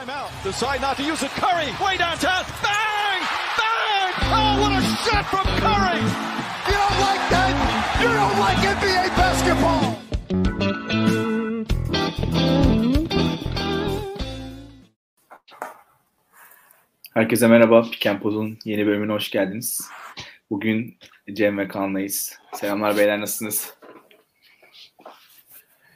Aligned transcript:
Timeout. 0.00 0.30
Decide 0.44 0.80
not 0.80 0.96
to 0.96 1.02
use 1.02 1.22
it. 1.22 1.30
Curry, 1.32 1.66
way 1.84 1.96
downtown. 1.98 2.44
Bang! 2.62 3.20
Bang! 3.60 4.12
Oh, 4.32 4.60
what 4.62 4.72
a 4.72 4.80
shot 5.04 5.24
from 5.26 5.44
Curry! 5.60 6.00
You 6.68 6.76
don't 6.82 7.00
like 7.08 7.24
that? 7.34 7.52
You 8.00 8.08
don't 8.08 8.38
like 8.40 8.58
NBA 8.76 9.04
basketball! 9.16 11.00
Herkese 17.14 17.46
merhaba. 17.48 17.82
Pikenpod'un 17.82 18.58
yeni 18.64 18.86
bölümüne 18.86 19.12
hoş 19.12 19.30
geldiniz. 19.30 19.90
Bugün 20.50 20.98
Cem 21.32 21.58
ve 21.58 21.68
Kaan'layız. 21.68 22.38
Selamlar 22.54 22.96
beyler 22.96 23.20
nasılsınız? 23.20 23.74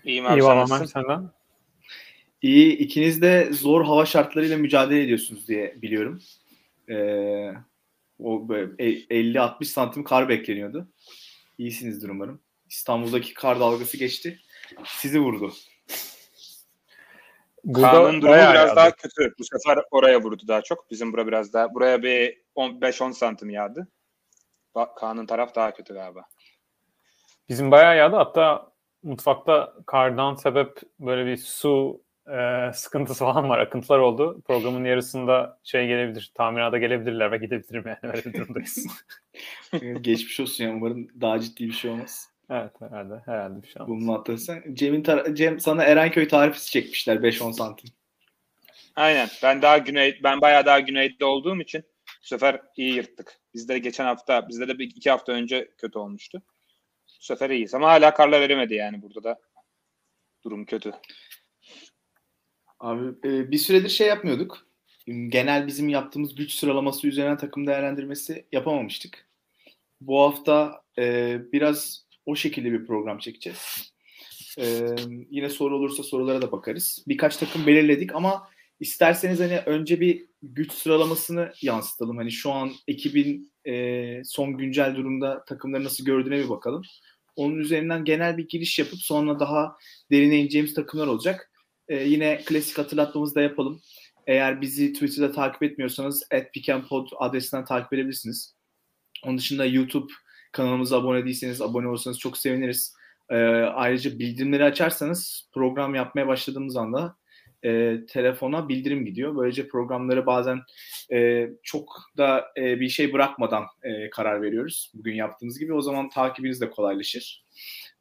İyiyim 0.04 0.26
abi 0.26 0.38
İyi 0.38 0.42
sen 0.42 0.48
valla 0.50 0.60
nasılsın? 0.60 0.86
senden. 0.86 1.30
İyi. 2.44 2.78
ikiniz 2.78 3.22
de 3.22 3.48
zor 3.52 3.84
hava 3.84 4.06
şartlarıyla 4.06 4.56
mücadele 4.56 5.02
ediyorsunuz 5.02 5.48
diye 5.48 5.82
biliyorum. 5.82 6.22
Ee, 6.90 7.52
o 8.18 8.48
böyle 8.48 8.72
e- 8.78 9.22
50-60 9.22 9.64
santim 9.64 10.04
kar 10.04 10.28
bekleniyordu. 10.28 10.88
İyisinizdir 11.58 12.08
umarım. 12.08 12.40
İstanbul'daki 12.70 13.34
kar 13.34 13.60
dalgası 13.60 13.96
geçti. 13.96 14.40
Sizi 14.84 15.20
vurdu. 15.20 15.52
Kaan'ın 17.74 18.22
durumu 18.22 18.34
biraz 18.36 18.54
yağdı. 18.54 18.76
daha 18.76 18.90
kötü. 18.90 19.34
Bu 19.38 19.44
sefer 19.44 19.84
oraya 19.90 20.22
vurdu 20.22 20.42
daha 20.48 20.62
çok. 20.62 20.90
Bizim 20.90 21.12
bura 21.12 21.26
biraz 21.26 21.52
daha. 21.52 21.74
Buraya 21.74 22.02
bir 22.02 22.38
5-10 22.56 23.12
santim 23.12 23.50
yağdı. 23.50 23.88
Kaan'ın 24.96 25.26
taraf 25.26 25.54
daha 25.54 25.74
kötü 25.74 25.94
galiba. 25.94 26.24
Bizim 27.48 27.70
bayağı 27.70 27.96
yağdı. 27.96 28.16
Hatta 28.16 28.72
mutfakta 29.02 29.74
kardan 29.86 30.34
sebep 30.34 30.80
böyle 31.00 31.26
bir 31.26 31.36
su 31.36 32.03
e, 32.26 32.72
sıkıntısı 32.72 33.18
falan 33.24 33.48
var. 33.48 33.58
Akıntılar 33.58 33.98
oldu. 33.98 34.42
Programın 34.46 34.84
yarısında 34.84 35.58
şey 35.64 35.86
gelebilir. 35.86 36.32
Tamirata 36.34 36.78
gelebilirler 36.78 37.32
ve 37.32 37.36
gidebilirim 37.36 37.84
yani. 37.86 37.98
Öyle 38.02 38.24
bir 38.24 38.32
durumdayız. 38.34 38.86
Geçmiş 40.00 40.40
olsun 40.40 40.64
ya. 40.64 40.70
Umarım 40.74 41.08
daha 41.20 41.40
ciddi 41.40 41.66
bir 41.66 41.72
şey 41.72 41.90
olmaz. 41.90 42.28
evet 42.50 42.72
herhalde. 42.80 43.22
Herhalde 43.24 43.62
bir 43.62 43.68
şey 43.68 43.82
olmaz. 43.82 44.00
Bunu 44.00 44.18
atlarsan. 44.18 44.62
Cem'in 44.74 45.02
tar- 45.02 45.34
Cem 45.34 45.60
sana 45.60 45.84
Erenköy 45.84 46.28
tarifesi 46.28 46.70
çekmişler 46.70 47.16
5-10 47.16 47.52
santim. 47.52 47.90
Aynen. 48.96 49.28
Ben 49.42 49.62
daha 49.62 49.78
güney, 49.78 50.20
ben 50.22 50.40
bayağı 50.40 50.66
daha 50.66 50.80
güneyde 50.80 51.24
olduğum 51.24 51.60
için 51.60 51.84
bu 52.22 52.26
sefer 52.26 52.60
iyi 52.76 52.94
yırttık. 52.94 53.40
Bizde 53.54 53.74
de 53.74 53.78
geçen 53.78 54.04
hafta, 54.04 54.48
bizde 54.48 54.68
de 54.68 54.78
bir 54.78 54.84
iki 54.84 55.10
hafta 55.10 55.32
önce 55.32 55.70
kötü 55.78 55.98
olmuştu. 55.98 56.42
Bu 57.20 57.24
sefer 57.24 57.50
iyiyiz 57.50 57.74
ama 57.74 57.88
hala 57.88 58.14
karlar 58.14 58.40
erimedi 58.40 58.74
yani 58.74 59.02
burada 59.02 59.24
da 59.24 59.40
durum 60.44 60.64
kötü. 60.64 60.92
Abi 62.84 63.28
e, 63.28 63.50
bir 63.50 63.58
süredir 63.58 63.88
şey 63.88 64.06
yapmıyorduk. 64.08 64.66
Genel 65.06 65.66
bizim 65.66 65.88
yaptığımız 65.88 66.34
güç 66.34 66.54
sıralaması 66.54 67.08
üzerine 67.08 67.36
takım 67.36 67.66
değerlendirmesi 67.66 68.46
yapamamıştık. 68.52 69.28
Bu 70.00 70.20
hafta 70.20 70.82
e, 70.98 71.38
biraz 71.52 72.06
o 72.26 72.36
şekilde 72.36 72.72
bir 72.72 72.86
program 72.86 73.18
çekeceğiz. 73.18 73.92
E, 74.58 74.64
yine 75.30 75.48
soru 75.48 75.76
olursa 75.76 76.02
sorulara 76.02 76.42
da 76.42 76.52
bakarız. 76.52 77.04
Birkaç 77.08 77.36
takım 77.36 77.66
belirledik 77.66 78.14
ama 78.14 78.48
isterseniz 78.80 79.40
hani 79.40 79.58
önce 79.58 80.00
bir 80.00 80.26
güç 80.42 80.72
sıralamasını 80.72 81.52
yansıtalım. 81.62 82.16
Hani 82.16 82.30
şu 82.30 82.50
an 82.50 82.72
ekibin 82.88 83.52
e, 83.66 84.24
son 84.24 84.56
güncel 84.56 84.96
durumda 84.96 85.44
takımları 85.44 85.84
nasıl 85.84 86.04
gördüğüne 86.04 86.38
bir 86.38 86.48
bakalım. 86.48 86.82
Onun 87.36 87.58
üzerinden 87.58 88.04
genel 88.04 88.36
bir 88.36 88.48
giriş 88.48 88.78
yapıp 88.78 88.98
sonra 88.98 89.40
daha 89.40 89.76
derine 90.10 90.38
ineceğimiz 90.38 90.74
takımlar 90.74 91.06
olacak. 91.06 91.50
Ee, 91.88 92.04
yine 92.04 92.40
klasik 92.44 92.78
hatırlatmamızı 92.78 93.34
da 93.34 93.40
yapalım. 93.40 93.80
Eğer 94.26 94.60
bizi 94.60 94.92
Twitter'da 94.92 95.32
takip 95.32 95.62
etmiyorsanız 95.62 96.28
@pikenpod 96.52 97.08
adresinden 97.18 97.64
takip 97.64 97.92
edebilirsiniz. 97.92 98.54
Onun 99.24 99.38
dışında 99.38 99.64
YouTube 99.66 100.12
kanalımıza 100.52 100.98
abone 100.98 101.24
değilseniz 101.24 101.62
abone 101.62 101.88
olursanız 101.88 102.18
çok 102.18 102.38
seviniriz. 102.38 102.94
Ee, 103.30 103.36
ayrıca 103.74 104.18
bildirimleri 104.18 104.64
açarsanız 104.64 105.48
program 105.54 105.94
yapmaya 105.94 106.26
başladığımız 106.26 106.76
anda 106.76 107.16
e, 107.64 108.00
telefona 108.08 108.68
bildirim 108.68 109.04
gidiyor. 109.04 109.36
Böylece 109.36 109.68
programları 109.68 110.26
bazen 110.26 110.60
e, 111.12 111.48
çok 111.62 112.02
da 112.16 112.44
e, 112.56 112.80
bir 112.80 112.88
şey 112.88 113.12
bırakmadan 113.12 113.64
e, 113.82 114.10
karar 114.10 114.42
veriyoruz. 114.42 114.92
Bugün 114.94 115.14
yaptığımız 115.14 115.58
gibi. 115.58 115.74
O 115.74 115.82
zaman 115.82 116.08
takibiniz 116.08 116.60
de 116.60 116.70
kolaylaşır. 116.70 117.44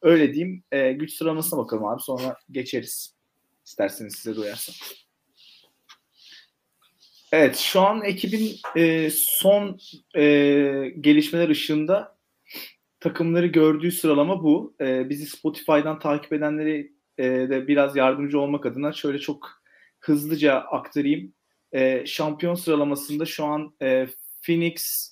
Öyle 0.02 0.34
diyeyim. 0.34 0.64
E, 0.72 0.94
güç 0.94 1.14
sıralamasına 1.14 1.60
bakalım 1.60 1.86
abi. 1.86 2.02
Sonra 2.02 2.38
geçeriz. 2.52 3.16
İsterseniz 3.66 4.16
size 4.16 4.36
duyarsa. 4.36 4.74
Evet 7.32 7.58
şu 7.58 7.82
an 7.82 8.04
ekibin 8.04 8.52
e, 8.76 9.10
son 9.14 9.80
e, 10.16 10.24
gelişmeler 11.00 11.50
ışığında 11.50 12.18
takımları 13.00 13.48
gördüğü 13.48 13.92
sıralama 13.92 14.44
bu. 14.44 14.76
E, 14.82 15.10
bizi 15.10 15.26
Spotify'dan 15.26 16.00
takip 16.00 16.34
edenleri 16.34 16.94
e, 17.18 17.24
de 17.24 17.68
biraz 17.68 17.96
yardımcı 17.96 18.40
olmak 18.40 18.66
adına 18.66 18.92
şöyle 18.92 19.20
çok 19.20 19.50
hızlıca 20.00 20.56
aktarayım. 20.56 21.34
E, 21.72 22.06
şampiyon 22.06 22.56
sıralamasında 22.56 23.26
şu 23.26 23.46
an 23.46 23.76
e, 23.82 24.08
Phoenix, 24.46 25.10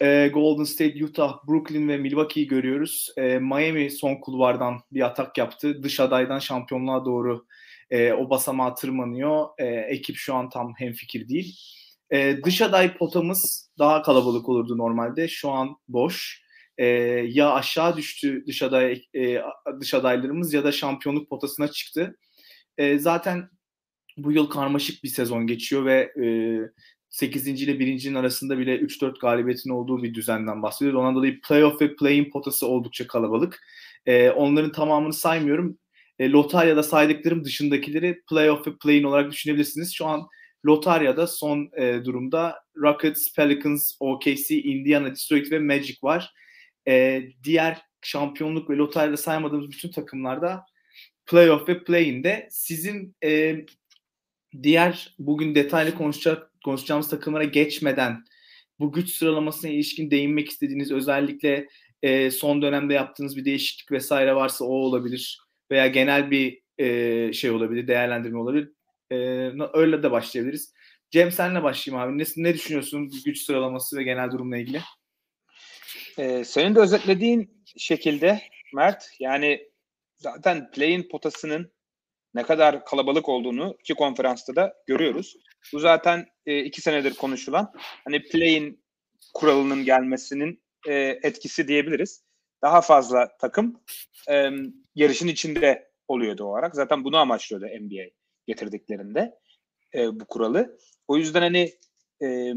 e, 0.00 0.28
Golden 0.34 0.64
State, 0.64 1.04
Utah, 1.04 1.48
Brooklyn 1.48 1.88
ve 1.88 1.96
Milwaukee'yi 1.96 2.46
görüyoruz. 2.48 3.12
E, 3.16 3.38
Miami 3.38 3.90
son 3.90 4.14
kulvardan 4.14 4.80
bir 4.92 5.06
atak 5.06 5.38
yaptı. 5.38 5.82
Dış 5.82 6.00
adaydan 6.00 6.38
şampiyonluğa 6.38 7.04
doğru 7.04 7.46
e, 7.90 8.12
o 8.12 8.30
basamağa 8.30 8.74
tırmanıyor. 8.74 9.46
E, 9.58 9.64
ekip 9.66 10.16
şu 10.16 10.34
an 10.34 10.48
tam 10.48 10.74
hemfikir 10.76 11.28
değil. 11.28 11.56
E, 12.10 12.38
dış 12.44 12.62
aday 12.62 12.96
potamız 12.96 13.70
daha 13.78 14.02
kalabalık 14.02 14.48
olurdu 14.48 14.78
normalde. 14.78 15.28
Şu 15.28 15.50
an 15.50 15.76
boş. 15.88 16.42
E, 16.78 16.86
ya 17.28 17.52
aşağı 17.52 17.96
düştü 17.96 18.44
dış 18.46 18.62
aday 18.62 19.02
e, 19.14 19.42
dış 19.80 19.94
adaylarımız 19.94 20.54
ya 20.54 20.64
da 20.64 20.72
şampiyonluk 20.72 21.28
potasına 21.28 21.68
çıktı. 21.68 22.18
E, 22.78 22.98
zaten 22.98 23.50
bu 24.16 24.32
yıl 24.32 24.50
karmaşık 24.50 25.04
bir 25.04 25.08
sezon 25.08 25.46
geçiyor 25.46 25.84
ve 25.84 26.12
e, 26.24 26.26
8. 27.10 27.62
ile 27.62 27.72
1.'nin 27.72 28.14
arasında 28.14 28.58
bile 28.58 28.78
3-4 28.80 29.20
galibiyetin 29.20 29.70
olduğu 29.70 30.02
bir 30.02 30.14
düzenden 30.14 30.62
bahsediyoruz. 30.62 31.00
Ondan 31.00 31.14
dolayı 31.14 31.40
playoff 31.40 31.80
ve 31.80 31.96
play-in 31.96 32.30
potası 32.30 32.66
oldukça 32.66 33.06
kalabalık. 33.06 33.60
E, 34.06 34.30
onların 34.30 34.72
tamamını 34.72 35.12
saymıyorum. 35.12 35.78
E, 36.18 36.30
lotaryada 36.30 36.82
saydıklarım 36.82 37.44
dışındakileri 37.44 38.22
playoff 38.30 38.66
ve 38.66 38.70
play-in 38.82 39.04
olarak 39.04 39.32
düşünebilirsiniz. 39.32 39.94
Şu 39.94 40.06
an 40.06 40.28
lotaryada 40.66 41.26
son 41.26 41.70
e, 41.76 42.04
durumda 42.04 42.56
Rockets, 42.76 43.34
Pelicans, 43.34 43.96
OKC, 44.00 44.62
Indiana, 44.62 45.10
Detroit 45.10 45.52
ve 45.52 45.58
Magic 45.58 45.96
var. 46.02 46.32
E, 46.88 47.22
diğer 47.44 47.82
şampiyonluk 48.02 48.70
ve 48.70 48.76
lotaryada 48.76 49.16
saymadığımız 49.16 49.70
bütün 49.70 49.90
takımlarda 49.90 50.64
playoff 51.26 51.68
ve 51.68 51.84
play-in'de 51.84 52.48
sizin 52.50 53.16
e, 53.24 53.56
diğer 54.62 55.14
bugün 55.18 55.54
detaylı 55.54 55.94
konuşacak 55.94 56.52
konuşacağımız 56.64 57.08
takımlara 57.08 57.44
geçmeden 57.44 58.24
bu 58.80 58.92
güç 58.92 59.10
sıralamasına 59.10 59.70
ilişkin 59.70 60.10
değinmek 60.10 60.48
istediğiniz 60.48 60.92
özellikle 60.92 61.68
e, 62.02 62.30
son 62.30 62.62
dönemde 62.62 62.94
yaptığınız 62.94 63.36
bir 63.36 63.44
değişiklik 63.44 63.92
vesaire 63.92 64.34
varsa 64.34 64.64
o 64.64 64.68
olabilir 64.68 65.47
veya 65.70 65.86
genel 65.86 66.30
bir 66.30 66.62
e, 66.78 67.32
şey 67.32 67.50
olabilir, 67.50 67.88
değerlendirme 67.88 68.38
olabilir. 68.38 68.72
E, 69.10 69.16
öyle 69.72 70.02
de 70.02 70.10
başlayabiliriz. 70.10 70.72
Cem 71.10 71.32
senle 71.32 71.62
başlayayım 71.62 72.04
abi. 72.04 72.18
Ne, 72.18 72.24
ne 72.36 72.54
düşünüyorsun 72.54 73.10
güç 73.24 73.42
sıralaması 73.42 73.96
ve 73.96 74.02
genel 74.02 74.30
durumla 74.30 74.56
ilgili? 74.56 74.80
Ee, 76.18 76.44
senin 76.44 76.74
de 76.74 76.80
özetlediğin 76.80 77.64
şekilde 77.76 78.42
Mert 78.74 79.10
yani 79.20 79.68
zaten 80.16 80.70
play-in 80.70 81.08
potasının 81.08 81.72
ne 82.34 82.42
kadar 82.42 82.84
kalabalık 82.84 83.28
olduğunu 83.28 83.76
iki 83.80 83.94
konferansta 83.94 84.56
da 84.56 84.74
görüyoruz. 84.86 85.36
Bu 85.72 85.78
zaten 85.78 86.26
e, 86.46 86.58
iki 86.58 86.80
senedir 86.80 87.14
konuşulan 87.14 87.72
hani 88.04 88.22
play-in 88.22 88.84
kuralının 89.34 89.84
gelmesinin 89.84 90.62
e, 90.88 90.94
etkisi 91.22 91.68
diyebiliriz. 91.68 92.22
Daha 92.62 92.80
fazla 92.80 93.28
takım 93.40 93.80
e, 94.28 94.50
yarışın 94.98 95.28
içinde 95.28 95.90
oluyor 96.08 96.38
doğal 96.38 96.50
olarak. 96.50 96.74
Zaten 96.74 97.04
bunu 97.04 97.16
amaçlıyordu 97.16 97.66
NBA 97.66 98.02
getirdiklerinde 98.46 99.38
e, 99.94 100.20
bu 100.20 100.24
kuralı. 100.24 100.78
O 101.08 101.16
yüzden 101.16 101.40
hani 101.40 101.72
e, 102.22 102.54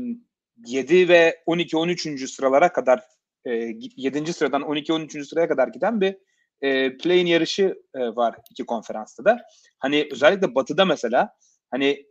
7 0.65 1.09
ve 1.09 1.43
12-13. 1.47 2.27
sıralara 2.27 2.73
kadar 2.73 3.03
e, 3.45 3.51
7. 3.95 4.33
sıradan 4.33 4.61
12-13. 4.61 5.25
sıraya 5.25 5.47
kadar 5.47 5.67
giden 5.67 6.01
bir 6.01 6.17
e, 6.61 6.97
play-in 6.97 7.25
yarışı 7.25 7.75
e, 7.95 7.99
var 7.99 8.35
iki 8.51 8.65
konferansta 8.65 9.25
da. 9.25 9.41
Hani 9.79 10.09
özellikle 10.11 10.55
batıda 10.55 10.85
mesela 10.85 11.35
hani 11.71 12.05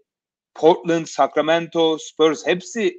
Portland, 0.54 1.06
Sacramento, 1.06 1.98
Spurs 1.98 2.46
hepsi 2.46 2.96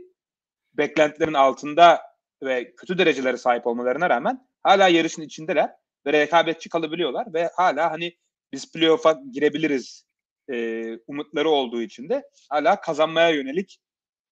beklentilerin 0.74 1.34
altında 1.34 2.02
ve 2.44 2.76
kötü 2.76 2.98
derecelere 2.98 3.38
sahip 3.38 3.68
olmalarına 3.68 4.10
rağmen 4.10 4.48
hala 4.64 4.88
yarışın 4.88 5.22
içindeler 5.22 5.81
ve 6.06 6.14
rekabetçi 6.14 6.70
kalabiliyorlar 6.70 7.34
ve 7.34 7.50
hala 7.56 7.92
hani 7.92 8.18
biz 8.54 8.72
playoff'a 8.72 9.22
girebiliriz 9.32 10.06
e, 10.52 10.86
umutları 11.08 11.50
olduğu 11.50 11.82
için 11.82 12.10
de 12.10 12.24
hala 12.50 12.82
kazanmaya 12.82 13.30
yönelik 13.30 13.80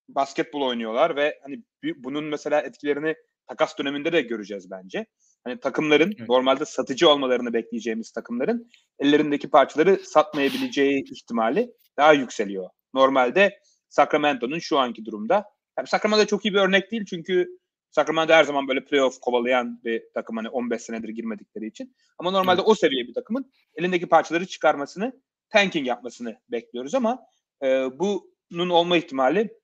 basketbol 0.10 0.62
oynuyorlar 0.62 1.16
ve 1.16 1.40
hani 1.44 1.64
bunun 1.98 2.24
mesela 2.24 2.62
etkilerini 2.62 3.16
takas 3.48 3.78
döneminde 3.78 4.14
de 4.14 4.22
göreceğiz 4.22 4.72
bence. 4.72 5.06
Hani 5.44 5.60
takımların 5.60 6.14
evet. 6.18 6.30
normalde 6.30 6.66
satıcı 6.66 7.10
olmalarını 7.10 7.54
bekleyeceğimiz 7.54 8.12
takımların 8.12 8.72
ellerindeki 9.00 9.50
parçaları 9.50 10.00
satmayabileceği 10.06 11.04
ihtimali 11.12 11.72
daha 11.98 12.14
yükseliyor. 12.14 12.70
Normalde 12.94 13.60
Sacramento'nun 13.90 14.60
şu 14.60 14.78
anki 14.78 15.06
durumda. 15.06 15.46
Yani 15.78 15.88
Sacramento 15.88 16.26
çok 16.26 16.46
iyi 16.46 16.54
bir 16.54 16.60
örnek 16.60 16.92
değil 16.92 17.06
çünkü 17.10 17.59
Sacramento 17.92 18.34
her 18.34 18.44
zaman 18.44 18.68
böyle 18.68 18.86
playoff 18.86 19.20
kovalayan 19.20 19.84
bir 19.84 20.04
takım 20.14 20.38
hani 20.38 20.50
15 20.50 20.82
senedir 20.82 21.10
girmedikleri 21.10 21.68
için. 21.68 21.96
Ama 22.18 22.32
normalde 22.32 22.62
evet. 22.62 22.70
o 22.70 22.76
seviye 22.76 23.08
bir 23.08 23.14
takımın 23.14 23.52
elindeki 23.76 24.10
parçaları 24.10 24.46
çıkarmasını, 24.46 25.22
tanking 25.50 25.88
yapmasını 25.88 26.40
bekliyoruz 26.52 26.96
ama 26.96 27.26
e, 27.64 27.68
bunun 28.00 28.70
olma 28.70 28.98
ihtimali 28.98 29.60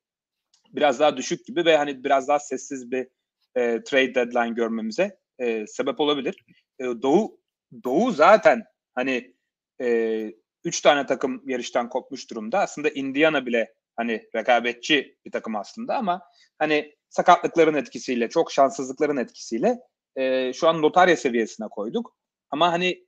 biraz 0.69 0.99
daha 0.99 1.17
düşük 1.17 1.45
gibi 1.45 1.65
ve 1.65 1.77
hani 1.77 2.03
biraz 2.03 2.27
daha 2.27 2.39
sessiz 2.39 2.91
bir 2.91 3.07
e, 3.55 3.83
trade 3.83 4.15
deadline 4.15 4.53
görmemize 4.53 5.19
e, 5.39 5.67
sebep 5.67 5.99
olabilir. 5.99 6.45
E, 6.79 6.83
Doğu 6.83 7.39
Doğu 7.83 8.11
zaten 8.11 8.63
hani 8.95 9.35
e, 9.81 10.31
üç 10.63 10.81
tane 10.81 11.05
takım 11.05 11.49
yarıştan 11.49 11.89
kopmuş 11.89 12.29
durumda. 12.29 12.59
Aslında 12.59 12.89
Indiana 12.89 13.45
bile 13.45 13.73
hani 13.95 14.29
rekabetçi 14.35 15.17
bir 15.25 15.31
takım 15.31 15.55
aslında 15.55 15.95
ama 15.95 16.21
hani 16.59 16.94
sakatlıkların 17.15 17.73
etkisiyle, 17.73 18.29
çok 18.29 18.51
şanssızlıkların 18.51 19.17
etkisiyle 19.17 19.79
e, 20.15 20.53
şu 20.53 20.67
an 20.67 20.81
notarya 20.81 21.17
seviyesine 21.17 21.67
koyduk. 21.67 22.17
Ama 22.51 22.71
hani 22.71 23.05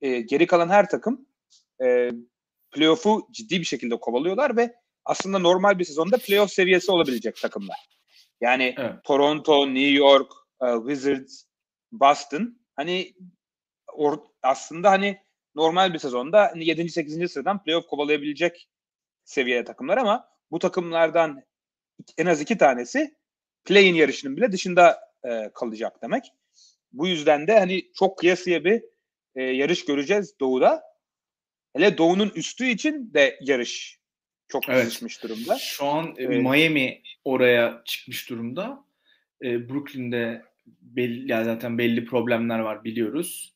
e, 0.00 0.20
geri 0.20 0.46
kalan 0.46 0.68
her 0.68 0.88
takım 0.88 1.26
e, 1.84 2.10
playoff'u 2.70 3.28
ciddi 3.32 3.60
bir 3.60 3.64
şekilde 3.64 3.96
kovalıyorlar 3.96 4.56
ve 4.56 4.74
aslında 5.04 5.38
normal 5.38 5.78
bir 5.78 5.84
sezonda 5.84 6.18
playoff 6.18 6.50
seviyesi 6.50 6.92
olabilecek 6.92 7.36
takımlar. 7.36 7.88
Yani 8.40 8.74
evet. 8.78 9.04
Toronto, 9.04 9.66
New 9.66 9.90
York, 9.90 10.32
uh, 10.60 10.88
Wizards, 10.88 11.44
Boston 11.92 12.58
hani 12.76 13.14
or, 13.92 14.18
aslında 14.42 14.90
hani 14.90 15.18
normal 15.54 15.94
bir 15.94 15.98
sezonda 15.98 16.52
7. 16.56 16.80
Hani 16.80 16.90
8. 16.90 17.32
sıradan 17.32 17.62
playoff 17.62 17.86
kovalayabilecek 17.86 18.68
seviyede 19.24 19.64
takımlar 19.64 19.96
ama 19.96 20.28
bu 20.50 20.58
takımlardan 20.58 21.42
en 22.18 22.26
az 22.26 22.40
iki 22.40 22.58
tanesi 22.58 23.17
play-in 23.68 23.94
yarışının 23.94 24.36
bile 24.36 24.52
dışında 24.52 24.98
e, 25.24 25.50
kalacak 25.54 26.02
demek. 26.02 26.24
Bu 26.92 27.08
yüzden 27.08 27.46
de 27.46 27.58
hani 27.58 27.82
çok 27.94 28.18
kıyasıya 28.18 28.64
bir 28.64 28.82
e, 29.36 29.42
yarış 29.42 29.84
göreceğiz 29.84 30.40
Doğu'da. 30.40 30.82
Hele 31.76 31.98
Doğu'nun 31.98 32.32
üstü 32.34 32.66
için 32.66 33.14
de 33.14 33.38
yarış 33.40 33.98
çok 34.48 34.68
evet. 34.68 34.84
kızışmış 34.84 35.22
durumda. 35.22 35.58
Şu 35.58 35.86
an 35.86 36.14
e, 36.18 36.26
Miami 36.26 37.02
oraya 37.24 37.82
çıkmış 37.84 38.30
durumda. 38.30 38.84
E, 39.42 39.68
Brooklyn'de 39.68 40.42
belli, 40.66 41.32
yani 41.32 41.44
zaten 41.44 41.78
belli 41.78 42.04
problemler 42.04 42.58
var 42.58 42.84
biliyoruz. 42.84 43.54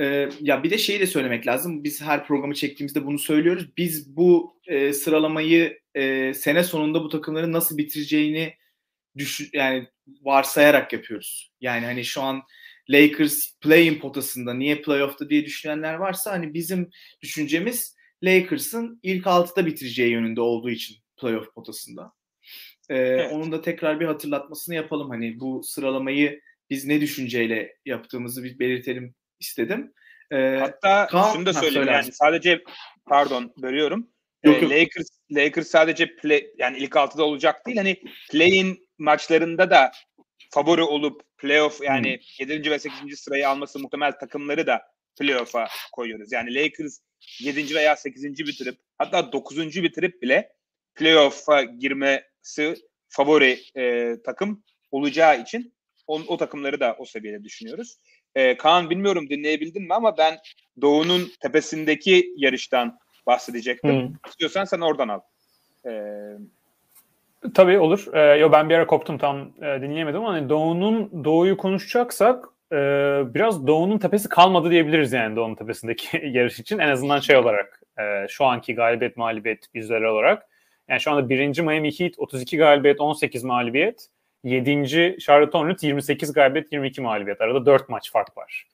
E, 0.00 0.28
ya 0.40 0.62
bir 0.62 0.70
de 0.70 0.78
şeyi 0.78 1.00
de 1.00 1.06
söylemek 1.06 1.46
lazım. 1.46 1.84
Biz 1.84 2.02
her 2.02 2.26
programı 2.26 2.54
çektiğimizde 2.54 3.06
bunu 3.06 3.18
söylüyoruz. 3.18 3.76
Biz 3.76 4.16
bu 4.16 4.60
e, 4.66 4.92
sıralamayı 4.92 5.78
e, 5.94 6.34
sene 6.34 6.64
sonunda 6.64 7.02
bu 7.02 7.08
takımların 7.08 7.52
nasıl 7.52 7.78
bitireceğini 7.78 8.54
düşün 9.16 9.48
yani 9.52 9.88
varsayarak 10.22 10.92
yapıyoruz. 10.92 11.52
Yani 11.60 11.86
hani 11.86 12.04
şu 12.04 12.22
an 12.22 12.42
Lakers 12.90 13.58
play-in 13.60 13.98
potasında 13.98 14.54
niye 14.54 14.82
playoff'ta 14.82 15.30
diye 15.30 15.44
düşünenler 15.44 15.94
varsa 15.94 16.32
hani 16.32 16.54
bizim 16.54 16.90
düşüncemiz 17.22 17.96
Lakers'ın 18.22 19.00
ilk 19.02 19.26
altıda 19.26 19.66
bitireceği 19.66 20.10
yönünde 20.10 20.40
olduğu 20.40 20.70
için 20.70 20.96
playoff 21.20 21.54
potasında. 21.54 22.12
Ee, 22.88 22.96
evet. 22.96 23.32
Onun 23.32 23.52
da 23.52 23.62
tekrar 23.62 24.00
bir 24.00 24.06
hatırlatmasını 24.06 24.74
yapalım. 24.74 25.10
Hani 25.10 25.40
bu 25.40 25.62
sıralamayı 25.62 26.40
biz 26.70 26.84
ne 26.84 27.00
düşünceyle 27.00 27.76
yaptığımızı 27.86 28.44
bir 28.44 28.58
belirtelim 28.58 29.14
istedim. 29.40 29.92
Ee, 30.30 30.56
Hatta 30.60 31.06
Kaan, 31.06 31.32
şunu 31.32 31.46
da 31.46 31.52
söyleyeyim 31.52 31.88
yani 31.88 32.12
sadece 32.12 32.62
pardon 33.06 33.54
bölüyorum. 33.62 34.08
Yok, 34.44 34.56
ee, 34.56 34.60
yok. 34.60 34.72
Lakers 34.72 35.08
Lakers 35.30 35.68
sadece 35.68 36.16
play 36.16 36.46
yani 36.58 36.78
ilk 36.78 36.96
altıda 36.96 37.24
olacak 37.24 37.66
değil 37.66 37.76
hani 37.76 38.02
play-in 38.30 38.87
maçlarında 38.98 39.70
da 39.70 39.92
favori 40.50 40.82
olup 40.82 41.22
playoff 41.38 41.80
yani 41.82 42.20
hmm. 42.38 42.48
7. 42.48 42.70
ve 42.70 42.78
8. 42.78 43.20
sırayı 43.20 43.48
alması 43.48 43.78
muhtemel 43.78 44.12
takımları 44.12 44.66
da 44.66 44.82
playoff'a 45.18 45.68
koyuyoruz. 45.92 46.32
Yani 46.32 46.54
Lakers 46.54 46.98
7. 47.40 47.74
veya 47.74 47.96
8. 47.96 48.24
bitirip 48.38 48.78
hatta 48.98 49.32
9. 49.32 49.58
bitirip 49.82 50.22
bile 50.22 50.52
playoff'a 50.94 51.62
girmesi 51.62 52.74
favori 53.08 53.60
e, 53.76 54.14
takım 54.24 54.64
olacağı 54.90 55.42
için 55.42 55.74
o, 56.06 56.20
o 56.26 56.36
takımları 56.36 56.80
da 56.80 56.96
o 56.98 57.04
seviyede 57.04 57.44
düşünüyoruz. 57.44 57.96
E, 58.34 58.56
Kaan 58.56 58.90
bilmiyorum 58.90 59.28
dinleyebildin 59.28 59.82
mi 59.82 59.94
ama 59.94 60.18
ben 60.18 60.38
Doğu'nun 60.80 61.32
tepesindeki 61.40 62.32
yarıştan 62.36 62.98
bahsedecektim. 63.26 64.08
Hmm. 64.08 64.14
İstiyorsan 64.28 64.64
sen 64.64 64.80
oradan 64.80 65.08
al. 65.08 65.20
E, 65.86 65.92
Tabii 67.54 67.78
olur. 67.78 68.06
Ee, 68.12 68.20
yo 68.20 68.52
ben 68.52 68.68
bir 68.68 68.74
ara 68.74 68.86
koptum 68.86 69.18
tam 69.18 69.38
e, 69.38 69.82
dinleyemedim 69.82 70.20
ama 70.20 70.32
hani 70.32 70.48
Doğu'nun 70.48 71.24
Doğu'yu 71.24 71.56
konuşacaksak 71.56 72.44
e, 72.72 72.76
biraz 73.34 73.66
Doğu'nun 73.66 73.98
tepesi 73.98 74.28
kalmadı 74.28 74.70
diyebiliriz 74.70 75.12
yani 75.12 75.36
Doğu'nun 75.36 75.54
tepesindeki 75.54 76.20
yarış 76.26 76.60
için. 76.60 76.78
En 76.78 76.88
azından 76.88 77.18
şey 77.20 77.36
olarak 77.36 77.82
e, 78.00 78.26
şu 78.28 78.44
anki 78.44 78.74
galibiyet 78.74 79.16
mağlubiyet 79.16 79.66
yüzleri 79.74 80.06
olarak. 80.06 80.46
Yani 80.88 81.00
şu 81.00 81.10
anda 81.10 81.28
birinci 81.28 81.62
Miami 81.62 82.00
Heat 82.00 82.12
32 82.18 82.56
galibiyet 82.56 83.00
18 83.00 83.44
mağlubiyet. 83.44 84.08
Yedinci 84.44 85.16
Charlotte 85.20 85.58
Hornets 85.58 85.82
28 85.82 86.32
galibiyet 86.32 86.72
22 86.72 87.00
mağlubiyet. 87.00 87.40
Arada 87.40 87.66
4 87.66 87.88
maç 87.88 88.12
fark 88.12 88.36
var. 88.36 88.66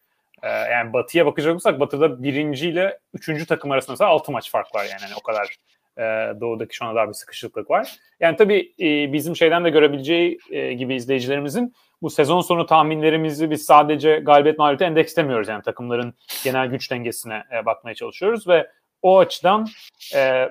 Ee, 0.43 0.49
yani 0.49 0.93
Batı'ya 0.93 1.26
bakacak 1.26 1.52
olursak 1.52 1.81
Batı'da 1.81 2.22
birinci 2.22 2.69
ile 2.69 2.99
üçüncü 3.14 3.46
takım 3.46 3.70
arasında 3.70 3.93
mesela 3.93 4.10
6 4.10 4.32
maç 4.32 4.50
fark 4.50 4.75
var 4.75 4.84
yani. 4.84 5.02
yani 5.02 5.14
o 5.20 5.22
kadar 5.22 5.56
e, 5.99 6.02
doğudaki 6.41 6.76
şu 6.76 6.85
anda 6.85 6.96
daha 6.96 7.08
bir 7.08 7.12
sıkışıklık 7.12 7.70
var. 7.70 7.96
Yani 8.20 8.37
tabii 8.37 8.75
e, 8.81 9.12
bizim 9.12 9.37
şeyden 9.37 9.64
de 9.64 9.70
görebileceği 9.70 10.38
e, 10.50 10.73
gibi 10.73 10.94
izleyicilerimizin 10.94 11.75
bu 12.02 12.11
sezon 12.11 12.41
sonu 12.41 12.67
tahminlerimizi 12.67 13.50
biz 13.50 13.64
sadece 13.64 14.19
galibiyet 14.19 14.58
mağlubiyeti 14.58 14.85
endekslemiyoruz. 14.85 15.49
Yani 15.49 15.62
takımların 15.62 16.14
genel 16.44 16.67
güç 16.67 16.91
dengesine 16.91 17.43
e, 17.52 17.67
bakmaya 17.67 17.94
çalışıyoruz 17.94 18.49
ve 18.49 18.70
o 19.02 19.19
açıdan 19.19 19.69
e, 20.14 20.49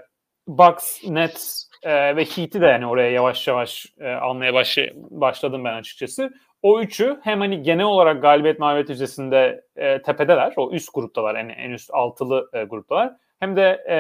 Bucks, 0.48 1.04
Nets 1.08 1.70
e, 1.84 2.16
ve 2.16 2.26
Heat'i 2.26 2.62
de 2.62 2.66
yani 2.66 2.88
oraya 2.88 3.12
yavaş 3.12 3.48
yavaş 3.48 3.86
e, 4.00 4.12
almaya 4.12 4.54
baş, 4.54 4.78
başladım 4.96 5.66
ben 5.66 5.74
açıkçası. 5.74 6.34
O 6.62 6.82
üçü 6.82 7.20
hem 7.24 7.40
hani 7.40 7.64
genel 7.64 7.86
olarak 7.86 8.22
galibiyet 8.22 8.60
mağlubiyet 8.60 8.90
yüzdesinde 8.90 9.64
e, 9.76 10.02
tepedeler. 10.02 10.54
O 10.56 10.72
üst 10.72 10.94
gruptalar 10.94 11.36
yani 11.36 11.52
en 11.52 11.72
üst 11.72 11.90
altılı 11.94 12.50
e, 12.54 12.64
gruptalar 12.64 13.14
hem 13.44 13.56
de 13.56 13.84
e, 13.90 13.98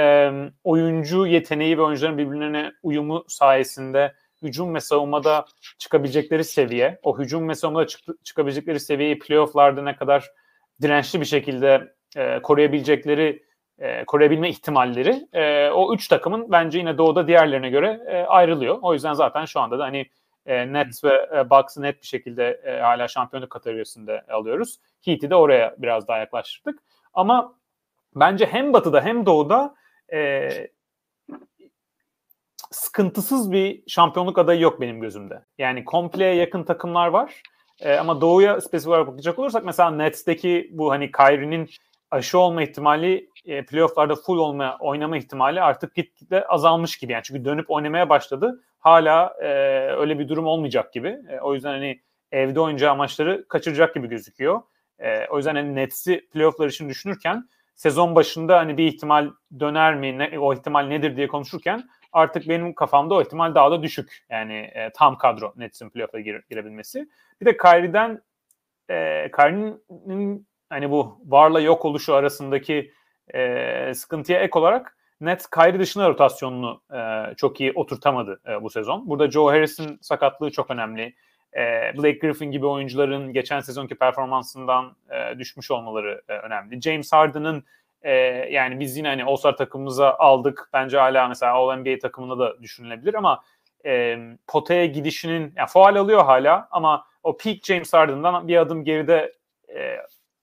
oyuncu 0.63 1.27
yeteneği 1.27 1.77
ve 1.77 1.81
oyuncuların 1.81 2.17
birbirlerine 2.17 2.71
uyumu 2.83 3.25
sayesinde 3.27 4.13
hücum 4.41 4.75
ve 4.75 4.79
savunmada 4.79 5.45
çıkabilecekleri 5.77 6.43
seviye, 6.43 6.99
o 7.03 7.19
hücum 7.19 7.49
ve 7.49 7.55
savunmada 7.55 7.87
çık- 7.87 8.25
çıkabilecekleri 8.25 8.79
seviyeyi 8.79 9.19
playofflarda 9.19 9.81
ne 9.81 9.95
kadar 9.95 10.31
dirençli 10.81 11.21
bir 11.21 11.25
şekilde 11.25 11.93
e, 12.15 12.41
koruyabilecekleri, 12.41 13.43
e, 13.79 14.05
koruyabilme 14.05 14.49
ihtimalleri 14.49 15.27
e, 15.33 15.69
o 15.69 15.93
üç 15.93 16.07
takımın 16.07 16.51
bence 16.51 16.79
yine 16.79 16.97
doğuda 16.97 17.27
diğerlerine 17.27 17.69
göre 17.69 17.99
e, 18.07 18.23
ayrılıyor. 18.23 18.79
O 18.81 18.93
yüzden 18.93 19.13
zaten 19.13 19.45
şu 19.45 19.59
anda 19.59 19.79
da 19.79 19.83
hani 19.83 20.09
e, 20.45 20.73
Nets 20.73 21.03
ve 21.03 21.29
e, 21.35 21.49
Bucks'ı 21.49 21.81
net 21.81 22.01
bir 22.01 22.07
şekilde 22.07 22.61
e, 22.63 22.79
hala 22.79 23.07
şampiyonluk 23.07 23.49
kategorisinde 23.49 24.21
alıyoruz. 24.29 24.79
Heat'i 25.05 25.29
de 25.29 25.35
oraya 25.35 25.75
biraz 25.77 26.07
daha 26.07 26.17
yaklaştırdık. 26.17 26.79
Ama 27.13 27.55
bence 28.15 28.45
hem 28.45 28.73
batıda 28.73 29.01
hem 29.01 29.25
doğuda 29.25 29.75
e, 30.13 30.49
sıkıntısız 32.71 33.51
bir 33.51 33.83
şampiyonluk 33.87 34.37
adayı 34.37 34.61
yok 34.61 34.81
benim 34.81 35.01
gözümde. 35.01 35.45
Yani 35.57 35.85
kompleye 35.85 36.35
yakın 36.35 36.63
takımlar 36.63 37.07
var. 37.07 37.41
E, 37.79 37.95
ama 37.95 38.21
doğuya 38.21 38.61
spesifik 38.61 38.89
olarak 38.89 39.07
bakacak 39.07 39.39
olursak 39.39 39.65
mesela 39.65 39.91
Nets'teki 39.91 40.69
bu 40.73 40.91
hani 40.91 41.11
Kyrie'nin 41.11 41.69
aşı 42.11 42.39
olma 42.39 42.63
ihtimali 42.63 43.29
e, 43.45 43.65
playofflarda 43.65 44.15
full 44.15 44.37
olma 44.37 44.77
oynama 44.79 45.17
ihtimali 45.17 45.61
artık 45.61 45.95
gitgide 45.95 46.47
azalmış 46.47 46.97
gibi. 46.97 47.11
Yani 47.11 47.23
çünkü 47.23 47.45
dönüp 47.45 47.71
oynamaya 47.71 48.09
başladı. 48.09 48.63
Hala 48.79 49.33
e, 49.41 49.47
öyle 49.91 50.19
bir 50.19 50.29
durum 50.29 50.45
olmayacak 50.45 50.93
gibi. 50.93 51.17
E, 51.29 51.39
o 51.39 51.53
yüzden 51.53 51.71
hani 51.71 52.01
evde 52.31 52.59
oynayacağı 52.59 52.95
maçları 52.95 53.47
kaçıracak 53.47 53.95
gibi 53.95 54.07
gözüküyor. 54.09 54.61
E, 54.99 55.27
o 55.27 55.37
yüzden 55.37 55.55
hani 55.55 55.75
Nets'i 55.75 56.27
playofflar 56.33 56.67
için 56.67 56.89
düşünürken 56.89 57.49
sezon 57.75 58.15
başında 58.15 58.57
hani 58.57 58.77
bir 58.77 58.87
ihtimal 58.87 59.31
döner 59.59 59.95
mi, 59.95 60.17
ne, 60.19 60.39
o 60.39 60.53
ihtimal 60.53 60.85
nedir 60.85 61.17
diye 61.17 61.27
konuşurken 61.27 61.83
artık 62.11 62.49
benim 62.49 62.73
kafamda 62.73 63.15
o 63.15 63.21
ihtimal 63.21 63.55
daha 63.55 63.71
da 63.71 63.83
düşük. 63.83 64.25
Yani 64.29 64.53
e, 64.53 64.89
tam 64.93 65.17
kadro 65.17 65.53
Nets'in 65.55 65.89
playoff'a 65.89 66.19
gire, 66.19 66.41
girebilmesi. 66.49 67.09
Bir 67.41 67.45
de 67.45 67.57
Kyrie'den 67.57 68.21
e, 68.89 69.31
Kyrie'nin 69.31 70.47
hani 70.69 70.91
bu 70.91 71.19
varla 71.25 71.59
yok 71.59 71.85
oluşu 71.85 72.13
arasındaki 72.13 72.91
e, 73.33 73.93
sıkıntıya 73.93 74.39
ek 74.39 74.59
olarak 74.59 74.97
Net 75.21 75.49
Kyrie 75.49 75.79
dışında 75.79 76.09
rotasyonunu 76.09 76.81
e, 76.93 77.35
çok 77.35 77.61
iyi 77.61 77.71
oturtamadı 77.75 78.41
e, 78.47 78.63
bu 78.63 78.69
sezon. 78.69 79.09
Burada 79.09 79.31
Joe 79.31 79.51
Harris'in 79.51 79.97
sakatlığı 80.01 80.51
çok 80.51 80.71
önemli. 80.71 81.15
E, 81.55 81.93
Blake 81.97 82.17
Griffin 82.17 82.51
gibi 82.51 82.65
oyuncuların 82.65 83.33
geçen 83.33 83.59
sezonki 83.59 83.95
performansından 83.95 84.95
e, 85.09 85.39
düşmüş 85.39 85.71
olmaları 85.71 86.21
e, 86.27 86.33
önemli. 86.33 86.81
James 86.81 87.13
Harden'ın 87.13 87.63
e, 88.01 88.11
yani 88.51 88.79
biz 88.79 88.97
yine 88.97 89.07
hani 89.07 89.23
All-Star 89.23 89.57
takımımıza 89.57 90.13
aldık. 90.13 90.69
Bence 90.73 90.97
hala 90.97 91.27
mesela 91.27 91.53
All-NBA 91.53 91.99
takımında 91.99 92.39
da 92.39 92.61
düşünülebilir 92.61 93.13
ama 93.13 93.43
potaya 94.47 94.85
gidişinin 94.85 95.53
yani 95.55 95.67
faal 95.69 95.95
alıyor 95.95 96.25
hala 96.25 96.67
ama 96.71 97.05
o 97.23 97.37
peak 97.37 97.57
James 97.63 97.93
Harden'dan 97.93 98.47
bir 98.47 98.57
adım 98.57 98.83
geride 98.83 99.33
e, 99.75 99.97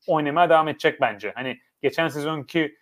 oynamaya 0.07 0.51
devam 0.51 0.69
edecek 0.69 1.01
bence. 1.01 1.33
Hani 1.35 1.61
geçen 1.83 2.09
sezonki 2.09 2.77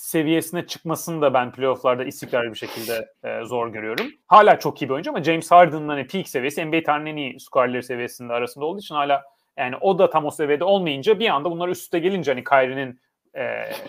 seviyesine 0.00 0.66
çıkmasını 0.66 1.22
da 1.22 1.34
ben 1.34 1.52
playofflarda 1.52 2.04
istikrarlı 2.04 2.52
bir 2.52 2.58
şekilde 2.58 3.12
e, 3.24 3.44
zor 3.44 3.68
görüyorum. 3.68 4.06
Hala 4.26 4.58
çok 4.58 4.82
iyi 4.82 4.88
bir 4.88 4.94
oyuncu 4.94 5.10
ama 5.10 5.22
James 5.22 5.50
Harden'ın 5.50 5.88
hani 5.88 6.06
peak 6.06 6.28
seviyesi 6.28 6.64
NBA 6.64 6.82
tarihinin 6.82 7.10
en 7.10 7.16
iyi 7.16 7.40
skorları 7.40 7.82
seviyesinde 7.82 8.32
arasında 8.32 8.64
olduğu 8.64 8.80
için 8.80 8.94
hala 8.94 9.22
yani 9.56 9.76
o 9.80 9.98
da 9.98 10.10
tam 10.10 10.24
o 10.24 10.30
seviyede 10.30 10.64
olmayınca 10.64 11.18
bir 11.18 11.28
anda 11.28 11.50
bunlar 11.50 11.68
üst 11.68 11.82
üste 11.82 11.98
gelince 11.98 12.30
hani 12.30 12.44
Kyrie'nin 12.44 13.00
e, 13.34 13.42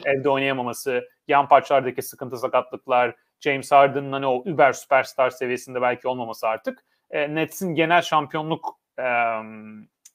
evde 0.06 0.30
oynayamaması, 0.30 1.10
yan 1.28 1.48
parçalardaki 1.48 2.02
sıkıntı 2.02 2.38
sakatlıklar, 2.38 3.16
James 3.40 3.72
Harden'ın 3.72 4.12
hani 4.12 4.28
o 4.28 4.44
über 4.46 4.74
süperstar 4.74 5.30
seviyesinde 5.30 5.82
belki 5.82 6.08
olmaması 6.08 6.48
artık 6.48 6.86
e, 7.12 7.36
Nets'in 7.36 7.76
genel 7.76 8.02
şampiyonluk 8.02 8.80
e, 9.00 9.06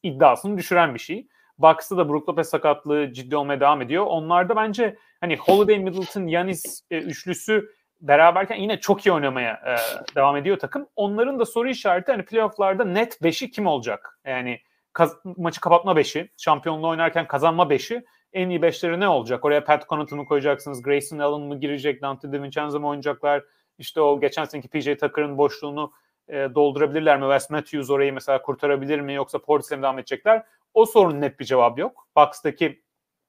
iddiasını 0.03 0.59
düşüren 0.59 0.95
bir 0.95 1.01
şey. 1.01 1.27
Bucks'ta 1.59 1.97
da 1.97 2.09
Brook 2.09 2.29
Lopez 2.29 2.49
sakatlığı 2.49 3.13
ciddi 3.13 3.37
olmaya 3.37 3.61
devam 3.61 3.83
ediyor. 3.83 4.07
Onlarda 4.07 4.57
bence 4.57 4.97
hani 5.21 5.37
Holiday, 5.37 5.79
Middleton, 5.79 6.27
Yanis 6.27 6.83
e, 6.91 6.99
üçlüsü 6.99 7.71
beraberken 8.01 8.57
yine 8.57 8.81
çok 8.81 9.07
iyi 9.07 9.13
oynamaya 9.13 9.53
e, 9.53 9.77
devam 10.15 10.37
ediyor 10.37 10.59
takım. 10.59 10.87
Onların 10.97 11.39
da 11.39 11.45
soru 11.45 11.69
işareti 11.69 12.13
hani 12.13 12.25
playofflarda 12.25 12.85
net 12.85 13.21
5'i 13.23 13.51
kim 13.51 13.67
olacak? 13.67 14.21
Yani 14.25 14.61
kaz- 14.93 15.17
maçı 15.37 15.61
kapatma 15.61 15.93
5'i, 15.93 16.31
şampiyonluğu 16.37 16.89
oynarken 16.89 17.27
kazanma 17.27 17.63
5'i 17.63 18.05
en 18.33 18.49
iyi 18.49 18.61
5'leri 18.61 19.01
ne 19.01 19.09
olacak? 19.09 19.45
Oraya 19.45 19.65
Pat 19.65 19.89
Connaughton 19.89 20.19
mu 20.19 20.27
koyacaksınız? 20.27 20.83
Grayson 20.83 21.19
Allen 21.19 21.41
mı 21.41 21.61
girecek? 21.61 22.03
Dante 22.03 22.33
DiVincenzo 22.33 22.81
mu 22.81 22.89
oynayacaklar? 22.89 23.43
İşte 23.79 24.01
o 24.01 24.21
geçen 24.21 24.45
seneki 24.45 24.69
PJ 24.69 24.85
Tucker'ın 24.85 25.39
boşluğunu 25.39 25.93
e, 26.29 26.35
doldurabilirler 26.55 27.19
mi? 27.19 27.23
Wes 27.23 27.51
Matthews 27.51 27.91
orayı 27.91 28.13
mesela 28.13 28.43
kurtarabilir 28.43 29.01
mi? 29.01 29.15
Yoksa 29.15 29.39
Portis'e 29.39 29.79
devam 29.79 29.99
edecekler? 29.99 30.43
O 30.77 30.87
sorunun 30.87 31.21
net 31.21 31.41
bir 31.41 31.45
cevabı 31.45 31.81
yok. 31.81 32.09
Bucks'taki 32.17 32.83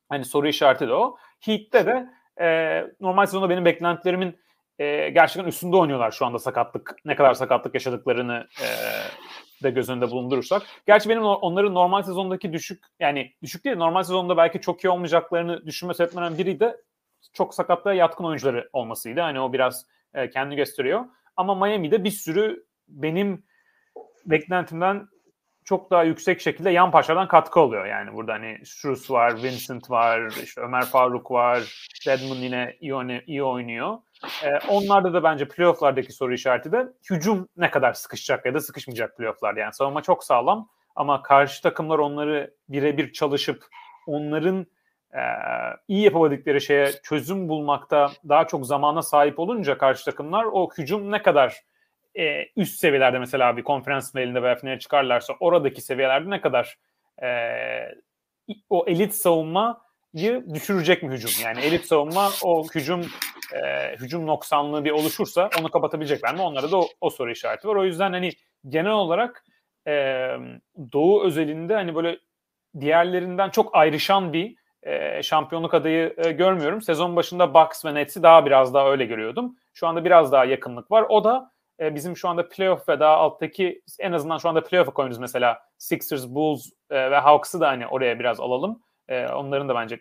hani 0.09 0.25
soru 0.25 0.47
işareti 0.47 0.87
de 0.87 0.93
o. 0.93 1.17
Heat'te 1.39 1.85
de 1.85 2.09
e, 2.41 2.47
normal 2.99 3.25
sezonda 3.25 3.49
benim 3.49 3.65
beklentilerimin 3.65 4.39
e, 4.79 5.09
gerçekten 5.09 5.49
üstünde 5.49 5.75
oynuyorlar 5.75 6.11
şu 6.11 6.25
anda 6.25 6.39
sakatlık. 6.39 6.95
Ne 7.05 7.15
kadar 7.15 7.33
sakatlık 7.33 7.73
yaşadıklarını 7.73 8.47
e, 8.61 8.67
de 9.63 9.69
göz 9.71 9.89
önünde 9.89 10.11
bulundurursak. 10.11 10.61
Gerçi 10.87 11.09
benim 11.09 11.23
onların 11.23 11.73
normal 11.73 12.03
sezondaki 12.03 12.53
düşük 12.53 12.83
yani 12.99 13.33
düşük 13.43 13.65
değil 13.65 13.77
normal 13.77 14.03
sezonda 14.03 14.37
belki 14.37 14.61
çok 14.61 14.83
iyi 14.83 14.89
olmayacaklarını 14.89 15.65
düşünme 15.65 15.93
sebeplerden 15.93 16.37
biri 16.37 16.59
de 16.59 16.77
çok 17.33 17.53
sakatlığa 17.53 17.93
yatkın 17.93 18.23
oyuncuları 18.23 18.69
olmasıydı. 18.73 19.21
Hani 19.21 19.39
o 19.39 19.53
biraz 19.53 19.85
e, 20.13 20.29
kendi 20.29 20.55
gösteriyor. 20.55 21.05
Ama 21.37 21.55
Miami'de 21.55 22.03
bir 22.03 22.11
sürü 22.11 22.65
benim 22.87 23.43
beklentimden 24.25 25.07
çok 25.67 25.91
daha 25.91 26.03
yüksek 26.03 26.41
şekilde 26.41 26.69
yan 26.69 26.91
parçadan 26.91 27.27
katkı 27.27 27.59
oluyor. 27.59 27.85
Yani 27.85 28.13
burada 28.13 28.33
hani 28.33 28.65
Struz 28.65 29.11
var, 29.11 29.43
Vincent 29.43 29.91
var, 29.91 30.33
işte 30.43 30.61
Ömer 30.61 30.85
Faruk 30.85 31.31
var, 31.31 31.87
Deadman 32.05 32.35
yine 32.35 32.75
iyi, 32.79 33.23
iyi 33.27 33.43
oynuyor. 33.43 33.97
Ee, 34.43 34.59
onlarda 34.69 35.13
da 35.13 35.23
bence 35.23 35.47
playofflardaki 35.47 36.11
soru 36.11 36.33
işareti 36.33 36.71
de 36.71 36.87
hücum 37.09 37.47
ne 37.57 37.71
kadar 37.71 37.93
sıkışacak 37.93 38.45
ya 38.45 38.53
da 38.53 38.59
sıkışmayacak 38.59 39.17
playofflarda. 39.17 39.59
Yani 39.59 39.73
savunma 39.73 40.01
çok 40.01 40.23
sağlam 40.23 40.69
ama 40.95 41.21
karşı 41.23 41.63
takımlar 41.63 41.99
onları 41.99 42.53
birebir 42.69 43.13
çalışıp 43.13 43.65
onların 44.05 44.67
e, 45.13 45.21
iyi 45.87 46.03
yapabildiğleri 46.03 46.61
şeye 46.61 46.91
çözüm 47.03 47.49
bulmakta 47.49 48.11
daha 48.29 48.47
çok 48.47 48.65
zamana 48.65 49.01
sahip 49.01 49.39
olunca 49.39 49.77
karşı 49.77 50.05
takımlar 50.05 50.43
o 50.43 50.69
hücum 50.77 51.11
ne 51.11 51.21
kadar 51.21 51.61
e, 52.17 52.49
üst 52.55 52.79
seviyelerde 52.79 53.19
mesela 53.19 53.57
bir 53.57 53.63
konferans 53.63 54.11
finalinde 54.11 54.43
veya 54.43 54.55
finale 54.55 54.79
çıkarlarsa 54.79 55.33
oradaki 55.39 55.81
seviyelerde 55.81 56.29
ne 56.29 56.41
kadar 56.41 56.77
e, 57.23 57.27
o 58.69 58.85
elit 58.87 59.13
savunmayı 59.13 60.53
düşürecek 60.53 61.03
mi 61.03 61.13
hücum? 61.13 61.31
Yani 61.43 61.61
elit 61.61 61.85
savunma 61.85 62.29
o 62.43 62.63
hücum 62.75 63.01
e, 63.53 63.95
hücum 63.95 64.27
noksanlığı 64.27 64.85
bir 64.85 64.91
oluşursa 64.91 65.49
onu 65.59 65.71
kapatabilecekler 65.71 66.35
mi? 66.35 66.41
Onlara 66.41 66.71
da 66.71 66.77
o, 66.77 66.87
o 67.01 67.09
soru 67.09 67.31
işareti 67.31 67.67
var. 67.67 67.75
O 67.75 67.85
yüzden 67.85 68.11
hani 68.11 68.31
genel 68.67 68.91
olarak 68.91 69.45
e, 69.87 70.27
Doğu 70.93 71.23
özelinde 71.23 71.73
hani 71.73 71.95
böyle 71.95 72.19
diğerlerinden 72.79 73.49
çok 73.49 73.75
ayrışan 73.75 74.33
bir 74.33 74.55
e, 74.83 75.23
şampiyonluk 75.23 75.73
adayı 75.73 76.13
e, 76.17 76.31
görmüyorum. 76.31 76.81
Sezon 76.81 77.15
başında 77.15 77.53
Bucks 77.53 77.85
ve 77.85 77.93
Nets'i 77.93 78.23
daha 78.23 78.45
biraz 78.45 78.73
daha 78.73 78.91
öyle 78.91 79.05
görüyordum. 79.05 79.55
Şu 79.73 79.87
anda 79.87 80.05
biraz 80.05 80.31
daha 80.31 80.45
yakınlık 80.45 80.91
var. 80.91 81.05
O 81.09 81.23
da 81.23 81.51
e, 81.79 81.95
bizim 81.95 82.17
şu 82.17 82.29
anda 82.29 82.49
playoff 82.49 82.89
ve 82.89 82.99
daha 82.99 83.15
alttaki 83.15 83.81
en 83.99 84.11
azından 84.11 84.37
şu 84.37 84.49
anda 84.49 84.63
playoff'a 84.63 84.93
koyuyoruz 84.93 85.19
mesela 85.19 85.59
Sixers, 85.77 86.27
Bulls 86.27 86.69
e, 86.89 87.11
ve 87.11 87.17
Hawks'ı 87.17 87.59
da 87.59 87.67
hani 87.67 87.87
oraya 87.87 88.19
biraz 88.19 88.39
alalım. 88.39 88.81
E, 89.07 89.27
onların 89.27 89.69
da 89.69 89.75
bence 89.75 89.99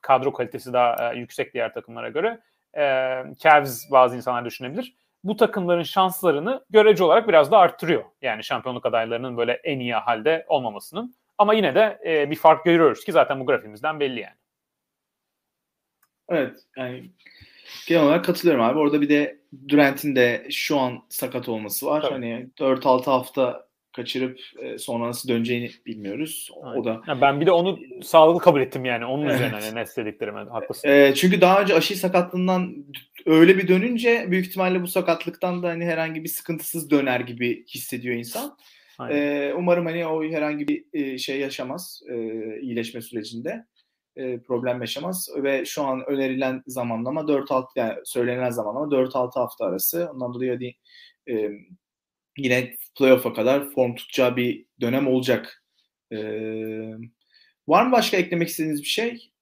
kadro 0.00 0.32
kalitesi 0.32 0.72
daha 0.72 1.12
e, 1.12 1.18
yüksek 1.18 1.54
diğer 1.54 1.74
takımlara 1.74 2.08
göre. 2.08 2.40
E, 2.76 2.82
Cavs 3.38 3.90
bazı 3.90 4.16
insanlar 4.16 4.44
düşünebilir. 4.44 4.96
Bu 5.24 5.36
takımların 5.36 5.82
şanslarını 5.82 6.64
görece 6.70 7.04
olarak 7.04 7.28
biraz 7.28 7.50
da 7.50 7.58
arttırıyor. 7.58 8.04
Yani 8.22 8.44
şampiyonluk 8.44 8.86
adaylarının 8.86 9.36
böyle 9.36 9.52
en 9.52 9.78
iyi 9.78 9.94
halde 9.94 10.46
olmamasının. 10.48 11.14
Ama 11.38 11.54
yine 11.54 11.74
de 11.74 11.98
e, 12.06 12.30
bir 12.30 12.36
fark 12.36 12.64
görüyoruz 12.64 13.04
ki 13.04 13.12
zaten 13.12 13.40
bu 13.40 13.46
grafiğimizden 13.46 14.00
belli 14.00 14.20
yani. 14.20 14.36
Evet 16.28 16.56
yani 16.76 17.10
genel 17.86 18.02
olarak 18.02 18.24
katılıyorum 18.24 18.64
abi. 18.64 18.78
Orada 18.78 19.00
bir 19.00 19.08
de 19.08 19.38
Durant'in 19.68 20.16
de 20.16 20.46
şu 20.50 20.78
an 20.78 20.98
sakat 21.08 21.48
olması 21.48 21.86
var. 21.86 22.02
Tabii. 22.02 22.12
Hani 22.12 22.46
4-6 22.58 23.04
hafta 23.04 23.68
kaçırıp 23.96 24.40
e, 24.62 24.78
sonra 24.78 25.08
nasıl 25.08 25.28
döneceğini 25.28 25.70
bilmiyoruz. 25.86 26.50
Aynen. 26.62 26.80
O 26.80 26.84
da 26.84 27.00
ya 27.06 27.20
ben 27.20 27.40
bir 27.40 27.46
de 27.46 27.52
onu 27.52 27.78
sağlıklı 28.02 28.40
kabul 28.40 28.60
ettim 28.60 28.84
yani. 28.84 29.04
Onun 29.04 29.26
evet. 29.26 29.34
üzerine 29.34 29.56
hani 29.60 29.74
net 29.74 29.96
dediklerime 29.96 30.40
haklısın. 30.40 30.88
E, 30.88 31.14
çünkü 31.14 31.40
daha 31.40 31.62
önce 31.62 31.74
aşı 31.74 31.98
sakatlığından 31.98 32.74
öyle 33.26 33.58
bir 33.58 33.68
dönünce 33.68 34.26
büyük 34.28 34.46
ihtimalle 34.46 34.82
bu 34.82 34.86
sakatlıktan 34.86 35.62
da 35.62 35.68
hani 35.68 35.84
herhangi 35.84 36.24
bir 36.24 36.28
sıkıntısız 36.28 36.90
döner 36.90 37.20
gibi 37.20 37.66
hissediyor 37.66 38.16
insan. 38.16 38.56
E, 39.10 39.52
umarım 39.56 39.86
hani 39.86 40.06
o 40.06 40.24
herhangi 40.24 40.68
bir 40.68 40.84
e, 40.92 41.18
şey 41.18 41.40
yaşamaz 41.40 42.02
e, 42.08 42.14
iyileşme 42.60 43.00
sürecinde 43.00 43.64
e, 44.18 44.42
problem 44.42 44.80
yaşamaz 44.80 45.28
ve 45.36 45.64
şu 45.64 45.82
an 45.82 46.04
önerilen 46.06 46.62
zamanlama 46.66 47.20
4-6 47.20 47.66
yani 47.76 47.94
söylenen 48.04 48.50
zamanlama 48.50 48.86
4-6 48.86 49.40
hafta 49.40 49.64
arası. 49.64 50.10
Ondan 50.14 50.34
dolayı 50.34 50.52
hadi 50.52 50.74
e, 51.30 51.50
yine 52.38 52.76
playoff'a 52.98 53.32
kadar 53.32 53.70
form 53.70 53.94
tutacağı 53.94 54.36
bir 54.36 54.66
dönem 54.80 55.08
olacak. 55.08 55.64
E, 56.12 56.18
var 57.68 57.86
mı 57.86 57.92
başka 57.92 58.16
eklemek 58.16 58.48
istediğiniz 58.48 58.82
bir 58.82 58.86
şey? 58.86 59.32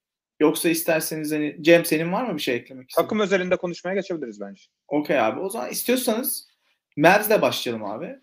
Yoksa 0.41 0.69
isterseniz 0.69 1.33
hani 1.33 1.57
Cem 1.61 1.85
senin 1.85 2.13
var 2.13 2.27
mı 2.27 2.37
bir 2.37 2.43
şey 2.43 2.57
eklemek 2.57 2.91
istediğin? 2.91 3.05
Takım 3.05 3.21
özelinde 3.21 3.57
konuşmaya 3.57 3.95
geçebiliriz 3.95 4.41
bence. 4.41 4.63
Okey 4.89 5.21
abi. 5.21 5.41
O 5.41 5.49
zaman 5.49 5.71
istiyorsanız 5.71 6.49
Mavs'le 6.97 7.43
başlayalım 7.43 7.85
abi. 7.85 8.17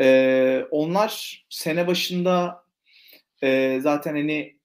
Ee, 0.00 0.64
onlar 0.70 1.44
sene 1.48 1.86
başında 1.86 2.64
e, 3.42 3.78
zaten 3.80 4.14
hani 4.14 4.57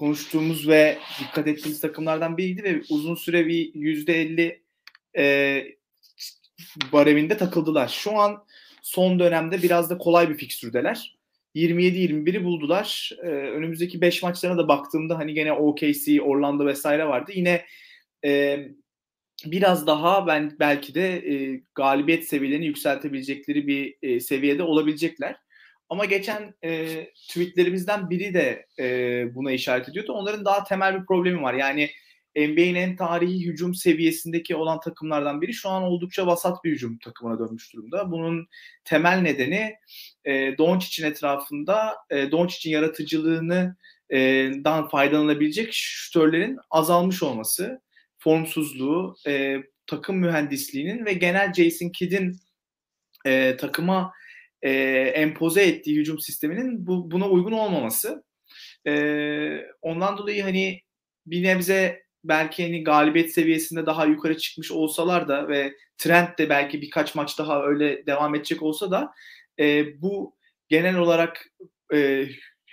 konuştuğumuz 0.00 0.68
ve 0.68 0.98
dikkat 1.20 1.46
ettiğimiz 1.46 1.80
takımlardan 1.80 2.36
biriydi 2.36 2.64
ve 2.64 2.82
uzun 2.90 3.14
süre 3.14 3.46
bir 3.46 3.74
yüzde 3.74 4.20
elli 4.20 4.62
e, 5.16 5.64
bareminde 6.92 7.36
takıldılar. 7.36 7.88
Şu 7.88 8.18
an 8.18 8.44
son 8.82 9.18
dönemde 9.18 9.62
biraz 9.62 9.90
da 9.90 9.98
kolay 9.98 10.28
bir 10.30 10.34
fikstürdeler. 10.34 11.16
27-21'i 11.54 12.44
buldular. 12.44 13.10
Ee, 13.22 13.26
önümüzdeki 13.26 14.00
5 14.00 14.22
maçlarına 14.22 14.58
da 14.58 14.68
baktığımda 14.68 15.18
hani 15.18 15.34
gene 15.34 15.52
OKC, 15.52 16.22
Orlando 16.22 16.66
vesaire 16.66 17.06
vardı. 17.06 17.32
Yine 17.34 17.64
e, 18.24 18.58
biraz 19.44 19.86
daha 19.86 20.26
ben 20.26 20.56
belki 20.60 20.94
de 20.94 21.32
e, 21.32 21.62
galibiyet 21.74 22.28
seviyelerini 22.28 22.66
yükseltebilecekleri 22.66 23.66
bir 23.66 23.96
e, 24.02 24.20
seviyede 24.20 24.62
olabilecekler. 24.62 25.36
Ama 25.90 26.04
geçen 26.04 26.54
e, 26.64 27.04
tweetlerimizden 27.28 28.10
biri 28.10 28.34
de 28.34 28.66
e, 28.78 28.84
buna 29.34 29.52
işaret 29.52 29.88
ediyordu. 29.88 30.12
Onların 30.12 30.44
daha 30.44 30.64
temel 30.64 31.00
bir 31.00 31.06
problemi 31.06 31.42
var. 31.42 31.54
Yani 31.54 31.90
NBA'nin 32.36 32.74
en 32.74 32.96
tarihi 32.96 33.46
hücum 33.46 33.74
seviyesindeki 33.74 34.56
olan 34.56 34.80
takımlardan 34.80 35.42
biri 35.42 35.52
şu 35.54 35.68
an 35.68 35.82
oldukça 35.82 36.26
vasat 36.26 36.64
bir 36.64 36.70
hücum 36.72 36.98
takımına 36.98 37.38
dönmüş 37.38 37.72
durumda. 37.74 38.10
Bunun 38.10 38.48
temel 38.84 39.18
nedeni 39.18 39.74
e, 40.24 40.58
Doncic'in 40.58 41.06
etrafında 41.06 41.96
e, 42.10 42.30
Doncic'in 42.30 42.72
yaratıcılığını 42.72 43.76
e, 44.10 44.18
dan 44.64 44.88
faydalanabilecek 44.88 45.68
şütörlerin 45.72 46.58
azalmış 46.70 47.22
olması. 47.22 47.80
formsuzluğu, 48.18 49.16
e, 49.26 49.56
takım 49.86 50.16
mühendisliğinin 50.18 51.06
ve 51.06 51.12
genel 51.12 51.52
Jason 51.52 51.88
Kidd'in 51.88 52.36
e, 53.26 53.56
takıma 53.56 54.12
e, 54.62 54.70
empoze 55.14 55.62
ettiği 55.62 55.96
hücum 55.96 56.18
sisteminin 56.18 56.86
bu, 56.86 57.10
buna 57.10 57.28
uygun 57.28 57.52
olmaması. 57.52 58.24
E, 58.86 58.92
ondan 59.82 60.18
dolayı 60.18 60.42
hani 60.42 60.80
bir 61.26 61.42
nebze 61.42 62.02
belki 62.24 62.62
hani 62.62 62.84
galibiyet 62.84 63.32
seviyesinde 63.32 63.86
daha 63.86 64.06
yukarı 64.06 64.38
çıkmış 64.38 64.70
olsalar 64.70 65.28
da 65.28 65.48
ve 65.48 65.72
trend 65.98 66.28
de 66.38 66.48
belki 66.48 66.82
birkaç 66.82 67.14
maç 67.14 67.38
daha 67.38 67.64
öyle 67.64 68.06
devam 68.06 68.34
edecek 68.34 68.62
olsa 68.62 68.90
da 68.90 69.12
e, 69.60 69.86
bu 70.02 70.36
genel 70.68 70.96
olarak 70.96 71.46
e, 71.94 72.28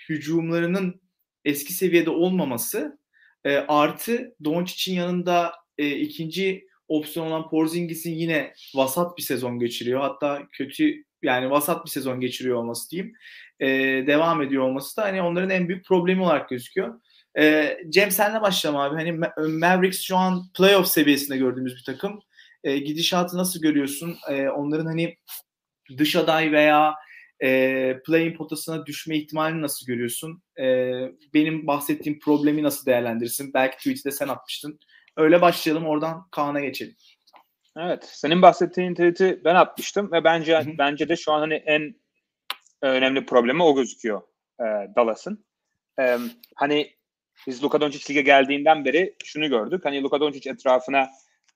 hücumlarının 0.10 1.02
eski 1.46 1.74
seviyede 1.74 2.10
olmaması 2.10 3.00
e, 3.46 3.56
artı 3.58 4.36
Doncic'in 4.44 4.96
yanında 4.96 5.54
e, 5.78 5.92
ikinci 5.92 6.68
opsiyon 6.88 7.28
olan 7.28 7.50
Porzingis'in 7.50 8.16
yine 8.16 8.54
vasat 8.76 9.18
bir 9.18 9.24
sezon 9.24 9.60
geçiriyor. 9.60 10.02
Hatta 10.02 10.48
kötü 10.52 11.04
yani 11.24 11.50
vasat 11.50 11.86
bir 11.86 11.90
sezon 11.90 12.20
geçiriyor 12.20 12.58
olması 12.58 12.92
diyeyim. 12.92 13.14
E, 13.60 13.68
devam 14.08 14.42
ediyor 14.42 14.64
olması 14.64 14.98
da 14.98 15.04
hani 15.04 15.22
onların 15.22 15.50
en 15.50 15.70
büyük 15.70 15.86
problemi 15.86 16.22
olarak 16.24 16.50
gözüküyor. 16.50 17.00
E, 17.40 17.78
Cem 17.90 18.12
senle 18.12 18.42
başlayalım 18.42 18.82
abi. 18.82 18.96
Hani 18.96 19.12
Mavericks 19.38 20.02
şu 20.02 20.18
an 20.18 20.52
playoff 20.58 20.88
seviyesinde 20.88 21.38
gördüğümüz 21.38 21.76
bir 21.76 21.84
takım. 21.94 22.20
E, 22.64 22.78
gidişatı 22.78 23.38
nasıl 23.38 23.62
görüyorsun? 23.62 24.16
E, 24.30 24.50
onların 24.50 24.86
hani 24.86 25.18
dış 25.98 26.16
aday 26.16 26.52
veya 26.52 26.96
e, 27.44 28.00
play-in 28.06 28.36
potasına 28.36 28.86
düşme 28.86 29.18
ihtimalini 29.18 29.62
nasıl 29.62 29.86
görüyorsun? 29.86 30.44
E, 30.60 30.92
benim 31.34 31.68
bahsettiğim 31.68 32.20
problemi 32.20 32.64
nasıl 32.64 32.86
değerlendirirsin? 32.86 33.54
Belki 33.54 33.78
tweet'te 33.78 34.12
sen 34.12 34.28
atmıştın. 34.28 34.80
Öyle 35.18 35.42
başlayalım 35.42 35.86
oradan 35.86 36.28
Kaan'a 36.32 36.60
geçelim. 36.60 36.96
Evet. 37.78 38.10
Senin 38.12 38.42
bahsettiğin 38.42 38.94
tweet'i 38.94 39.42
ben 39.46 39.56
atmıştım 39.56 40.12
ve 40.12 40.24
bence 40.24 40.58
Hı-hı. 40.58 40.78
bence 40.78 41.10
de 41.10 41.16
şu 41.16 41.32
an 41.32 41.40
hani 41.40 41.54
en 41.54 41.96
önemli 42.82 43.26
problemi 43.26 43.64
o 43.64 43.76
gözüküyor 43.76 44.22
e, 44.60 44.66
Dallas'ın. 44.96 45.46
E, 46.00 46.18
hani 46.56 46.92
biz 47.48 47.64
Luka 47.64 47.82
Doncic 47.82 48.14
lige 48.14 48.22
geldiğinden 48.22 48.86
beri 48.86 49.16
şunu 49.24 49.50
gördük. 49.50 49.86
Hani 49.86 50.04
Luka 50.04 50.20
Doncic 50.20 50.50
etrafına 50.50 51.10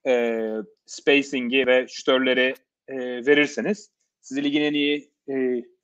e, 0.06 0.40
spacing'i 0.86 1.66
ve 1.66 1.86
şütörleri 1.88 2.54
e, 2.88 2.96
verirseniz 3.26 3.90
sizi 4.20 4.44
ligin 4.44 4.62
en 4.62 4.74
iyi 4.74 5.12
e, 5.28 5.34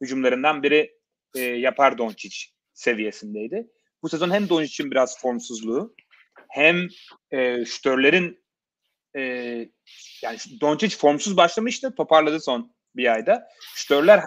hücumlarından 0.00 0.62
biri 0.62 0.98
e, 1.36 1.40
yapar 1.40 1.98
Doncic 1.98 2.36
seviyesindeydi. 2.74 3.66
Bu 4.02 4.08
sezon 4.08 4.30
hem 4.30 4.48
Doncic'in 4.48 4.90
biraz 4.90 5.20
formsuzluğu 5.20 5.94
hem 6.48 6.88
e, 7.30 7.64
şütörlerin 7.64 8.47
e, 9.16 9.22
yani 10.22 10.38
Doncic 10.60 10.96
formsuz 10.96 11.36
başlamıştı 11.36 11.94
toparladı 11.94 12.40
son 12.40 12.74
bir 12.96 13.12
ayda. 13.12 13.48
Şütörler 13.74 14.22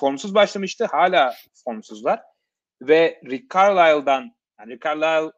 formsuz 0.00 0.34
başlamıştı 0.34 0.84
hala 0.84 1.34
formsuzlar 1.64 2.20
ve 2.82 3.20
Rick 3.24 3.54
Carlisle'dan 3.54 4.36
yani 4.60 4.72
Rick 4.72 4.84
Carlisle 4.84 5.32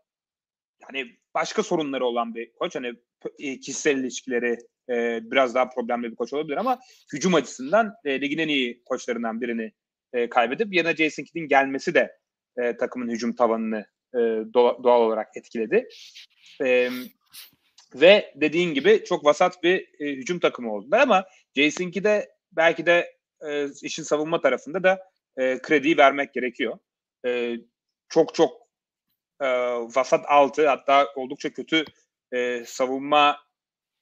yani 0.82 1.16
başka 1.34 1.62
sorunları 1.62 2.06
olan 2.06 2.34
bir 2.34 2.52
koç 2.52 2.76
hani 2.76 2.92
e, 3.38 3.60
kişisel 3.60 3.96
ilişkileri 3.96 4.58
e, 4.90 5.20
biraz 5.30 5.54
daha 5.54 5.68
problemli 5.68 6.10
bir 6.10 6.16
koç 6.16 6.32
olabilir 6.32 6.56
ama 6.56 6.78
hücum 7.12 7.34
açısından 7.34 7.94
e, 8.04 8.20
ligin 8.20 8.38
en 8.38 8.48
iyi 8.48 8.82
koçlarından 8.84 9.40
birini 9.40 9.72
e, 10.12 10.28
kaybedip 10.28 10.74
yerine 10.74 10.96
Jason 10.96 11.24
Kidd'in 11.24 11.48
gelmesi 11.48 11.94
de 11.94 12.18
e, 12.56 12.76
takımın 12.76 13.10
hücum 13.10 13.34
tavanını 13.34 13.86
e, 14.14 14.18
doğal 14.54 15.00
olarak 15.00 15.36
etkiledi. 15.36 15.88
E, 16.64 16.90
ve 17.94 18.34
dediğin 18.36 18.74
gibi 18.74 19.04
çok 19.04 19.24
vasat 19.24 19.62
bir 19.62 19.88
e, 20.00 20.12
hücum 20.12 20.38
takımı 20.38 20.74
oldular 20.74 21.00
ama 21.00 21.24
Jason 21.56 21.90
Kidd'e 21.90 22.28
belki 22.52 22.86
de 22.86 23.16
e, 23.48 23.66
işin 23.82 24.02
savunma 24.02 24.40
tarafında 24.40 24.82
da 24.82 24.98
e, 25.36 25.58
krediyi 25.62 25.96
vermek 25.96 26.34
gerekiyor. 26.34 26.78
E, 27.26 27.56
çok 28.08 28.34
çok 28.34 28.68
e, 29.40 29.46
vasat 29.94 30.24
altı 30.28 30.68
hatta 30.68 31.06
oldukça 31.16 31.52
kötü 31.52 31.84
e, 32.32 32.64
savunma 32.66 33.38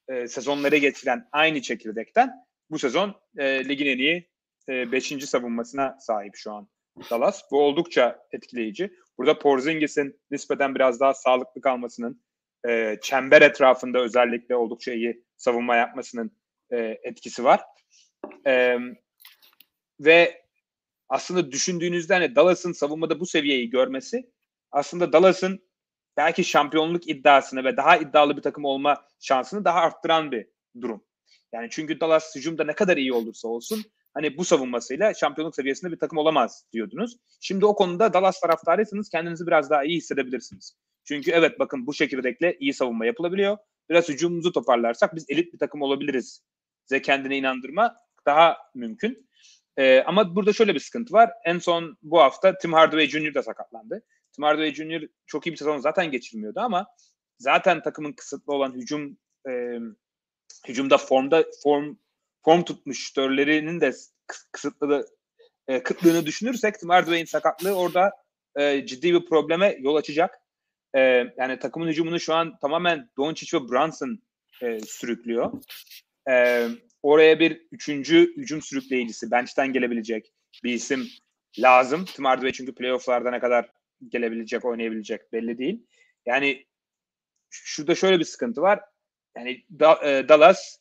e, 0.07 0.27
sezonları 0.27 0.77
geçiren 0.77 1.27
aynı 1.31 1.61
çekirdekten 1.61 2.47
bu 2.69 2.79
sezon 2.79 3.15
e, 3.37 3.69
ligin 3.69 3.85
en 3.85 3.97
iyi 3.97 4.29
5. 4.67 5.11
E, 5.11 5.19
savunmasına 5.19 5.97
sahip 5.99 6.35
şu 6.35 6.51
an 6.51 6.67
Dallas. 7.09 7.51
Bu 7.51 7.61
oldukça 7.61 8.25
etkileyici. 8.31 8.93
Burada 9.17 9.39
Porzingis'in 9.39 10.19
nispeten 10.31 10.75
biraz 10.75 10.99
daha 10.99 11.13
sağlıklı 11.13 11.61
kalmasının, 11.61 12.21
e, 12.67 12.97
çember 13.01 13.41
etrafında 13.41 13.99
özellikle 13.99 14.55
oldukça 14.55 14.93
iyi 14.93 15.23
savunma 15.35 15.75
yapmasının 15.75 16.31
e, 16.71 16.77
etkisi 17.03 17.43
var. 17.43 17.61
E, 18.47 18.77
ve 19.99 20.41
aslında 21.09 21.51
düşündüğünüzde 21.51 22.13
hani 22.13 22.35
Dallas'ın 22.35 22.71
savunmada 22.71 23.19
bu 23.19 23.25
seviyeyi 23.25 23.69
görmesi 23.69 24.29
aslında 24.71 25.13
Dallas'ın 25.13 25.67
belki 26.17 26.43
şampiyonluk 26.43 27.09
iddiasını 27.09 27.63
ve 27.63 27.77
daha 27.77 27.97
iddialı 27.97 28.37
bir 28.37 28.41
takım 28.41 28.65
olma 28.65 29.05
şansını 29.19 29.65
daha 29.65 29.79
arttıran 29.79 30.31
bir 30.31 30.47
durum. 30.81 31.03
Yani 31.51 31.67
çünkü 31.71 31.99
Dallas 31.99 32.35
hücumda 32.35 32.63
ne 32.63 32.73
kadar 32.73 32.97
iyi 32.97 33.13
olursa 33.13 33.47
olsun 33.47 33.83
hani 34.13 34.37
bu 34.37 34.45
savunmasıyla 34.45 35.13
şampiyonluk 35.13 35.55
seviyesinde 35.55 35.91
bir 35.91 35.99
takım 35.99 36.17
olamaz 36.17 36.65
diyordunuz. 36.73 37.17
Şimdi 37.39 37.65
o 37.65 37.75
konuda 37.75 38.13
Dallas 38.13 38.39
taraftarıysanız 38.39 39.09
kendinizi 39.09 39.47
biraz 39.47 39.69
daha 39.69 39.83
iyi 39.83 39.97
hissedebilirsiniz. 39.97 40.77
Çünkü 41.07 41.31
evet 41.31 41.59
bakın 41.59 41.87
bu 41.87 41.93
çekirdekle 41.93 42.57
iyi 42.59 42.73
savunma 42.73 43.05
yapılabiliyor. 43.05 43.57
Biraz 43.89 44.09
hücumumuzu 44.09 44.51
toparlarsak 44.51 45.15
biz 45.15 45.25
elit 45.29 45.53
bir 45.53 45.59
takım 45.59 45.81
olabiliriz. 45.81 46.43
Size 46.85 47.01
kendine 47.01 47.37
inandırma 47.37 47.95
daha 48.25 48.57
mümkün. 48.75 49.29
Ee, 49.77 50.01
ama 50.01 50.35
burada 50.35 50.53
şöyle 50.53 50.75
bir 50.75 50.79
sıkıntı 50.79 51.13
var. 51.13 51.31
En 51.45 51.59
son 51.59 51.97
bu 52.01 52.19
hafta 52.19 52.57
Tim 52.57 52.73
Hardaway 52.73 53.07
Jr. 53.07 53.33
da 53.33 53.43
sakatlandı. 53.43 54.03
Tim 54.31 54.43
Hardaway 54.43 54.73
Jr. 54.73 55.07
çok 55.25 55.47
iyi 55.47 55.51
bir 55.51 55.57
sezon 55.57 55.77
zaten 55.77 56.11
geçirmiyordu 56.11 56.59
ama 56.59 56.87
zaten 57.39 57.81
takımın 57.81 58.13
kısıtlı 58.13 58.53
olan 58.53 58.73
hücum 58.73 59.17
e, 59.49 59.79
hücumda 60.67 60.97
formda 60.97 61.45
form 61.63 61.95
form 62.45 62.63
tutmuş 62.63 63.07
şütörlerinin 63.07 63.81
de 63.81 63.93
kısıtlı 64.51 65.07
e, 65.67 65.83
kıtlığını 65.83 66.25
düşünürsek 66.25 66.79
Tim 66.79 66.89
Hardaway'in 66.89 67.25
sakatlığı 67.25 67.73
orada 67.73 68.11
e, 68.55 68.85
ciddi 68.85 69.13
bir 69.13 69.25
probleme 69.25 69.77
yol 69.79 69.95
açacak. 69.95 70.46
E, 70.97 71.33
yani 71.37 71.59
takımın 71.59 71.87
hücumunu 71.87 72.19
şu 72.19 72.33
an 72.33 72.57
tamamen 72.57 73.09
Doncic 73.17 73.57
ve 73.57 73.61
Brunson 73.69 74.19
e, 74.61 74.79
sürüklüyor. 74.79 75.51
E, 76.29 76.67
oraya 77.03 77.39
bir 77.39 77.67
üçüncü 77.71 78.33
hücum 78.37 78.61
sürükleyicisi, 78.61 79.31
bench'ten 79.31 79.73
gelebilecek 79.73 80.33
bir 80.63 80.73
isim 80.73 81.07
lazım. 81.59 82.05
Tim 82.05 82.25
Hardaway 82.25 82.51
çünkü 82.51 82.75
playofflarda 82.75 83.31
ne 83.31 83.39
kadar 83.39 83.71
gelebilecek, 84.09 84.65
oynayabilecek 84.65 85.33
belli 85.33 85.57
değil. 85.57 85.85
Yani 86.25 86.65
şurada 87.49 87.95
şöyle 87.95 88.19
bir 88.19 88.25
sıkıntı 88.25 88.61
var. 88.61 88.79
Yani 89.37 89.63
da, 89.79 90.09
e, 90.09 90.29
Dallas 90.29 90.79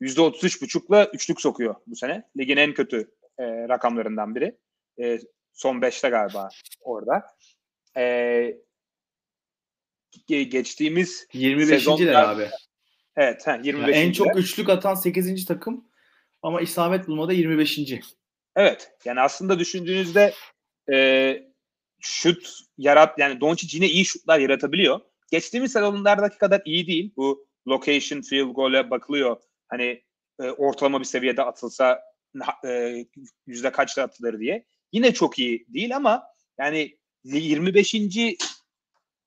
%33,5'la 0.00 1.10
üçlük 1.14 1.40
sokuyor 1.40 1.74
bu 1.86 1.96
sene. 1.96 2.22
Ligin 2.36 2.56
en 2.56 2.74
kötü 2.74 3.10
e, 3.38 3.44
rakamlarından 3.68 4.34
biri. 4.34 4.58
E, 5.00 5.18
son 5.52 5.80
5'te 5.80 6.08
galiba 6.08 6.48
orada. 6.80 7.26
E, 7.96 8.65
geçtiğimiz 10.26 11.26
25. 11.32 11.68
sezonda, 11.68 12.28
abi. 12.28 12.48
Evet, 13.16 13.46
he, 13.46 13.60
25. 13.62 13.82
Yani 13.82 13.90
en 13.90 14.12
çok 14.12 14.36
üçlük 14.36 14.68
atan 14.68 14.94
8. 14.94 15.44
takım 15.44 15.84
ama 16.42 16.60
isabet 16.60 17.08
bulmada 17.08 17.32
25. 17.32 17.78
Evet. 18.56 18.92
Yani 19.04 19.20
aslında 19.20 19.58
düşündüğünüzde 19.58 20.34
e, 20.92 21.36
şut 22.00 22.48
yarat 22.78 23.18
yani 23.18 23.40
Doncic 23.40 23.76
yine 23.76 23.88
iyi 23.88 24.04
şutlar 24.04 24.38
yaratabiliyor. 24.38 25.00
Geçtiğimiz 25.30 25.72
sezonlardaki 25.72 26.38
kadar 26.38 26.62
iyi 26.64 26.86
değil. 26.86 27.12
Bu 27.16 27.46
location 27.68 28.22
field 28.22 28.54
goal'e 28.54 28.90
bakılıyor. 28.90 29.36
Hani 29.68 30.02
e, 30.40 30.50
ortalama 30.50 31.00
bir 31.00 31.04
seviyede 31.04 31.42
atılsa 31.42 32.00
e, 32.64 33.04
yüzde 33.46 33.72
kaçta 33.72 34.02
atılır 34.02 34.38
diye. 34.40 34.64
Yine 34.92 35.14
çok 35.14 35.38
iyi 35.38 35.66
değil 35.68 35.96
ama 35.96 36.22
yani 36.58 36.96
25. 37.24 37.94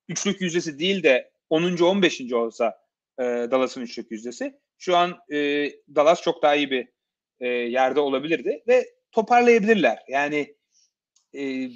üçlük 0.10 0.42
yüzdesi 0.42 0.80
değil 0.80 1.04
de 1.04 1.32
10. 1.50 1.78
15. 1.78 2.34
olsa 2.34 2.82
e, 3.20 3.24
Dallas'ın 3.24 3.82
üçlük 3.82 4.12
yüzdesi. 4.12 4.60
Şu 4.78 4.98
an 4.98 5.20
e, 5.32 5.38
Dallas 5.96 6.22
çok 6.22 6.44
daha 6.44 6.56
iyi 6.56 6.72
bir 6.72 6.88
e, 7.40 7.48
yerde 7.48 8.00
olabilirdi 8.00 8.64
ve 8.68 8.86
toparlayabilirler. 9.12 10.00
Yani 10.08 10.56
e, 11.36 11.70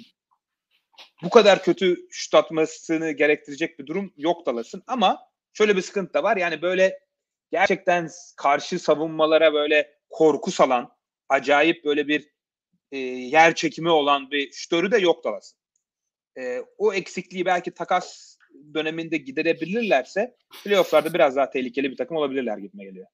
bu 1.22 1.30
kadar 1.30 1.62
kötü 1.62 1.96
şut 2.10 2.34
atmasını 2.34 3.10
gerektirecek 3.10 3.78
bir 3.78 3.86
durum 3.86 4.12
yok 4.16 4.46
Dallas'ın 4.46 4.82
ama 4.86 5.18
şöyle 5.52 5.76
bir 5.76 5.82
sıkıntı 5.82 6.14
da 6.14 6.22
var. 6.22 6.36
Yani 6.36 6.62
böyle 6.62 7.00
gerçekten 7.50 8.10
karşı 8.36 8.78
savunmalara 8.78 9.52
böyle 9.52 9.98
korku 10.10 10.50
salan, 10.50 10.96
acayip 11.28 11.84
böyle 11.84 12.08
bir 12.08 12.28
e, 12.92 12.98
yer 12.98 13.54
çekimi 13.54 13.90
olan 13.90 14.30
bir 14.30 14.52
şutörü 14.52 14.92
de 14.92 14.98
yok 14.98 15.24
Dallas'ın. 15.24 15.63
E, 16.38 16.62
o 16.78 16.94
eksikliği 16.94 17.46
belki 17.46 17.70
takas 17.70 18.36
döneminde 18.74 19.16
giderebilirlerse 19.16 20.36
playofflarda 20.64 21.14
biraz 21.14 21.36
daha 21.36 21.50
tehlikeli 21.50 21.90
bir 21.90 21.96
takım 21.96 22.16
olabilirler 22.16 22.58
gibime 22.58 22.84
geliyor. 22.84 23.06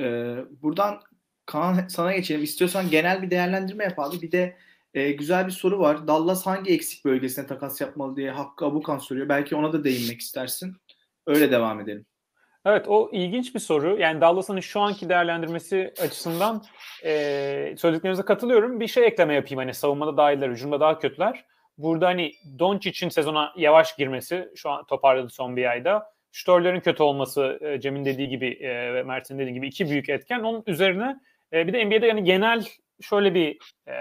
Ee, 0.00 0.36
buradan 0.62 1.00
Kaan 1.46 1.88
sana 1.88 2.12
geçelim. 2.12 2.42
İstiyorsan 2.42 2.90
genel 2.90 3.22
bir 3.22 3.30
değerlendirme 3.30 3.84
yapalım. 3.84 4.22
Bir 4.22 4.32
de 4.32 4.56
e, 4.94 5.12
güzel 5.12 5.46
bir 5.46 5.52
soru 5.52 5.78
var. 5.78 6.08
Dallas 6.08 6.46
hangi 6.46 6.72
eksik 6.72 7.04
bölgesine 7.04 7.46
takas 7.46 7.80
yapmalı 7.80 8.16
diye 8.16 8.30
Hakkı 8.30 8.64
Abukan 8.64 8.98
soruyor. 8.98 9.28
Belki 9.28 9.56
ona 9.56 9.72
da 9.72 9.84
değinmek 9.84 10.20
istersin. 10.20 10.76
Öyle 11.26 11.50
devam 11.50 11.80
edelim. 11.80 12.06
Evet 12.66 12.88
o 12.88 13.10
ilginç 13.12 13.54
bir 13.54 13.60
soru. 13.60 14.00
Yani 14.00 14.20
Dallas'ın 14.20 14.60
şu 14.60 14.80
anki 14.80 15.08
değerlendirmesi 15.08 15.94
açısından 16.02 16.64
e, 17.04 17.74
söylediklerinize 17.78 18.22
katılıyorum. 18.22 18.80
Bir 18.80 18.86
şey 18.86 19.06
ekleme 19.06 19.34
yapayım. 19.34 19.58
Hani 19.58 19.74
savunmada 19.74 20.16
daha 20.16 20.32
iyiler, 20.32 20.50
hücumda 20.50 20.80
daha 20.80 20.98
kötüler. 20.98 21.44
Burada 21.78 22.06
hani 22.06 22.32
Doncic'in 22.58 23.08
sezona 23.08 23.52
yavaş 23.56 23.96
girmesi 23.96 24.48
şu 24.56 24.70
an 24.70 24.86
toparladı 24.86 25.28
son 25.28 25.56
bir 25.56 25.70
ayda. 25.70 26.12
Störler'in 26.32 26.80
kötü 26.80 27.02
olması 27.02 27.58
e, 27.60 27.80
Cem'in 27.80 28.04
dediği 28.04 28.28
gibi 28.28 28.48
e, 28.60 28.94
ve 28.94 29.02
Mert'in 29.02 29.38
dediği 29.38 29.54
gibi 29.54 29.68
iki 29.68 29.90
büyük 29.90 30.08
etken. 30.08 30.40
Onun 30.40 30.62
üzerine 30.66 31.20
e, 31.52 31.66
bir 31.66 31.72
de 31.72 31.86
NBA'de 31.86 32.06
yani 32.06 32.24
genel 32.24 32.64
şöyle 33.00 33.34
bir 33.34 33.58
e, 33.88 33.94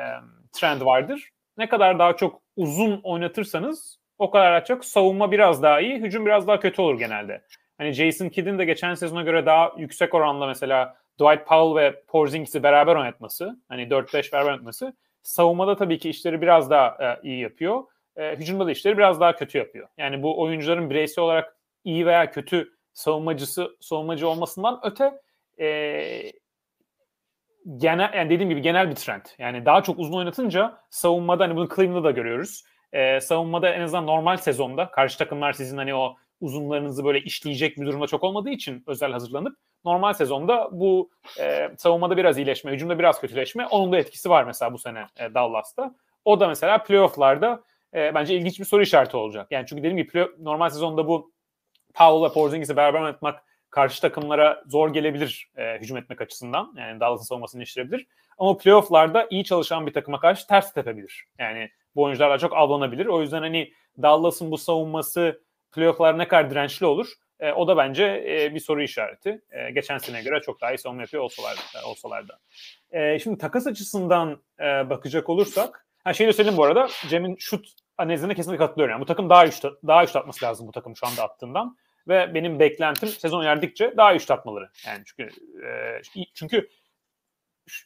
trend 0.52 0.82
vardır. 0.82 1.30
Ne 1.58 1.70
kadar 1.70 2.00
daha 2.00 2.15
çok 2.15 2.41
uzun 2.56 3.02
oynatırsanız 3.04 4.00
o 4.17 4.32
kadar 4.32 4.65
çok 4.65 4.86
savunma 4.86 5.32
biraz 5.32 5.63
daha 5.63 5.82
iyi, 5.82 5.96
hücum 5.96 6.26
biraz 6.26 6.48
daha 6.48 6.60
kötü 6.60 6.82
olur 6.82 7.00
genelde. 7.00 7.41
Hani 7.78 7.92
Jason 7.92 8.30
Kidd'in 8.30 8.60
de 8.60 8.66
geçen 8.66 8.94
sezona 8.94 9.22
göre 9.22 9.46
daha 9.46 9.74
yüksek 9.78 10.13
oranla 10.13 10.48
mesela 10.48 10.98
Dwight 11.20 11.48
Powell 11.48 11.84
ve 11.84 12.04
Porzingis'i 12.08 12.63
beraber 12.63 12.96
oynatması, 12.96 13.60
hani 13.70 13.84
4-5 13.84 14.34
beraber 14.34 14.50
oynatması 14.50 14.94
savunmada 15.24 15.76
tabii 15.76 16.00
ki 16.00 16.10
işleri 16.10 16.42
biraz 16.42 16.70
daha 16.70 16.88
e, 16.88 17.28
iyi 17.28 17.40
yapıyor. 17.40 17.84
E, 18.16 18.36
hücumda 18.36 18.68
da 18.68 18.72
işleri 18.72 18.98
biraz 18.98 19.20
daha 19.20 19.36
kötü 19.36 19.58
yapıyor. 19.58 19.88
Yani 19.98 20.24
bu 20.24 20.42
oyuncuların 20.42 20.90
bireysel 20.90 21.24
olarak 21.24 21.58
iyi 21.84 22.06
veya 22.06 22.32
kötü 22.32 22.70
savunmacısı 22.94 23.78
savunmacı 23.80 24.30
olmasından 24.30 24.80
öte 24.84 25.22
e, 25.60 26.32
genel 27.78 28.13
yani 28.13 28.30
dediğim 28.30 28.50
gibi 28.50 28.62
genel 28.62 28.90
bir 28.90 28.96
trend. 28.96 29.26
Yani 29.38 29.66
daha 29.66 29.84
çok 29.84 30.00
uzun 30.00 30.18
oynatınca 30.18 30.78
savunmada 30.90 31.44
hani 31.44 31.56
bunu 31.56 31.70
Cleveland'da 31.76 32.04
da 32.04 32.12
görüyoruz. 32.12 32.63
E, 32.94 33.22
savunmada 33.22 33.70
en 33.70 33.82
azından 33.82 34.08
normal 34.08 34.38
sezonda 34.38 34.92
karşı 34.92 35.18
takımlar 35.18 35.54
sizin 35.54 35.78
hani 35.78 35.96
o 35.96 36.16
uzunlarınızı 36.41 37.06
böyle 37.06 37.19
işleyecek 37.21 37.78
bir 37.78 37.86
durumda 37.86 38.08
çok 38.08 38.23
olmadığı 38.23 38.50
için 38.50 38.84
özel 38.88 39.12
hazırlanıp 39.12 39.58
normal 39.86 40.13
sezonda 40.13 40.69
bu 40.71 41.10
e, 41.39 41.69
savunmada 41.78 42.17
biraz 42.17 42.38
iyileşme, 42.38 42.71
hücumda 42.71 43.00
biraz 43.00 43.21
kötüleşme 43.21 43.67
onun 43.67 43.91
da 43.91 43.97
etkisi 43.97 44.30
var 44.30 44.43
mesela 44.43 44.73
bu 44.73 44.78
sene 44.78 45.08
e, 45.17 45.34
Dallas'ta. 45.34 45.95
O 46.26 46.39
da 46.39 46.47
mesela 46.47 46.84
playoff'larda 46.84 47.63
e, 47.93 48.15
bence 48.15 48.36
ilginç 48.36 48.60
bir 48.60 48.65
soru 48.65 48.82
işareti 48.82 49.17
olacak. 49.17 49.47
Yani 49.52 49.65
çünkü 49.69 49.80
dediğim 49.84 49.97
gibi 49.97 50.08
play, 50.08 50.28
normal 50.39 50.69
sezonda 50.69 51.08
bu 51.08 51.32
Powell 51.93 52.30
ve 52.30 52.34
Porzingis'i 52.34 52.76
beraber 52.76 53.00
oynatmak 53.00 53.43
karşı 53.69 54.02
takımlara 54.02 54.63
zor 54.67 54.93
gelebilir 54.93 55.52
e, 55.58 55.80
hücum 55.80 55.97
etmek 55.97 56.21
açısından. 56.21 56.73
Yani 56.78 57.00
Dallas'ın 57.00 57.26
savunmasını 57.26 57.63
işleyebilir. 57.63 58.08
Ama 58.38 58.58
playoff'larda 58.58 59.28
iyi 59.30 59.43
çalışan 59.43 59.88
bir 59.88 59.93
takıma 59.93 60.19
karşı 60.19 60.47
ters 60.47 60.73
tepebilir. 60.73 61.26
Yani 61.39 61.69
bu 61.95 62.04
oyuncularla 62.04 62.38
çok 62.38 62.54
avlanabilir. 62.54 63.06
O 63.06 63.21
yüzden 63.21 63.41
hani 63.41 63.73
Dallas'ın 64.02 64.52
bu 64.52 64.58
savunması 64.58 65.41
playoff'lar 65.78 66.18
ne 66.18 66.28
kadar 66.28 66.50
dirençli 66.50 66.86
olur? 66.86 67.08
E, 67.40 67.52
o 67.52 67.68
da 67.68 67.78
bence 67.78 68.26
e, 68.28 68.56
bir 68.56 68.60
soru 68.60 68.84
işareti. 68.84 69.42
E, 69.52 69.72
geçen 69.72 69.98
seneye 69.98 70.24
göre 70.24 70.42
çok 70.42 70.62
daha 70.62 70.74
iyi 70.74 70.78
savunma 70.78 71.02
yapıyor 71.02 71.24
olsalar, 71.24 71.58
olsalar 71.86 72.28
da. 72.28 72.40
E, 72.92 73.20
şimdi 73.20 73.38
takas 73.38 73.68
açısından 73.68 74.42
e, 74.60 74.63
bakacak 74.90 75.30
olursak, 75.30 75.86
ha 76.04 76.13
şey 76.13 76.28
de 76.28 76.34
söyleyeyim 76.34 76.58
bu 76.58 76.63
arada, 76.63 76.88
Cem'in 77.10 77.36
şut 77.40 77.68
analizine 77.98 78.36
kesinlikle 78.36 78.66
katılıyorum. 78.66 78.92
Yani 78.92 79.02
bu 79.02 79.06
takım 79.06 79.30
daha 79.30 79.48
üç 79.48 79.63
daha 79.63 80.04
üç 80.04 80.16
atması 80.16 80.46
lazım 80.46 80.68
bu 80.68 80.72
takım 80.72 80.96
şu 80.96 81.08
anda 81.08 81.24
attığından 81.24 81.78
ve 82.08 82.34
benim 82.34 82.60
beklentim 82.60 83.10
sezon 83.10 83.44
ilerledikçe 83.44 83.94
daha 83.98 84.16
üç 84.16 84.32
atmaları. 84.32 84.70
Yani 84.88 85.04
çünkü 85.06 85.30
e, 85.66 86.02
çünkü 86.34 86.70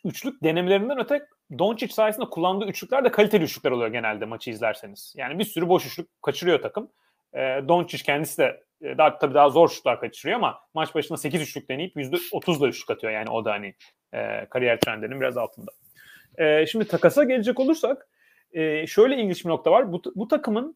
üçlük 0.05 0.43
denemelerinden 0.43 0.99
öte 0.99 1.27
Doncic 1.59 1.93
sayesinde 1.93 2.25
kullandığı 2.25 2.65
üçlükler 2.65 3.05
de 3.05 3.11
kaliteli 3.11 3.43
üçlükler 3.43 3.71
oluyor 3.71 3.91
genelde 3.91 4.25
maçı 4.25 4.49
izlerseniz. 4.49 5.13
Yani 5.17 5.39
bir 5.39 5.43
sürü 5.43 5.69
boş 5.69 5.85
üçlük 5.85 6.21
kaçırıyor 6.21 6.61
takım. 6.61 6.91
E, 7.33 7.39
Doncic 7.67 8.03
kendisi 8.03 8.37
de 8.37 8.63
e, 8.81 8.97
daha 8.97 9.17
tabii 9.17 9.33
daha 9.33 9.49
zor 9.49 9.69
şutlar 9.69 9.99
kaçırıyor 9.99 10.37
ama 10.37 10.59
maç 10.73 10.95
başına 10.95 11.17
8 11.17 11.41
üçlük 11.41 11.69
deneyip 11.69 11.95
%30'la 11.95 12.67
üçlük 12.67 12.89
atıyor. 12.89 13.13
Yani 13.13 13.29
o 13.29 13.45
da 13.45 13.51
hani 13.51 13.75
e, 14.13 14.45
kariyer 14.49 14.79
trendlerinin 14.79 15.21
biraz 15.21 15.37
altında. 15.37 15.71
E, 16.37 16.65
şimdi 16.65 16.87
takasa 16.87 17.23
gelecek 17.23 17.59
olursak 17.59 18.07
e, 18.51 18.87
şöyle 18.87 19.15
ilginç 19.15 19.45
bir 19.45 19.49
nokta 19.49 19.71
var. 19.71 19.91
Bu, 19.91 20.01
bu 20.15 20.27
takımın 20.27 20.75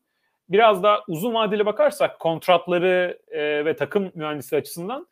biraz 0.50 0.84
daha 0.84 1.04
uzun 1.08 1.34
vadeli 1.34 1.66
bakarsak 1.66 2.20
kontratları 2.20 3.20
e, 3.28 3.66
ve 3.66 3.76
takım 3.76 4.12
mühendisi 4.16 4.56
açısından 4.56 5.08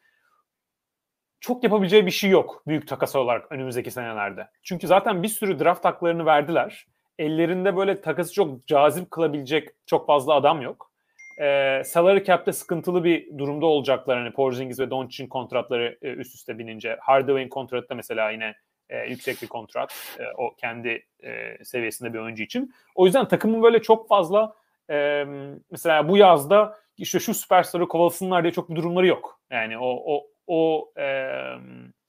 çok 1.40 1.64
yapabileceği 1.64 2.06
bir 2.06 2.12
şey 2.12 2.30
yok 2.30 2.64
büyük 2.68 2.88
takas 2.88 3.16
olarak 3.16 3.52
önümüzdeki 3.52 3.92
senelerde. 3.92 4.48
Çünkü 4.64 4.88
zaten 4.88 5.24
bir 5.24 5.28
sürü 5.28 5.60
draft 5.60 5.86
haklarını 5.86 6.26
verdiler. 6.26 6.88
Ellerinde 7.20 7.76
böyle 7.78 8.02
takası 8.02 8.34
çok 8.34 8.68
cazip 8.68 9.12
kılabilecek 9.12 9.70
çok 9.86 10.08
fazla 10.08 10.34
adam 10.34 10.62
yok 10.62 10.93
e, 11.38 11.82
salary 11.86 12.24
cap'te 12.24 12.52
sıkıntılı 12.52 13.04
bir 13.04 13.38
durumda 13.38 13.66
olacaklar. 13.66 14.18
Hani 14.18 14.32
Porzingis 14.32 14.80
ve 14.80 14.90
Doncic'in 14.90 15.28
kontratları 15.28 15.98
e, 16.02 16.10
üst 16.10 16.36
üste 16.36 16.58
binince. 16.58 16.98
Hardaway'in 17.02 17.50
kontratı 17.50 17.90
da 17.90 17.96
mesela 17.96 18.32
yine 18.32 18.56
e, 18.90 19.10
yüksek 19.10 19.42
bir 19.42 19.48
kontrat. 19.48 19.94
E, 20.20 20.24
o 20.38 20.56
kendi 20.56 21.06
e, 21.24 21.64
seviyesinde 21.64 22.14
bir 22.14 22.20
oyuncu 22.20 22.44
için. 22.44 22.74
O 22.96 23.06
yüzden 23.06 23.28
takımın 23.28 23.64
böyle 23.64 23.82
çok 23.82 24.08
fazla 24.08 24.54
e, 24.90 25.26
mesela 25.72 26.10
bu 26.10 26.18
yazda 26.18 26.78
işte 26.98 27.20
şu 27.20 27.34
süperstarı 27.34 27.88
kovalasınlar 27.88 28.44
diye 28.44 28.54
çok 28.54 28.70
bir 28.70 28.76
durumları 28.76 29.08
yok. 29.08 29.40
Yani 29.52 29.78
o 29.78 30.16
o 30.16 30.28
o 30.48 30.92
e, 30.98 31.38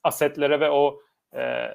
asetlere 0.04 0.60
ve 0.60 0.70
o 0.70 1.00
e, 1.34 1.68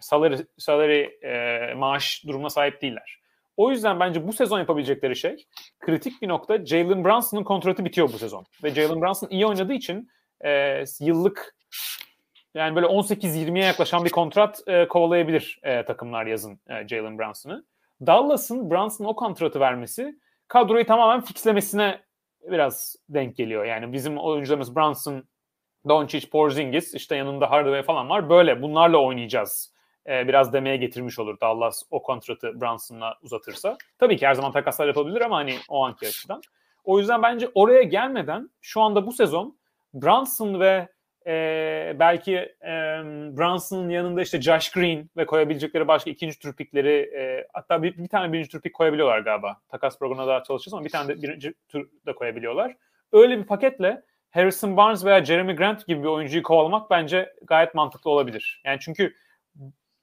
salary, 0.00 0.36
salary 0.58 1.08
e, 1.22 1.74
maaş 1.74 2.24
durumuna 2.26 2.50
sahip 2.50 2.82
değiller. 2.82 3.18
O 3.56 3.70
yüzden 3.70 4.00
bence 4.00 4.28
bu 4.28 4.32
sezon 4.32 4.58
yapabilecekleri 4.58 5.16
şey 5.16 5.46
kritik 5.80 6.22
bir 6.22 6.28
nokta. 6.28 6.66
Jalen 6.66 7.04
Brunson'ın 7.04 7.44
kontratı 7.44 7.84
bitiyor 7.84 8.12
bu 8.12 8.18
sezon. 8.18 8.46
Ve 8.64 8.70
Jalen 8.70 9.02
Brunson 9.02 9.28
iyi 9.30 9.46
oynadığı 9.46 9.72
için 9.72 10.08
e, 10.44 10.84
yıllık 11.00 11.56
yani 12.54 12.76
böyle 12.76 12.86
18-20'ye 12.86 13.64
yaklaşan 13.64 14.04
bir 14.04 14.10
kontrat 14.10 14.62
e, 14.66 14.88
kovalayabilir 14.88 15.60
e, 15.62 15.84
takımlar 15.84 16.26
yazın 16.26 16.60
e, 16.68 16.88
Jalen 16.88 17.18
Brunson'ı. 17.18 17.64
Dallas'ın 18.06 18.70
Brunson'a 18.70 19.08
o 19.08 19.16
kontratı 19.16 19.60
vermesi 19.60 20.18
kadroyu 20.48 20.86
tamamen 20.86 21.20
fixlemesine 21.20 22.00
biraz 22.50 22.96
denk 23.08 23.36
geliyor. 23.36 23.64
Yani 23.64 23.92
bizim 23.92 24.18
oyuncularımız 24.18 24.76
Brunson, 24.76 25.24
Doncic, 25.88 26.30
Porzingis 26.30 26.94
işte 26.94 27.16
yanında 27.16 27.50
Hardaway 27.50 27.82
falan 27.82 28.08
var. 28.08 28.30
Böyle 28.30 28.62
bunlarla 28.62 28.98
oynayacağız 28.98 29.75
e, 30.08 30.28
biraz 30.28 30.52
demeye 30.52 30.76
getirmiş 30.76 31.18
olur 31.18 31.40
Dallas 31.40 31.82
o 31.90 32.02
kontratı 32.02 32.60
Brunson'la 32.60 33.18
uzatırsa. 33.22 33.76
Tabii 33.98 34.16
ki 34.16 34.26
her 34.26 34.34
zaman 34.34 34.52
takaslar 34.52 34.86
yapabilir 34.86 35.20
ama 35.20 35.36
hani 35.36 35.54
o 35.68 35.84
anki 35.84 36.06
açıdan. 36.06 36.40
O 36.84 36.98
yüzden 36.98 37.22
bence 37.22 37.48
oraya 37.54 37.82
gelmeden 37.82 38.50
şu 38.60 38.80
anda 38.80 39.06
bu 39.06 39.12
sezon 39.12 39.58
Brunson 39.94 40.60
ve 40.60 40.88
e, 41.26 41.96
belki 41.98 42.36
e, 42.62 42.72
Brunson'ın 43.36 43.88
yanında 43.88 44.22
işte 44.22 44.42
Josh 44.42 44.70
Green 44.70 45.10
ve 45.16 45.26
koyabilecekleri 45.26 45.88
başka 45.88 46.10
ikinci 46.10 46.38
tur 46.38 46.52
pikleri 46.52 47.10
e, 47.16 47.46
hatta 47.52 47.82
bir, 47.82 47.98
bir 47.98 48.08
tane 48.08 48.32
birinci 48.32 48.48
tur 48.48 48.60
pik 48.60 48.74
koyabiliyorlar 48.74 49.18
galiba. 49.18 49.56
Takas 49.68 49.98
programına 49.98 50.26
daha 50.26 50.42
çalışacağız 50.42 50.74
ama 50.74 50.84
bir 50.84 50.90
tane 50.90 51.08
de 51.08 51.22
birinci 51.22 51.54
tur 51.68 51.88
da 52.06 52.14
koyabiliyorlar. 52.14 52.76
Öyle 53.12 53.38
bir 53.38 53.44
paketle 53.44 54.02
Harrison 54.30 54.76
Barnes 54.76 55.04
veya 55.04 55.24
Jeremy 55.24 55.56
Grant 55.56 55.86
gibi 55.86 56.02
bir 56.02 56.08
oyuncuyu 56.08 56.42
kovalamak 56.42 56.90
bence 56.90 57.34
gayet 57.42 57.74
mantıklı 57.74 58.10
olabilir. 58.10 58.62
Yani 58.64 58.78
çünkü 58.80 59.14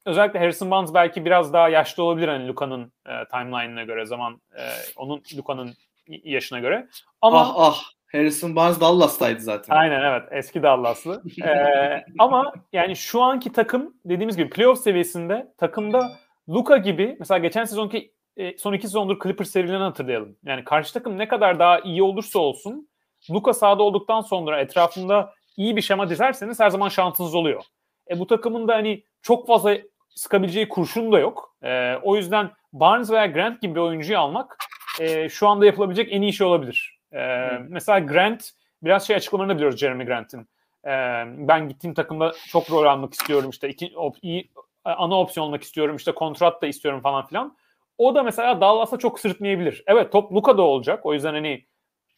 özellikle 0.06 0.40
Harrison 0.40 0.72
Barnes 0.72 0.94
belki 0.94 1.26
biraz 1.26 1.54
daha 1.54 1.70
yaşlı 1.70 2.04
olabilir 2.04 2.28
hani 2.28 2.48
Luka'nın 2.48 2.94
e, 3.06 3.12
timeline'ına 3.32 3.84
göre 3.84 4.06
zaman 4.06 4.42
e, 4.58 4.62
onun 4.96 5.24
Luka'nın 5.38 5.74
yaşına 6.08 6.60
göre. 6.60 6.88
Ama 7.22 7.40
ah 7.42 7.54
ah 7.58 7.84
Harrison 8.12 8.56
Barnes 8.56 8.82
Dallas'taydı 8.82 9.42
zaten. 9.42 9.76
Aynen 9.76 10.02
evet 10.02 10.24
eski 10.32 10.64
Dallas'lı. 10.64 11.24
ee, 11.46 12.06
ama 12.20 12.54
yani 12.74 12.96
şu 12.96 13.22
anki 13.22 13.52
takım 13.52 13.94
dediğimiz 14.06 14.38
gibi 14.38 14.50
playoff 14.50 14.80
seviyesinde 14.80 15.54
takımda 15.58 16.12
Luka 16.50 16.78
gibi 16.78 17.16
mesela 17.20 17.38
geçen 17.38 17.66
sezonki 17.66 18.14
e, 18.38 18.58
son 18.58 18.74
iki 18.74 18.88
sezondur 18.88 19.20
Clippers 19.24 19.50
serilerini 19.50 19.84
hatırlayalım. 19.84 20.38
Yani 20.46 20.64
karşı 20.64 20.94
takım 20.94 21.18
ne 21.18 21.28
kadar 21.28 21.60
daha 21.60 21.80
iyi 21.80 22.04
olursa 22.04 22.40
olsun 22.40 22.90
Luka 23.32 23.54
sahada 23.54 23.84
olduktan 23.84 24.22
sonra 24.22 24.60
etrafında 24.60 25.34
iyi 25.58 25.76
bir 25.76 25.82
şema 25.82 26.10
dizerseniz 26.10 26.60
her 26.60 26.70
zaman 26.70 26.90
şansınız 26.90 27.36
oluyor. 27.36 27.64
E 28.12 28.20
bu 28.20 28.28
takımın 28.28 28.68
da 28.68 28.74
hani 28.74 29.04
çok 29.22 29.48
fazla 29.48 29.78
sıkabileceği 30.16 30.70
kurşun 30.70 31.12
da 31.12 31.20
yok. 31.20 31.56
E, 31.64 31.96
o 32.04 32.16
yüzden 32.16 32.52
Barnes 32.74 33.12
veya 33.12 33.26
Grant 33.26 33.62
gibi 33.62 33.76
bir 33.76 33.80
oyuncuyu 33.80 34.20
almak 34.20 34.58
e, 35.02 35.30
şu 35.30 35.48
anda 35.48 35.66
yapılabilecek 35.66 36.08
en 36.14 36.22
iyi 36.22 36.34
şey 36.34 36.48
olabilir. 36.48 37.00
E, 37.14 37.50
Mesela 37.70 38.00
Grant 38.00 38.50
biraz 38.84 39.08
şey 39.08 39.16
açıklamalarını 39.16 39.56
biliyoruz 39.56 39.80
Jeremy 39.80 40.06
Grant'in. 40.06 40.42
E, 40.86 40.90
ben 41.38 41.70
gittiğim 41.70 41.94
takımda 41.94 42.34
çok 42.48 42.72
rol 42.72 42.84
almak 42.86 43.14
istiyorum 43.14 43.50
işte 43.50 43.70
iki, 43.70 43.98
op, 43.98 44.16
iyi, 44.22 44.52
ana 44.86 45.20
opsiyon 45.20 45.48
olmak 45.48 45.64
istiyorum 45.64 45.96
işte 45.96 46.12
kontrat 46.12 46.62
da 46.62 46.68
istiyorum 46.68 47.02
falan 47.02 47.28
filan. 47.28 47.58
o 47.98 48.16
da 48.16 48.24
mesela 48.24 48.62
Dallas'a 48.62 48.98
çok 48.98 49.20
sırıtmayabilir. 49.20 49.84
Evet 49.88 50.12
top 50.12 50.34
Luka'da 50.34 50.62
olacak. 50.62 51.06
O 51.06 51.14
yüzden 51.14 51.34
hani 51.34 51.66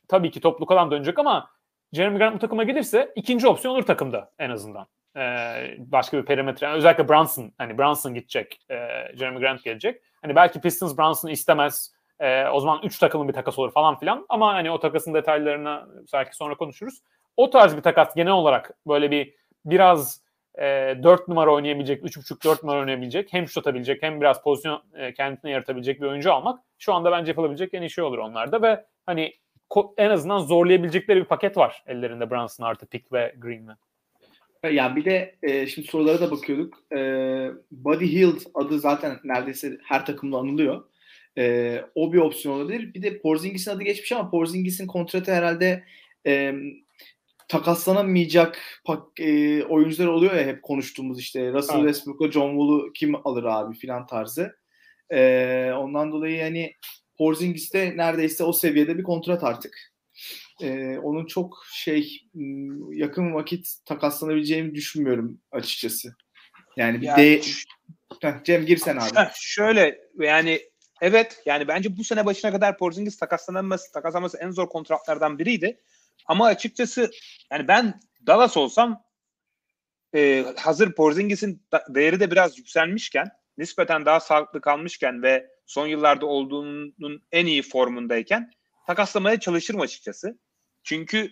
tabii 0.08 0.32
ki 0.32 0.40
top 0.42 0.62
Luka'dan 0.62 0.92
dönecek 0.92 1.20
ama 1.20 1.50
Jeremy 1.94 2.18
Grant 2.18 2.36
bu 2.36 2.40
takıma 2.40 2.64
gelirse 2.64 3.12
ikinci 3.16 3.48
opsiyon 3.48 3.74
olur 3.76 3.84
takımda 3.84 4.32
en 4.40 4.50
azından. 4.50 4.88
Ee, 5.18 5.76
başka 5.78 6.18
bir 6.18 6.26
perimetre. 6.26 6.68
Yani 6.68 6.78
özellikle 6.78 7.10
Brunson. 7.10 7.52
Hani 7.58 7.78
Brunson 7.78 8.14
gidecek. 8.14 8.60
E, 8.70 8.76
Jeremy 9.18 9.40
Grant 9.40 9.64
gelecek. 9.64 10.02
Hani 10.22 10.36
belki 10.36 10.62
Pistons 10.62 10.98
Brunson'ı 10.98 11.32
istemez. 11.32 11.94
E, 12.20 12.48
o 12.48 12.60
zaman 12.60 12.80
3 12.84 13.00
takımın 13.00 13.28
bir 13.28 13.34
takas 13.34 13.60
olur 13.60 13.72
falan 13.72 14.00
filan. 14.00 14.26
Ama 14.30 14.54
hani 14.54 14.72
o 14.72 14.80
takasın 14.80 15.14
detaylarına 15.14 15.88
belki 16.14 16.36
sonra 16.36 16.56
konuşuruz. 16.56 17.02
O 17.38 17.50
tarz 17.50 17.78
bir 17.78 17.82
takas 17.82 18.16
genel 18.16 18.34
olarak 18.34 18.72
böyle 18.88 19.12
bir 19.12 19.34
biraz 19.66 20.22
e, 20.58 20.64
4 21.04 21.28
numara 21.28 21.52
oynayabilecek, 21.54 22.04
3.5-4 22.04 22.64
numara 22.66 22.80
oynayabilecek, 22.80 23.34
hem 23.34 23.48
şut 23.48 23.58
atabilecek 23.58 24.04
hem 24.04 24.22
biraz 24.22 24.44
pozisyon 24.44 24.84
e, 24.94 25.14
kendine 25.14 25.52
yaratabilecek 25.52 26.02
bir 26.02 26.08
oyuncu 26.08 26.34
almak 26.34 26.60
şu 26.78 26.94
anda 26.94 27.12
bence 27.12 27.32
yapılabilecek 27.32 27.74
en 27.74 27.82
iyi 27.82 27.90
şey 27.90 28.04
olur 28.04 28.18
onlarda 28.18 28.62
ve 28.62 28.86
hani 29.06 29.34
en 29.98 30.10
azından 30.10 30.40
zorlayabilecekleri 30.40 31.20
bir 31.20 31.26
paket 31.26 31.58
var 31.58 31.84
ellerinde 31.88 32.32
Brunson 32.32 32.66
artı 32.66 32.86
Pick 32.86 33.14
ve 33.14 33.36
Green'le. 33.38 33.76
Ya 34.72 34.96
bir 34.96 35.06
de 35.06 35.36
e, 35.44 35.68
şimdi 35.68 35.88
sorulara 35.88 36.22
da 36.22 36.32
bakıyorduk. 36.32 36.84
E, 36.92 36.98
Buddy 37.72 38.06
Hield 38.06 38.42
adı 38.54 38.80
zaten 38.80 39.20
neredeyse 39.24 39.78
her 39.84 40.06
takımda 40.06 40.38
anılıyor. 40.38 40.84
E, 41.38 41.82
o 41.96 42.14
bir 42.14 42.18
opsiyon 42.18 42.56
olabilir. 42.56 42.94
Bir 42.94 43.02
de 43.02 43.20
Porzingis'in 43.20 43.72
adı 43.72 43.84
geçmiş 43.84 44.12
ama 44.12 44.30
Porzingis'in 44.30 44.88
kontratı 44.88 45.34
herhalde 45.34 45.84
e, 46.28 46.54
takaslanamayacak 47.48 48.82
e, 49.20 49.64
oyuncular 49.64 50.08
oluyor 50.08 50.36
ya 50.36 50.46
hep 50.46 50.64
konuştuğumuz 50.64 51.20
işte 51.20 51.54
Russell 51.54 51.80
evet. 51.80 51.88
Westbrook'la 51.88 52.32
John 52.32 52.50
Wall'u 52.50 52.94
kim 52.94 53.28
alır 53.28 53.44
abi 53.44 53.78
filan 53.78 54.06
tarzı. 54.06 54.56
E, 55.10 55.72
ondan 55.78 56.12
dolayı 56.12 56.36
yani 56.36 56.74
Porzingis 57.18 57.74
de 57.74 57.98
neredeyse 57.98 58.44
o 58.44 58.54
seviyede 58.54 58.98
bir 58.98 59.04
kontrat 59.04 59.44
artık. 59.44 59.95
E, 60.62 60.98
onun 60.98 61.26
çok 61.26 61.66
şey 61.74 62.28
yakın 62.92 63.34
vakit 63.34 63.68
takaslanabileceğimi 63.86 64.76
düşünmüyorum 64.76 65.42
açıkçası. 65.52 66.16
Yani 66.78 67.02
bir 67.02 67.06
yani, 67.06 67.18
de 67.18 67.42
Heh, 68.22 68.44
Cem 68.44 68.66
girsen 68.66 68.98
abi. 68.98 69.16
Heh, 69.16 69.34
şöyle 69.36 70.00
yani 70.20 70.62
evet 71.02 71.42
yani 71.46 71.68
bence 71.68 71.98
bu 71.98 72.04
sene 72.04 72.26
başına 72.26 72.52
kadar 72.52 72.78
Porzingis 72.78 73.18
takaslanması 73.18 73.92
takaslanması 73.92 74.38
en 74.38 74.52
zor 74.52 74.70
kontratlardan 74.70 75.40
biriydi. 75.40 75.82
Ama 76.26 76.46
açıkçası 76.46 77.12
yani 77.52 77.68
ben 77.68 78.00
Dallas 78.28 78.58
olsam 78.58 79.04
e, 80.16 80.46
hazır 80.58 80.96
Porzingis'in 80.96 81.64
değeri 81.90 82.20
de 82.20 82.32
biraz 82.32 82.58
yükselmişken 82.58 83.28
nispeten 83.58 84.06
daha 84.06 84.20
sağlıklı 84.20 84.62
kalmışken 84.62 85.24
ve 85.24 85.48
son 85.66 85.88
yıllarda 85.88 86.26
olduğunun 86.26 87.24
en 87.32 87.46
iyi 87.46 87.62
formundayken 87.62 88.52
takaslamaya 88.88 89.40
çalışırım 89.40 89.82
açıkçası. 89.82 90.40
Çünkü 90.86 91.32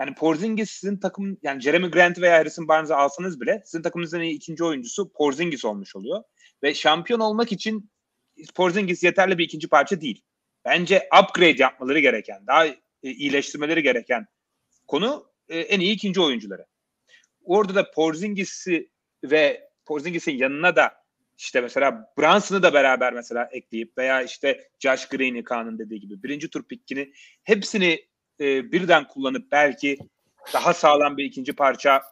yani 0.00 0.14
Porzingis 0.14 0.70
sizin 0.70 0.96
takım 0.96 1.38
yani 1.42 1.60
Jeremy 1.60 1.90
Grant 1.90 2.20
veya 2.20 2.38
Harrison 2.38 2.68
Barnes'ı 2.68 2.96
alsanız 2.96 3.40
bile 3.40 3.62
sizin 3.64 3.82
takımınızın 3.82 4.20
ikinci 4.20 4.64
oyuncusu 4.64 5.12
Porzingis 5.12 5.64
olmuş 5.64 5.96
oluyor. 5.96 6.22
Ve 6.62 6.74
şampiyon 6.74 7.20
olmak 7.20 7.52
için 7.52 7.90
Porzingis 8.54 9.02
yeterli 9.02 9.38
bir 9.38 9.44
ikinci 9.44 9.68
parça 9.68 10.00
değil. 10.00 10.22
Bence 10.64 11.08
upgrade 11.22 11.62
yapmaları 11.62 11.98
gereken, 11.98 12.46
daha 12.46 12.66
e, 12.66 12.74
iyileştirmeleri 13.02 13.82
gereken 13.82 14.26
konu 14.86 15.26
e, 15.48 15.58
en 15.58 15.80
iyi 15.80 15.92
ikinci 15.94 16.20
oyuncuları. 16.20 16.66
Orada 17.44 17.74
da 17.74 17.90
Porzingis'i 17.90 18.90
ve 19.24 19.70
Porzingis'in 19.84 20.36
yanına 20.36 20.76
da 20.76 21.04
işte 21.38 21.60
mesela 21.60 22.12
Brunson'ı 22.18 22.62
da 22.62 22.74
beraber 22.74 23.12
mesela 23.12 23.48
ekleyip 23.52 23.98
veya 23.98 24.22
işte 24.22 24.68
Josh 24.78 25.08
Green'i 25.08 25.44
Kaan'ın 25.44 25.78
dediği 25.78 26.00
gibi 26.00 26.22
birinci 26.22 26.50
tur 26.50 26.62
pickini 26.62 27.12
hepsini 27.42 28.04
e, 28.40 28.72
birden 28.72 29.08
kullanıp 29.08 29.52
belki 29.52 29.98
daha 30.52 30.74
sağlam 30.74 31.16
bir 31.16 31.24
ikinci 31.24 31.52
parça 31.52 32.02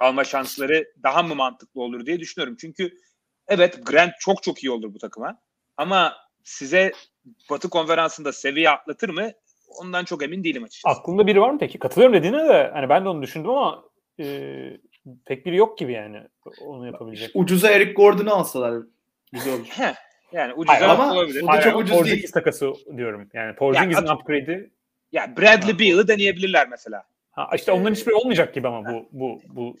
alma 0.00 0.24
şansları 0.24 0.86
daha 1.02 1.22
mı 1.22 1.34
mantıklı 1.34 1.82
olur 1.82 2.06
diye 2.06 2.20
düşünüyorum. 2.20 2.56
Çünkü 2.60 2.90
evet 3.48 3.86
Grant 3.86 4.12
çok 4.20 4.42
çok 4.42 4.64
iyi 4.64 4.70
olur 4.70 4.94
bu 4.94 4.98
takıma 4.98 5.38
ama 5.76 6.16
size 6.44 6.92
Batı 7.50 7.70
konferansında 7.70 8.32
seviye 8.32 8.70
atlatır 8.70 9.08
mı? 9.08 9.30
Ondan 9.80 10.04
çok 10.04 10.22
emin 10.22 10.44
değilim 10.44 10.64
açıkçası. 10.64 10.98
Aklında 10.98 11.26
biri 11.26 11.40
var 11.40 11.50
mı 11.50 11.58
peki? 11.58 11.78
Katılıyorum 11.78 12.16
dediğine 12.16 12.48
de 12.48 12.70
hani 12.74 12.88
ben 12.88 13.04
de 13.04 13.08
onu 13.08 13.22
düşündüm 13.22 13.50
ama 13.50 13.84
e, 14.20 14.80
pek 15.24 15.46
biri 15.46 15.56
yok 15.56 15.78
gibi 15.78 15.92
yani 15.92 16.22
onu 16.60 16.86
yapabilecek. 16.86 17.30
Ucuza 17.34 17.70
Eric 17.70 17.92
Gordon'u 17.92 18.34
alsalar 18.34 18.82
güzel 19.32 19.54
olur. 19.54 19.66
yani 20.32 20.54
ucuza 20.54 20.80
Hayır, 20.80 20.88
ama 20.88 21.12
olabilir. 21.12 21.42
O 21.42 21.48
da 21.48 21.60
çok 21.60 21.76
ucuz 21.76 21.96
Porzingis 21.96 22.22
değil. 22.22 22.32
takası 22.32 22.72
diyorum. 22.96 23.28
Yani 23.34 23.56
Porzingis'in 23.56 24.06
yani, 24.06 24.20
upgrade'i 24.20 24.70
ya 25.16 25.36
Bradley 25.36 25.78
Beal'ı 25.78 26.08
deneyebilirler 26.08 26.68
mesela. 26.68 27.04
Ha, 27.30 27.50
işte 27.54 27.72
onların 27.72 27.94
hiçbiri 27.94 28.14
olmayacak 28.14 28.54
gibi 28.54 28.68
ama 28.68 28.92
bu 28.92 29.08
bu 29.12 29.42
bu 29.48 29.76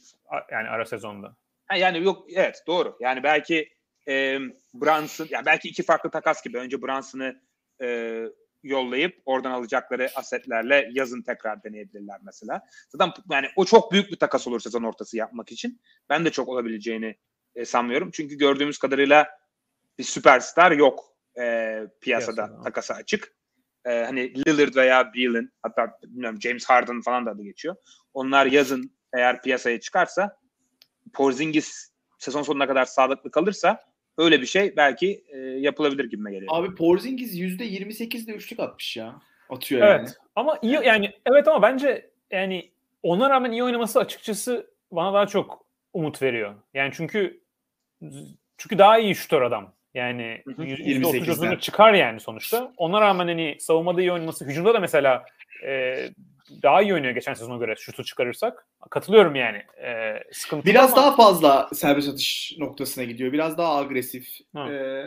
yani 0.52 0.68
ara 0.68 0.84
sezonda. 0.84 1.36
Ha, 1.66 1.76
yani 1.76 2.04
yok 2.04 2.26
evet 2.34 2.62
doğru. 2.66 2.96
Yani 3.00 3.22
belki 3.22 3.68
e, 4.08 4.38
Brunson 4.74 5.26
yani 5.30 5.46
belki 5.46 5.68
iki 5.68 5.82
farklı 5.82 6.10
takas 6.10 6.42
gibi 6.42 6.58
önce 6.58 6.82
Brunson'ı 6.82 7.40
e, 7.82 8.22
yollayıp 8.62 9.22
oradan 9.26 9.50
alacakları 9.50 10.10
asetlerle 10.14 10.90
yazın 10.92 11.22
tekrar 11.22 11.62
deneyebilirler 11.62 12.18
mesela. 12.22 12.60
Zaten 12.88 13.12
yani 13.30 13.46
o 13.56 13.64
çok 13.64 13.92
büyük 13.92 14.10
bir 14.10 14.16
takas 14.16 14.48
olur 14.48 14.60
sezon 14.60 14.82
ortası 14.82 15.16
yapmak 15.16 15.52
için. 15.52 15.80
Ben 16.08 16.24
de 16.24 16.30
çok 16.30 16.48
olabileceğini 16.48 17.16
e, 17.54 17.64
sanmıyorum. 17.64 18.10
Çünkü 18.10 18.34
gördüğümüz 18.34 18.78
kadarıyla 18.78 19.28
bir 19.98 20.04
süperstar 20.04 20.72
yok 20.72 21.04
e, 21.38 21.42
piyasada, 22.00 22.46
piyasada 22.46 22.62
takası 22.62 22.94
açık. 22.94 23.36
E, 23.86 24.04
hani 24.04 24.34
Lillard 24.34 24.76
veya 24.76 25.14
Beal'in 25.14 25.52
hatta 25.62 25.98
bilmiyorum 26.02 26.40
James 26.40 26.64
Harden 26.64 27.00
falan 27.00 27.26
da 27.26 27.30
adı 27.30 27.42
geçiyor. 27.42 27.76
Onlar 28.14 28.46
yazın 28.46 28.90
eğer 29.14 29.42
piyasaya 29.42 29.80
çıkarsa 29.80 30.36
Porzingis 31.12 31.90
sezon 32.18 32.42
sonuna 32.42 32.66
kadar 32.66 32.84
sağlıklı 32.84 33.30
kalırsa 33.30 33.84
öyle 34.18 34.40
bir 34.40 34.46
şey 34.46 34.76
belki 34.76 35.24
e, 35.28 35.38
yapılabilir 35.38 36.04
gibi 36.04 36.30
geliyor. 36.30 36.52
Abi 36.54 36.74
Porzingis 36.74 37.34
%28'de 37.34 38.32
üçlük 38.32 38.60
atmış 38.60 38.96
ya. 38.96 39.20
Atıyor 39.50 39.82
evet. 39.82 39.98
yani. 39.98 40.08
Ama 40.36 40.58
iyi 40.62 40.80
yani 40.84 41.12
evet 41.26 41.48
ama 41.48 41.62
bence 41.62 42.10
yani 42.30 42.70
ona 43.02 43.30
rağmen 43.30 43.52
iyi 43.52 43.64
oynaması 43.64 44.00
açıkçası 44.00 44.70
bana 44.92 45.14
daha 45.14 45.26
çok 45.26 45.66
umut 45.92 46.22
veriyor. 46.22 46.54
Yani 46.74 46.92
çünkü 46.96 47.40
çünkü 48.58 48.78
daha 48.78 48.98
iyi 48.98 49.14
şutör 49.14 49.42
adam. 49.42 49.72
Yani 49.96 50.42
%30'unu 50.46 51.60
çıkar 51.60 51.94
yani 51.94 52.20
sonuçta. 52.20 52.72
Ona 52.76 53.00
rağmen 53.00 53.26
hani 53.26 53.56
savunmada 53.60 54.00
iyi 54.00 54.12
oynaması, 54.12 54.44
hücumda 54.44 54.74
da 54.74 54.80
mesela 54.80 55.24
e, 55.66 55.96
daha 56.62 56.82
iyi 56.82 56.94
oynuyor 56.94 57.14
geçen 57.14 57.34
sezona 57.34 57.56
göre 57.56 57.74
şutu 57.78 58.04
çıkarırsak. 58.04 58.66
Katılıyorum 58.90 59.34
yani. 59.34 59.62
E, 59.82 60.22
sıkıntı 60.32 60.66
Biraz 60.66 60.92
ama... 60.92 61.02
daha 61.02 61.16
fazla 61.16 61.68
serbest 61.74 62.08
atış 62.08 62.54
noktasına 62.58 63.04
gidiyor. 63.04 63.32
Biraz 63.32 63.58
daha 63.58 63.76
agresif. 63.76 64.28
E, 64.56 65.04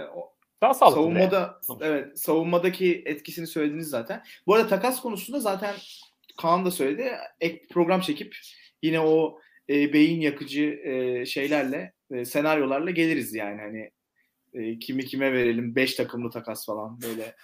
daha 0.62 0.74
sağlıklı. 0.74 1.02
Savunmada 1.02 1.60
yani. 1.70 1.80
evet, 1.82 2.20
savunmadaki 2.20 3.04
etkisini 3.06 3.48
söylediniz 3.48 3.88
zaten. 3.88 4.24
Bu 4.48 4.54
arada 4.54 4.68
takas 4.68 5.02
konusunda 5.02 5.40
zaten 5.40 5.76
Kaan 6.42 6.66
da 6.66 6.72
söyledi. 6.72 7.12
Ek 7.42 7.68
program 7.72 8.02
çekip 8.02 8.36
yine 8.82 9.00
o 9.00 9.40
e, 9.70 9.94
beyin 9.94 10.22
yakıcı 10.22 10.64
e, 10.64 11.26
şeylerle, 11.26 11.94
e, 12.12 12.26
senaryolarla 12.26 12.92
geliriz 12.92 13.34
yani 13.34 13.62
hani 13.62 13.92
e, 14.54 14.80
kimi 14.80 15.06
kime 15.06 15.34
verelim 15.34 15.76
5 15.76 15.96
takımlı 15.96 16.30
takas 16.30 16.66
falan 16.66 17.02
böyle. 17.02 17.36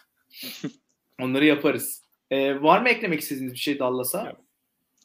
Onları 1.20 1.46
yaparız. 1.46 2.04
E, 2.32 2.62
var 2.62 2.82
mı 2.82 2.90
eklemek 2.90 3.20
istediğiniz 3.20 3.54
bir 3.54 3.60
şey 3.60 3.80
Dallas'a? 3.80 4.38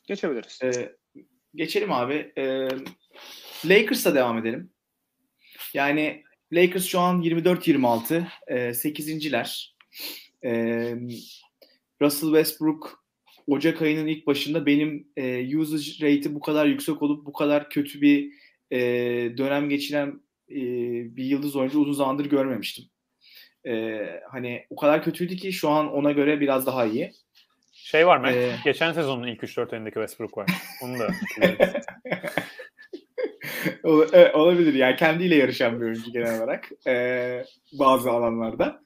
Geçebiliriz. 0.07 0.59
E, 0.63 0.97
geçelim 1.55 1.93
abi. 1.93 2.33
E, 2.39 2.69
Lakers'a 3.65 4.15
devam 4.15 4.39
edelim. 4.39 4.71
Yani 5.75 6.23
Lakers 6.53 6.85
şu 6.85 7.01
an 7.01 7.23
24-26. 7.23 8.27
E, 8.47 8.57
8.ler. 8.57 9.77
E, 10.45 10.53
Russell 12.03 12.29
Westbrook 12.29 13.05
Ocak 13.47 13.83
ayının 13.83 14.07
ilk 14.07 14.27
başında 14.27 14.67
benim 14.67 15.09
e, 15.17 15.57
usage 15.57 16.07
rate'i 16.07 16.35
bu 16.35 16.41
kadar 16.41 16.67
yüksek 16.67 17.03
olup 17.03 17.27
bu 17.27 17.33
kadar 17.33 17.71
kötü 17.71 18.01
bir 18.01 18.33
e, 18.71 18.79
dönem 19.37 19.69
geçiren 19.69 20.21
e, 20.51 20.61
bir 21.17 21.25
yıldız 21.25 21.57
oyuncu 21.57 21.81
uzun 21.81 21.93
zamandır 21.93 22.27
görmemiştim. 22.27 22.85
E, 23.67 24.01
hani 24.31 24.65
o 24.71 24.77
kadar 24.77 25.05
kötüydü 25.05 25.37
ki 25.37 25.53
şu 25.53 25.69
an 25.69 25.93
ona 25.93 26.13
göre 26.13 26.41
biraz 26.41 26.67
daha 26.67 26.87
iyi. 26.87 27.13
Şey 27.73 28.07
var 28.07 28.17
mı? 28.19 28.31
Ee, 28.31 28.57
Geçen 28.65 28.93
sezonun 28.93 29.27
ilk 29.27 29.43
3-4 29.43 29.73
ayındaki 29.73 29.95
Westbrook 29.95 30.39
var. 30.39 30.51
Onu 30.83 30.99
da 30.99 31.09
e, 34.19 34.33
olabilir. 34.33 34.75
Yani 34.75 34.97
kendiyle 34.97 35.35
yarışan 35.35 35.81
bir 35.81 35.87
oyuncu 35.87 36.13
genel 36.13 36.39
olarak. 36.39 36.69
Ee, 36.87 37.45
bazı 37.73 38.11
alanlarda. 38.11 38.83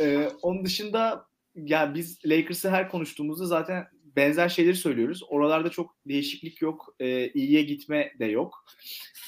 Ee, 0.00 0.28
onun 0.42 0.64
dışında 0.64 1.26
ya 1.54 1.94
biz 1.94 2.18
Lakers'ı 2.26 2.70
her 2.70 2.88
konuştuğumuzda 2.88 3.46
zaten 3.46 3.86
benzer 4.16 4.48
şeyleri 4.48 4.76
söylüyoruz. 4.76 5.22
Oralarda 5.28 5.70
çok 5.70 5.96
değişiklik 6.06 6.62
yok. 6.62 6.94
E, 7.00 7.28
iyiye 7.28 7.62
gitme 7.62 8.12
de 8.18 8.24
yok. 8.24 8.64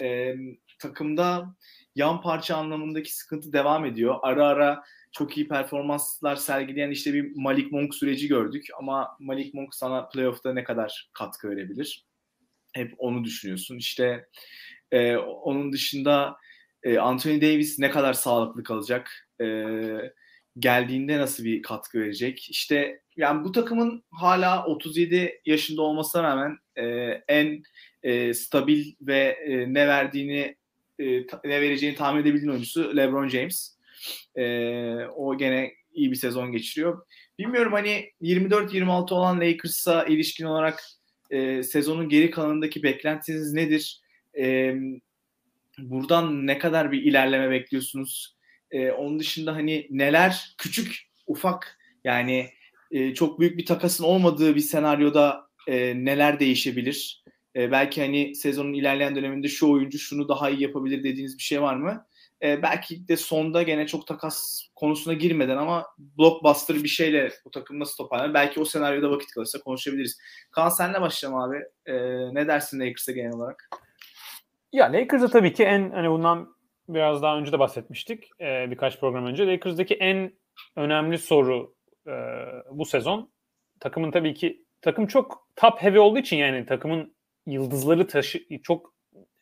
E, 0.03 0.35
takımda 0.79 1.57
yan 1.95 2.21
parça 2.23 2.57
anlamındaki 2.57 3.15
sıkıntı 3.15 3.53
devam 3.53 3.85
ediyor. 3.85 4.17
Ara 4.23 4.47
ara 4.47 4.83
çok 5.13 5.37
iyi 5.37 5.49
performanslar 5.49 6.37
sergileyen 6.37 6.91
işte 6.91 7.15
bir 7.15 7.37
Malik 7.37 7.73
Monk 7.73 7.95
süreci 7.95 8.29
gördük 8.29 8.67
ama 8.79 9.17
Malik 9.21 9.55
Monk 9.55 9.75
sana 9.75 10.09
playoff'ta 10.09 10.53
ne 10.53 10.65
kadar 10.65 11.11
katkı 11.13 11.51
verebilir? 11.51 12.07
Hep 12.73 12.95
onu 12.99 13.25
düşünüyorsun. 13.25 13.77
İşte 13.77 14.27
e, 14.93 15.17
onun 15.17 15.73
dışında 15.73 16.37
e, 16.83 16.99
Anthony 16.99 17.41
Davis 17.41 17.79
ne 17.79 17.91
kadar 17.91 18.13
sağlıklı 18.13 18.63
kalacak? 18.63 19.29
E, 19.41 19.67
geldiğinde 20.59 21.19
nasıl 21.19 21.45
bir 21.45 21.63
katkı 21.63 22.01
verecek? 22.01 22.51
İşte 22.51 23.01
yani 23.17 23.45
bu 23.45 23.53
takımın 23.53 24.05
hala 24.11 24.67
37 24.67 25.41
yaşında 25.47 25.83
olmasına 25.83 26.23
rağmen 26.23 26.59
e, 26.77 26.85
en 27.29 27.63
e, 28.03 28.35
stabil 28.35 28.95
ve 29.01 29.39
e, 29.47 29.75
ne 29.75 29.89
verdiğini 29.89 30.57
e, 30.99 31.05
ne 31.45 31.61
vereceğini 31.61 31.97
tahmin 31.97 32.23
edebildiğin 32.23 32.51
oyuncusu 32.51 32.97
LeBron 32.97 33.29
James. 33.29 33.79
E, 34.37 34.45
o 35.17 35.39
gene 35.39 35.73
iyi 35.95 36.11
bir 36.11 36.17
sezon 36.17 36.53
geçiriyor. 36.53 37.07
Bilmiyorum 37.39 37.73
hani 37.73 38.11
24-26 38.23 39.15
olan 39.15 39.41
Lakers'a 39.41 40.05
ilişkin 40.05 40.45
olarak 40.45 40.83
e, 41.31 41.63
sezonun 41.63 42.09
geri 42.09 42.31
kalanındaki 42.31 42.83
beklentiniz 42.83 43.53
nedir? 43.53 44.01
E, 44.39 44.75
buradan 45.79 46.47
ne 46.47 46.59
kadar 46.59 46.93
bir 46.93 47.03
ilerleme 47.03 47.51
bekliyorsunuz? 47.51 48.37
E, 48.71 48.91
onun 48.91 49.19
dışında 49.19 49.55
hani 49.55 49.87
neler 49.91 50.55
küçük, 50.59 51.09
ufak 51.27 51.79
yani 52.05 52.51
e, 52.91 53.15
çok 53.15 53.41
büyük 53.41 53.59
bir 53.59 53.67
takasın 53.67 54.05
olmadığı 54.05 54.55
bir 54.55 54.61
senaryoda 54.61 55.49
e, 55.69 56.05
neler 56.05 56.41
değişebilir? 56.41 57.24
E, 57.57 57.73
belki 57.73 58.01
hani 58.03 58.35
sezonun 58.35 58.73
ilerleyen 58.73 59.17
döneminde 59.17 59.49
şu 59.49 59.73
oyuncu 59.73 59.99
şunu 59.99 60.29
daha 60.29 60.51
iyi 60.51 60.63
yapabilir 60.63 61.05
dediğiniz 61.05 61.39
bir 61.39 61.43
şey 61.43 61.63
var 61.63 61.77
mı? 61.77 62.07
E, 62.43 62.63
belki 62.63 63.09
de 63.09 63.17
sonda 63.17 63.63
gene 63.63 63.87
çok 63.87 64.07
takas 64.07 64.69
konusuna 64.75 65.15
girmeden 65.15 65.57
ama 65.57 65.87
blockbuster 65.99 66.77
bir 66.77 66.89
şeyle 66.89 67.33
bu 67.45 67.51
takım 67.51 67.81
nasıl 67.81 67.97
toparlanır? 67.97 68.35
Belki 68.35 68.61
o 68.61 68.65
senaryoda 68.65 69.11
vakit 69.11 69.31
kalırsa 69.31 69.61
konuşabiliriz. 69.61 70.19
Kaan 70.51 70.69
senle 70.69 71.01
başlayalım 71.01 71.41
abi. 71.41 71.57
E, 71.87 71.95
ne 72.35 72.47
dersin 72.47 72.81
Lakers'a 72.81 73.13
genel 73.13 73.33
olarak? 73.33 73.71
Ya 74.73 74.93
Lakers'a 74.93 75.29
tabii 75.29 75.53
ki 75.53 75.65
en 75.65 75.91
hani 75.91 76.11
bundan 76.11 76.55
biraz 76.89 77.23
daha 77.23 77.39
önce 77.39 77.53
de 77.53 77.59
bahsetmiştik 77.59 78.31
e, 78.41 78.71
birkaç 78.71 79.01
program 79.01 79.27
önce. 79.27 79.47
Lakers'daki 79.47 79.95
en 79.95 80.33
önemli 80.77 81.19
soru 81.19 81.75
e, 82.07 82.13
bu 82.71 82.85
sezon 82.85 83.31
takımın 83.81 84.11
tabii 84.11 84.35
ki 84.35 84.65
takım 84.83 85.07
çok 85.07 85.49
top 85.57 85.83
heavy 85.83 85.99
olduğu 85.99 86.19
için 86.19 86.37
yani 86.37 86.67
takımın 86.67 87.14
yıldızları 87.47 88.07
taşı 88.07 88.41
çok 88.63 88.95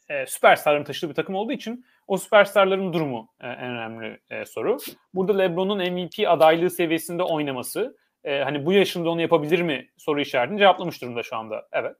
e, 0.08 0.26
süperstarların 0.26 0.84
taşıdığı 0.84 1.10
bir 1.10 1.14
takım 1.14 1.34
olduğu 1.34 1.52
için 1.52 1.84
o 2.06 2.18
süperstarların 2.18 2.92
durumu 2.92 3.28
e, 3.40 3.48
en 3.48 3.70
önemli 3.70 4.20
e, 4.30 4.44
soru. 4.44 4.78
Burada 5.14 5.38
LeBron'un 5.38 5.92
MVP 5.92 6.28
adaylığı 6.28 6.70
seviyesinde 6.70 7.22
oynaması 7.22 7.96
e, 8.24 8.38
hani 8.38 8.66
bu 8.66 8.72
yaşında 8.72 9.10
onu 9.10 9.20
yapabilir 9.20 9.62
mi 9.62 9.90
soru 9.96 10.20
işaretini 10.20 10.58
cevaplamış 10.58 11.02
durumda 11.02 11.22
şu 11.22 11.36
anda. 11.36 11.68
Evet. 11.72 11.96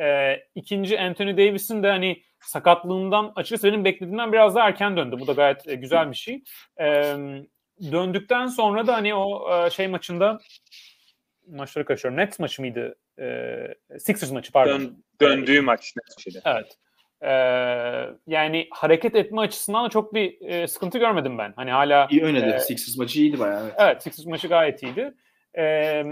E, 0.00 0.36
ikinci 0.54 1.00
Anthony 1.00 1.36
Davis'in 1.36 1.82
de 1.82 1.88
hani 1.88 2.22
sakatlığından 2.40 3.32
açıkçası 3.36 3.66
benim 3.66 3.84
beklediğimden 3.84 4.32
biraz 4.32 4.54
daha 4.54 4.68
erken 4.68 4.96
döndü. 4.96 5.16
Bu 5.20 5.26
da 5.26 5.32
gayet 5.32 5.68
e, 5.68 5.74
güzel 5.74 6.10
bir 6.10 6.16
şey. 6.16 6.42
E, 6.80 7.16
döndükten 7.92 8.46
sonra 8.46 8.86
da 8.86 8.94
hani 8.94 9.14
o 9.14 9.56
e, 9.56 9.70
şey 9.70 9.88
maçında 9.88 10.38
maçları 11.48 11.84
kaçıyorum. 11.84 12.18
Nets 12.18 12.38
maçı 12.38 12.62
mıydı? 12.62 12.96
E, 13.18 13.98
Sixers 13.98 14.32
maçı 14.32 14.52
pardon. 14.52 14.80
Dön, 14.80 15.04
döndüğü 15.20 15.60
maç 15.60 15.94
maçıydı. 15.96 16.42
Evet. 16.44 16.78
Ee, 17.20 17.30
yani 18.26 18.68
hareket 18.70 19.16
etme 19.16 19.40
açısından 19.40 19.84
da 19.84 19.88
çok 19.88 20.14
bir 20.14 20.40
e, 20.40 20.68
sıkıntı 20.68 20.98
görmedim 20.98 21.38
ben. 21.38 21.52
Hani 21.56 21.70
hala 21.70 22.06
iyi 22.10 22.24
oynadı. 22.24 22.54
E, 22.54 22.58
Sixers 22.58 22.96
maçı 22.96 23.20
iyiydi 23.20 23.38
bayağı. 23.38 23.62
Evet, 23.62 23.74
evet 23.78 24.02
Sixers 24.02 24.26
maçı 24.26 24.48
gayet 24.48 24.82
iyiydi. 24.82 25.14
Ee, 25.58 26.04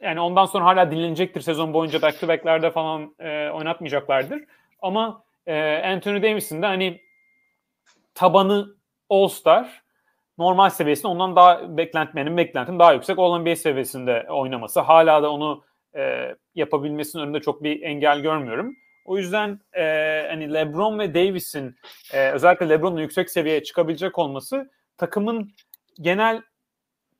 yani 0.00 0.20
ondan 0.20 0.44
sonra 0.44 0.64
hala 0.64 0.90
dinlenecektir 0.90 1.40
sezon 1.40 1.74
boyunca 1.74 2.02
back 2.02 2.20
to 2.20 2.28
back'lerde 2.28 2.70
falan 2.70 3.14
e, 3.18 3.50
oynatmayacaklardır. 3.50 4.44
Ama 4.82 5.24
e, 5.46 5.82
Anthony 5.84 6.22
Davis'in 6.22 6.62
de 6.62 6.66
hani 6.66 7.00
tabanı 8.14 8.74
All-Star 9.10 9.82
normal 10.38 10.70
seviyesinde 10.70 11.08
ondan 11.08 11.36
daha 11.36 11.76
beklentimenin 11.76 12.36
beklentim 12.36 12.78
daha 12.78 12.92
yüksek 12.92 13.18
olan 13.18 13.44
bir 13.44 13.56
seviyesinde 13.56 14.26
oynaması. 14.28 14.80
Hala 14.80 15.22
da 15.22 15.32
onu 15.32 15.64
e, 15.96 16.34
yapabilmesinin 16.54 17.22
önünde 17.22 17.40
çok 17.40 17.62
bir 17.62 17.82
engel 17.82 18.20
görmüyorum. 18.20 18.76
O 19.04 19.18
yüzden 19.18 19.60
e, 19.72 19.82
hani 20.30 20.54
LeBron 20.54 20.98
ve 20.98 21.14
Davis'in 21.14 21.76
e, 22.12 22.30
özellikle 22.30 22.68
LeBron'un 22.68 23.00
yüksek 23.00 23.30
seviyeye 23.30 23.62
çıkabilecek 23.62 24.18
olması 24.18 24.70
takımın 24.96 25.52
genel 26.00 26.42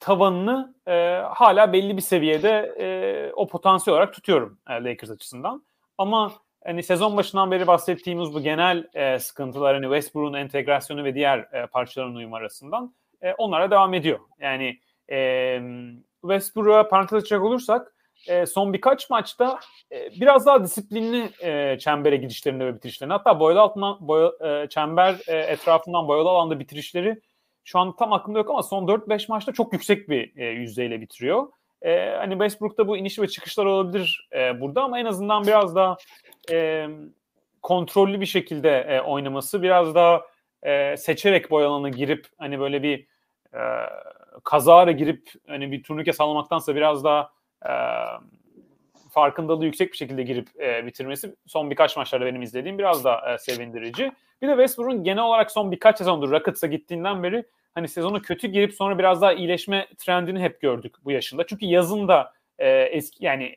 tavanını 0.01 0.75
e, 0.87 1.23
hala 1.31 1.73
belli 1.73 1.97
bir 1.97 2.03
seviyede 2.03 2.75
e, 2.79 2.87
o 3.33 3.49
potansiyel 3.49 3.97
olarak 3.97 4.13
tutuyorum 4.13 4.59
e, 4.69 4.73
Lakers 4.73 5.11
açısından. 5.11 5.65
Ama 5.99 6.33
hani 6.65 6.83
sezon 6.83 7.17
başından 7.17 7.51
beri 7.51 7.67
bahsettiğimiz 7.67 8.35
bu 8.35 8.41
genel 8.41 8.89
e, 8.95 9.19
sıkıntılar 9.19 9.75
hani 9.75 9.85
Westbrook'un 9.85 10.35
entegrasyonu 10.35 11.05
ve 11.05 11.15
diğer 11.15 11.39
e, 11.39 11.67
parçaların 11.67 12.15
uyumu 12.15 12.37
arasından 12.37 12.95
e, 13.23 13.33
onlara 13.33 13.71
devam 13.71 13.95
ediyor. 13.95 14.19
Yani 14.41 14.79
e, 15.11 15.61
Westbrook'a 16.21 16.89
parantez 16.89 17.19
açacak 17.19 17.43
olursak 17.43 17.95
e, 18.29 18.47
son 18.47 18.73
birkaç 18.73 19.11
maçta 19.11 19.61
e, 19.93 20.11
biraz 20.21 20.47
daha 20.47 20.65
disiplinli 20.65 21.31
e, 21.43 21.79
çembere 21.79 22.17
gidişlerinde 22.17 22.67
ve 22.67 22.75
bitirişlerinde 22.75 23.15
hatta 23.15 23.41
boyalı 23.41 23.61
altından 23.61 23.97
boya, 24.01 24.33
e, 24.41 24.69
çember 24.69 25.17
e, 25.27 25.37
etrafından 25.37 26.09
boyalı 26.09 26.29
alanda 26.29 26.61
bitirişleri 26.61 27.21
şu 27.65 27.79
an 27.79 27.97
tam 27.97 28.13
aklımda 28.13 28.39
yok 28.39 28.51
ama 28.51 28.63
son 28.63 28.87
4-5 28.87 29.29
maçta 29.29 29.53
çok 29.53 29.73
yüksek 29.73 30.09
bir 30.09 30.37
e, 30.37 30.45
yüzdeyle 30.45 31.01
bitiriyor. 31.01 31.49
E, 31.83 32.11
hani 32.11 32.33
Westbrook'ta 32.33 32.89
bu 32.89 32.97
iniş 32.97 33.19
ve 33.19 33.29
çıkışlar 33.29 33.65
olabilir 33.65 34.29
e, 34.33 34.61
burada 34.61 34.83
ama 34.83 35.01
en 35.01 35.05
azından 35.05 35.47
biraz 35.47 35.77
daha 35.77 35.97
e, 36.51 36.89
kontrollü 37.63 38.21
bir 38.21 38.27
şekilde 38.27 38.71
e, 38.81 39.01
oynaması, 39.01 39.63
biraz 39.63 39.95
daha 39.95 40.23
e, 40.63 40.97
seçerek 40.97 41.51
boy 41.51 41.91
girip 41.91 42.27
hani 42.39 42.61
böyle 42.61 42.83
bir 42.83 43.07
e, 43.55 43.63
kazara 44.45 44.93
girip 44.93 45.29
hani 45.47 45.73
bir 45.73 45.83
turnike 45.83 46.13
sallamaktansa 46.13 46.77
biraz 46.77 47.05
daha 47.05 47.31
e, 47.69 47.73
farkındalığı 49.11 49.65
yüksek 49.65 49.93
bir 49.93 49.97
şekilde 49.97 50.23
girip 50.23 50.49
e, 50.61 50.87
bitirmesi 50.87 51.35
son 51.47 51.71
birkaç 51.71 51.97
maçlarda 51.97 52.27
benim 52.27 52.43
izlediğim 52.43 52.79
biraz 52.79 53.05
da 53.05 53.33
e, 53.33 53.39
sevindirici. 53.39 54.13
Bir 54.43 54.49
de 54.49 54.53
Westbrook'un 54.53 55.05
genel 55.05 55.23
olarak 55.23 55.51
son 55.51 55.73
birkaç 55.73 55.99
sezondur 55.99 56.31
Rockets'a 56.31 56.67
gittiğinden 56.67 57.23
beri 57.23 57.45
hani 57.75 57.89
sezonu 57.89 58.23
kötü 58.23 58.49
girip 58.49 58.75
sonra 58.75 58.99
biraz 58.99 59.23
daha 59.23 59.33
iyileşme 59.33 59.87
trendini 59.99 60.41
hep 60.41 60.61
gördük 60.61 60.95
bu 61.05 61.11
yaşında. 61.11 61.47
Çünkü 61.47 61.67
yazın 61.67 62.09
da 62.09 62.33
e, 62.59 62.71
eski 62.71 63.25
yani 63.25 63.57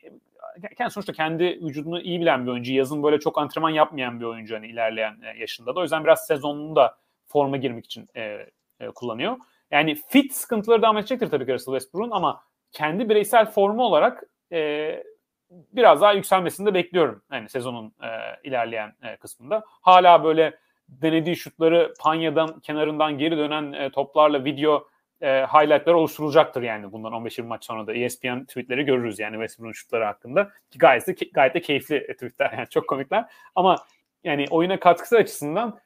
kendi 0.78 0.92
sonuçta 0.92 1.12
kendi 1.12 1.44
vücudunu 1.44 2.00
iyi 2.00 2.20
bilen 2.20 2.46
bir 2.46 2.50
oyuncu. 2.50 2.72
Yazın 2.72 3.02
böyle 3.02 3.20
çok 3.20 3.38
antrenman 3.38 3.70
yapmayan 3.70 4.20
bir 4.20 4.24
oyuncu 4.24 4.54
hani 4.54 4.66
ilerleyen 4.66 5.16
yaşında 5.38 5.74
da. 5.74 5.80
O 5.80 5.82
yüzden 5.82 6.04
biraz 6.04 6.26
sezonunu 6.26 6.76
da 6.76 6.96
forma 7.26 7.56
girmek 7.56 7.84
için 7.84 8.08
e, 8.16 8.46
e, 8.80 8.86
kullanıyor. 8.94 9.36
Yani 9.70 9.94
fit 9.94 10.34
sıkıntıları 10.34 10.82
devam 10.82 10.98
edecektir 10.98 11.30
tabii 11.30 11.46
ki 11.46 11.54
Russell 11.54 11.74
Westbrook'un 11.74 12.10
ama 12.10 12.42
kendi 12.76 13.08
bireysel 13.08 13.46
formu 13.46 13.82
olarak 13.82 14.22
e, 14.52 15.02
biraz 15.50 16.00
daha 16.00 16.12
yükselmesini 16.12 16.66
de 16.66 16.74
bekliyorum. 16.74 17.22
Yani 17.32 17.48
sezonun 17.48 17.92
e, 18.02 18.08
ilerleyen 18.48 18.92
e, 19.02 19.16
kısmında. 19.16 19.64
Hala 19.66 20.24
böyle 20.24 20.58
denediği 20.88 21.36
şutları 21.36 21.94
panyadan 22.00 22.60
kenarından 22.60 23.18
geri 23.18 23.36
dönen 23.36 23.72
e, 23.72 23.90
toplarla 23.90 24.44
video 24.44 24.88
e, 25.20 25.46
highlightlar 25.46 25.94
oluşturulacaktır 25.94 26.62
yani 26.62 26.92
bundan 26.92 27.12
15-20 27.12 27.42
maç 27.42 27.64
sonra 27.64 27.86
da 27.86 27.94
ESPN 27.94 28.44
tweetleri 28.44 28.84
görürüz 28.84 29.18
yani 29.18 29.34
Westbrook'un 29.34 29.72
şutları 29.72 30.04
hakkında. 30.04 30.50
Gayet 30.76 31.06
de, 31.06 31.14
gayet 31.34 31.54
de 31.54 31.60
keyifli 31.60 32.06
tweetler 32.06 32.52
yani 32.52 32.68
çok 32.68 32.88
komikler. 32.88 33.24
Ama 33.54 33.76
yani 34.24 34.46
oyuna 34.50 34.80
katkısı 34.80 35.16
açısından 35.16 35.78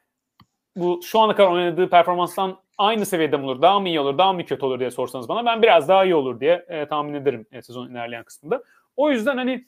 bu 0.75 0.99
şu 1.03 1.19
ana 1.19 1.35
kadar 1.35 1.51
oynadığı 1.51 1.89
performanstan 1.89 2.57
aynı 2.77 3.05
seviyede 3.05 3.37
mi 3.37 3.45
olur, 3.45 3.61
daha 3.61 3.79
mı 3.79 3.89
iyi 3.89 3.99
olur, 3.99 4.17
daha 4.17 4.33
mı 4.33 4.45
kötü 4.45 4.65
olur 4.65 4.79
diye 4.79 4.91
sorsanız 4.91 5.29
bana 5.29 5.45
ben 5.45 5.61
biraz 5.61 5.87
daha 5.87 6.05
iyi 6.05 6.15
olur 6.15 6.39
diye 6.39 6.65
e, 6.67 6.85
tahmin 6.85 7.13
ederim 7.13 7.45
e, 7.51 7.61
sezon 7.61 7.89
ilerleyen 7.89 8.23
kısmında. 8.23 8.63
O 8.95 9.11
yüzden 9.11 9.37
hani 9.37 9.67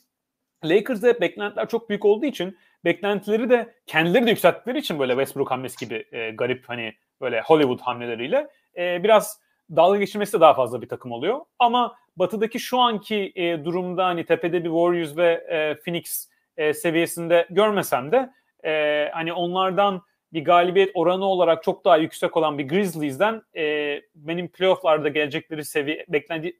Lakers'da 0.65 1.21
beklentiler 1.21 1.69
çok 1.69 1.89
büyük 1.89 2.05
olduğu 2.05 2.25
için 2.25 2.57
beklentileri 2.85 3.49
de 3.49 3.73
kendileri 3.87 4.25
de 4.25 4.29
yükselttikleri 4.29 4.77
için 4.77 4.99
böyle 4.99 5.13
Westbrook 5.13 5.51
hamlesi 5.51 5.85
gibi 5.85 6.05
e, 6.11 6.31
garip 6.31 6.69
hani 6.69 6.93
böyle 7.21 7.41
Hollywood 7.41 7.79
hamleleriyle 7.79 8.47
e, 8.77 9.03
biraz 9.03 9.39
dalga 9.75 9.99
geçirmesi 9.99 10.33
de 10.33 10.41
daha 10.41 10.53
fazla 10.53 10.81
bir 10.81 10.89
takım 10.89 11.11
oluyor. 11.11 11.39
Ama 11.59 11.95
batıdaki 12.17 12.59
şu 12.59 12.79
anki 12.79 13.31
e, 13.35 13.65
durumda 13.65 14.05
hani 14.05 14.25
tepede 14.25 14.63
bir 14.63 14.69
Warriors 14.69 15.17
ve 15.17 15.31
e, 15.49 15.75
Phoenix 15.83 16.29
e, 16.57 16.73
seviyesinde 16.73 17.47
görmesem 17.49 18.11
de 18.11 18.29
e, 18.65 19.09
hani 19.13 19.33
onlardan 19.33 20.01
bir 20.33 20.45
galibiyet 20.45 20.91
oranı 20.93 21.25
olarak 21.25 21.63
çok 21.63 21.85
daha 21.85 21.97
yüksek 21.97 22.37
olan 22.37 22.57
bir 22.57 22.67
Grizzlies'den 22.67 23.41
e, 23.55 24.01
benim 24.15 24.47
playofflarda 24.47 25.09
gelecekleri 25.09 25.65
seviye 25.65 26.05
beklendi, 26.09 26.57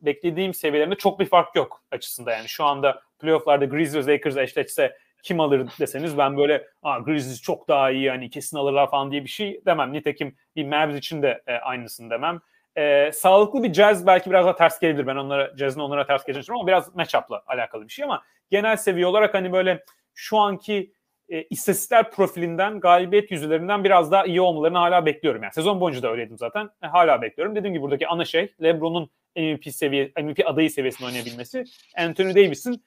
beklediğim 0.00 0.54
seviyelerinde 0.54 0.94
çok 0.94 1.20
bir 1.20 1.26
fark 1.26 1.56
yok 1.56 1.82
açısında 1.90 2.32
yani 2.32 2.48
şu 2.48 2.64
anda 2.64 3.02
playofflarda 3.18 3.64
Grizzlies 3.64 4.08
Lakers 4.08 4.36
eşleşse 4.36 4.96
kim 5.22 5.40
alır 5.40 5.68
deseniz 5.80 6.18
ben 6.18 6.36
böyle 6.36 6.66
Grizzlies 7.04 7.42
çok 7.42 7.68
daha 7.68 7.90
iyi 7.90 8.02
yani 8.02 8.30
kesin 8.30 8.56
alırlar 8.56 8.90
falan 8.90 9.10
diye 9.10 9.24
bir 9.24 9.28
şey 9.28 9.60
demem. 9.66 9.92
Nitekim 9.92 10.36
bir 10.56 10.64
Mavs 10.64 10.94
için 10.94 11.22
de 11.22 11.42
e, 11.46 11.52
aynısını 11.54 12.10
demem. 12.10 12.40
E, 12.76 13.12
sağlıklı 13.12 13.62
bir 13.62 13.74
Jazz 13.74 14.06
belki 14.06 14.30
biraz 14.30 14.44
daha 14.44 14.56
ters 14.56 14.80
gelebilir. 14.80 15.06
Ben 15.06 15.16
onlara 15.16 15.56
Jazz'ın 15.56 15.80
onlara 15.80 16.06
ters 16.06 16.24
geleceğini 16.24 16.58
ama 16.58 16.66
biraz 16.66 16.94
matchup'la 16.94 17.42
alakalı 17.46 17.88
bir 17.88 17.92
şey 17.92 18.04
ama 18.04 18.22
genel 18.50 18.76
seviye 18.76 19.06
olarak 19.06 19.34
hani 19.34 19.52
böyle 19.52 19.84
şu 20.14 20.38
anki 20.38 20.92
e, 21.28 21.42
istatistikler 21.42 22.10
profilinden 22.10 22.80
galibiyet 22.80 23.30
yüzülerinden 23.30 23.84
biraz 23.84 24.12
daha 24.12 24.24
iyi 24.24 24.40
olmalarını 24.40 24.78
hala 24.78 25.06
bekliyorum. 25.06 25.42
Yani 25.42 25.52
sezon 25.52 25.80
boyunca 25.80 26.02
da 26.02 26.10
öyleydim 26.10 26.38
zaten. 26.38 26.70
E, 26.82 26.86
hala 26.86 27.22
bekliyorum. 27.22 27.56
Dediğim 27.56 27.74
gibi 27.74 27.82
buradaki 27.82 28.08
ana 28.08 28.24
şey 28.24 28.54
LeBron'un 28.62 29.10
MVP 29.36 29.74
seviye 29.74 30.12
MVP 30.22 30.40
adayı 30.44 30.70
seviyesinde 30.70 31.06
oynayabilmesi. 31.06 31.64
Anthony 31.96 32.34
Davis'in 32.34 32.84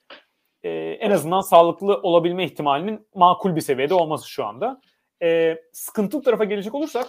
e, 0.62 0.70
en 1.00 1.10
azından 1.10 1.40
sağlıklı 1.40 2.00
olabilme 2.02 2.44
ihtimalinin 2.44 3.08
makul 3.14 3.56
bir 3.56 3.60
seviyede 3.60 3.94
olması 3.94 4.30
şu 4.30 4.44
anda. 4.44 4.80
E, 5.22 5.58
sıkıntılı 5.72 6.22
tarafa 6.22 6.44
gelecek 6.44 6.74
olursak 6.74 7.06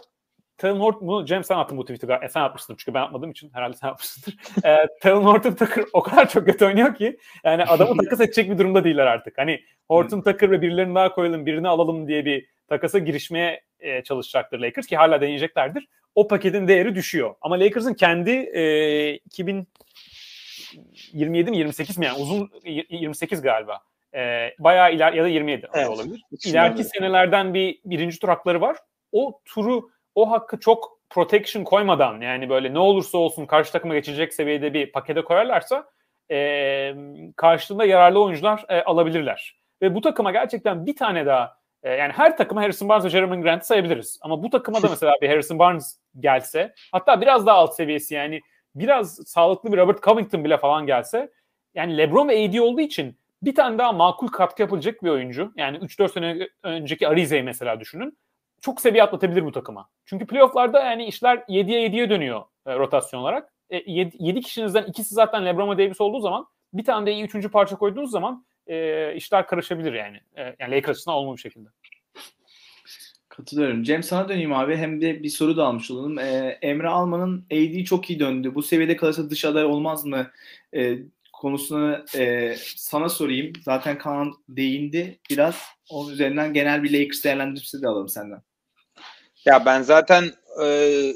Talon 0.61 0.79
Horton, 0.79 1.07
bunu 1.07 1.27
James 1.27 1.47
sen 1.47 1.57
attın 1.57 1.77
bu 1.77 1.85
tweet'i. 1.85 2.07
E, 2.21 2.29
sen 2.29 2.41
atmışsın 2.41 2.75
çünkü 2.77 2.93
ben 2.93 3.01
atmadığım 3.01 3.31
için 3.31 3.51
herhalde 3.53 3.77
sen 3.77 3.87
atmışsındır. 3.87 4.37
e, 4.65 4.87
Talon 5.01 5.23
Horton 5.23 5.53
Tucker 5.53 5.85
o 5.93 6.03
kadar 6.03 6.29
çok 6.29 6.45
kötü 6.45 6.65
oynuyor 6.65 6.95
ki 6.95 7.17
yani 7.43 7.63
adamı 7.63 8.03
takas 8.03 8.21
edecek 8.21 8.51
bir 8.51 8.57
durumda 8.57 8.83
değiller 8.83 9.05
artık. 9.05 9.37
Hani 9.37 9.61
Horton 9.87 10.21
Tucker 10.21 10.51
ve 10.51 10.61
birilerini 10.61 10.95
daha 10.95 11.13
koyalım, 11.13 11.45
birini 11.45 11.67
alalım 11.67 12.07
diye 12.07 12.25
bir 12.25 12.45
takasa 12.67 12.99
girişmeye 12.99 13.61
e, 13.79 14.03
çalışacaktır 14.03 14.59
Lakers 14.59 14.87
ki 14.87 14.97
hala 14.97 15.21
deneyeceklerdir. 15.21 15.87
O 16.15 16.27
paketin 16.27 16.67
değeri 16.67 16.95
düşüyor. 16.95 17.35
Ama 17.41 17.59
Lakers'ın 17.59 17.93
kendi 17.93 18.31
e, 18.31 19.13
2027 19.13 21.51
mi 21.51 21.57
28 21.57 21.97
mi 21.97 22.05
yani 22.05 22.17
uzun 22.17 22.51
28 22.89 23.41
galiba. 23.41 23.79
E, 24.15 24.49
bayağı 24.59 24.93
iler 24.93 25.13
ya 25.13 25.23
da 25.23 25.27
27 25.27 25.67
evet. 25.73 25.87
olabilir. 25.87 26.21
İleriki 26.45 26.83
senelerden 26.83 27.53
bir 27.53 27.79
birinci 27.85 28.19
tur 28.19 28.27
hakları 28.27 28.61
var. 28.61 28.77
O 29.11 29.41
turu 29.45 29.89
o 30.15 30.31
hakkı 30.31 30.59
çok 30.59 30.99
protection 31.09 31.63
koymadan 31.63 32.21
yani 32.21 32.49
böyle 32.49 32.73
ne 32.73 32.79
olursa 32.79 33.17
olsun 33.17 33.45
karşı 33.45 33.71
takıma 33.71 33.93
geçecek 33.93 34.33
seviyede 34.33 34.73
bir 34.73 34.91
pakete 34.91 35.21
koyarlarsa 35.21 35.85
e, 36.31 36.95
karşılığında 37.35 37.85
yararlı 37.85 38.23
oyuncular 38.23 38.65
e, 38.69 38.83
alabilirler. 38.83 39.61
Ve 39.81 39.95
bu 39.95 40.01
takıma 40.01 40.31
gerçekten 40.31 40.85
bir 40.85 40.95
tane 40.95 41.25
daha 41.25 41.57
e, 41.83 41.89
yani 41.89 42.13
her 42.13 42.37
takıma 42.37 42.61
Harrison 42.61 42.89
Barnes 42.89 43.05
ve 43.05 43.09
Jeremy 43.09 43.41
Grant'ı 43.41 43.67
sayabiliriz. 43.67 44.19
Ama 44.21 44.43
bu 44.43 44.49
takıma 44.49 44.81
da 44.81 44.87
mesela 44.89 45.13
bir 45.21 45.29
Harrison 45.29 45.59
Barnes 45.59 45.99
gelse 46.19 46.73
hatta 46.91 47.21
biraz 47.21 47.45
daha 47.45 47.57
alt 47.57 47.75
seviyesi 47.75 48.15
yani 48.15 48.41
biraz 48.75 49.15
sağlıklı 49.25 49.71
bir 49.71 49.77
Robert 49.77 50.03
Covington 50.03 50.43
bile 50.43 50.57
falan 50.57 50.85
gelse 50.85 51.31
yani 51.75 51.97
LeBron 51.97 52.29
ve 52.29 52.45
AD 52.45 52.57
olduğu 52.57 52.81
için 52.81 53.17
bir 53.41 53.55
tane 53.55 53.77
daha 53.77 53.91
makul 53.91 54.27
katkı 54.27 54.61
yapılacak 54.61 55.03
bir 55.03 55.09
oyuncu. 55.09 55.53
Yani 55.57 55.77
3-4 55.77 56.11
sene 56.11 56.47
önceki 56.63 57.07
Arize'yi 57.07 57.43
mesela 57.43 57.79
düşünün 57.79 58.17
çok 58.61 58.81
seviye 58.81 59.03
atlatabilir 59.03 59.45
bu 59.45 59.51
takıma. 59.51 59.89
Çünkü 60.05 60.27
playofflarda 60.27 60.79
yani 60.83 61.05
işler 61.05 61.37
7'ye 61.37 61.89
7'ye 61.89 62.09
dönüyor 62.09 62.41
e, 62.65 62.75
rotasyon 62.75 63.21
olarak. 63.21 63.53
E, 63.69 63.91
7, 63.91 64.15
7 64.19 64.41
kişinizden 64.41 64.83
ikisi 64.83 65.15
zaten 65.15 65.45
LeBron 65.45 65.77
ve 65.77 65.85
Davis 65.85 66.01
olduğu 66.01 66.19
zaman 66.19 66.45
bir 66.73 66.85
tane 66.85 67.05
de 67.05 67.13
iyi 67.13 67.23
üçüncü 67.23 67.49
parça 67.49 67.75
koyduğunuz 67.75 68.11
zaman 68.11 68.45
e, 68.67 69.15
işler 69.15 69.47
karışabilir 69.47 69.93
yani. 69.93 70.19
E, 70.37 70.41
yani 70.59 70.75
Lakers 70.75 70.89
açısından 70.89 71.17
olumlu 71.17 71.35
bir 71.35 71.41
şekilde. 71.41 71.69
Katılıyorum. 73.29 73.83
Cem 73.83 74.03
sana 74.03 74.29
döneyim 74.29 74.53
abi. 74.53 74.75
Hem 74.75 75.01
de 75.01 75.23
bir 75.23 75.29
soru 75.29 75.57
da 75.57 75.65
almış 75.65 75.91
olalım. 75.91 76.19
Ee, 76.19 76.57
Emre 76.61 76.87
Alman'ın 76.87 77.45
AD 77.51 77.83
çok 77.83 78.09
iyi 78.09 78.19
döndü. 78.19 78.55
Bu 78.55 78.63
seviyede 78.63 78.95
kalırsa 78.95 79.29
dış 79.29 79.45
aday 79.45 79.65
olmaz 79.65 80.05
mı? 80.05 80.31
Ee, 80.75 80.97
konusunu 81.33 82.05
e, 82.15 82.55
sana 82.75 83.09
sorayım. 83.09 83.53
Zaten 83.61 83.97
Kaan 83.97 84.33
değindi 84.49 85.19
biraz. 85.29 85.61
Onun 85.89 86.13
üzerinden 86.13 86.53
genel 86.53 86.83
bir 86.83 86.99
Lakers 86.99 87.23
değerlendirmesi 87.23 87.81
de 87.81 87.87
alalım 87.87 88.09
senden. 88.09 88.41
Ya 89.45 89.65
ben 89.65 89.81
zaten 89.81 90.31
e, 90.61 90.65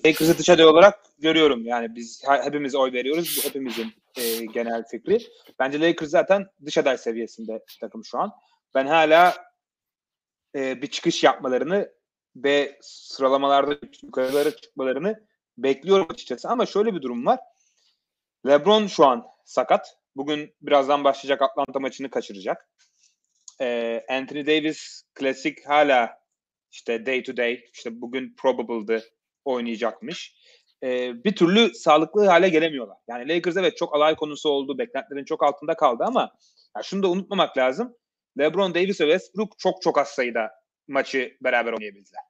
Lakers'ı 0.06 0.38
dış 0.38 0.50
aday 0.50 0.66
olarak 0.66 1.00
görüyorum. 1.20 1.66
Yani 1.66 1.96
biz 1.96 2.24
hepimiz 2.28 2.76
oy 2.76 2.94
veriyoruz. 2.94 3.38
Bu 3.38 3.50
hepimizin 3.50 3.94
e, 4.18 4.46
genel 4.46 4.84
fikri. 4.88 5.20
Bence 5.60 5.82
Lakers 5.82 6.10
zaten 6.10 6.48
dış 6.66 6.78
aday 6.78 6.98
seviyesinde 6.98 7.64
takım 7.82 8.06
şu 8.06 8.20
an. 8.20 8.32
Ben 8.76 8.88
hala 8.88 9.36
e, 10.56 10.82
bir 10.82 10.88
çıkış 10.88 11.24
yapmalarını 11.24 11.92
ve 12.36 12.78
sıralamalarda 12.82 13.78
yukarılara 14.04 14.56
çıkmalarını 14.56 15.28
bekliyorum 15.58 16.08
açıkçası. 16.10 16.50
Ama 16.50 16.66
şöyle 16.66 16.96
bir 16.96 17.02
durum 17.02 17.26
var. 17.26 17.40
LeBron 18.48 18.88
şu 18.88 19.06
an 19.06 19.26
sakat. 19.46 19.98
Bugün 20.16 20.56
birazdan 20.62 21.04
başlayacak 21.04 21.42
Atlanta 21.42 21.80
maçını 21.80 22.10
kaçıracak. 22.10 22.70
E, 23.62 24.02
Anthony 24.10 24.46
Davis 24.46 25.04
klasik 25.14 25.70
hala 25.70 26.25
işte 26.76 27.06
day 27.06 27.24
to 27.24 27.38
day 27.38 27.66
işte 27.74 28.02
bugün 28.02 28.36
probable'dı 28.38 29.04
oynayacakmış. 29.46 30.36
E, 30.84 31.14
bir 31.24 31.36
türlü 31.36 31.74
sağlıklı 31.74 32.26
hale 32.26 32.50
gelemiyorlar. 32.50 32.98
Yani 33.08 33.30
Lakers 33.30 33.58
evet 33.58 33.78
çok 33.78 33.96
alay 33.96 34.16
konusu 34.16 34.50
oldu. 34.50 34.78
Beklentilerin 34.78 35.26
çok 35.26 35.44
altında 35.44 35.76
kaldı 35.76 36.04
ama 36.08 36.32
ya 36.78 36.84
şunu 36.84 37.04
da 37.04 37.10
unutmamak 37.10 37.58
lazım. 37.58 37.96
LeBron 38.40 38.76
Davis 38.76 39.02
ve 39.02 39.06
Westbrook 39.06 39.60
çok 39.60 39.82
çok 39.82 39.98
az 39.98 40.08
sayıda 40.08 40.52
maçı 40.88 41.38
beraber 41.44 41.74
oynayabildiler. 41.74 42.24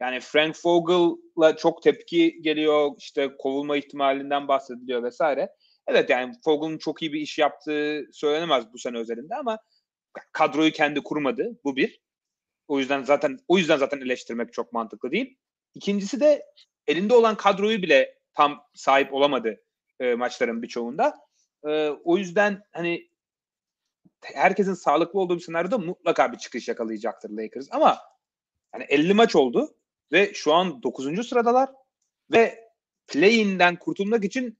Yani 0.00 0.20
Frank 0.20 0.56
Vogel'la 0.64 1.56
çok 1.56 1.82
tepki 1.82 2.42
geliyor. 2.42 2.90
işte 2.98 3.36
kovulma 3.38 3.76
ihtimalinden 3.76 4.48
bahsediliyor 4.48 5.02
vesaire. 5.02 5.48
Evet 5.86 6.10
yani 6.10 6.32
Vogel'ın 6.46 6.78
çok 6.78 7.02
iyi 7.02 7.12
bir 7.12 7.20
iş 7.20 7.38
yaptığı 7.38 8.08
söylenemez 8.12 8.72
bu 8.72 8.78
sene 8.78 8.98
özelinde 8.98 9.34
ama 9.34 9.58
kadroyu 10.32 10.72
kendi 10.72 11.02
kurmadı. 11.02 11.58
Bu 11.64 11.76
bir. 11.76 12.05
O 12.68 12.78
yüzden 12.78 13.02
zaten 13.02 13.38
o 13.48 13.58
yüzden 13.58 13.76
zaten 13.76 14.00
eleştirmek 14.00 14.52
çok 14.52 14.72
mantıklı 14.72 15.10
değil. 15.10 15.38
İkincisi 15.74 16.20
de 16.20 16.46
elinde 16.86 17.14
olan 17.14 17.36
kadroyu 17.36 17.82
bile 17.82 18.18
tam 18.34 18.64
sahip 18.74 19.14
olamadı 19.14 19.60
e, 20.00 20.14
maçların 20.14 20.62
birçoğunda. 20.62 21.14
E, 21.64 21.88
o 21.88 22.18
yüzden 22.18 22.62
hani 22.72 23.08
herkesin 24.22 24.74
sağlıklı 24.74 25.20
olduğu 25.20 25.36
bir 25.36 25.42
senaryoda 25.42 25.78
mutlaka 25.78 26.32
bir 26.32 26.38
çıkış 26.38 26.68
yakalayacaktır 26.68 27.30
Lakers. 27.30 27.68
Ama 27.70 27.98
yani 28.74 28.84
50 28.84 29.14
maç 29.14 29.36
oldu 29.36 29.74
ve 30.12 30.34
şu 30.34 30.54
an 30.54 30.82
9. 30.82 31.28
sıradalar 31.28 31.70
ve 32.32 32.70
play-in'den 33.08 33.78
kurtulmak 33.78 34.24
için 34.24 34.58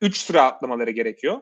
3 0.00 0.16
sıra 0.16 0.42
atlamaları 0.42 0.90
gerekiyor. 0.90 1.40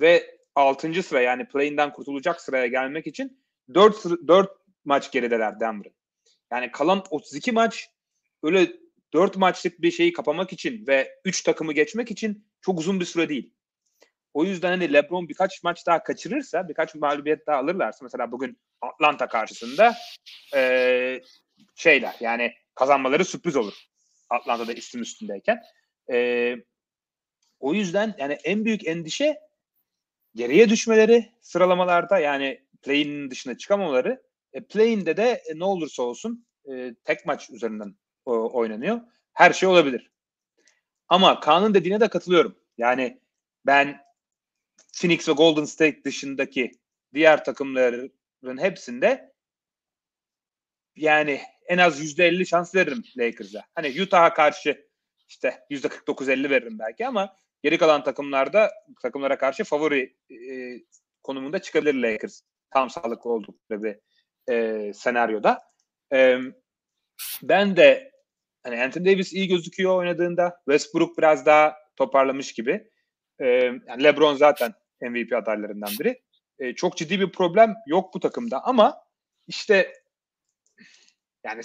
Ve 0.00 0.38
6. 0.54 1.02
sıra 1.02 1.20
yani 1.20 1.42
play-in'den 1.42 1.92
kurtulacak 1.92 2.40
sıraya 2.40 2.66
gelmek 2.66 3.06
için 3.06 3.42
4, 3.74 3.96
sıra, 3.96 4.28
4 4.28 4.57
maç 4.88 5.10
gerideler 5.10 5.60
Denver'ın. 5.60 5.94
Yani 6.52 6.70
kalan 6.72 7.04
32 7.10 7.52
maç 7.52 7.90
öyle 8.42 8.72
4 9.12 9.36
maçlık 9.36 9.82
bir 9.82 9.90
şeyi 9.90 10.12
kapamak 10.12 10.52
için 10.52 10.86
ve 10.86 11.20
3 11.24 11.42
takımı 11.42 11.72
geçmek 11.72 12.10
için 12.10 12.46
çok 12.60 12.78
uzun 12.78 13.00
bir 13.00 13.04
süre 13.04 13.28
değil. 13.28 13.54
O 14.34 14.44
yüzden 14.44 14.68
hani 14.70 14.92
LeBron 14.92 15.28
birkaç 15.28 15.62
maç 15.62 15.86
daha 15.86 16.02
kaçırırsa, 16.02 16.68
birkaç 16.68 16.94
mağlubiyet 16.94 17.46
daha 17.46 17.56
alırlarsa 17.56 18.04
mesela 18.04 18.32
bugün 18.32 18.58
Atlanta 18.80 19.28
karşısında 19.28 19.94
e, 20.54 21.20
şeyler 21.74 22.16
yani 22.20 22.54
kazanmaları 22.74 23.24
sürpriz 23.24 23.56
olur. 23.56 23.74
Atlanta'da 24.30 24.72
isim 24.72 25.02
üstündeyken. 25.02 25.62
E, 26.12 26.56
o 27.60 27.74
yüzden 27.74 28.14
yani 28.18 28.38
en 28.44 28.64
büyük 28.64 28.86
endişe 28.86 29.40
geriye 30.34 30.68
düşmeleri 30.68 31.32
sıralamalarda 31.40 32.18
yani 32.18 32.64
play'in 32.82 33.30
dışına 33.30 33.58
çıkamamaları. 33.58 34.27
E, 34.52 34.60
play'inde 34.64 35.16
de 35.16 35.42
e, 35.46 35.58
ne 35.58 35.64
olursa 35.64 36.02
olsun 36.02 36.46
e, 36.70 36.94
tek 37.04 37.26
maç 37.26 37.50
üzerinden 37.50 37.94
oynanıyor. 38.26 39.00
Her 39.32 39.52
şey 39.52 39.68
olabilir. 39.68 40.10
Ama 41.08 41.40
Kaan'ın 41.40 41.74
dediğine 41.74 42.00
de 42.00 42.08
katılıyorum. 42.08 42.58
Yani 42.78 43.20
ben 43.66 44.00
Phoenix 45.00 45.28
ve 45.28 45.32
Golden 45.32 45.64
State 45.64 46.04
dışındaki 46.04 46.72
diğer 47.14 47.44
takımların 47.44 48.12
hepsinde 48.58 49.32
yani 50.96 51.40
en 51.66 51.78
az 51.78 52.00
%50 52.18 52.46
şans 52.46 52.74
veririm 52.74 53.04
Lakers'a. 53.16 53.64
Hani 53.74 54.02
Utah'a 54.02 54.34
karşı 54.34 54.88
işte 55.28 55.66
%49-50 55.70 56.50
veririm 56.50 56.78
belki 56.78 57.06
ama 57.06 57.36
geri 57.62 57.78
kalan 57.78 58.04
takımlarda 58.04 58.70
takımlara 59.02 59.38
karşı 59.38 59.64
favori 59.64 60.16
e, 60.30 60.36
konumunda 61.22 61.58
çıkabilir 61.58 61.94
Lakers. 61.94 62.40
Tam 62.70 62.90
sağlıklı 62.90 63.30
oldukları 63.30 63.82
bir 63.82 63.96
e, 64.48 64.90
senaryoda. 64.94 65.60
E, 66.12 66.38
ben 67.42 67.76
de 67.76 68.12
hani 68.62 68.82
Anthony 68.82 69.04
Davis 69.06 69.32
iyi 69.32 69.48
gözüküyor 69.48 69.96
oynadığında. 69.96 70.60
Westbrook 70.64 71.18
biraz 71.18 71.46
daha 71.46 71.76
toparlamış 71.96 72.52
gibi. 72.52 72.90
E, 73.40 73.46
yani 73.86 74.04
LeBron 74.04 74.34
zaten 74.34 74.74
MVP 75.00 75.32
adaylarından 75.32 75.90
biri. 76.00 76.22
E, 76.58 76.74
çok 76.74 76.96
ciddi 76.96 77.20
bir 77.20 77.32
problem 77.32 77.74
yok 77.86 78.14
bu 78.14 78.20
takımda 78.20 78.64
ama 78.64 78.96
işte 79.46 79.92
yani 81.44 81.62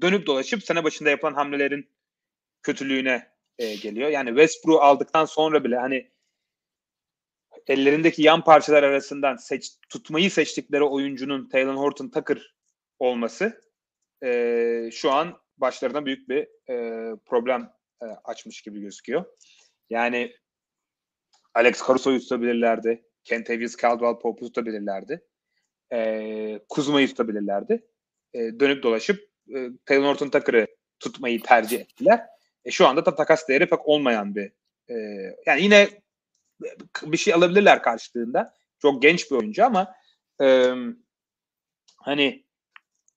dönüp 0.00 0.26
dolaşıp 0.26 0.64
sene 0.64 0.84
başında 0.84 1.10
yapılan 1.10 1.34
hamlelerin 1.34 1.90
kötülüğüne 2.62 3.32
e, 3.58 3.74
geliyor. 3.74 4.10
Yani 4.10 4.28
Westbrook 4.28 4.82
aldıktan 4.82 5.24
sonra 5.24 5.64
bile 5.64 5.76
hani 5.76 6.10
ellerindeki 7.68 8.22
yan 8.22 8.44
parçalar 8.44 8.82
arasından 8.82 9.36
seç, 9.36 9.70
tutmayı 9.88 10.30
seçtikleri 10.30 10.84
oyuncunun 10.84 11.48
Taylor 11.48 11.74
Horton 11.74 12.08
Tucker 12.08 12.54
olması 12.98 13.60
e, 14.24 14.90
şu 14.92 15.12
an 15.12 15.38
başlarına 15.58 16.06
büyük 16.06 16.28
bir 16.28 16.48
e, 16.70 16.76
problem 17.26 17.72
e, 18.02 18.06
açmış 18.24 18.62
gibi 18.62 18.80
gözüküyor. 18.80 19.24
Yani 19.90 20.32
Alex 21.54 21.86
Caruso'yu 21.88 22.20
tutabilirlerdi. 22.20 23.04
Kentavious 23.24 23.76
Caldwell 23.76 24.18
Pope'u 24.18 24.46
tutabilirlerdi. 24.48 25.24
E, 25.92 26.60
Kuzma'yı 26.68 27.08
tutabilirlerdi. 27.08 27.86
E, 28.34 28.38
dönüp 28.38 28.82
dolaşıp 28.82 29.30
e, 29.54 29.68
Taylor 29.86 30.04
Horton 30.04 30.28
Tucker'ı 30.28 30.66
tutmayı 31.00 31.42
tercih 31.42 31.80
ettiler. 31.80 32.26
E, 32.64 32.70
şu 32.70 32.86
anda 32.86 33.06
da 33.06 33.14
takas 33.14 33.48
değeri 33.48 33.68
pek 33.68 33.88
olmayan 33.88 34.34
bir 34.34 34.52
e, 34.90 34.94
yani 35.46 35.62
yine 35.62 35.88
bir 37.02 37.16
şey 37.16 37.34
alabilirler 37.34 37.82
karşılığında. 37.82 38.54
Çok 38.82 39.02
genç 39.02 39.30
bir 39.30 39.36
oyuncu 39.36 39.64
ama 39.64 39.94
e, 40.42 40.74
hani 41.96 42.46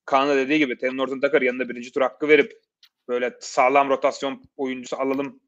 Kaan'la 0.06 0.36
dediği 0.36 0.60
gibi 0.60 0.78
Taylor 0.78 0.98
Norton 0.98 1.20
Tucker 1.20 1.42
yanında 1.42 1.70
birinci 1.70 1.92
tur 1.92 2.02
hakkı 2.02 2.28
verip 2.28 2.62
böyle 3.08 3.38
sağlam 3.40 3.90
rotasyon 3.90 4.44
oyuncusu 4.58 4.98
alalım. 4.98 5.40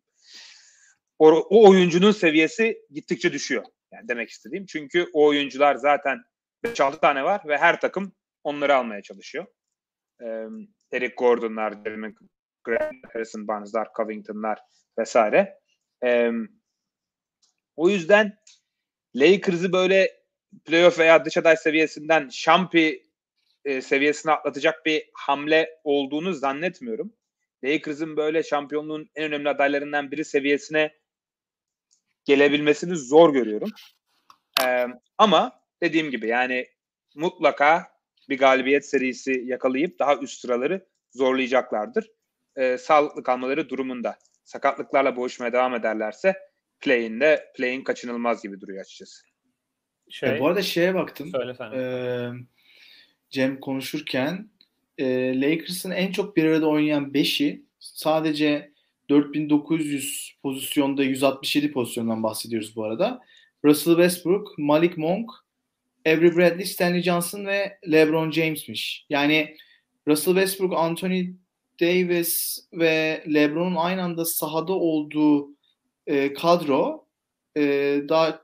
O, 1.19 1.29
o 1.29 1.69
oyuncunun 1.69 2.11
seviyesi 2.11 2.81
gittikçe 2.91 3.33
düşüyor. 3.33 3.63
Yani 3.91 4.07
demek 4.07 4.29
istediğim. 4.29 4.65
Çünkü 4.65 5.09
o 5.13 5.27
oyuncular 5.27 5.75
zaten 5.75 6.23
5-6 6.65 6.99
tane 6.99 7.23
var 7.23 7.41
ve 7.47 7.57
her 7.57 7.81
takım 7.81 8.13
onları 8.43 8.75
almaya 8.75 9.01
çalışıyor. 9.01 9.45
Ee, 10.21 10.45
Eric 10.91 11.15
Gordon'lar, 11.17 11.73
Jeremy 11.85 12.13
Grant, 12.63 13.13
Harrison 13.13 13.47
Barnes'lar, 13.47 13.87
Covington'lar 13.97 14.59
vesaire. 14.99 15.59
Ee, 16.03 16.31
o 17.81 17.89
yüzden 17.89 18.37
Lakers'ı 19.15 19.73
böyle 19.73 20.21
playoff 20.65 20.99
veya 20.99 21.25
dış 21.25 21.37
aday 21.37 21.57
seviyesinden 21.57 22.29
şampi 22.29 23.03
e, 23.65 23.81
seviyesine 23.81 24.31
atlatacak 24.31 24.85
bir 24.85 25.09
hamle 25.13 25.79
olduğunu 25.83 26.33
zannetmiyorum. 26.33 27.13
Lakers'ın 27.63 28.17
böyle 28.17 28.43
şampiyonluğun 28.43 29.09
en 29.15 29.23
önemli 29.23 29.49
adaylarından 29.49 30.11
biri 30.11 30.25
seviyesine 30.25 30.93
gelebilmesini 32.25 32.95
zor 32.95 33.33
görüyorum. 33.33 33.69
Ee, 34.65 34.87
ama 35.17 35.61
dediğim 35.81 36.11
gibi 36.11 36.27
yani 36.27 36.67
mutlaka 37.15 37.87
bir 38.29 38.37
galibiyet 38.37 38.85
serisi 38.85 39.43
yakalayıp 39.45 39.99
daha 39.99 40.15
üst 40.15 40.41
sıraları 40.41 40.85
zorlayacaklardır. 41.11 42.11
Ee, 42.55 42.77
sağlıklı 42.77 43.23
kalmaları 43.23 43.69
durumunda. 43.69 44.17
Sakatlıklarla 44.43 45.15
boğuşmaya 45.15 45.53
devam 45.53 45.75
ederlerse 45.75 46.50
play'in 46.81 47.19
de 47.19 47.51
play'in 47.57 47.83
kaçınılmaz 47.83 48.43
gibi 48.43 48.61
duruyor 48.61 48.81
açıkçası. 48.81 49.23
Şey, 50.09 50.29
e, 50.29 50.39
bu 50.39 50.47
arada 50.47 50.61
şeye 50.61 50.95
baktım. 50.95 51.29
Söylesene. 51.31 51.75
E, 51.75 51.83
Cem 53.29 53.59
konuşurken 53.59 54.49
e, 54.97 55.05
Lakers'ın 55.41 55.91
en 55.91 56.11
çok 56.11 56.37
bir 56.37 56.45
arada 56.45 56.67
oynayan 56.67 57.11
5'i 57.11 57.65
sadece 57.79 58.71
4900 59.09 60.35
pozisyonda 60.43 61.03
167 61.03 61.71
pozisyondan 61.71 62.23
bahsediyoruz 62.23 62.75
bu 62.75 62.83
arada. 62.83 63.21
Russell 63.65 63.95
Westbrook, 63.95 64.57
Malik 64.57 64.97
Monk, 64.97 65.31
Avery 66.05 66.35
Bradley, 66.35 66.65
Stanley 66.65 67.01
Johnson 67.01 67.45
ve 67.45 67.77
LeBron 67.91 68.31
James'miş. 68.31 69.05
Yani 69.09 69.55
Russell 70.07 70.33
Westbrook, 70.33 70.73
Anthony 70.73 71.33
Davis 71.81 72.59
ve 72.73 73.23
LeBron'un 73.33 73.75
aynı 73.75 74.03
anda 74.03 74.25
sahada 74.25 74.73
olduğu 74.73 75.49
e, 76.07 76.33
kadro 76.33 77.07
e, 77.57 77.61
daha 78.09 78.41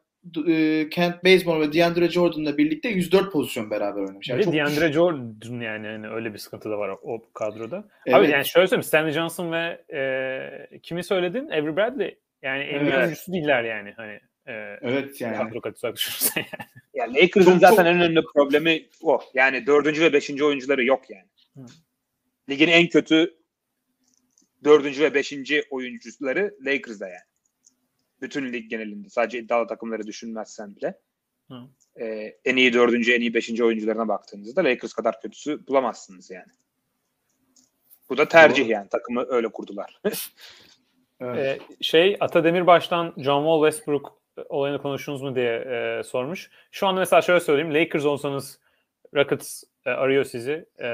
e, 0.47 0.89
Kent 0.89 1.23
Bazemore 1.25 1.59
ve 1.59 1.73
DeAndre 1.73 2.09
Jordan'la 2.09 2.57
birlikte 2.57 2.89
104 2.89 3.31
pozisyon 3.31 3.71
beraber 3.71 4.01
oynamış. 4.01 4.29
Yani 4.29 4.53
DeAndre 4.53 4.93
Jordan 4.93 5.59
yani, 5.61 5.87
yani 5.87 6.09
öyle 6.09 6.33
bir 6.33 6.37
sıkıntı 6.37 6.69
da 6.69 6.77
var 6.77 6.97
o 7.01 7.31
kadroda. 7.33 7.87
Evet. 8.05 8.19
Abi 8.19 8.29
yani 8.29 8.45
şöyle 8.45 8.67
söyleyeyim 8.67 8.83
Stanley 8.83 9.11
Johnson 9.11 9.51
ve 9.51 9.83
e, 9.93 10.79
kimi 10.79 11.03
söyledin? 11.03 11.49
Avery 11.49 11.75
Bradley. 11.75 12.19
Yani 12.41 12.63
en 12.63 12.79
evet. 12.79 12.93
oyuncusu 12.93 13.33
değiller 13.33 13.63
yani. 13.63 13.93
Hani 13.97 14.19
e, 14.45 14.79
evet 14.81 15.21
yani. 15.21 15.37
Kadro 15.37 15.61
katı 15.61 15.93
düşünürsen 15.95 16.41
yani. 16.41 16.69
yani 16.93 17.21
Lakers'ın 17.21 17.59
zaten 17.59 17.75
çok... 17.75 17.85
en 17.85 17.95
önemli 17.95 18.21
problemi 18.33 18.85
o. 19.01 19.19
Yani 19.33 19.65
dördüncü 19.65 20.01
ve 20.01 20.13
beşinci 20.13 20.45
oyuncuları 20.45 20.85
yok 20.85 21.09
yani. 21.09 21.27
Hı. 21.55 21.65
Ligin 22.49 22.67
en 22.67 22.87
kötü 22.87 23.33
dördüncü 24.63 25.03
ve 25.03 25.13
beşinci 25.13 25.63
oyuncuları 25.69 26.55
Lakers'da 26.65 27.07
yani. 27.07 27.27
Bütün 28.21 28.53
lig 28.53 28.69
genelinde. 28.69 29.09
Sadece 29.09 29.39
iddialı 29.39 29.67
takımları 29.67 30.07
düşünmezsen 30.07 30.75
bile. 30.75 30.99
Hı. 31.51 31.55
Ee, 31.99 32.37
en 32.45 32.55
iyi 32.55 32.73
dördüncü, 32.73 33.11
en 33.11 33.21
iyi 33.21 33.33
beşinci 33.33 33.63
oyuncularına 33.63 34.07
baktığınızda 34.07 34.63
Lakers 34.63 34.93
kadar 34.93 35.21
kötüsü 35.21 35.67
bulamazsınız 35.67 36.31
yani. 36.31 36.51
Bu 38.09 38.17
da 38.17 38.27
tercih 38.27 38.63
Doğru. 38.63 38.71
yani. 38.71 38.89
Takımı 38.89 39.25
öyle 39.27 39.47
kurdular. 39.47 40.01
evet. 41.19 41.61
ee, 41.61 41.83
şey 41.83 42.17
Ata 42.19 42.43
Demirbaş'tan 42.43 43.13
John 43.17 43.43
Wall 43.43 43.71
Westbrook 43.71 44.21
olayını 44.49 44.81
konuştunuz 44.81 45.21
mu 45.21 45.35
diye 45.35 45.55
e, 45.55 46.03
sormuş. 46.03 46.49
Şu 46.71 46.87
anda 46.87 46.99
mesela 46.99 47.21
şöyle 47.21 47.39
söyleyeyim. 47.39 47.73
Lakers 47.73 48.05
olsanız 48.05 48.59
Rockets 49.15 49.63
e, 49.85 49.89
arıyor 49.89 50.23
sizi. 50.23 50.65
E, 50.79 50.89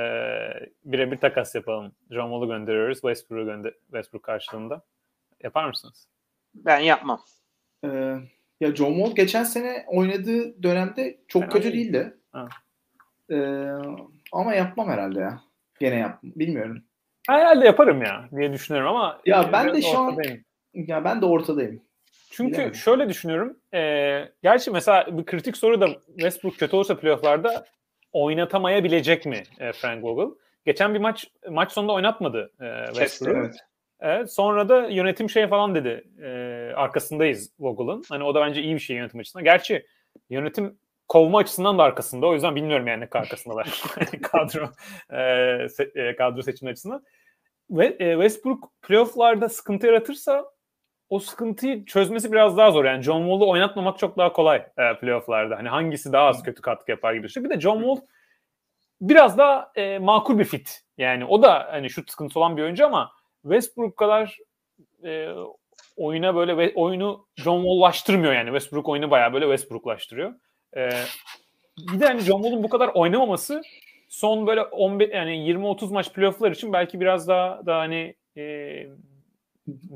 birebir 0.85 1.17
takas 1.17 1.55
yapalım. 1.55 1.91
John 2.11 2.29
Wall'u 2.29 2.47
gönderiyoruz. 2.47 3.01
Westbrook'u 3.01 3.45
gönder 3.45 3.73
Westbrook 3.73 4.23
karşılığında. 4.23 4.81
Yapar 5.43 5.67
mısınız? 5.67 6.07
Ben 6.55 6.79
yapmam. 6.79 7.21
Ee, 7.85 8.15
ya 8.59 8.75
John 8.75 8.93
Wall 8.93 9.15
geçen 9.15 9.43
sene 9.43 9.85
oynadığı 9.87 10.63
dönemde 10.63 11.19
çok 11.27 11.41
ben 11.41 11.49
kötü 11.49 11.73
değil. 11.73 11.93
değildi. 11.93 12.17
Ee, 13.31 13.67
ama 14.31 14.53
yapmam 14.53 14.89
herhalde 14.89 15.19
ya. 15.19 15.41
Gene 15.79 15.95
yap. 15.95 16.19
Bilmiyorum. 16.23 16.83
Herhalde 17.27 17.65
yaparım 17.65 18.01
ya 18.01 18.29
diye 18.35 18.53
düşünüyorum 18.53 18.89
ama 18.89 19.21
ya 19.25 19.49
ben 19.53 19.73
de 19.73 19.81
şu 19.81 19.99
an 19.99 20.17
ya 20.73 21.03
ben 21.03 21.21
de 21.21 21.25
ortadayım. 21.25 21.81
Çünkü 22.31 22.53
Bilemedim. 22.53 22.75
şöyle 22.75 23.09
düşünüyorum. 23.09 23.57
E, 23.73 23.79
gerçi 24.43 24.71
mesela 24.71 25.17
bir 25.17 25.25
kritik 25.25 25.57
soru 25.57 25.81
da 25.81 25.87
Westbrook 26.07 26.57
kötü 26.57 26.75
olursa 26.75 26.97
playofflarda 26.97 27.65
oynatamayabilecek 28.11 29.25
mi 29.25 29.43
e, 29.59 29.71
Frank 29.71 30.03
Vogel? 30.03 30.35
Geçen 30.65 30.93
bir 30.93 30.99
maç 30.99 31.31
maç 31.49 31.71
sonunda 31.71 31.93
oynatmadı 31.93 32.51
e, 32.61 32.85
Westbrook. 32.85 33.37
Evet. 33.37 33.55
Evet, 34.03 34.33
sonra 34.33 34.69
da 34.69 34.87
yönetim 34.87 35.29
şey 35.29 35.47
falan 35.47 35.75
dedi. 35.75 36.03
E, 36.21 36.27
arkasındayız 36.75 37.53
Vogel'ın. 37.59 38.03
Hani 38.09 38.23
o 38.23 38.35
da 38.35 38.41
bence 38.41 38.61
iyi 38.61 38.75
bir 38.75 38.79
şey 38.79 38.95
yönetim 38.95 39.19
açısından. 39.19 39.43
Gerçi 39.43 39.85
yönetim 40.29 40.77
kovma 41.07 41.37
açısından 41.37 41.77
da 41.77 41.83
arkasında. 41.83 42.27
O 42.27 42.33
yüzden 42.33 42.55
bilmiyorum 42.55 42.87
yani 42.87 43.01
ne 43.01 43.19
arkasındalar. 43.19 43.81
kadro 44.23 44.69
e, 45.13 45.69
se, 45.69 45.91
e, 45.95 46.15
kadro 46.15 46.41
seçimi 46.41 46.71
açısından. 46.71 47.03
Ve 47.69 47.85
e, 47.85 48.13
Westbrook 48.13 48.69
playoff'larda 48.81 49.49
sıkıntı 49.49 49.87
yaratırsa 49.87 50.45
o 51.09 51.19
sıkıntıyı 51.19 51.85
çözmesi 51.85 52.31
biraz 52.31 52.57
daha 52.57 52.71
zor. 52.71 52.85
Yani 52.85 53.03
John 53.03 53.21
Wall'u 53.21 53.49
oynatmamak 53.49 53.99
çok 53.99 54.17
daha 54.17 54.33
kolay 54.33 54.57
e, 54.57 54.97
playoff'larda. 54.99 55.57
Hani 55.57 55.69
hangisi 55.69 56.13
daha 56.13 56.27
az 56.27 56.43
kötü 56.43 56.61
katkı 56.61 56.91
yapar 56.91 57.13
gibi. 57.13 57.27
Bir 57.35 57.49
de 57.49 57.59
John 57.59 57.77
Wall 57.77 58.07
biraz 59.01 59.37
daha 59.37 59.71
e, 59.75 59.99
makul 59.99 60.39
bir 60.39 60.45
fit. 60.45 60.81
Yani 60.97 61.25
o 61.25 61.41
da 61.41 61.67
hani 61.71 61.89
şut 61.89 62.11
sıkıntısı 62.11 62.39
olan 62.39 62.57
bir 62.57 62.61
oyuncu 62.61 62.85
ama 62.85 63.11
Westbrook 63.43 63.97
kadar 63.97 64.37
e, 65.03 65.29
oyuna 65.97 66.35
böyle 66.35 66.73
oyunu 66.75 67.25
John 67.35 67.61
Wall'laştırmıyor 67.61 68.33
yani. 68.33 68.47
Westbrook 68.47 68.89
oyunu 68.89 69.11
bayağı 69.11 69.33
böyle 69.33 69.45
Westbrook'laştırıyor. 69.45 70.33
E, 70.75 70.89
bir 71.77 71.99
de 71.99 72.05
hani 72.05 72.21
John 72.21 72.41
Wall'un 72.41 72.63
bu 72.63 72.69
kadar 72.69 72.87
oynamaması 72.87 73.61
son 74.09 74.47
böyle 74.47 74.61
15 74.61 75.09
yani 75.13 75.31
20-30 75.31 75.93
maç 75.93 76.13
playoff'lar 76.13 76.51
için 76.51 76.73
belki 76.73 76.99
biraz 76.99 77.27
daha 77.27 77.65
daha 77.65 77.79
hani 77.79 78.15
e, 78.37 78.43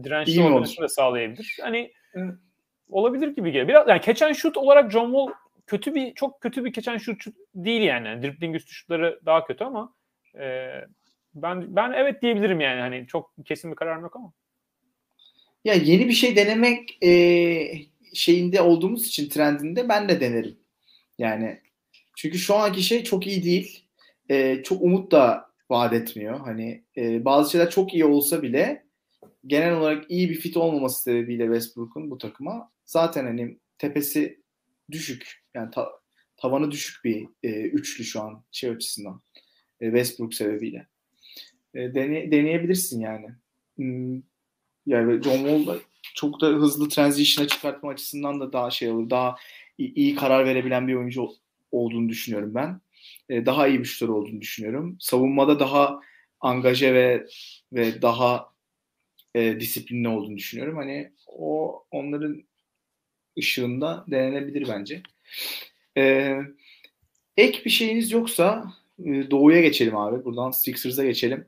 dirençli 0.03 0.43
olmasını 0.43 0.83
da 0.83 0.89
sağlayabilir. 0.89 1.57
Hani 1.61 1.91
evet. 2.13 2.33
olabilir 2.89 3.27
gibi 3.27 3.51
geliyor. 3.51 3.67
Biraz 3.67 3.87
yani 3.87 4.01
keçen 4.01 4.33
şut 4.33 4.57
olarak 4.57 4.91
John 4.91 5.05
Wall 5.05 5.33
kötü 5.67 5.95
bir 5.95 6.13
çok 6.13 6.41
kötü 6.41 6.65
bir 6.65 6.73
keçen 6.73 6.97
şut 6.97 7.23
değil 7.55 7.81
yani. 7.81 8.23
Dribbling 8.23 8.55
üstü 8.55 8.73
şutları 8.73 9.19
daha 9.25 9.45
kötü 9.45 9.63
ama 9.63 9.93
e, 10.39 10.69
ben 11.41 11.75
ben 11.75 11.91
evet 11.91 12.21
diyebilirim 12.21 12.59
yani 12.59 12.79
hani 12.79 13.07
çok 13.07 13.33
kesin 13.45 13.71
bir 13.71 13.75
kararım 13.75 14.01
yok 14.01 14.15
ama. 14.15 14.33
Ya 15.65 15.73
yeni 15.73 16.07
bir 16.07 16.13
şey 16.13 16.35
denemek 16.35 17.03
e, 17.03 17.71
şeyinde 18.13 18.61
olduğumuz 18.61 19.07
için 19.07 19.29
trendinde 19.29 19.89
ben 19.89 20.09
de 20.09 20.21
denerim. 20.21 20.57
Yani 21.17 21.61
çünkü 22.15 22.37
şu 22.37 22.55
anki 22.55 22.83
şey 22.83 23.03
çok 23.03 23.27
iyi 23.27 23.43
değil. 23.43 23.85
E, 24.29 24.63
çok 24.63 24.81
umut 24.81 25.11
da 25.11 25.51
vaat 25.69 25.93
etmiyor. 25.93 26.39
Hani 26.39 26.83
e, 26.97 27.25
bazı 27.25 27.51
şeyler 27.51 27.69
çok 27.69 27.93
iyi 27.93 28.05
olsa 28.05 28.41
bile 28.41 28.87
genel 29.47 29.73
olarak 29.73 30.11
iyi 30.11 30.29
bir 30.29 30.35
fit 30.35 30.57
olmaması 30.57 31.03
sebebiyle 31.03 31.43
Westbrook'un 31.43 32.11
bu 32.11 32.17
takıma 32.17 32.71
zaten 32.85 33.25
hani 33.25 33.57
tepesi 33.77 34.41
düşük. 34.91 35.43
Yani 35.53 35.71
ta, 35.71 35.89
tavanı 36.37 36.71
düşük 36.71 37.05
bir 37.05 37.27
e, 37.43 37.61
üçlü 37.61 38.03
şu 38.03 38.21
an 38.21 38.43
şey 38.51 38.69
açısından. 38.69 39.21
E, 39.79 39.85
Westbrook 39.85 40.33
sebebiyle. 40.33 40.87
E, 41.73 41.95
dene, 41.95 42.31
deneyebilirsin 42.31 43.01
yani. 43.01 43.27
Hmm, 43.75 44.21
yani 44.85 45.23
John 45.23 45.57
Wall 45.57 45.79
çok 46.15 46.41
da 46.41 46.47
hızlı 46.47 46.89
transition'a 46.89 47.47
çıkartma 47.47 47.89
açısından 47.89 48.39
da 48.39 48.53
daha 48.53 48.71
şey 48.71 48.89
olur. 48.89 49.09
Daha 49.09 49.35
iyi, 49.77 49.93
iyi 49.93 50.15
karar 50.15 50.45
verebilen 50.45 50.87
bir 50.87 50.95
oyuncu 50.95 51.29
olduğunu 51.71 52.09
düşünüyorum 52.09 52.55
ben. 52.55 52.81
E, 53.29 53.45
daha 53.45 53.67
iyi 53.67 53.79
bir 53.79 53.85
şutör 53.85 54.09
olduğunu 54.09 54.41
düşünüyorum. 54.41 54.97
Savunmada 54.99 55.59
daha 55.59 56.01
angaje 56.39 56.93
ve 56.93 57.27
ve 57.73 58.01
daha 58.01 58.53
e, 59.35 59.59
disiplinli 59.59 60.07
olduğunu 60.07 60.37
düşünüyorum. 60.37 60.77
Hani 60.77 61.11
o 61.27 61.83
onların 61.91 62.43
ışığında 63.39 64.05
denenebilir 64.07 64.67
bence. 64.67 65.01
E, 65.97 66.35
ek 67.37 67.61
bir 67.65 67.69
şeyiniz 67.69 68.11
yoksa 68.11 68.73
e, 69.05 69.31
Doğu'ya 69.31 69.61
geçelim 69.61 69.97
abi. 69.97 70.25
Buradan 70.25 70.51
Sixers'a 70.51 71.05
geçelim. 71.05 71.45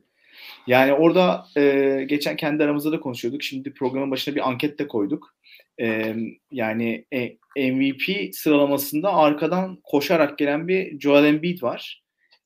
Yani 0.66 0.92
orada 0.92 1.46
e, 1.56 2.04
geçen 2.08 2.36
kendi 2.36 2.64
aramızda 2.64 2.92
da 2.92 3.00
konuşuyorduk. 3.00 3.42
Şimdi 3.42 3.74
programın 3.74 4.10
başına 4.10 4.34
bir 4.34 4.48
anket 4.48 4.78
de 4.78 4.88
koyduk. 4.88 5.34
E, 5.80 6.16
yani 6.50 7.04
e, 7.12 7.72
MVP 7.72 8.34
sıralamasında 8.34 9.14
arkadan 9.14 9.80
koşarak 9.84 10.38
gelen 10.38 10.68
bir 10.68 11.00
Joel 11.00 11.24
Embiid 11.24 11.62
var. 11.62 12.02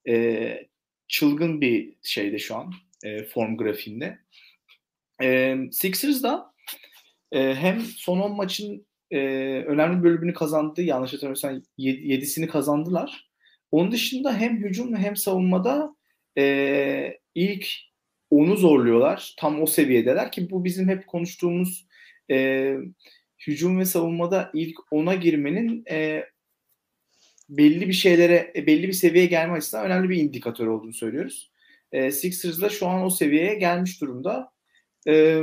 E, 0.09 0.67
çılgın 1.09 1.61
bir 1.61 1.93
şeyde 2.03 2.39
şu 2.39 2.57
an 2.57 2.73
e, 3.05 3.25
form 3.25 3.57
grafiğinde. 3.57 4.19
E, 5.23 5.57
Sixers 5.73 6.23
da 6.23 6.53
e, 7.33 7.55
hem 7.55 7.81
son 7.81 8.21
10 8.21 8.37
maçın 8.37 8.87
e, 9.11 9.19
önemli 9.67 10.03
bölümünü 10.03 10.35
kazandı. 10.35 10.83
Yanlış 10.83 11.13
hatırlamıyorsam 11.13 11.63
7'sini 11.79 12.47
kazandılar. 12.47 13.31
Onun 13.71 13.93
dışında 13.93 14.37
hem 14.37 14.57
hücum 14.57 14.97
hem 14.97 15.17
savunmada 15.17 15.97
e, 16.39 17.19
ilk 17.35 17.69
onu 18.35 18.57
zorluyorlar. 18.57 19.35
Tam 19.39 19.63
o 19.63 19.67
seviyedeler 19.67 20.33
ki 20.33 20.51
bu 20.51 20.65
bizim 20.65 20.89
hep 20.89 21.07
konuştuğumuz 21.07 21.87
e, 22.31 22.77
hücum 23.47 23.79
ve 23.79 23.85
savunmada 23.85 24.51
ilk 24.55 24.77
ona 24.91 25.15
girmenin 25.15 25.85
e, 25.91 26.25
belli 27.49 27.89
bir 27.89 27.93
şeylere, 27.93 28.53
e, 28.57 28.67
belli 28.67 28.89
bir 28.89 28.93
seviyeye 28.93 29.27
gelme 29.27 29.53
açısından 29.53 29.87
önemli 29.87 30.09
bir 30.09 30.17
indikatör 30.17 30.67
olduğunu 30.67 30.93
söylüyoruz. 30.93 31.51
E, 31.93 32.11
Sixers 32.11 32.61
da 32.61 32.69
şu 32.69 32.87
an 32.87 33.05
o 33.05 33.11
seviyeye 33.11 33.55
gelmiş 33.55 34.01
durumda. 34.01 34.53
E, 35.09 35.41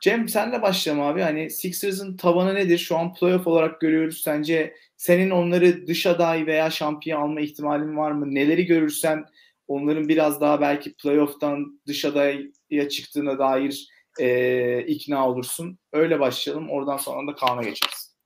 Cem 0.00 0.28
senle 0.28 0.62
başlayalım 0.62 1.02
abi. 1.02 1.20
Hani 1.20 1.50
Sixers'ın 1.50 2.16
tavanı 2.16 2.54
nedir? 2.54 2.78
Şu 2.78 2.98
an 2.98 3.14
playoff 3.14 3.46
olarak 3.46 3.80
görüyoruz. 3.80 4.20
Sence 4.20 4.74
senin 4.96 5.30
onları 5.30 5.86
dış 5.86 6.06
aday 6.06 6.46
veya 6.46 6.70
şampiyon 6.70 7.20
alma 7.20 7.40
ihtimalin 7.40 7.96
var 7.96 8.12
mı? 8.12 8.34
Neleri 8.34 8.66
görürsen 8.66 9.24
onların 9.72 10.08
biraz 10.08 10.40
daha 10.40 10.60
belki 10.60 10.94
playoff'tan 10.94 11.80
dış 11.86 12.04
adaya 12.04 12.88
çıktığına 12.88 13.38
dair 13.38 13.88
e, 14.20 14.80
ikna 14.86 15.28
olursun. 15.28 15.78
Öyle 15.92 16.20
başlayalım. 16.20 16.70
Oradan 16.70 16.96
sonra 16.96 17.32
da 17.32 17.36
Kaan'a 17.36 17.62
geçeriz. 17.62 18.16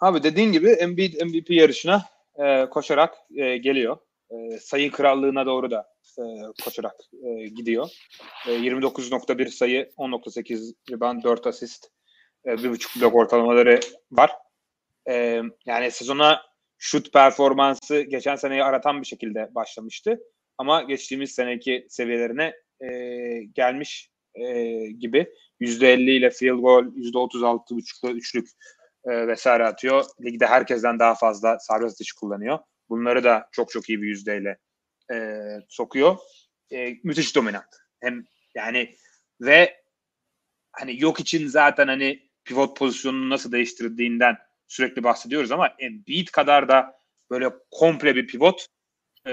Abi 0.00 0.22
dediğin 0.22 0.52
gibi 0.52 0.76
MVP 1.26 1.50
yarışına 1.50 2.04
e, 2.44 2.66
koşarak 2.70 3.14
e, 3.36 3.56
geliyor. 3.56 3.96
E, 4.30 4.58
sayı 4.58 4.90
krallığına 4.90 5.46
doğru 5.46 5.70
da 5.70 5.86
e, 6.18 6.22
koşarak 6.64 6.94
e, 7.24 7.46
gidiyor. 7.46 7.88
E, 8.48 8.50
29.1 8.50 9.48
sayı, 9.48 9.90
10.8 9.98 10.74
rebound, 10.90 11.24
4 11.24 11.46
asist, 11.46 11.86
e, 12.44 12.50
1.5 12.50 13.00
blok 13.00 13.14
ortalamaları 13.14 13.80
var. 14.10 14.30
E, 15.08 15.42
yani 15.66 15.90
sezona 15.90 16.42
şut 16.78 17.12
performansı 17.12 18.00
geçen 18.00 18.36
seneyi 18.36 18.64
aratan 18.64 19.00
bir 19.00 19.06
şekilde 19.06 19.54
başlamıştı. 19.54 20.20
Ama 20.58 20.82
geçtiğimiz 20.82 21.30
seneki 21.30 21.86
seviyelerine 21.88 22.54
e, 22.80 22.88
gelmiş 23.54 24.10
e, 24.34 24.72
gibi. 24.86 25.32
%50 25.60 26.10
ile 26.10 26.30
field 26.30 26.58
goal, 26.58 26.84
%36.5'la 26.84 28.10
üçlük 28.10 28.48
e, 29.04 29.26
vesaire 29.26 29.66
atıyor. 29.66 30.04
Ligde 30.24 30.46
herkesten 30.46 30.98
daha 30.98 31.14
fazla 31.14 31.58
serbest 31.58 31.94
atış 31.96 32.12
kullanıyor. 32.12 32.58
Bunları 32.88 33.24
da 33.24 33.48
çok 33.52 33.70
çok 33.70 33.88
iyi 33.88 34.02
bir 34.02 34.08
yüzdeyle 34.08 34.58
e, 35.12 35.38
sokuyor. 35.68 36.16
E, 36.72 36.94
müthiş 37.04 37.36
dominant. 37.36 37.76
Hem 38.00 38.24
yani 38.54 38.94
ve 39.40 39.76
hani 40.72 41.02
yok 41.02 41.20
için 41.20 41.46
zaten 41.46 41.88
hani 41.88 42.30
pivot 42.44 42.78
pozisyonunu 42.78 43.30
nasıl 43.30 43.52
değiştirdiğinden 43.52 44.36
sürekli 44.68 45.04
bahsediyoruz 45.04 45.50
ama 45.50 45.74
Embiid 45.78 46.28
kadar 46.28 46.68
da 46.68 47.00
böyle 47.30 47.50
komple 47.70 48.16
bir 48.16 48.26
pivot 48.26 48.66
e, 49.26 49.32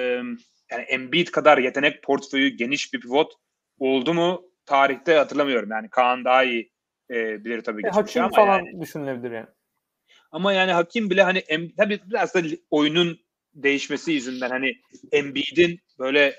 yani 0.72 0.84
Embiid 0.88 1.28
kadar 1.28 1.58
yetenek 1.58 2.04
portföyü 2.04 2.50
geniş 2.50 2.94
bir 2.94 3.00
pivot 3.00 3.34
oldu 3.78 4.14
mu 4.14 4.46
tarihte 4.66 5.16
hatırlamıyorum. 5.16 5.70
Yani 5.72 5.90
Kaan 5.90 6.26
daha 6.26 6.44
iyi 6.44 6.72
e, 7.12 7.46
bilir 7.46 7.62
tabii 7.62 7.82
e, 7.82 7.90
geçmişi 7.90 8.20
Hakim 8.20 8.24
ama 8.24 8.36
falan 8.36 8.66
yani. 8.66 8.82
düşünülebilir 8.82 9.32
yani. 9.32 9.48
Ama 10.32 10.54
yani 10.54 10.72
Hakim 10.72 11.10
bile 11.10 11.24
hani 11.24 11.38
em, 11.38 11.72
tabii 11.78 12.00
biraz 12.06 12.36
da 12.36 12.42
oyunun 12.72 13.20
değişmesi 13.54 14.12
yüzünden 14.12 14.50
hani 14.50 14.74
Embiid'in 15.12 15.80
böyle 16.00 16.36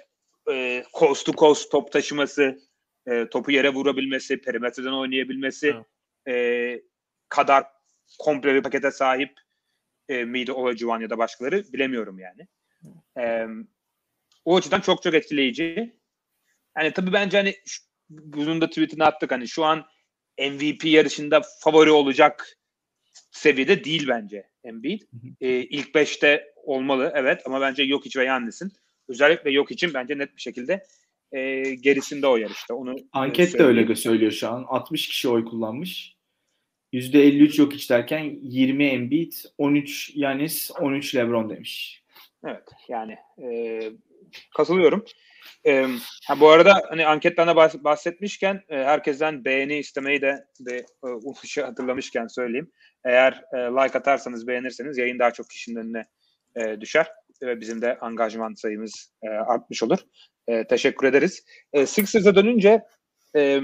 e, 0.50 0.84
coast 0.98 1.26
to 1.26 1.32
coast 1.32 1.70
top 1.70 1.92
taşıması, 1.92 2.58
e, 3.06 3.28
topu 3.28 3.50
yere 3.50 3.68
vurabilmesi, 3.68 4.40
perimetreden 4.40 4.92
oynayabilmesi 4.92 5.74
e, 6.28 6.82
kadar 7.28 7.64
komple 8.18 8.54
bir 8.54 8.62
pakete 8.62 8.90
sahip 8.90 9.32
e, 10.08 10.24
miydi 10.24 10.52
Olajuwon 10.52 11.00
ya 11.00 11.10
da 11.10 11.18
başkaları 11.18 11.64
bilemiyorum 11.72 12.18
yani. 12.18 12.46
E, 13.18 13.46
o 14.44 14.56
açıdan 14.56 14.80
çok 14.80 15.02
çok 15.02 15.14
etkileyici. 15.14 15.96
Yani 16.78 16.92
tabii 16.92 17.12
bence 17.12 17.36
hani 17.36 17.54
bunun 18.10 18.60
da 18.60 18.68
tweetini 18.68 19.04
attık 19.04 19.32
hani 19.32 19.48
şu 19.48 19.64
an 19.64 19.84
MVP 20.38 20.84
yarışında 20.84 21.42
favori 21.60 21.90
olacak 21.90 22.58
seviyede 23.30 23.84
değil 23.84 24.08
bence 24.08 24.48
Embiid. 24.64 25.02
E, 25.40 25.48
ilk 25.48 25.94
beşte 25.94 26.54
olmalı 26.56 27.12
evet 27.14 27.42
ama 27.46 27.60
bence 27.60 27.82
yok 27.82 28.04
hiç 28.04 28.16
ve 28.16 28.24
Yannis'in 28.24 28.72
özellikle 29.08 29.50
yok 29.50 29.70
için 29.70 29.94
bence 29.94 30.18
net 30.18 30.36
bir 30.36 30.40
şekilde 30.40 30.84
e, 31.32 31.62
gerisinde 31.74 32.26
o 32.26 32.36
yarışta. 32.36 32.74
Onu 32.74 32.96
Anket 33.12 33.58
de 33.58 33.62
öyle 33.62 33.94
söylüyor 33.94 34.32
şu 34.32 34.48
an. 34.48 34.64
60 34.68 35.08
kişi 35.08 35.28
oy 35.28 35.44
kullanmış. 35.44 36.13
%53 36.94 37.60
yok 37.60 37.72
hiç 37.72 37.90
derken 37.90 38.38
20 38.42 38.86
Embiid, 38.86 39.32
13 39.58 40.10
Yanis, 40.14 40.70
13 40.80 41.14
LeBron 41.14 41.50
demiş. 41.50 42.02
Evet 42.46 42.68
yani 42.88 43.16
e, 43.42 43.80
katılıyorum. 44.56 45.04
E, 45.66 45.86
ha, 46.26 46.40
bu 46.40 46.48
arada 46.48 46.82
hani 46.88 47.06
anketten 47.06 47.48
de 47.48 47.56
bahsetmişken 47.84 48.62
e, 48.68 48.76
herkesten 48.76 49.44
beğeni 49.44 49.78
istemeyi 49.78 50.22
de 50.22 50.44
bir 50.60 50.84
e, 51.58 51.62
hatırlamışken 51.62 52.26
söyleyeyim. 52.26 52.70
Eğer 53.04 53.32
e, 53.52 53.56
like 53.56 53.98
atarsanız 53.98 54.46
beğenirseniz 54.46 54.98
yayın 54.98 55.18
daha 55.18 55.30
çok 55.30 55.50
kişinin 55.50 55.76
önüne 55.76 56.06
e, 56.56 56.80
düşer 56.80 57.06
ve 57.42 57.60
bizim 57.60 57.82
de 57.82 57.98
angajman 57.98 58.54
sayımız 58.54 59.12
e, 59.22 59.28
artmış 59.28 59.82
olur. 59.82 59.98
E, 60.48 60.66
teşekkür 60.66 61.06
ederiz. 61.06 61.44
E, 61.72 61.86
Sixers'a 61.86 62.34
dönünce 62.34 62.82
e, 63.36 63.60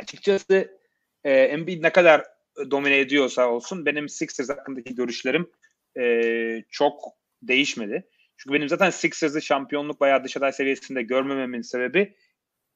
açıkçası 0.00 0.83
e, 1.24 1.32
Embiid 1.32 1.82
ne 1.82 1.92
kadar 1.92 2.24
domine 2.70 2.98
ediyorsa 2.98 3.48
olsun 3.48 3.86
benim 3.86 4.08
Sixers 4.08 4.48
hakkındaki 4.48 4.94
görüşlerim 4.94 5.50
e, 5.98 6.64
çok 6.70 7.00
değişmedi. 7.42 8.08
Çünkü 8.36 8.54
benim 8.54 8.68
zaten 8.68 8.90
Sixers'ı 8.90 9.42
şampiyonluk 9.42 10.02
veya 10.02 10.24
dış 10.24 10.36
aday 10.36 10.52
seviyesinde 10.52 11.02
görmememin 11.02 11.62
sebebi 11.62 12.16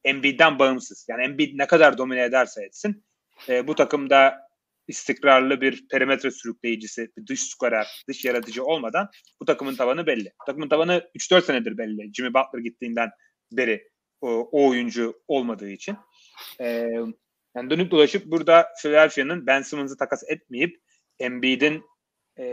Embiid'den 0.03 0.59
bağımsız. 0.59 1.05
Yani 1.09 1.23
Embiid 1.23 1.59
ne 1.59 1.67
kadar 1.67 1.97
domine 1.97 2.23
ederse 2.23 2.65
etsin 2.65 3.03
e, 3.49 3.67
bu 3.67 3.75
takımda 3.75 4.49
istikrarlı 4.87 5.61
bir 5.61 5.87
perimetre 5.87 6.31
sürükleyicisi, 6.31 7.11
bir 7.17 7.27
dış 7.27 7.43
skorer, 7.43 8.03
dış 8.07 8.25
yaratıcı 8.25 8.63
olmadan 8.63 9.09
bu 9.41 9.45
takımın 9.45 9.75
tavanı 9.75 10.07
belli. 10.07 10.33
Bu 10.41 10.45
takımın 10.45 10.69
tavanı 10.69 11.09
3-4 11.15 11.41
senedir 11.41 11.77
belli. 11.77 12.13
Jimmy 12.13 12.33
Butler 12.33 12.59
gittiğinden 12.59 13.09
beri 13.51 13.89
o, 14.21 14.29
o 14.29 14.69
oyuncu 14.69 15.21
olmadığı 15.27 15.69
için. 15.69 15.97
Ee, 16.61 16.87
yani 17.55 17.69
dönüp 17.69 17.91
dolaşıp 17.91 18.25
burada 18.25 18.67
Philadelphia'nın 18.81 19.47
Ben 19.47 19.61
Simmons'ı 19.61 19.97
takas 19.97 20.23
etmeyip 20.27 20.81
Embiid'in 21.19 21.83
e, 22.39 22.43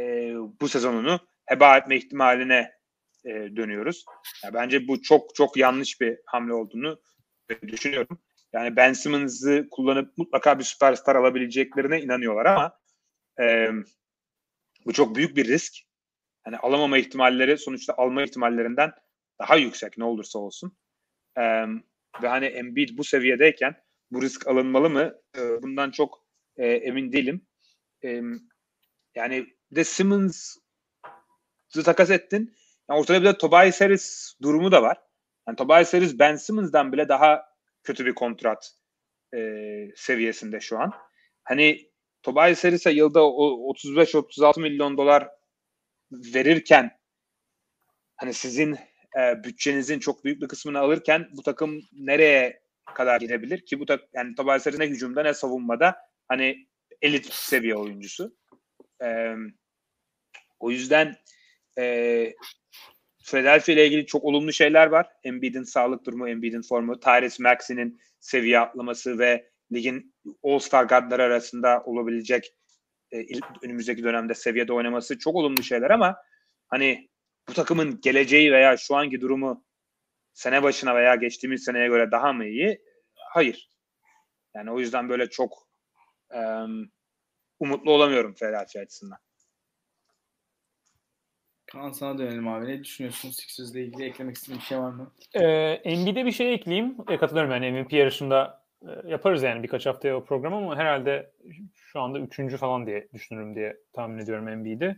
bu 0.61 0.69
sezonunu 0.69 1.21
heba 1.47 1.79
etme 1.79 1.97
ihtimaline 1.97 2.73
e, 3.25 3.31
dönüyoruz. 3.31 4.05
Yani 4.45 4.55
bence 4.55 4.89
bu 4.89 5.03
çok 5.03 5.35
çok 5.35 5.57
yanlış 5.57 6.01
bir 6.01 6.19
hamle 6.27 6.55
olduğunu 6.55 7.01
düşünüyorum. 7.63 8.19
Yani 8.53 8.77
Ben 8.77 8.93
Simmons'ı 8.93 9.69
kullanıp 9.71 10.19
mutlaka 10.19 10.59
bir 10.59 10.65
süperstar 10.65 11.17
alabileceklerine 11.17 12.03
inanıyorlar 12.03 12.47
ama 12.47 12.79
e, 13.41 13.71
bu 14.87 14.93
çok 14.93 15.17
büyük 15.17 15.37
bir 15.37 15.49
risk. 15.49 15.75
Yani 16.47 16.59
alamama 16.59 16.99
ihtimalleri 16.99 17.59
sonuçta 17.59 17.95
alma 17.97 18.23
ihtimallerinden 18.23 18.93
daha 19.39 19.57
yüksek 19.57 19.99
ne 19.99 20.05
olursa 20.05 20.39
olsun. 20.39 20.77
E, 21.39 21.43
ve 22.23 22.29
hani 22.29 22.47
Embiid 22.47 22.99
bu 22.99 23.05
seviyedeyken 23.05 23.86
bu 24.11 24.23
risk 24.23 24.47
alınmalı 24.47 24.91
mı? 24.91 25.15
E, 25.39 25.63
bundan 25.63 25.91
çok 25.91 26.25
e, 26.57 26.67
emin 26.67 27.13
değilim. 27.13 27.47
E, 28.05 28.21
yani 29.15 29.47
de 29.71 29.85
Simmons'ı 29.85 31.83
takas 31.85 32.11
ettin. 32.11 32.55
Yani 32.91 33.01
ortada 33.01 33.21
bir 33.21 33.27
de 33.27 33.39
Tobias 33.39 33.81
Harris 33.81 34.35
durumu 34.43 34.73
da 34.73 34.83
var. 34.83 34.99
Yani 35.49 35.57
Tobias 35.57 35.95
Harris 35.95 36.19
Ben 36.19 36.37
Simmons'dan 36.37 36.93
bile 36.93 37.09
daha 37.09 37.43
kötü 37.83 38.07
bir 38.07 38.15
kontrat 38.15 38.73
e, 39.37 39.41
seviyesinde 39.97 40.61
şu 40.61 40.79
an. 40.79 40.93
Hani 41.45 41.91
Tobias 42.23 42.65
Harris'e 42.65 42.91
yılda 42.91 43.21
35-36 43.21 44.61
milyon 44.61 44.99
dolar 44.99 45.29
verirken 46.13 46.91
hani 48.17 48.35
sizin 48.35 48.77
e, 49.19 49.45
bütçenizin 49.45 49.99
çok 49.99 50.25
büyük 50.25 50.43
bir 50.43 50.49
kısmını 50.49 50.79
alırken 50.79 51.29
bu 51.33 51.43
takım 51.43 51.81
nereye 51.93 52.66
kadar 52.95 53.21
gidebilir 53.21 53.61
ki 53.67 53.81
bu 53.81 53.87
tak 53.87 54.01
yani 54.15 54.35
Tobias 54.35 54.67
ne 54.67 54.87
hücumda 54.87 55.23
ne 55.23 55.35
savunmada 55.35 55.97
hani 56.29 56.67
elit 57.03 57.33
seviye 57.33 57.75
oyuncusu. 57.77 58.37
E, 59.03 59.35
o 60.61 60.71
yüzden 60.71 61.17
e, 61.79 62.35
Philadelphia 63.25 63.73
ile 63.73 63.87
ilgili 63.87 64.07
çok 64.07 64.25
olumlu 64.25 64.53
şeyler 64.53 64.87
var. 64.87 65.07
Embiid'in 65.25 65.63
sağlık 65.63 66.07
durumu, 66.07 66.29
Embiid'in 66.29 66.63
formu, 66.63 67.01
Tyrese 67.01 67.43
Maxey'nin 67.43 68.01
seviye 68.21 68.61
atlaması 68.61 69.19
ve 69.19 69.51
ligin 69.73 70.15
All-Star 70.43 70.85
guardları 70.85 71.23
arasında 71.23 71.83
olabilecek 71.85 72.55
e, 73.13 73.27
önümüzdeki 73.63 74.05
dönemde 74.05 74.35
seviyede 74.35 74.73
oynaması 74.73 75.19
çok 75.19 75.35
olumlu 75.35 75.63
şeyler 75.63 75.91
ama 75.91 76.17
hani 76.69 77.11
bu 77.49 77.53
takımın 77.53 78.01
geleceği 78.01 78.53
veya 78.53 78.77
şu 78.77 78.97
anki 78.97 79.21
durumu 79.21 79.66
sene 80.37 80.63
başına 80.63 80.95
veya 80.95 81.15
geçtiğimiz 81.15 81.65
seneye 81.65 81.89
göre 81.89 82.11
daha 82.11 82.33
mı 82.33 82.47
iyi? 82.47 82.83
Hayır. 83.15 83.71
Yani 84.55 84.71
o 84.71 84.79
yüzden 84.81 85.09
böyle 85.09 85.31
çok 85.31 85.69
um, 86.35 86.91
umutlu 87.61 87.93
olamıyorum 87.93 88.35
Philadelphia 88.35 88.81
açısından. 88.81 89.19
Kaan 91.67 91.93
sana 91.93 92.19
dönelim 92.19 92.49
abi. 92.49 92.67
Ne 92.67 92.85
düşünüyorsun 92.85 93.31
Sixers'la 93.31 93.79
ilgili? 93.79 94.05
Eklemek 94.05 94.37
istediğin 94.37 94.61
bir 94.61 94.65
şey 94.65 94.79
var 94.79 94.91
mı? 94.91 95.13
Ee, 95.35 95.97
NBA'de 95.97 96.27
bir 96.27 96.33
şey 96.33 96.55
ekleyeyim. 96.55 96.97
E, 97.09 97.19
katılıyorum 97.19 97.51
yani 97.51 97.73
MVP 97.73 97.93
yarışında 97.93 98.65
e, 98.83 99.09
yaparız 99.11 99.43
yani 99.43 99.63
birkaç 99.63 99.87
haftaya 99.87 100.17
o 100.17 100.25
program 100.25 100.55
ama 100.55 100.77
herhalde 100.77 101.33
şu 101.75 102.01
anda 102.01 102.19
üçüncü 102.19 102.57
falan 102.57 102.87
diye 102.87 103.09
düşünürüm 103.15 103.55
diye 103.55 103.77
tahmin 103.93 104.19
ediyorum 104.19 104.47
NBA'de. 104.47 104.97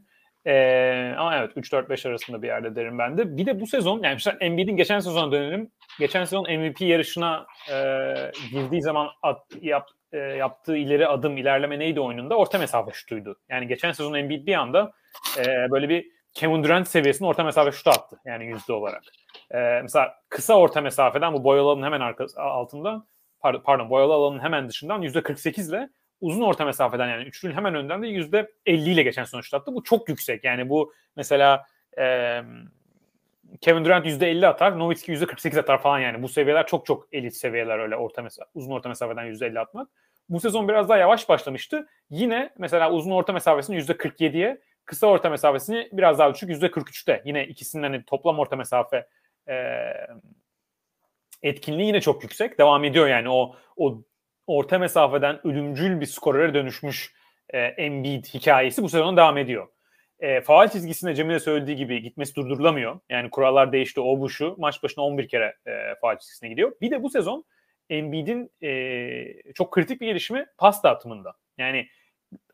Ee, 0.49 1.15
ama 1.19 1.37
evet 1.37 1.57
3-4-5 1.57 2.09
arasında 2.09 2.43
bir 2.43 2.47
yerde 2.47 2.77
derim 2.77 2.99
ben 2.99 3.19
de. 3.19 3.37
Bir 3.37 3.47
de 3.47 3.61
bu 3.61 3.67
sezon 3.67 4.03
yani 4.03 4.15
mesela 4.15 4.37
Embiid'in 4.41 4.77
geçen 4.77 5.01
sezona 5.01 5.33
dönelim. 5.33 5.71
Geçen 5.99 6.25
sezon 6.25 6.43
MVP 6.43 6.81
yarışına 6.81 7.47
e, 7.73 7.77
girdiği 8.51 8.83
zaman 8.83 9.09
at, 9.23 9.41
yap, 9.61 9.89
e, 10.13 10.19
yaptığı 10.19 10.77
ileri 10.77 11.09
adım 11.09 11.37
ilerleme 11.37 11.79
neydi 11.79 12.01
oyununda? 12.01 12.37
Orta 12.37 12.59
mesafe 12.59 12.93
şutuydu. 12.93 13.41
Yani 13.49 13.69
geçen 13.69 13.93
sezon 13.93 14.15
Embiid 14.15 14.47
bir 14.47 14.55
anda 14.55 14.93
e, 15.39 15.71
böyle 15.71 15.89
bir 15.89 16.07
Kevin 16.35 16.65
Durant 16.65 16.89
seviyesinde 16.89 17.29
orta 17.29 17.45
mesafe 17.45 17.73
şutu 17.73 17.91
attı. 17.91 18.17
Yani 18.25 18.47
yüzde 18.47 18.73
olarak. 18.73 19.03
E, 19.51 19.59
mesela 19.83 20.15
kısa 20.29 20.55
orta 20.55 20.81
mesafeden 20.81 21.33
bu 21.33 21.45
boyalı 21.45 21.69
alanın 21.69 21.83
hemen 21.83 22.01
arkası, 22.01 22.41
altından 22.41 23.07
pardon, 23.41 23.61
pardon 23.65 23.91
boyalı 23.91 24.13
alanın 24.13 24.41
hemen 24.41 24.69
dışından 24.69 25.03
yüzde 25.03 25.23
48 25.23 25.69
ile 25.69 25.89
uzun 26.21 26.41
orta 26.41 26.65
mesafeden 26.65 27.09
yani 27.09 27.25
üçlünün 27.25 27.55
hemen 27.55 27.75
önden 27.75 28.03
de 28.03 28.07
yüzde 28.07 28.53
50 28.67 28.91
ile 28.91 29.03
geçen 29.03 29.25
sonuç 29.25 29.55
attı. 29.55 29.75
Bu 29.75 29.83
çok 29.83 30.09
yüksek. 30.09 30.45
Yani 30.45 30.69
bu 30.69 30.93
mesela 31.17 31.67
e, 31.99 32.41
Kevin 33.61 33.85
Durant 33.85 34.07
yüzde 34.07 34.31
50 34.31 34.47
atar, 34.47 34.79
Nowitzki 34.79 35.13
yüzde 35.13 35.27
48 35.27 35.59
atar 35.59 35.83
falan 35.83 35.99
yani. 35.99 36.23
Bu 36.23 36.29
seviyeler 36.29 36.67
çok 36.67 36.87
çok 36.87 37.09
elit 37.13 37.37
seviyeler 37.37 37.79
öyle 37.79 37.97
orta 37.97 38.23
mesafe, 38.23 38.51
uzun 38.55 38.71
orta 38.71 38.89
mesafeden 38.89 39.25
yüzde 39.25 39.47
50 39.47 39.61
atmak. 39.61 39.89
Bu 40.29 40.41
sezon 40.41 40.69
biraz 40.69 40.89
daha 40.89 40.99
yavaş 40.99 41.29
başlamıştı. 41.29 41.89
Yine 42.11 42.51
mesela 42.59 42.93
uzun 42.93 43.11
orta 43.11 43.33
mesafesini 43.33 43.77
yüzde 43.77 43.93
47'ye, 43.93 44.61
kısa 44.85 45.07
orta 45.07 45.31
mesafesini 45.31 45.89
biraz 45.93 46.19
daha 46.19 46.35
düşük 46.35 46.49
yüzde 46.49 46.67
43'te. 46.67 47.23
Yine 47.25 47.47
ikisinin 47.47 47.83
hani 47.83 48.05
toplam 48.05 48.39
orta 48.39 48.57
mesafe 48.57 49.07
e, 49.49 49.57
etkinliği 51.43 51.87
yine 51.87 52.01
çok 52.01 52.23
yüksek. 52.23 52.59
Devam 52.59 52.85
ediyor 52.85 53.09
yani 53.09 53.31
o 53.31 53.57
o 53.77 54.03
orta 54.49 54.79
mesafeden 54.79 55.47
ölümcül 55.47 56.01
bir 56.01 56.07
skorere 56.07 56.55
dönüşmüş 56.55 57.13
e, 57.51 57.59
Embiid 57.59 58.25
hikayesi 58.25 58.83
bu 58.83 58.89
sezon 58.89 59.17
devam 59.17 59.39
ediyor. 59.39 59.69
E, 60.21 60.41
faal 60.41 60.69
çizgisinde 60.69 61.15
Cemil'e 61.15 61.41
söylediği 61.41 61.77
gibi 61.77 62.03
gitmesi 62.03 62.35
durdurulamıyor. 62.35 63.01
Yani 63.09 63.31
kurallar 63.31 63.73
değişti 63.73 64.01
o 64.01 64.21
bu 64.21 64.31
şu. 64.31 64.55
Maç 64.59 64.83
başına 64.83 65.05
11 65.05 65.29
kere 65.29 65.55
e, 65.67 65.95
faal 66.01 66.19
çizgisine 66.19 66.49
gidiyor. 66.49 66.73
Bir 66.81 66.91
de 66.91 67.03
bu 67.03 67.11
sezon 67.11 67.45
Embiid'in 67.91 68.51
e, 68.63 69.53
çok 69.53 69.73
kritik 69.73 70.01
bir 70.01 70.07
gelişimi 70.07 70.47
pas 70.59 70.83
dağıtımında. 70.83 71.35
Yani 71.59 71.89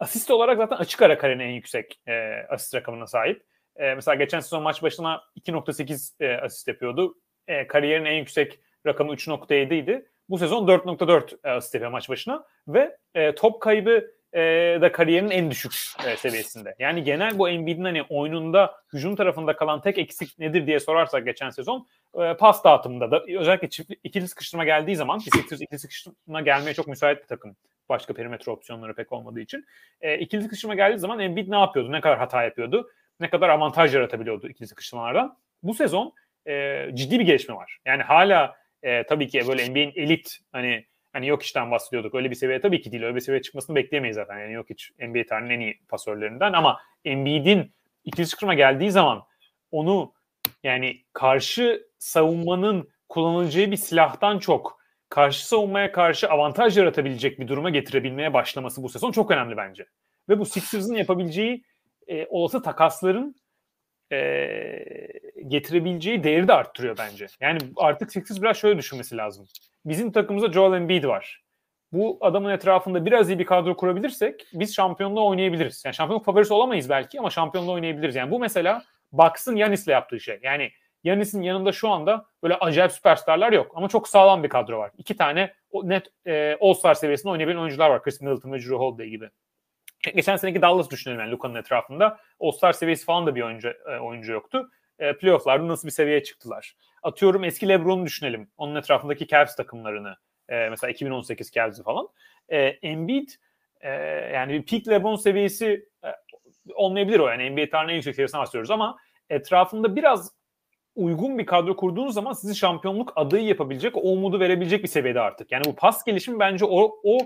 asist 0.00 0.30
olarak 0.30 0.56
zaten 0.56 0.76
açık 0.76 1.02
ara 1.02 1.18
karenin 1.18 1.44
en 1.44 1.52
yüksek 1.52 2.00
e, 2.06 2.12
asist 2.48 2.74
rakamına 2.74 3.06
sahip. 3.06 3.42
E, 3.76 3.94
mesela 3.94 4.14
geçen 4.14 4.40
sezon 4.40 4.62
maç 4.62 4.82
başına 4.82 5.22
2.8 5.40 6.24
e, 6.24 6.36
asist 6.40 6.68
yapıyordu. 6.68 7.14
E, 7.48 7.66
kariyerin 7.66 8.04
en 8.04 8.14
yüksek 8.16 8.60
rakamı 8.86 9.14
3.7 9.14 9.74
idi. 9.74 10.06
Bu 10.28 10.38
sezon 10.38 10.66
4.4 10.66 11.36
e, 11.44 11.50
asist 11.50 11.74
yapıyor 11.74 11.90
maç 11.90 12.08
başına 12.08 12.44
ve 12.68 12.96
e, 13.14 13.34
top 13.34 13.60
kaybı 13.60 14.10
e, 14.34 14.40
da 14.80 14.92
kariyerinin 14.92 15.30
en 15.30 15.50
düşük 15.50 15.72
e, 16.06 16.16
seviyesinde. 16.16 16.74
Yani 16.78 17.04
genel 17.04 17.38
bu 17.38 17.48
Embiid'in 17.48 17.84
hani 17.84 18.02
oyununda 18.02 18.74
hücum 18.92 19.16
tarafında 19.16 19.56
kalan 19.56 19.80
tek 19.80 19.98
eksik 19.98 20.38
nedir 20.38 20.66
diye 20.66 20.80
sorarsak 20.80 21.24
geçen 21.24 21.50
sezon 21.50 21.86
e, 22.20 22.34
pas 22.34 22.64
dağıtımında 22.64 23.10
da 23.10 23.24
özellikle 23.38 23.70
çift, 23.70 23.90
ikili 24.04 24.28
sıkıştırma 24.28 24.64
geldiği 24.64 24.96
zaman 24.96 25.18
ki 25.18 25.30
Sixers 25.30 25.60
ikili 25.60 25.78
sıkıştırma 25.78 26.40
gelmeye 26.40 26.74
çok 26.74 26.88
müsait 26.88 27.22
bir 27.22 27.26
takım. 27.26 27.56
Başka 27.88 28.14
perimetre 28.14 28.52
opsiyonları 28.52 28.94
pek 28.94 29.12
olmadığı 29.12 29.40
için. 29.40 29.66
E, 30.00 30.18
ikili 30.18 30.42
sıkıştırma 30.42 30.74
geldiği 30.74 30.98
zaman 30.98 31.18
Embiid 31.18 31.50
ne 31.50 31.58
yapıyordu? 31.58 31.92
Ne 31.92 32.00
kadar 32.00 32.18
hata 32.18 32.42
yapıyordu? 32.42 32.90
Ne 33.20 33.30
kadar 33.30 33.48
avantaj 33.48 33.94
yaratabiliyordu 33.94 34.48
ikili 34.48 34.68
sıkıştırmalardan? 34.68 35.36
Bu 35.62 35.74
sezon 35.74 36.12
e, 36.46 36.86
ciddi 36.94 37.18
bir 37.18 37.24
gelişme 37.24 37.54
var. 37.54 37.78
Yani 37.84 38.02
hala 38.02 38.56
e, 38.84 39.06
tabii 39.06 39.28
ki 39.28 39.42
böyle 39.48 39.70
NBA'in 39.70 39.92
elit 39.96 40.38
hani 40.52 40.86
hani 41.12 41.26
yok 41.26 41.42
işten 41.42 41.70
bahsediyorduk. 41.70 42.14
Öyle 42.14 42.30
bir 42.30 42.34
seviye 42.34 42.60
tabii 42.60 42.82
ki 42.82 42.92
değil. 42.92 43.02
Öyle 43.02 43.14
bir 43.14 43.20
seviye 43.20 43.42
çıkmasını 43.42 43.76
bekleyemeyiz 43.76 44.14
zaten. 44.14 44.38
Yani 44.38 44.52
yok 44.52 44.70
hiç 44.70 44.90
NBA 44.98 45.26
tarihinin 45.28 45.54
en 45.54 45.60
iyi 45.60 45.80
pasörlerinden 45.88 46.52
ama 46.52 46.80
Embiid'in 47.04 47.72
ikili 48.04 48.26
çıkırma 48.28 48.54
geldiği 48.54 48.90
zaman 48.90 49.22
onu 49.70 50.12
yani 50.62 51.04
karşı 51.12 51.86
savunmanın 51.98 52.88
kullanacağı 53.08 53.70
bir 53.70 53.76
silahtan 53.76 54.38
çok 54.38 54.78
karşı 55.08 55.48
savunmaya 55.48 55.92
karşı 55.92 56.30
avantaj 56.30 56.78
yaratabilecek 56.78 57.40
bir 57.40 57.48
duruma 57.48 57.70
getirebilmeye 57.70 58.34
başlaması 58.34 58.82
bu 58.82 58.88
sezon 58.88 59.12
çok 59.12 59.30
önemli 59.30 59.56
bence. 59.56 59.86
Ve 60.28 60.38
bu 60.38 60.46
Sixers'ın 60.46 60.94
yapabileceği 60.94 61.64
e, 62.06 62.26
olası 62.26 62.62
takasların 62.62 63.36
e, 64.12 64.84
getirebileceği 65.48 66.24
değeri 66.24 66.48
de 66.48 66.52
arttırıyor 66.52 66.98
bence. 66.98 67.26
Yani 67.40 67.58
artık 67.76 68.12
Sixers 68.12 68.42
biraz 68.42 68.56
şöyle 68.56 68.78
düşünmesi 68.78 69.16
lazım. 69.16 69.46
Bizim 69.84 70.12
takımımızda 70.12 70.52
Joel 70.52 70.76
Embiid 70.76 71.04
var. 71.04 71.44
Bu 71.92 72.18
adamın 72.20 72.50
etrafında 72.50 73.06
biraz 73.06 73.30
iyi 73.30 73.38
bir 73.38 73.46
kadro 73.46 73.76
kurabilirsek 73.76 74.46
biz 74.52 74.74
şampiyonluğa 74.74 75.24
oynayabiliriz. 75.24 75.82
Yani 75.84 75.94
şampiyonluk 75.94 76.24
favorisi 76.24 76.54
olamayız 76.54 76.88
belki 76.90 77.18
ama 77.18 77.30
şampiyonluğa 77.30 77.74
oynayabiliriz. 77.74 78.16
Yani 78.16 78.30
bu 78.30 78.38
mesela 78.38 78.82
Bucks'ın 79.12 79.56
Yanis'le 79.56 79.88
yaptığı 79.88 80.20
şey. 80.20 80.38
Yani 80.42 80.70
Yanis'in 81.04 81.42
yanında 81.42 81.72
şu 81.72 81.88
anda 81.88 82.26
böyle 82.42 82.54
acayip 82.54 82.92
süperstarlar 82.92 83.52
yok 83.52 83.72
ama 83.74 83.88
çok 83.88 84.08
sağlam 84.08 84.42
bir 84.42 84.48
kadro 84.48 84.78
var. 84.78 84.90
İki 84.98 85.16
tane 85.16 85.54
net 85.82 86.06
e, 86.26 86.56
All-Star 86.60 86.94
seviyesinde 86.94 87.32
oynayabilen 87.32 87.58
oyuncular 87.58 87.90
var. 87.90 88.02
Chris 88.02 88.20
Middleton 88.20 88.52
ve 88.52 88.58
Drew 88.58 88.74
Holiday 88.74 89.08
gibi. 89.08 89.30
Geçen 90.10 90.36
seneki 90.36 90.62
Dallas 90.62 90.90
düşünelim 90.90 91.20
yani 91.20 91.30
Luka'nın 91.30 91.54
etrafında. 91.54 92.18
All-Star 92.40 92.72
seviyesi 92.72 93.04
falan 93.04 93.26
da 93.26 93.34
bir 93.34 93.42
oyuncu, 93.42 93.68
e, 93.68 93.98
oyuncu 93.98 94.32
yoktu. 94.32 94.70
E, 94.98 95.16
playoff'larda 95.16 95.68
nasıl 95.68 95.88
bir 95.88 95.92
seviyeye 95.92 96.22
çıktılar? 96.22 96.76
Atıyorum 97.02 97.44
eski 97.44 97.68
LeBron'u 97.68 98.06
düşünelim. 98.06 98.50
Onun 98.56 98.74
etrafındaki 98.74 99.26
Cavs 99.26 99.56
takımlarını. 99.56 100.16
E, 100.48 100.68
mesela 100.68 100.90
2018 100.90 101.52
Cavs'i 101.52 101.82
falan. 101.82 102.08
E, 102.48 102.58
Embiid 102.58 103.28
e, 103.80 103.90
yani 104.34 104.52
bir 104.52 104.66
peak 104.66 104.88
LeBron 104.88 105.16
seviyesi 105.16 105.88
e, 106.04 106.08
olmayabilir 106.74 107.18
o. 107.18 107.28
Yani 107.28 107.50
NBA 107.50 107.70
tarihinin 107.70 107.92
en 107.92 107.96
yüksek 107.96 108.14
seviyesinden 108.14 108.42
bahsediyoruz 108.42 108.70
ama 108.70 108.96
etrafında 109.30 109.96
biraz 109.96 110.32
uygun 110.94 111.38
bir 111.38 111.46
kadro 111.46 111.76
kurduğunuz 111.76 112.14
zaman 112.14 112.32
sizi 112.32 112.56
şampiyonluk 112.56 113.12
adayı 113.16 113.44
yapabilecek, 113.44 113.96
o 113.96 114.00
umudu 114.00 114.40
verebilecek 114.40 114.82
bir 114.82 114.88
seviyede 114.88 115.20
artık. 115.20 115.52
Yani 115.52 115.64
bu 115.64 115.74
pas 115.74 116.04
gelişimi 116.04 116.38
bence 116.38 116.64
o, 116.64 117.00
o 117.04 117.18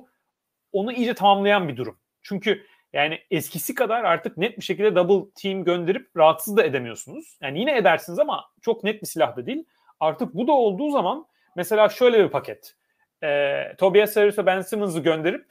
onu 0.73 0.93
iyice 0.93 1.15
tamamlayan 1.15 1.69
bir 1.69 1.77
durum. 1.77 1.99
Çünkü 2.29 2.67
yani 2.93 3.19
eskisi 3.31 3.75
kadar 3.75 4.05
artık 4.05 4.37
net 4.37 4.59
bir 4.59 4.63
şekilde 4.63 4.97
double 4.97 5.31
team 5.43 5.65
gönderip 5.65 6.17
rahatsız 6.17 6.57
da 6.57 6.65
edemiyorsunuz. 6.65 7.39
Yani 7.43 7.61
yine 7.61 7.77
edersiniz 7.77 8.19
ama 8.19 8.45
çok 8.63 8.85
net 8.85 9.03
bir 9.03 9.07
silah 9.07 9.37
da 9.37 9.47
değil. 9.47 9.65
Artık 10.01 10.35
bu 10.35 10.47
da 10.47 10.53
olduğu 10.53 10.91
zaman 10.91 11.27
mesela 11.57 11.89
şöyle 11.89 12.25
bir 12.25 12.29
paket. 12.29 12.75
E, 13.23 13.63
Tobias 13.79 14.17
Harris 14.17 14.39
ve 14.39 14.47
Ben 14.47 14.61
Simmons'ı 14.61 15.01
gönderip 15.01 15.47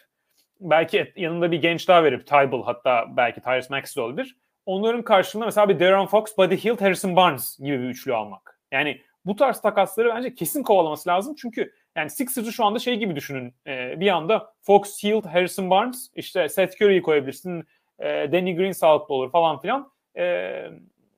belki 0.60 1.14
yanında 1.16 1.52
bir 1.52 1.62
genç 1.62 1.88
daha 1.88 2.04
verip 2.04 2.28
Tybal 2.28 2.64
hatta 2.64 3.06
belki 3.18 3.42
Tyrese 3.42 3.74
Maxey 3.74 4.04
olabilir. 4.04 4.38
Onların 4.66 5.02
karşılığında 5.02 5.46
mesela 5.46 5.70
bir 5.70 5.80
Darren 5.80 6.06
Fox, 6.06 6.38
Buddy 6.38 6.56
Hield, 6.56 6.82
Harrison 6.82 7.16
Barnes 7.16 7.60
gibi 7.60 7.80
bir 7.80 7.90
üçlü 7.90 8.16
almak. 8.16 8.60
Yani 8.72 9.02
bu 9.26 9.36
tarz 9.36 9.62
takasları 9.62 10.10
bence 10.16 10.36
kesin 10.36 10.64
kovalaması 10.64 11.10
lazım. 11.10 11.36
Çünkü 11.42 11.74
yani 11.98 12.10
Sixers'ı 12.10 12.54
şu 12.54 12.66
anda 12.66 12.80
şey 12.80 12.96
gibi 12.96 13.16
düşünün. 13.16 13.54
E, 13.68 14.00
bir 14.00 14.08
anda 14.08 14.54
Fox, 14.62 15.04
Hield, 15.04 15.26
Harrison 15.26 15.70
Barnes, 15.70 16.12
işte 16.16 16.50
Seth 16.50 16.82
Curry'i 16.82 17.02
koyabilirsin. 17.02 17.64
E, 18.00 18.06
Danny 18.32 18.56
Green 18.56 18.72
sağlıklı 18.72 19.16
olur 19.16 19.32
falan 19.32 19.60
filan. 19.60 19.92
E, 20.16 20.24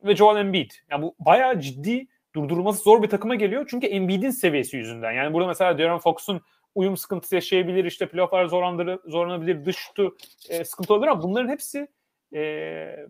ve 0.03 0.15
Joel 0.15 0.39
Embiid. 0.39 0.71
Yani 0.91 1.01
bu 1.01 1.15
bayağı 1.19 1.59
ciddi 1.59 2.07
durdurulması 2.35 2.83
zor 2.83 3.03
bir 3.03 3.07
takıma 3.07 3.35
geliyor. 3.35 3.67
Çünkü 3.69 3.87
Embiid'in 3.87 4.29
seviyesi 4.29 4.77
yüzünden. 4.77 5.11
Yani 5.11 5.33
burada 5.33 5.47
mesela 5.47 5.77
Darren 5.77 5.99
Fox'un 5.99 6.41
uyum 6.75 6.97
sıkıntısı 6.97 7.35
yaşayabilir, 7.35 7.85
işte 7.85 8.07
playofflar 8.09 8.45
zorlanabilir, 8.45 9.65
dış 9.65 9.75
şutu 9.75 10.17
e, 10.49 10.63
sıkıntı 10.63 10.93
olabilir 10.93 11.11
ama 11.11 11.23
bunların 11.23 11.49
hepsi 11.49 11.87
e, 12.35 13.05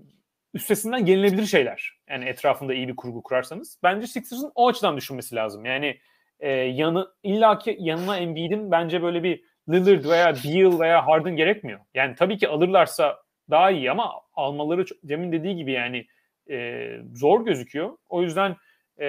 üstesinden 0.53 1.05
gelinebilir 1.05 1.45
şeyler. 1.45 1.99
Yani 2.09 2.26
etrafında 2.26 2.74
iyi 2.74 2.88
bir 2.88 2.95
kurgu 2.95 3.24
kurarsanız. 3.24 3.80
Bence 3.84 4.07
Sixers'ın 4.07 4.51
o 4.55 4.67
açıdan 4.67 4.97
düşünmesi 4.97 5.36
lazım. 5.36 5.65
Yani 5.65 5.97
e, 6.39 6.49
yanı 6.51 7.07
illaki 7.23 7.77
yanına 7.79 8.17
Embiid'in 8.17 8.71
bence 8.71 9.01
böyle 9.01 9.23
bir 9.23 9.43
Lillard 9.69 10.05
veya 10.05 10.33
Beal 10.33 10.79
veya 10.79 11.07
Harden 11.07 11.35
gerekmiyor. 11.35 11.79
Yani 11.93 12.15
tabii 12.15 12.37
ki 12.37 12.47
alırlarsa 12.47 13.23
daha 13.49 13.71
iyi 13.71 13.91
ama 13.91 14.13
almaları 14.33 14.85
Cem'in 15.05 15.31
dediği 15.31 15.55
gibi 15.55 15.71
yani 15.71 16.07
e, 16.49 16.99
zor 17.13 17.45
gözüküyor. 17.45 17.97
O 18.09 18.21
yüzden 18.21 18.55
e, 18.99 19.05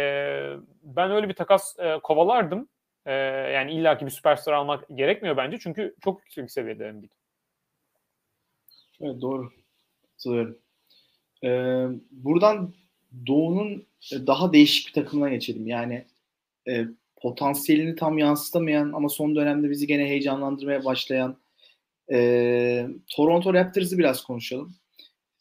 ben 0.82 1.10
öyle 1.10 1.28
bir 1.28 1.34
takas 1.34 1.78
e, 1.78 1.98
kovalardım. 2.02 2.68
E, 3.06 3.12
yani 3.54 3.72
illaki 3.72 4.06
bir 4.06 4.10
süperstar 4.10 4.52
almak 4.52 4.84
gerekmiyor 4.94 5.36
bence. 5.36 5.58
Çünkü 5.58 5.94
çok 6.04 6.20
yüksek 6.20 6.50
seviyede 6.50 6.86
Embiid. 6.86 7.10
Evet 9.00 9.20
doğru. 9.20 9.50
Katılıyorum. 10.02 10.58
Ee, 11.44 11.86
buradan 12.10 12.74
Doğu'nun 13.26 13.86
daha 14.12 14.52
değişik 14.52 14.88
bir 14.88 14.92
takımına 15.02 15.28
geçelim. 15.28 15.66
Yani 15.66 16.06
e, 16.68 16.84
potansiyelini 17.22 17.96
tam 17.96 18.18
yansıtamayan 18.18 18.92
ama 18.92 19.08
son 19.08 19.36
dönemde 19.36 19.70
bizi 19.70 19.86
gene 19.86 20.04
heyecanlandırmaya 20.04 20.84
başlayan 20.84 21.36
e, 22.12 22.86
Toronto 23.08 23.54
Raptors'ı 23.54 23.98
biraz 23.98 24.22
konuşalım. 24.22 24.74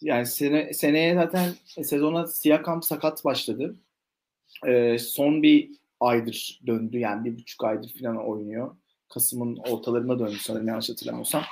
Yani 0.02 0.26
sene, 0.26 0.74
seneye 0.74 1.16
zaten 1.16 1.50
sezona 1.66 2.28
Siakam 2.28 2.84
sakat 2.84 3.26
başladı. 3.26 3.76
E, 4.68 4.98
son 4.98 5.44
bir 5.44 5.72
aydır 6.00 6.60
döndü 6.68 7.00
yani 7.00 7.26
bir 7.26 7.38
buçuk 7.38 7.64
aydır 7.64 7.94
falan 8.02 8.28
oynuyor. 8.28 8.76
Kasım'ın 9.10 9.58
ortalarına 9.58 10.20
döndü 10.20 10.38
sanırım 10.40 10.68
yanlış 10.68 10.90
hatırlamıyorsam. 10.90 11.44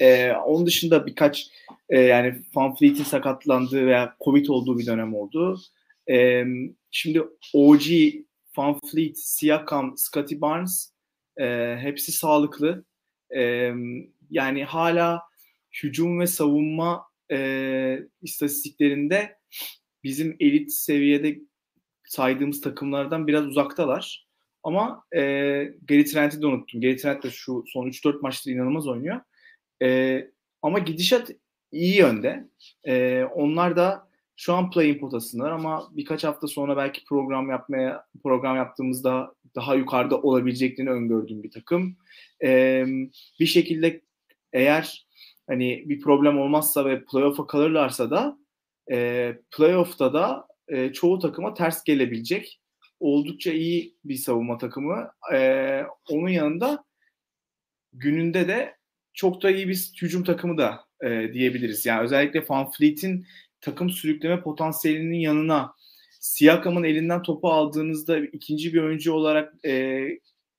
E, 0.00 0.32
onun 0.32 0.66
dışında 0.66 1.06
birkaç 1.06 1.50
e, 1.88 2.00
yani 2.00 2.42
Van 2.54 2.74
Fleet'in 2.74 3.04
sakatlandığı 3.04 3.86
veya 3.86 4.16
Covid 4.24 4.46
olduğu 4.46 4.78
bir 4.78 4.86
dönem 4.86 5.14
oldu. 5.14 5.60
E, 6.10 6.44
şimdi 6.90 7.22
OG, 7.54 7.82
Van 8.56 8.80
Fleet, 8.92 9.18
Siakam, 9.18 9.94
Scotty 9.96 10.40
Barnes 10.40 10.92
e, 11.36 11.76
hepsi 11.80 12.12
sağlıklı. 12.12 12.84
E, 13.36 13.72
yani 14.30 14.64
hala 14.64 15.22
hücum 15.82 16.20
ve 16.20 16.26
savunma 16.26 17.06
e, 17.32 17.98
istatistiklerinde 18.22 19.38
bizim 20.04 20.36
elit 20.40 20.72
seviyede 20.72 21.38
saydığımız 22.04 22.60
takımlardan 22.60 23.26
biraz 23.26 23.46
uzaktalar. 23.46 24.26
Ama 24.62 25.04
e, 25.12 25.20
Gary 25.88 26.04
Trent'i 26.04 26.42
de 26.42 26.46
unuttum. 26.46 26.80
Gary 26.80 26.96
Trent 26.96 27.22
de 27.22 27.30
şu 27.30 27.64
son 27.66 27.86
3-4 27.86 28.20
maçta 28.20 28.50
inanılmaz 28.50 28.86
oynuyor. 28.88 29.20
E, 29.82 30.20
ama 30.62 30.78
gidişat 30.78 31.30
iyi 31.72 31.96
yönde. 31.96 32.48
E, 32.84 33.24
onlar 33.24 33.76
da 33.76 34.08
şu 34.36 34.54
an 34.54 34.70
play-in 34.70 34.98
potasındalar 34.98 35.50
ama 35.50 35.88
birkaç 35.92 36.24
hafta 36.24 36.46
sonra 36.46 36.76
belki 36.76 37.04
program 37.04 37.50
yapmaya 37.50 38.06
program 38.22 38.56
yaptığımızda 38.56 39.34
daha 39.54 39.74
yukarıda 39.74 40.20
olabileceklerini 40.20 40.90
öngördüğüm 40.90 41.42
bir 41.42 41.50
takım. 41.50 41.96
E, 42.44 42.84
bir 43.40 43.46
şekilde 43.46 44.00
eğer 44.52 45.06
hani 45.46 45.84
bir 45.86 46.00
problem 46.00 46.38
olmazsa 46.38 46.84
ve 46.84 47.04
playoff'a 47.04 47.46
kalırlarsa 47.46 48.10
da 48.10 48.38
e, 48.90 49.32
playoff'ta 49.56 50.12
da 50.14 50.46
e, 50.68 50.92
çoğu 50.92 51.18
takıma 51.18 51.54
ters 51.54 51.84
gelebilecek 51.84 52.60
oldukça 53.00 53.52
iyi 53.52 53.96
bir 54.04 54.14
savunma 54.16 54.58
takımı. 54.58 55.10
E, 55.32 55.80
onun 56.08 56.28
yanında 56.28 56.84
gününde 57.92 58.48
de 58.48 58.76
çok 59.14 59.42
da 59.42 59.50
iyi 59.50 59.68
bir 59.68 59.92
hücum 60.02 60.24
takımı 60.24 60.58
da 60.58 60.84
e, 61.04 61.32
diyebiliriz. 61.32 61.86
Yani 61.86 62.00
özellikle 62.02 62.44
Van 62.48 62.70
Fleet'in 62.70 63.26
takım 63.64 63.90
sürükleme 63.90 64.42
potansiyelinin 64.42 65.18
yanına 65.18 65.74
Siakam'ın 66.20 66.84
elinden 66.84 67.22
topu 67.22 67.50
aldığınızda 67.50 68.18
ikinci 68.18 68.74
bir 68.74 68.82
oyuncu 68.82 69.12
olarak 69.12 69.54
e, 69.64 70.00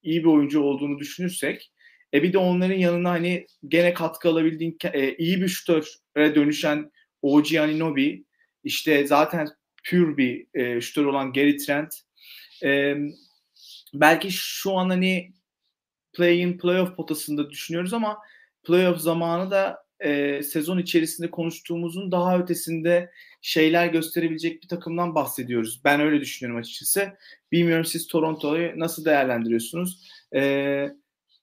iyi 0.04 0.24
bir 0.24 0.30
oyuncu 0.30 0.62
olduğunu 0.62 1.00
düşünürsek 1.00 1.72
e 2.14 2.24
bir 2.24 2.34
de 2.34 2.38
onların 2.38 2.76
yanına 2.76 3.10
hani 3.10 3.48
gene 3.68 3.94
katkı 3.94 4.30
alabildiğin 4.30 4.78
e, 4.84 5.16
iyi 5.16 5.42
bir 5.42 5.48
şutöre 5.48 6.36
dönüşen 6.36 6.92
OG 7.22 7.56
Aninobi 7.56 8.26
işte 8.64 9.08
zaten 9.08 9.48
pür 9.84 10.18
bir 10.18 10.48
e, 10.54 10.82
şutör 10.82 11.06
olan 11.06 11.34
Gary 11.34 11.58
Trent 11.58 11.94
e, 12.64 12.96
belki 13.94 14.32
şu 14.32 14.74
an 14.74 14.90
hani 14.90 15.34
play-in 16.14 16.58
playoff 16.58 16.96
potasında 16.96 17.50
düşünüyoruz 17.50 17.94
ama 17.94 18.18
playoff 18.64 19.00
zamanı 19.00 19.52
da 19.52 19.85
e, 20.06 20.44
sezon 20.44 20.78
içerisinde 20.78 21.32
konuştuğumuzun 21.32 22.12
daha 22.12 22.40
ötesinde 22.40 23.12
şeyler 23.42 23.88
gösterebilecek 23.88 24.64
bir 24.64 24.68
takımdan 24.68 25.16
bahsediyoruz. 25.16 25.82
Ben 25.86 26.02
öyle 26.02 26.22
düşünüyorum 26.22 26.62
açıkçası. 26.62 27.18
Bilmiyorum 27.52 27.86
siz 27.86 28.08
Toronto'yu 28.08 28.80
nasıl 28.80 29.06
değerlendiriyorsunuz? 29.06 30.10
E, 30.36 30.90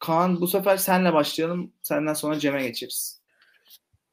Kaan 0.01 0.41
bu 0.41 0.47
sefer 0.47 0.77
senle 0.77 1.13
başlayalım. 1.13 1.73
Senden 1.83 2.15
sonra 2.15 2.39
Cem'e 2.39 2.67
geçeriz. 2.67 3.23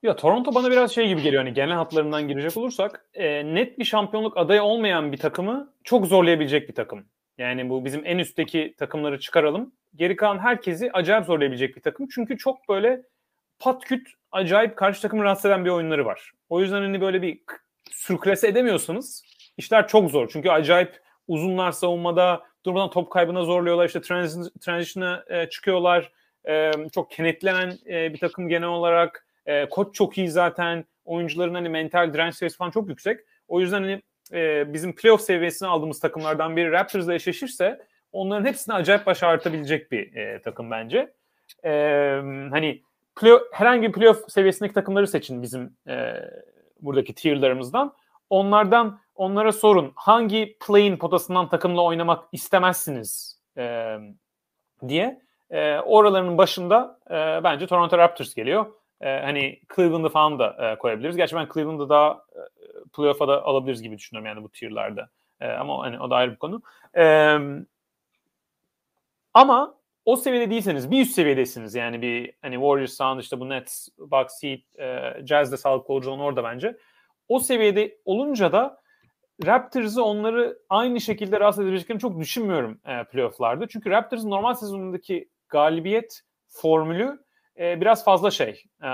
Ya 0.03 0.15
Toronto 0.15 0.55
bana 0.55 0.71
biraz 0.71 0.91
şey 0.91 1.07
gibi 1.07 1.21
geliyor 1.21 1.43
hani 1.43 1.53
genel 1.53 1.75
hatlarından 1.75 2.27
girecek 2.27 2.57
olursak 2.57 3.05
e, 3.13 3.55
net 3.55 3.79
bir 3.79 3.85
şampiyonluk 3.85 4.37
adayı 4.37 4.63
olmayan 4.63 5.11
bir 5.11 5.17
takımı 5.17 5.73
çok 5.83 6.05
zorlayabilecek 6.07 6.69
bir 6.69 6.75
takım. 6.75 7.05
Yani 7.37 7.69
bu 7.69 7.85
bizim 7.85 8.01
en 8.05 8.17
üstteki 8.17 8.75
takımları 8.77 9.19
çıkaralım. 9.19 9.73
Geri 9.95 10.15
kalan 10.15 10.39
herkesi 10.39 10.91
acayip 10.91 11.25
zorlayabilecek 11.25 11.75
bir 11.75 11.81
takım. 11.81 12.07
Çünkü 12.11 12.37
çok 12.37 12.69
böyle 12.69 13.03
pat 13.59 13.85
küt 13.85 14.07
acayip 14.31 14.77
karşı 14.77 15.01
takımı 15.01 15.23
rahatsız 15.23 15.45
eden 15.45 15.65
bir 15.65 15.69
oyunları 15.69 16.05
var. 16.05 16.31
O 16.49 16.61
yüzden 16.61 16.81
hani 16.81 17.01
böyle 17.01 17.21
bir 17.21 17.41
sürklese 17.91 18.47
edemiyorsanız 18.47 19.23
işler 19.57 19.87
çok 19.87 20.11
zor. 20.11 20.29
Çünkü 20.33 20.49
acayip 20.49 21.01
uzunlar 21.27 21.71
savunmada 21.71 22.43
durmadan 22.65 22.89
top 22.89 23.11
kaybına 23.11 23.43
zorluyorlar. 23.43 23.85
İşte 23.85 24.01
transition'a 24.61 25.23
e, 25.29 25.49
çıkıyorlar. 25.49 26.11
E, 26.47 26.71
çok 26.93 27.11
kenetlenen 27.11 27.77
e, 27.89 28.13
bir 28.13 28.19
takım 28.19 28.47
genel 28.47 28.67
olarak. 28.67 29.25
E, 29.45 29.69
koç 29.69 29.95
çok 29.95 30.17
iyi 30.17 30.29
zaten. 30.29 30.85
Oyuncuların 31.05 31.53
hani 31.53 31.69
mental 31.69 32.13
direnç 32.13 32.35
seviyesi 32.35 32.57
falan 32.57 32.71
çok 32.71 32.89
yüksek. 32.89 33.19
O 33.47 33.61
yüzden 33.61 33.81
hani 33.81 34.01
e, 34.33 34.73
bizim 34.73 34.95
playoff 34.95 35.21
seviyesine 35.21 35.67
aldığımız 35.67 35.99
takımlardan 35.99 36.57
biri 36.57 36.71
Raptors'la 36.71 37.13
eşleşirse 37.13 37.85
onların 38.11 38.45
hepsini 38.45 38.75
acayip 38.75 39.05
baş 39.05 39.23
ağrıtabilecek 39.23 39.91
bir 39.91 40.15
e, 40.15 40.41
takım 40.41 40.71
bence. 40.71 41.13
E, 41.63 41.71
hani 42.51 42.81
play, 43.19 43.39
herhangi 43.51 43.87
bir 43.87 43.91
playoff 43.91 44.31
seviyesindeki 44.31 44.73
takımları 44.73 45.07
seçin 45.07 45.41
bizim 45.41 45.77
e, 45.87 46.13
buradaki 46.81 47.15
tierlarımızdan. 47.15 47.93
Onlardan 48.29 48.99
onlara 49.15 49.51
sorun 49.51 49.91
hangi 49.95 50.57
play'in 50.59 50.97
potasından 50.97 51.49
takımla 51.49 51.83
oynamak 51.83 52.23
istemezsiniz 52.31 53.39
e, 53.57 53.97
diye. 54.87 55.21
E, 55.49 55.79
oralarının 55.79 56.37
başında 56.37 56.99
e, 57.09 57.43
bence 57.43 57.67
Toronto 57.67 57.97
Raptors 57.97 58.33
geliyor. 58.33 58.65
E, 59.01 59.19
hani 59.19 59.59
Cleveland'ı 59.75 60.09
falan 60.09 60.39
da 60.39 60.71
e, 60.71 60.77
koyabiliriz. 60.77 61.17
Gerçi 61.17 61.35
ben 61.35 61.47
Cleveland'ı 61.53 61.89
daha 61.89 62.11
e, 62.11 62.39
playoff'a 62.95 63.27
da 63.27 63.43
alabiliriz 63.43 63.81
gibi 63.81 63.97
düşünüyorum 63.97 64.27
yani 64.27 64.43
bu 64.43 64.49
tier'larda. 64.49 65.09
E, 65.41 65.47
ama 65.47 65.83
hani 65.83 65.99
o 65.99 66.09
da 66.09 66.15
ayrı 66.15 66.31
bir 66.31 66.37
konu. 66.37 66.61
E, 66.97 67.37
ama 69.33 69.78
o 70.09 70.15
seviyede 70.15 70.49
değilseniz 70.51 70.91
bir 70.91 71.01
üst 71.01 71.11
seviyedesiniz 71.11 71.75
yani 71.75 72.01
bir 72.01 72.33
hani 72.41 72.55
Warriors 72.55 72.93
Sound 72.93 73.19
işte 73.19 73.39
bu 73.39 73.49
Nets, 73.49 73.87
Bucks, 73.97 74.43
Heat, 74.43 74.59
e, 74.79 75.25
Jazz'de 75.25 75.57
sağlıklı 75.57 75.93
olacağını 75.93 76.23
orada 76.23 76.43
bence. 76.43 76.77
O 77.27 77.39
seviyede 77.39 77.97
olunca 78.05 78.51
da 78.51 78.81
Raptors'ı 79.45 80.03
onları 80.03 80.59
aynı 80.69 81.01
şekilde 81.01 81.39
rahatsız 81.39 81.63
edebileceklerini 81.63 82.01
çok 82.01 82.19
düşünmüyorum 82.19 82.79
e, 82.85 83.03
playoff'larda. 83.03 83.67
Çünkü 83.67 83.89
Raptors'ın 83.89 84.29
normal 84.29 84.53
sezonundaki 84.53 85.29
galibiyet 85.49 86.21
formülü 86.47 87.19
e, 87.59 87.81
biraz 87.81 88.05
fazla 88.05 88.31
şey. 88.31 88.63
E, 88.83 88.89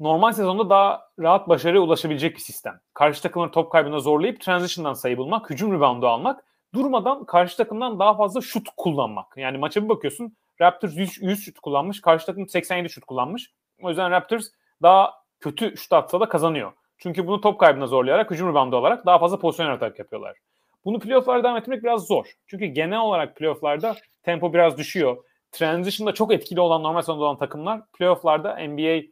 normal 0.00 0.32
sezonda 0.32 0.70
daha 0.70 1.02
rahat 1.18 1.48
başarıya 1.48 1.82
ulaşabilecek 1.82 2.34
bir 2.34 2.40
sistem. 2.40 2.80
Karşı 2.94 3.22
takımları 3.22 3.50
top 3.50 3.72
kaybına 3.72 4.00
zorlayıp 4.00 4.40
transition'dan 4.40 4.94
sayı 4.94 5.18
bulmak, 5.18 5.50
hücum 5.50 5.72
reboundu 5.72 6.08
almak, 6.08 6.44
durmadan 6.74 7.24
karşı 7.24 7.56
takımdan 7.56 7.98
daha 7.98 8.16
fazla 8.16 8.40
şut 8.40 8.68
kullanmak. 8.76 9.36
Yani 9.36 9.58
maça 9.58 9.84
bir 9.84 9.88
bakıyorsun 9.88 10.36
Raptors 10.60 10.96
100, 10.96 11.22
100 11.22 11.44
şut 11.44 11.58
kullanmış, 11.60 12.00
karşı 12.00 12.26
takım 12.26 12.48
87 12.48 12.88
şut 12.88 13.04
kullanmış. 13.04 13.52
O 13.82 13.88
yüzden 13.88 14.10
Raptors 14.10 14.46
daha 14.82 15.14
kötü 15.40 15.76
şut 15.76 15.92
atsa 15.92 16.20
da 16.20 16.28
kazanıyor. 16.28 16.72
Çünkü 16.98 17.26
bunu 17.26 17.40
top 17.40 17.60
kaybına 17.60 17.86
zorlayarak, 17.86 18.30
hücum 18.30 18.48
reboundu 18.48 18.76
olarak 18.76 19.06
daha 19.06 19.18
fazla 19.18 19.38
pozisyon 19.38 19.66
yaratarak 19.66 19.98
yapıyorlar. 19.98 20.36
Bunu 20.84 20.98
playoff'larda 20.98 21.44
devam 21.44 21.56
etmek 21.56 21.82
biraz 21.82 22.06
zor. 22.06 22.26
Çünkü 22.46 22.66
genel 22.66 23.00
olarak 23.00 23.36
playoff'larda 23.36 23.96
tempo 24.22 24.52
biraz 24.52 24.78
düşüyor. 24.78 25.24
Transition'da 25.52 26.14
çok 26.14 26.32
etkili 26.32 26.60
olan 26.60 26.82
normal 26.82 27.00
sezonda 27.00 27.24
olan 27.24 27.38
takımlar 27.38 27.80
playoff'larda 27.98 28.66
NBA 28.68 29.02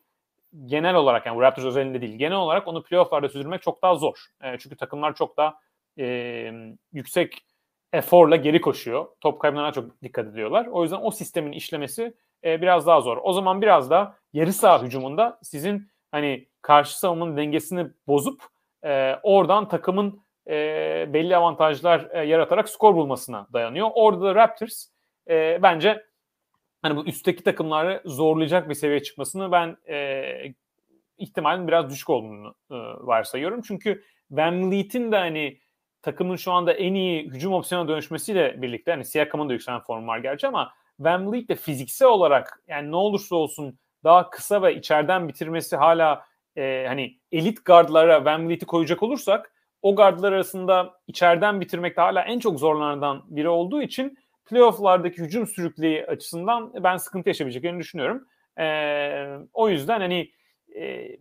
genel 0.67 0.95
olarak 0.95 1.27
yani 1.27 1.41
Raptors 1.41 1.67
özelinde 1.67 2.01
değil 2.01 2.19
genel 2.19 2.37
olarak 2.37 2.69
onu 2.69 2.83
playoff'larda 2.83 3.29
sürdürmek 3.29 3.63
çok 3.63 3.83
daha 3.83 3.95
zor. 3.95 4.27
E, 4.43 4.59
çünkü 4.59 4.77
takımlar 4.77 5.15
çok 5.15 5.37
daha 5.37 5.59
e, 5.99 6.51
yüksek 6.93 7.47
eforla 7.93 8.37
geri 8.37 8.61
koşuyor. 8.61 9.07
Top 9.21 9.41
kaybına 9.41 9.73
çok 9.73 10.03
dikkat 10.03 10.27
ediyorlar. 10.27 10.67
O 10.67 10.83
yüzden 10.83 11.01
o 11.03 11.11
sistemin 11.11 11.53
işlemesi 11.53 12.15
e, 12.45 12.63
biraz 12.63 12.87
daha 12.87 13.01
zor. 13.01 13.19
O 13.23 13.33
zaman 13.33 13.63
biraz 13.63 13.91
da 13.91 14.19
yarı 14.33 14.53
saha 14.53 14.83
hücumunda 14.83 15.39
sizin 15.43 15.91
hani 16.11 16.49
karşı 16.63 16.99
savunmanın 16.99 17.37
dengesini 17.37 17.87
bozup 18.07 18.43
e, 18.85 19.15
oradan 19.23 19.69
takımın 19.69 20.25
e, 20.49 20.55
belli 21.13 21.37
avantajlar 21.37 22.09
e, 22.13 22.27
yaratarak 22.27 22.69
skor 22.69 22.95
bulmasına 22.95 23.47
dayanıyor. 23.53 23.91
Orada 23.95 24.25
da 24.25 24.35
Raptors 24.35 24.87
e, 25.31 25.63
bence 25.63 26.05
hani 26.83 26.97
bu 26.97 27.07
üstteki 27.07 27.43
takımları 27.43 28.03
zorlayacak 28.05 28.69
bir 28.69 28.75
seviyeye 28.75 29.03
çıkmasını 29.03 29.53
ben 29.53 29.77
e, 29.89 30.55
ihtimalin 31.19 31.69
biraz 31.69 31.91
düşük 31.91 32.11
olduğunu 32.11 32.55
e, 32.71 32.75
varsayıyorum. 33.07 33.63
Çünkü 33.63 34.05
Van 34.31 34.71
Vliet'in 34.71 35.13
de 35.13 35.17
hani 35.17 35.59
takımın 36.05 36.37
şu 36.37 36.53
anda 36.53 36.73
en 36.73 36.95
iyi 36.95 37.25
hücum 37.31 37.53
opsiyona 37.53 37.89
dönüşmesiyle 37.89 38.63
birlikte 38.63 38.91
hani 38.91 39.05
Siakam'ın 39.05 39.49
da 39.49 39.53
yükselen 39.53 39.81
formu 39.81 40.07
var 40.07 40.19
gerçi 40.19 40.47
ama 40.47 40.73
Van 41.01 41.33
Vliet 41.33 41.49
de 41.49 41.55
fiziksel 41.55 42.09
olarak 42.09 42.63
yani 42.69 42.91
ne 42.91 42.97
olursa 42.97 43.37
olsun 43.37 43.79
daha 44.05 44.31
kısa 44.31 44.63
ve 44.63 44.75
içeriden 44.75 45.29
bitirmesi 45.29 45.77
hala 45.77 46.27
e, 46.57 46.85
hani 46.89 47.19
elit 47.33 47.65
gardlara 47.65 48.25
Van 48.25 48.49
Vliet'i 48.49 48.67
koyacak 48.67 49.03
olursak 49.03 49.53
o 49.83 49.97
gardlar 49.97 50.33
arasında 50.33 51.01
içeriden 51.07 51.61
bitirmekte 51.61 52.01
hala 52.01 52.23
en 52.23 52.39
çok 52.39 52.59
zorlananlardan 52.59 53.23
biri 53.27 53.49
olduğu 53.49 53.83
için 53.83 54.19
playofflardaki 54.47 55.23
hücum 55.23 55.47
sürüklüğü 55.47 56.05
açısından 56.09 56.73
ben 56.85 56.97
sıkıntı 56.97 57.29
yaşayabileceklerini 57.29 57.81
düşünüyorum. 57.81 58.27
E, 58.59 58.67
o 59.53 59.69
yüzden 59.69 60.01
hani 60.01 60.31
e, 60.77 61.17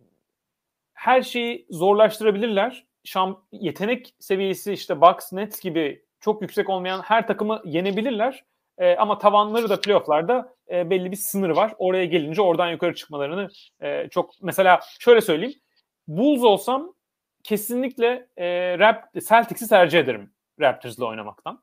her 0.94 1.22
şeyi 1.22 1.66
zorlaştırabilirler. 1.70 2.86
Şam, 3.04 3.44
yetenek 3.52 4.14
seviyesi 4.18 4.72
işte 4.72 5.00
Bucks, 5.00 5.32
Nets 5.32 5.60
gibi 5.60 6.04
çok 6.20 6.42
yüksek 6.42 6.68
olmayan 6.68 7.00
her 7.00 7.26
takımı 7.26 7.62
yenebilirler. 7.64 8.44
E, 8.78 8.96
ama 8.96 9.18
tavanları 9.18 9.68
da 9.70 9.80
playofflarda 9.80 10.54
e, 10.70 10.90
belli 10.90 11.10
bir 11.10 11.16
sınır 11.16 11.50
var. 11.50 11.74
Oraya 11.78 12.04
gelince 12.04 12.42
oradan 12.42 12.70
yukarı 12.70 12.94
çıkmalarını 12.94 13.48
e, 13.80 14.08
çok 14.08 14.30
mesela 14.42 14.80
şöyle 14.98 15.20
söyleyeyim. 15.20 15.60
Bulls 16.08 16.42
olsam 16.42 16.94
kesinlikle 17.42 18.28
e, 18.36 18.78
Rap, 18.78 19.14
Celtics'i 19.28 19.68
tercih 19.68 19.98
ederim 19.98 20.32
Raptors'la 20.60 21.06
oynamaktan. 21.06 21.62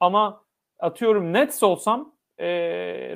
Ama 0.00 0.44
atıyorum 0.78 1.32
Nets 1.32 1.62
olsam 1.62 2.14
e, 2.38 2.46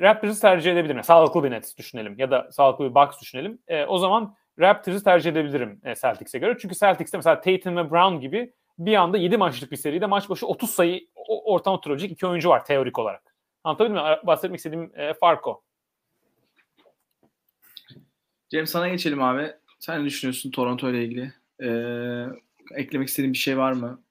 Raptors'ı 0.01 0.41
tercih 0.41 0.71
edebilirim. 0.71 1.03
Sağlıklı 1.03 1.43
bir 1.43 1.51
Nets 1.51 1.77
düşünelim 1.77 2.15
ya 2.17 2.31
da 2.31 2.51
sağlıklı 2.51 2.89
bir 2.89 2.95
Bucks 2.95 3.21
düşünelim. 3.21 3.59
E, 3.67 3.85
o 3.85 3.97
zaman 3.97 4.35
Raptors'ı 4.59 5.03
tercih 5.03 5.31
edebilirim 5.31 5.81
e, 5.83 5.95
Celtics'e 5.95 6.39
göre. 6.39 6.57
Çünkü 6.59 6.75
Celtics'te 6.75 7.17
mesela 7.17 7.41
Tatum 7.41 7.77
ve 7.77 7.91
Brown 7.91 8.19
gibi 8.19 8.53
bir 8.79 8.95
anda 8.95 9.17
7 9.17 9.37
maçlık 9.37 9.71
bir 9.71 9.77
seride 9.77 10.05
maç 10.05 10.29
başı 10.29 10.47
30 10.47 10.69
sayı 10.69 11.07
ortam 11.27 11.73
oturabilecek 11.73 12.11
iki 12.11 12.27
oyuncu 12.27 12.49
var 12.49 12.65
teorik 12.65 12.99
olarak. 12.99 13.35
Anlatabildim 13.63 13.95
mi? 13.95 14.17
Bahsetmek 14.23 14.57
istediğim 14.57 14.91
e, 14.99 15.13
fark 15.13 15.47
o. 15.47 15.61
Cem 18.49 18.67
sana 18.67 18.87
geçelim 18.87 19.23
abi. 19.23 19.53
Sen 19.79 20.01
ne 20.01 20.05
düşünüyorsun 20.05 20.51
Toronto 20.51 20.89
ile 20.89 21.03
ilgili? 21.03 21.33
Ee, 21.63 22.25
eklemek 22.75 23.07
istediğin 23.07 23.33
bir 23.33 23.37
şey 23.37 23.57
var 23.57 23.71
mı? 23.71 24.01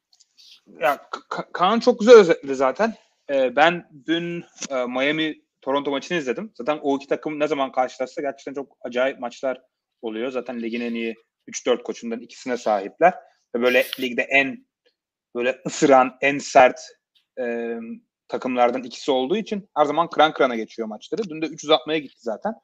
Ya 0.81 0.95
Ka- 0.97 1.53
Kaan 1.53 1.81
çok 1.81 2.01
güzel 2.01 2.15
özetledi 2.15 2.55
zaten. 2.55 2.95
Ee, 3.31 3.57
ben 3.57 3.89
dün 4.07 4.45
e, 4.71 4.87
Miami 4.87 5.41
Toronto 5.61 5.91
maçını 5.91 6.19
izledim. 6.19 6.53
Zaten 6.55 6.79
o 6.83 6.97
iki 6.97 7.07
takım 7.07 7.39
ne 7.41 7.47
zaman 7.47 7.73
karşılaşsa 7.73 8.23
gerçekten 8.23 8.55
çok 8.55 8.77
acayip 8.81 9.21
maçlar 9.21 9.63
oluyor. 10.03 10.31
Zaten 10.31 10.63
ligin 10.63 10.81
en 10.81 10.95
iyi 10.95 11.15
3-4 11.49 11.83
koçundan 11.83 12.21
ikisine 12.21 12.57
sahipler. 12.57 13.15
Ve 13.57 13.63
böyle 13.63 13.85
ligde 14.01 14.23
en 14.23 14.67
böyle 15.35 15.61
ısıran, 15.67 16.17
en 16.21 16.39
sert 16.39 16.81
e, 17.41 17.77
takımlardan 18.29 18.83
ikisi 18.83 19.11
olduğu 19.11 19.37
için 19.37 19.69
her 19.77 19.85
zaman 19.85 20.11
kran 20.11 20.33
kırana 20.33 20.57
geçiyor 20.57 20.89
maçları. 20.89 21.23
Dün 21.29 21.43
de 21.43 21.47
3 21.47 21.65
uzatmaya 21.65 21.99
gitti 21.99 22.19
zaten. 22.19 22.55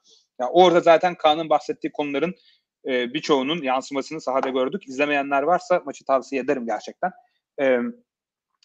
Yani 0.40 0.50
orada 0.50 0.80
zaten 0.80 1.14
Kaan'ın 1.14 1.50
bahsettiği 1.50 1.92
konuların 1.92 2.34
e, 2.86 3.14
birçoğunun 3.14 3.62
yansımasını 3.62 4.20
sahada 4.20 4.48
gördük. 4.48 4.88
İzlemeyenler 4.88 5.42
varsa 5.42 5.82
maçı 5.84 6.04
tavsiye 6.04 6.42
ederim 6.42 6.66
gerçekten. 6.66 7.10
E, 7.60 7.64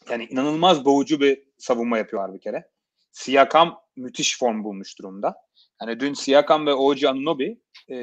yani 0.10 0.26
inanılmaz 0.26 0.86
boğucu 0.86 1.20
bir 1.20 1.44
savunma 1.58 1.98
yapıyorlar 1.98 2.34
bir 2.34 2.42
kere. 2.42 2.70
Siakam 3.12 3.80
müthiş 3.96 4.40
form 4.40 4.64
bulmuş 4.64 5.00
durumda. 5.00 5.36
Yani 5.82 6.00
dün 6.00 6.14
Siakam 6.14 6.68
ve 6.68 6.74
OG 6.74 7.04
Anunobi 7.04 7.62
e, 7.90 7.98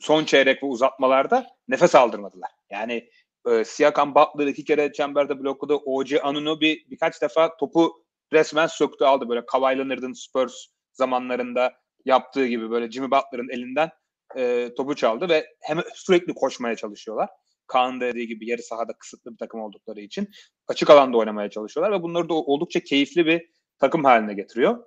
son 0.00 0.24
çeyrek 0.24 0.62
ve 0.62 0.66
uzatmalarda 0.66 1.46
nefes 1.68 1.94
aldırmadılar. 1.94 2.50
Yani 2.70 3.10
e, 3.50 3.64
Siakam 3.64 4.14
Butler 4.14 4.46
iki 4.46 4.64
kere 4.64 4.92
çemberde 4.92 5.40
blokladı. 5.40 5.74
OG 5.74 6.08
Anunobi 6.22 6.84
birkaç 6.90 7.22
defa 7.22 7.56
topu 7.56 8.04
resmen 8.32 8.66
söktü 8.66 9.04
aldı. 9.04 9.28
Böyle 9.28 9.46
Kawhi 9.46 9.78
Leonard'ın 9.78 10.12
Spurs 10.12 10.54
zamanlarında 10.92 11.72
yaptığı 12.04 12.46
gibi 12.46 12.70
böyle 12.70 12.90
Jimmy 12.90 13.10
Butler'ın 13.10 13.48
elinden 13.48 13.90
e, 14.36 14.74
topu 14.76 14.96
çaldı 14.96 15.28
ve 15.28 15.46
hem 15.60 15.78
sürekli 15.94 16.34
koşmaya 16.34 16.76
çalışıyorlar. 16.76 17.28
Kaan 17.66 18.00
dediği 18.00 18.26
gibi 18.26 18.48
yarı 18.48 18.62
sahada 18.62 18.92
kısıtlı 18.92 19.32
bir 19.32 19.38
takım 19.38 19.60
oldukları 19.60 20.00
için 20.00 20.28
açık 20.68 20.90
alanda 20.90 21.16
oynamaya 21.16 21.50
çalışıyorlar 21.50 21.98
ve 21.98 22.02
bunları 22.02 22.28
da 22.28 22.34
oldukça 22.34 22.80
keyifli 22.80 23.26
bir 23.26 23.50
takım 23.78 24.04
haline 24.04 24.34
getiriyor. 24.34 24.84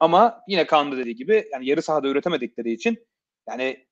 Ama 0.00 0.40
yine 0.48 0.66
Kaan 0.66 0.92
da 0.92 0.96
dediği 0.96 1.16
gibi 1.16 1.48
yani 1.52 1.68
yarı 1.68 1.82
sahada 1.82 2.08
üretemedikleri 2.08 2.72
için 2.72 3.06
yani 3.48 3.86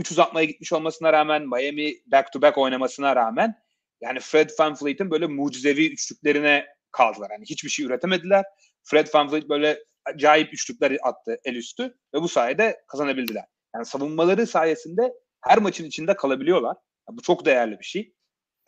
3 0.00 0.10
uzatmaya 0.10 0.44
gitmiş 0.44 0.72
olmasına 0.72 1.12
rağmen 1.12 1.42
Miami 1.42 1.94
back 2.06 2.32
to 2.32 2.42
back 2.42 2.58
oynamasına 2.58 3.16
rağmen 3.16 3.54
yani 4.00 4.20
Fred 4.20 4.50
VanVleet'in 4.58 5.10
böyle 5.10 5.26
mucizevi 5.26 5.92
üçlüklerine 5.92 6.66
kaldılar. 6.90 7.30
Yani 7.30 7.44
hiçbir 7.44 7.68
şey 7.68 7.86
üretemediler. 7.86 8.44
Fred 8.82 9.06
VanVleet 9.14 9.48
böyle 9.48 9.78
acayip 10.04 10.54
üçlükler 10.54 10.98
attı 11.02 11.36
el 11.44 11.54
üstü 11.54 11.82
ve 12.14 12.22
bu 12.22 12.28
sayede 12.28 12.84
kazanabildiler. 12.88 13.44
Yani 13.74 13.86
savunmaları 13.86 14.46
sayesinde 14.46 15.12
her 15.40 15.58
maçın 15.58 15.84
içinde 15.84 16.16
kalabiliyorlar. 16.16 16.76
Yani 17.08 17.18
bu 17.18 17.22
çok 17.22 17.44
değerli 17.44 17.78
bir 17.78 17.84
şey. 17.84 18.14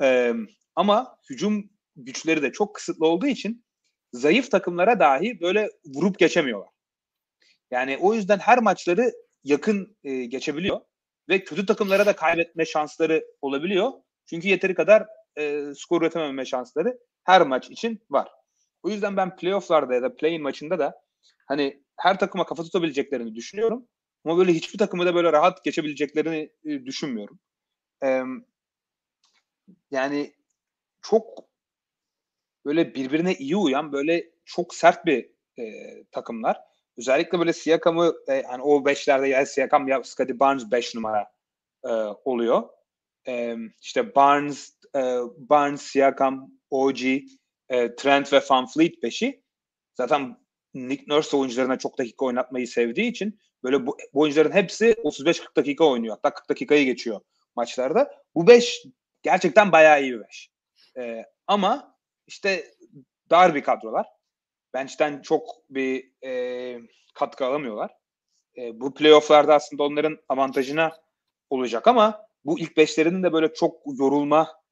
Ee, 0.03 0.33
ama 0.77 1.19
hücum 1.31 1.71
güçleri 1.97 2.43
de 2.43 2.53
çok 2.53 2.75
kısıtlı 2.75 3.07
olduğu 3.07 3.27
için 3.27 3.65
zayıf 4.13 4.51
takımlara 4.51 5.01
dahi 5.01 5.41
böyle 5.41 5.71
vurup 5.87 6.19
geçemiyorlar. 6.19 6.69
Yani 7.71 7.99
o 8.01 8.15
yüzden 8.15 8.39
her 8.39 8.59
maçları 8.59 9.13
yakın 9.45 9.97
e, 10.05 10.25
geçebiliyor 10.25 10.81
ve 11.29 11.45
kötü 11.45 11.67
takımlara 11.67 12.07
da 12.07 12.17
kaybetme 12.17 12.65
şansları 12.65 13.25
olabiliyor. 13.43 13.93
Çünkü 14.27 14.49
yeteri 14.49 14.75
kadar 14.75 15.07
e, 15.39 15.63
skor 15.77 16.03
üretememe 16.03 16.45
şansları 16.45 16.99
her 17.25 17.43
maç 17.43 17.71
için 17.71 18.01
var. 18.11 18.29
O 18.83 18.89
yüzden 18.91 19.17
ben 19.17 19.37
playofflarda 19.37 19.95
ya 19.95 20.03
da 20.03 20.17
play-in 20.17 20.43
maçında 20.43 20.79
da 20.79 21.03
hani 21.49 21.83
her 21.97 22.19
takıma 22.19 22.47
kafa 22.47 22.63
tutabileceklerini 22.63 23.35
düşünüyorum. 23.35 23.89
Ama 24.25 24.39
böyle 24.39 24.53
hiçbir 24.53 24.79
takımı 24.79 25.07
da 25.07 25.15
böyle 25.15 25.33
rahat 25.33 25.65
geçebileceklerini 25.65 26.53
e, 26.65 26.85
düşünmüyorum. 26.87 27.41
E, 28.05 28.23
yani 29.91 30.35
çok 31.03 31.45
böyle 32.65 32.95
birbirine 32.95 33.35
iyi 33.35 33.57
uyan 33.57 33.93
böyle 33.93 34.31
çok 34.45 34.75
sert 34.75 35.07
bir 35.07 35.31
e, 35.59 35.65
takımlar. 36.13 36.61
Özellikle 36.99 37.39
böyle 37.39 37.53
Siakam'ı 37.53 38.15
e, 38.29 38.35
yani 38.35 38.63
o 38.63 38.85
beşlerde 38.85 39.29
ya 39.29 39.47
Siakam 39.47 39.89
ya 39.89 40.05
Scottie 40.05 40.39
Barnes 40.39 40.71
beş 40.71 40.95
numara 40.95 41.33
e, 41.85 41.89
oluyor. 42.25 42.63
E, 43.29 43.57
işte 43.83 44.15
Barnes, 44.15 44.77
e, 44.97 45.01
Barnes, 45.37 45.83
Siakam, 45.83 46.51
OG, 46.71 47.01
e, 47.69 47.95
Trent 47.97 48.33
ve 48.33 48.41
Van 48.51 48.67
Fleet 48.67 49.03
beşi. 49.03 49.43
Zaten 49.95 50.37
Nick 50.75 51.05
Nurse 51.07 51.37
oyuncularına 51.37 51.79
çok 51.79 51.99
dakika 51.99 52.25
oynatmayı 52.25 52.69
sevdiği 52.69 53.11
için 53.11 53.41
böyle 53.63 53.87
bu, 53.87 53.97
bu 54.15 54.21
oyuncuların 54.21 54.53
hepsi 54.53 54.93
35-40 54.93 55.57
dakika 55.57 55.85
oynuyor. 55.85 56.15
Hatta 56.15 56.35
40 56.35 56.51
dakikayı 56.51 56.85
geçiyor 56.85 57.21
maçlarda. 57.57 58.11
Bu 58.35 58.47
5 58.47 58.85
gerçekten 59.23 59.73
bayağı 59.73 60.03
iyi 60.03 60.13
bir 60.13 60.21
5. 60.21 60.51
E, 60.99 61.25
ama 61.47 61.99
işte 62.27 62.65
dar 63.31 63.55
bir 63.55 63.63
kadrolar. 63.63 64.07
Bench'ten 64.75 65.23
çok 65.23 65.71
bir 65.71 66.13
e, 66.25 66.81
katkı 67.15 67.47
alamıyorlar. 67.47 67.91
E, 68.57 68.81
bu 68.81 68.95
playofflarda 68.95 69.55
aslında 69.55 69.83
onların 69.83 70.19
avantajına 70.29 70.93
olacak 71.51 71.89
ama 71.89 72.27
bu 72.45 72.59
ilk 72.59 72.77
beşlerinin 72.77 73.23
de 73.23 73.33
böyle 73.33 73.55
çok 73.55 73.83
yorulma 73.99 74.63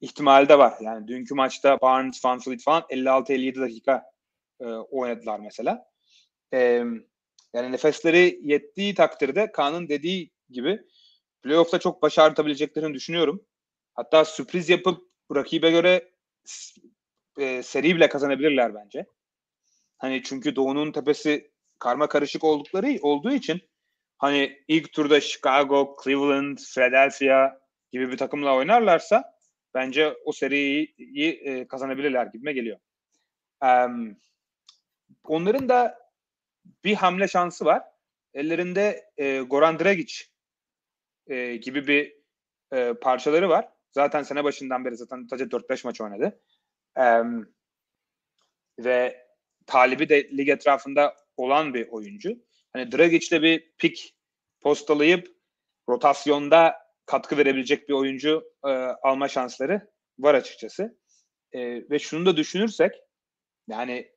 ihtimali 0.00 0.48
de 0.48 0.58
var. 0.58 0.74
Yani 0.80 1.08
dünkü 1.08 1.34
maçta 1.34 1.80
Barnes, 1.80 2.24
Van 2.24 2.38
Fleet 2.38 2.62
falan 2.62 2.82
56-57 2.90 3.60
dakika 3.60 4.04
e, 4.60 4.64
oynadılar 4.64 5.40
mesela. 5.40 5.90
E, 6.54 6.58
yani 7.54 7.72
nefesleri 7.72 8.40
yettiği 8.42 8.94
takdirde 8.94 9.52
Kaan'ın 9.52 9.88
dediği 9.88 10.30
gibi 10.50 10.80
playoff'ta 11.42 11.78
çok 11.78 12.02
başarıtabileceklerini 12.02 12.94
düşünüyorum. 12.94 13.44
Hatta 13.94 14.24
sürpriz 14.24 14.68
yapıp 14.68 15.10
rakibe 15.34 15.70
göre 15.70 16.10
e, 17.38 17.62
seri 17.62 17.96
bile 17.96 18.08
kazanabilirler 18.08 18.74
bence. 18.74 19.06
Hani 20.00 20.22
çünkü 20.22 20.56
Doğu'nun 20.56 20.92
tepesi 20.92 21.50
karma 21.78 22.08
karışık 22.08 22.44
oldukları 22.44 22.98
olduğu 23.02 23.32
için 23.32 23.60
hani 24.18 24.62
ilk 24.68 24.92
turda 24.92 25.20
Chicago, 25.20 25.96
Cleveland, 26.04 26.58
Philadelphia 26.58 27.58
gibi 27.92 28.12
bir 28.12 28.16
takımla 28.16 28.54
oynarlarsa 28.54 29.34
bence 29.74 30.16
o 30.24 30.32
seriyi 30.32 30.94
e, 31.44 31.68
kazanabilirler 31.68 32.26
gibime 32.26 32.52
geliyor. 32.52 32.78
Um, 33.64 34.16
onların 35.24 35.68
da 35.68 35.98
bir 36.84 36.94
hamle 36.94 37.28
şansı 37.28 37.64
var. 37.64 37.82
Ellerinde 38.34 39.10
e, 39.16 39.40
Goran 39.40 39.78
Dragic 39.78 40.14
e, 41.26 41.56
gibi 41.56 41.86
bir 41.86 42.16
e, 42.72 42.92
parçaları 42.92 43.48
var. 43.48 43.68
Zaten 43.92 44.22
sene 44.22 44.44
başından 44.44 44.84
beri 44.84 44.96
zaten 44.96 45.26
sadece 45.30 45.44
4-5 45.44 45.86
maç 45.86 46.00
oynadı. 46.00 46.40
E, 46.96 47.22
ve 48.78 49.29
talibi 49.70 50.08
de 50.08 50.30
lig 50.36 50.48
etrafında 50.48 51.16
olan 51.36 51.74
bir 51.74 51.88
oyuncu. 51.88 52.38
Hani 52.72 52.92
Dragic'le 52.92 53.42
bir 53.42 53.72
pik 53.78 54.14
postalayıp 54.60 55.28
rotasyonda 55.88 56.76
katkı 57.06 57.36
verebilecek 57.36 57.88
bir 57.88 57.94
oyuncu 57.94 58.44
e, 58.64 58.68
alma 59.02 59.28
şansları 59.28 59.90
var 60.18 60.34
açıkçası. 60.34 60.98
E, 61.52 61.90
ve 61.90 61.98
şunu 61.98 62.26
da 62.26 62.36
düşünürsek 62.36 62.92
yani 63.68 64.12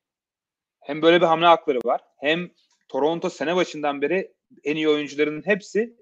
hem 0.82 1.02
böyle 1.02 1.22
bir 1.22 1.26
hamle 1.26 1.46
hakları 1.46 1.80
var 1.86 2.02
hem 2.20 2.52
Toronto 2.88 3.30
sene 3.30 3.56
başından 3.56 4.02
beri 4.02 4.34
en 4.64 4.76
iyi 4.76 4.90
oyuncuların 4.90 5.46
hepsi 5.46 5.96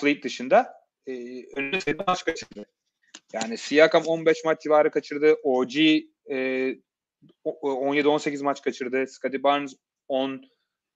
Fleet 0.00 0.24
dışında 0.24 0.74
e, 1.06 1.12
önüne 1.56 1.78
maç 2.06 2.24
kaçırdı. 2.24 2.66
Yani 3.32 3.58
Siakam 3.58 4.02
15 4.06 4.44
maç 4.44 4.62
civarı 4.62 4.90
kaçırdı. 4.90 5.34
OG 5.42 5.76
e, 6.30 6.36
17-18 7.44 8.42
maç 8.42 8.62
kaçırdı. 8.62 9.06
Scottie 9.06 9.42
Barnes 9.42 9.76
10, 10.08 10.42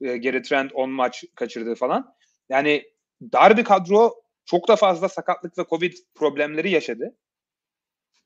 e, 0.01 0.17
Gary 0.17 0.43
Trent 0.43 0.73
10 0.75 0.91
maç 0.91 1.25
kaçırdı 1.35 1.75
falan. 1.75 2.15
Yani 2.49 2.93
dar 3.23 3.57
bir 3.57 3.65
kadro 3.65 4.15
çok 4.45 4.69
da 4.69 4.77
fazla 4.77 5.09
sakatlık 5.09 5.59
ve 5.59 5.65
Covid 5.71 5.95
problemleri 6.15 6.71
yaşadı. 6.71 7.17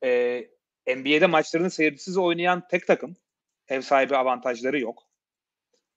Ee, 0.04 0.48
NBA'de 0.86 1.26
maçlarını 1.26 1.70
seyircisiz 1.70 2.16
oynayan 2.16 2.68
tek 2.68 2.86
takım. 2.86 3.16
Ev 3.68 3.80
sahibi 3.80 4.16
avantajları 4.16 4.80
yok. 4.80 5.02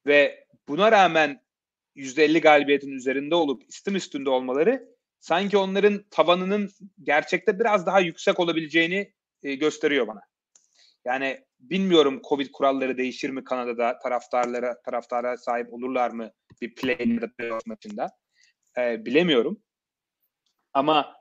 Ve 0.05 0.47
buna 0.67 0.91
rağmen 0.91 1.41
%50 1.95 2.41
galibiyetin 2.41 2.91
üzerinde 2.91 3.35
olup 3.35 3.69
istim 3.69 3.95
üstünde 3.95 4.29
olmaları 4.29 4.97
sanki 5.19 5.57
onların 5.57 6.03
tavanının 6.11 6.69
gerçekte 7.03 7.59
biraz 7.59 7.85
daha 7.85 7.99
yüksek 7.99 8.39
olabileceğini 8.39 9.13
e, 9.43 9.55
gösteriyor 9.55 10.07
bana. 10.07 10.21
Yani 11.05 11.46
bilmiyorum 11.59 12.21
Covid 12.29 12.51
kuralları 12.51 12.97
değişir 12.97 13.29
mi 13.29 13.43
Kanada'da 13.43 13.99
taraftarlara 13.99 14.81
taraftara 14.81 15.37
sahip 15.37 15.73
olurlar 15.73 16.09
mı 16.09 16.31
bir 16.61 16.75
play 16.75 17.19
maçında 17.65 18.09
e, 18.77 19.05
bilemiyorum. 19.05 19.63
Ama 20.73 21.15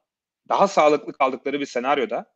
daha 0.48 0.68
sağlıklı 0.68 1.12
kaldıkları 1.12 1.60
bir 1.60 1.66
senaryoda 1.66 2.26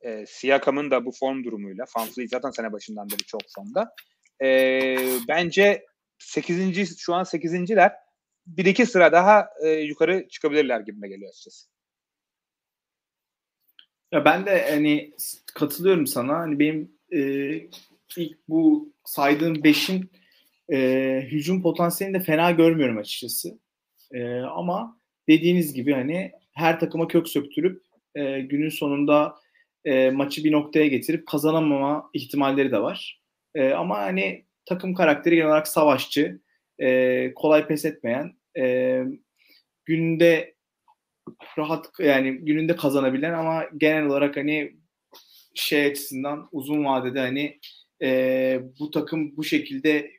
e, 0.00 0.26
Siakam'ın 0.26 0.90
da 0.90 1.04
bu 1.04 1.12
form 1.12 1.44
durumuyla 1.44 1.84
Fanfleet 1.88 2.30
zaten 2.30 2.50
sene 2.50 2.72
başından 2.72 3.10
beri 3.10 3.24
çok 3.26 3.40
formda. 3.54 3.94
E, 4.42 4.96
bence 5.28 5.86
8. 6.18 6.98
şu 6.98 7.14
an 7.14 7.24
8.ler 7.24 7.92
bir 8.46 8.64
iki 8.64 8.86
sıra 8.86 9.12
daha 9.12 9.50
e, 9.64 9.68
yukarı 9.70 10.28
çıkabilirler 10.28 10.80
gibime 10.80 11.08
geliyor 11.08 11.30
açıkçası. 11.30 11.68
Ya 14.12 14.24
ben 14.24 14.46
de 14.46 14.70
hani 14.70 15.14
katılıyorum 15.54 16.06
sana. 16.06 16.38
Hani 16.38 16.58
benim 16.58 16.97
e, 17.12 17.20
ilk 18.16 18.38
bu 18.48 18.92
saydığım 19.04 19.54
5'in 19.54 20.10
e, 20.72 21.20
hücum 21.30 21.62
potansiyelini 21.62 22.18
de 22.18 22.22
fena 22.22 22.50
görmüyorum 22.50 22.98
açıkçası. 22.98 23.58
E, 24.12 24.40
ama 24.40 24.98
dediğiniz 25.28 25.74
gibi 25.74 25.92
hani 25.92 26.32
her 26.52 26.80
takıma 26.80 27.08
kök 27.08 27.28
söktürüp 27.28 27.82
e, 28.14 28.40
günün 28.40 28.68
sonunda 28.68 29.34
e, 29.84 30.10
maçı 30.10 30.44
bir 30.44 30.52
noktaya 30.52 30.86
getirip 30.86 31.26
kazanamama 31.26 32.10
ihtimalleri 32.12 32.72
de 32.72 32.82
var. 32.82 33.20
E, 33.54 33.70
ama 33.70 33.98
hani 33.98 34.44
takım 34.64 34.94
karakteri 34.94 35.34
genel 35.34 35.48
olarak 35.48 35.68
savaşçı, 35.68 36.40
e, 36.78 37.32
kolay 37.34 37.66
pes 37.66 37.84
etmeyen, 37.84 38.32
e, 38.58 39.02
gününde 39.84 40.54
rahat 41.58 41.90
yani 41.98 42.32
gününde 42.32 42.76
kazanabilen 42.76 43.32
ama 43.32 43.64
genel 43.76 44.06
olarak 44.06 44.36
hani 44.36 44.76
şey 45.58 45.86
açısından 45.86 46.48
uzun 46.52 46.84
vadede 46.84 47.20
hani 47.20 47.60
e, 48.02 48.60
bu 48.80 48.90
takım 48.90 49.36
bu 49.36 49.44
şekilde 49.44 50.10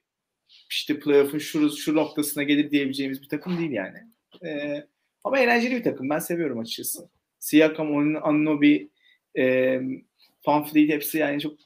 işte 0.69 0.99
playoff'un 0.99 1.37
şu, 1.37 1.77
şu 1.77 1.95
noktasına 1.95 2.43
gelir 2.43 2.71
diyebileceğimiz 2.71 3.21
bir 3.21 3.29
takım 3.29 3.57
değil 3.57 3.71
yani. 3.71 3.97
E, 4.45 4.83
ama 5.23 5.39
eğlenceli 5.39 5.75
bir 5.75 5.83
takım. 5.83 6.09
Ben 6.09 6.19
seviyorum 6.19 6.59
açıkçası. 6.59 7.09
Siakam, 7.39 7.97
Anunobi, 8.23 8.89
e, 9.37 9.79
Fanfleet 10.41 10.89
hepsi 10.89 11.17
yani 11.17 11.41
çok 11.41 11.57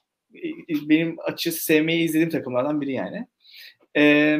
benim 0.69 1.15
açıkçası 1.19 1.65
sevmeyi 1.65 2.05
izlediğim 2.05 2.29
takımlardan 2.29 2.81
biri 2.81 2.93
yani. 2.93 3.27
E, 3.97 4.37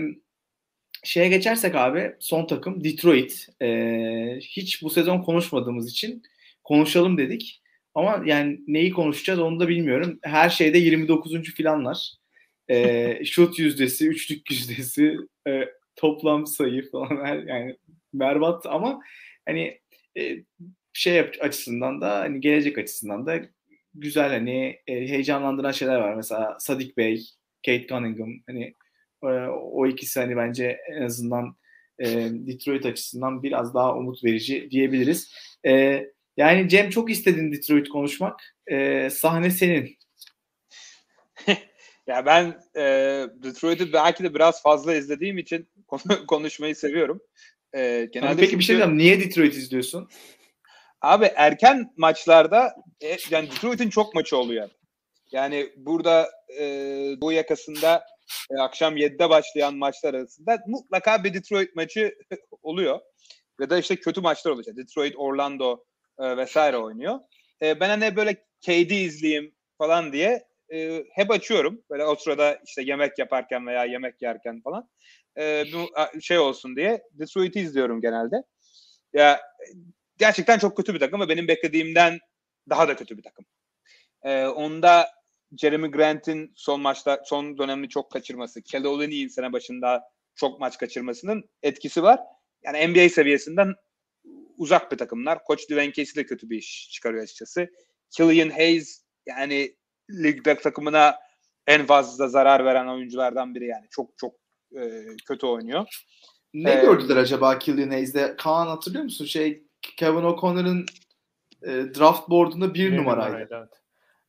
şeye 1.04 1.30
geçersek 1.30 1.76
abi 1.76 2.16
son 2.20 2.48
takım 2.48 2.84
Detroit. 2.84 3.48
E, 3.62 4.40
hiç 4.42 4.84
bu 4.84 4.90
sezon 4.90 5.22
konuşmadığımız 5.22 5.92
için 5.92 6.24
konuşalım 6.64 7.18
dedik. 7.18 7.63
Ama 7.96 8.24
yani 8.26 8.60
neyi 8.68 8.92
konuşacağız 8.92 9.40
onu 9.40 9.60
da 9.60 9.68
bilmiyorum. 9.68 10.20
Her 10.24 10.50
şeyde 10.50 10.78
29. 10.78 11.44
filanlar. 11.44 12.14
E, 12.70 13.26
şut 13.26 13.60
yüzdesi, 13.60 14.08
üçlük 14.08 14.52
yüzdesi, 14.52 15.18
e, 15.48 15.70
toplam 15.96 16.48
sayı 16.48 16.92
falan 16.92 17.26
her, 17.26 17.38
yani 17.38 17.78
berbat 18.14 18.66
ama 18.66 19.02
hani 19.46 19.80
e, 20.18 20.44
şey 20.94 21.20
açısından 21.20 22.02
da 22.02 22.20
hani 22.20 22.42
gelecek 22.42 22.78
açısından 22.78 23.26
da 23.26 23.42
güzel 23.94 24.30
hani 24.30 24.80
e, 24.88 24.94
heyecanlandıran 24.94 25.72
şeyler 25.72 26.00
var. 26.00 26.16
Mesela 26.16 26.58
Sadik 26.60 26.98
Bey, 26.98 27.26
Kate 27.66 27.88
Cunningham 27.88 28.30
hani 28.48 28.74
e, 29.24 29.28
o 29.50 29.88
ikisi 29.88 30.20
hani 30.20 30.38
bence 30.38 30.78
en 30.92 31.02
azından 31.02 31.56
e, 32.00 32.06
Detroit 32.32 32.86
açısından 32.86 33.44
biraz 33.44 33.74
daha 33.74 33.96
umut 33.96 34.24
verici 34.24 34.72
diyebiliriz. 34.72 35.34
E, 35.66 36.06
yani 36.38 36.70
Cem 36.70 36.90
çok 36.90 37.12
istedin 37.12 37.52
Detroit 37.52 37.90
konuşmak. 37.90 38.56
E, 38.68 39.10
sahne 39.10 39.52
senin. 39.52 39.98
ya 42.08 42.26
ben 42.26 42.62
e, 42.76 42.82
Detroit'i 43.44 43.94
belki 43.94 44.24
de 44.24 44.36
biraz 44.36 44.62
fazla 44.64 44.96
izlediğim 44.96 45.38
için 45.38 45.70
konuşmayı 46.28 46.76
seviyorum. 46.76 47.22
E, 47.76 48.10
genelde 48.14 48.36
Peki 48.36 48.46
çünkü... 48.46 48.60
bir 48.60 48.64
şey 48.64 48.76
diyeceğim. 48.76 48.98
Niye 48.98 49.20
Detroit 49.20 49.54
izliyorsun? 49.54 50.10
Abi 51.02 51.32
erken 51.36 51.94
maçlarda 51.98 52.76
e, 53.02 53.18
yani 53.30 53.52
Detroit'in 53.52 53.90
çok 53.90 54.16
maçı 54.16 54.38
oluyor. 54.38 54.70
Yani 55.32 55.70
burada 55.78 56.30
e, 56.60 56.66
Doğu 57.22 57.32
yakasında 57.32 58.04
e, 58.52 58.62
akşam 58.62 58.98
7'de 58.98 59.30
başlayan 59.30 59.78
maçlar 59.78 60.14
arasında 60.14 60.64
mutlaka 60.68 61.24
bir 61.24 61.34
Detroit 61.34 61.76
maçı 61.76 62.16
oluyor. 62.62 63.00
Ve 63.60 63.70
da 63.70 63.78
işte 63.78 63.96
kötü 63.96 64.22
maçlar 64.22 64.52
olacak. 64.52 64.78
Detroit, 64.78 65.14
Orlando 65.18 65.84
e, 66.20 66.38
vesaire 66.38 66.78
oynuyor. 66.78 67.20
E, 67.62 67.80
ben 67.80 67.90
hani 67.90 68.16
böyle 68.16 68.34
KD 68.36 68.92
izleyeyim 68.92 69.56
falan 69.78 70.14
diye 70.14 70.44
e, 70.74 71.04
hep 71.12 71.32
açıyorum. 71.32 71.82
Böyle 71.90 72.06
o 72.06 72.16
sırada 72.16 72.60
işte 72.66 72.82
yemek 72.82 73.20
yaparken 73.20 73.68
veya 73.68 73.86
yemek 73.86 74.22
yerken 74.22 74.62
falan. 74.62 74.90
E, 75.38 75.66
bu 75.74 75.90
şey 76.22 76.40
olsun 76.40 76.76
diye 76.76 77.04
Detroit'i 77.12 77.60
izliyorum 77.60 78.02
genelde. 78.02 78.44
Ya 79.14 79.42
gerçekten 80.18 80.60
çok 80.60 80.78
kötü 80.78 80.94
bir 80.94 81.00
takım 81.00 81.22
ve 81.22 81.30
benim 81.30 81.48
beklediğimden 81.48 82.20
daha 82.70 82.88
da 82.88 82.96
kötü 82.96 83.18
bir 83.18 83.24
takım. 83.24 83.46
E, 84.24 84.46
onda 84.46 85.08
Jeremy 85.58 85.92
Grant'in 85.92 86.54
son 86.56 86.82
maçta 86.82 87.22
son 87.26 87.58
dönemini 87.58 87.90
çok 87.90 88.12
kaçırması, 88.12 88.62
Kelly 88.62 88.88
Olini'nin 88.88 89.28
sene 89.28 89.54
başında 89.54 90.04
çok 90.36 90.60
maç 90.60 90.78
kaçırmasının 90.78 91.50
etkisi 91.64 92.04
var. 92.04 92.20
Yani 92.64 92.88
NBA 92.88 93.10
seviyesinden 93.10 93.74
uzak 94.58 94.92
bir 94.92 94.98
takımlar. 94.98 95.44
Koç 95.44 95.70
Dwayne 95.70 95.94
Casey 95.94 96.24
de 96.24 96.26
kötü 96.26 96.50
bir 96.50 96.58
iş 96.58 96.90
çıkarıyor 96.92 97.24
açıkçası. 97.24 97.70
Killian 98.12 98.50
Hayes 98.50 99.04
yani 99.26 99.76
ligde 100.10 100.58
takımına 100.58 101.16
en 101.68 101.86
fazla 101.86 102.28
zarar 102.28 102.66
veren 102.66 102.88
oyunculardan 102.88 103.56
biri 103.56 103.68
yani. 103.68 103.86
Çok 103.92 104.18
çok 104.18 104.36
e, 104.76 105.04
kötü 105.28 105.46
oynuyor. 105.46 106.04
Ne 106.54 106.72
ee, 106.72 106.82
gördüler 106.82 107.18
acaba 107.18 107.60
Killian 107.60 107.90
Hayes'de? 107.90 108.36
Kaan 108.38 108.68
hatırlıyor 108.68 109.04
musun? 109.04 109.26
Şey 109.26 109.64
Kevin 109.82 110.24
O'Connor'ın 110.24 110.86
e, 111.64 111.72
draft 111.72 112.30
board'unda 112.30 112.74
bir, 112.74 112.92
bir 112.92 112.98
numaraydı. 112.98 113.28
numaraydı 113.28 113.56
evet. 113.60 113.82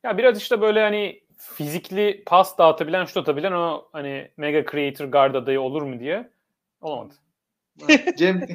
Ya 0.03 0.17
biraz 0.17 0.37
işte 0.37 0.61
böyle 0.61 0.79
hani 0.81 1.21
fizikli 1.37 2.23
pas 2.25 2.57
dağıtabilen, 2.57 3.05
şut 3.05 3.17
atabilen 3.17 3.51
o 3.51 3.89
hani 3.91 4.31
mega 4.37 4.71
creator 4.71 5.05
guard 5.05 5.35
adayı 5.35 5.61
olur 5.61 5.81
mu 5.81 5.99
diye 5.99 6.29
olamadı. 6.81 7.13
Cem 8.17 8.47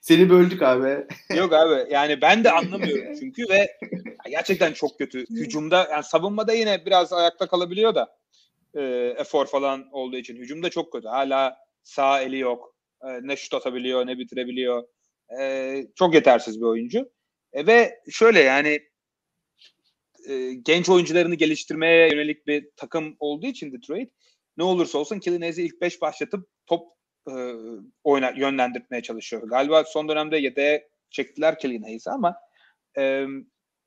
seni 0.00 0.30
böldük 0.30 0.62
abi. 0.62 1.06
Yok 1.36 1.52
abi 1.52 1.92
yani 1.92 2.20
ben 2.20 2.44
de 2.44 2.50
anlamıyorum 2.50 3.14
çünkü 3.20 3.42
ve 3.48 3.78
gerçekten 4.30 4.72
çok 4.72 4.98
kötü. 4.98 5.24
Hücumda 5.30 5.88
yani 5.90 6.04
savunmada 6.04 6.52
yine 6.52 6.86
biraz 6.86 7.12
ayakta 7.12 7.46
kalabiliyor 7.46 7.94
da 7.94 8.18
e, 8.74 8.82
efor 9.18 9.46
falan 9.46 9.88
olduğu 9.92 10.16
için. 10.16 10.36
Hücumda 10.36 10.70
çok 10.70 10.92
kötü. 10.92 11.08
Hala 11.08 11.56
sağ 11.82 12.20
eli 12.20 12.38
yok. 12.38 12.74
E, 13.02 13.06
ne 13.22 13.36
şut 13.36 13.54
atabiliyor 13.54 14.06
ne 14.06 14.18
bitirebiliyor. 14.18 14.84
E, 15.40 15.86
çok 15.94 16.14
yetersiz 16.14 16.60
bir 16.60 16.66
oyuncu. 16.66 17.10
E, 17.52 17.66
ve 17.66 18.00
şöyle 18.10 18.40
yani 18.40 18.80
e, 20.28 20.54
genç 20.54 20.88
oyuncularını 20.88 21.34
geliştirmeye 21.34 22.08
yönelik 22.08 22.46
bir 22.46 22.70
takım 22.76 23.16
olduğu 23.18 23.46
için 23.46 23.72
Detroit 23.72 24.12
ne 24.56 24.64
olursa 24.64 24.98
olsun 24.98 25.18
Killian 25.18 25.40
Hayes'i 25.40 25.62
ilk 25.62 25.80
5 25.80 26.00
başlatıp 26.00 26.48
top 26.66 26.97
e, 27.28 27.32
oyna 28.04 28.30
yönlendirmeye 28.30 29.02
çalışıyor. 29.02 29.42
Galiba 29.48 29.84
son 29.84 30.08
dönemde 30.08 30.36
yedeğe 30.36 30.88
çektiler 31.10 31.58
Killian 31.58 31.82
Hayes'i 31.82 32.10
ama 32.10 32.36
e, 32.98 33.26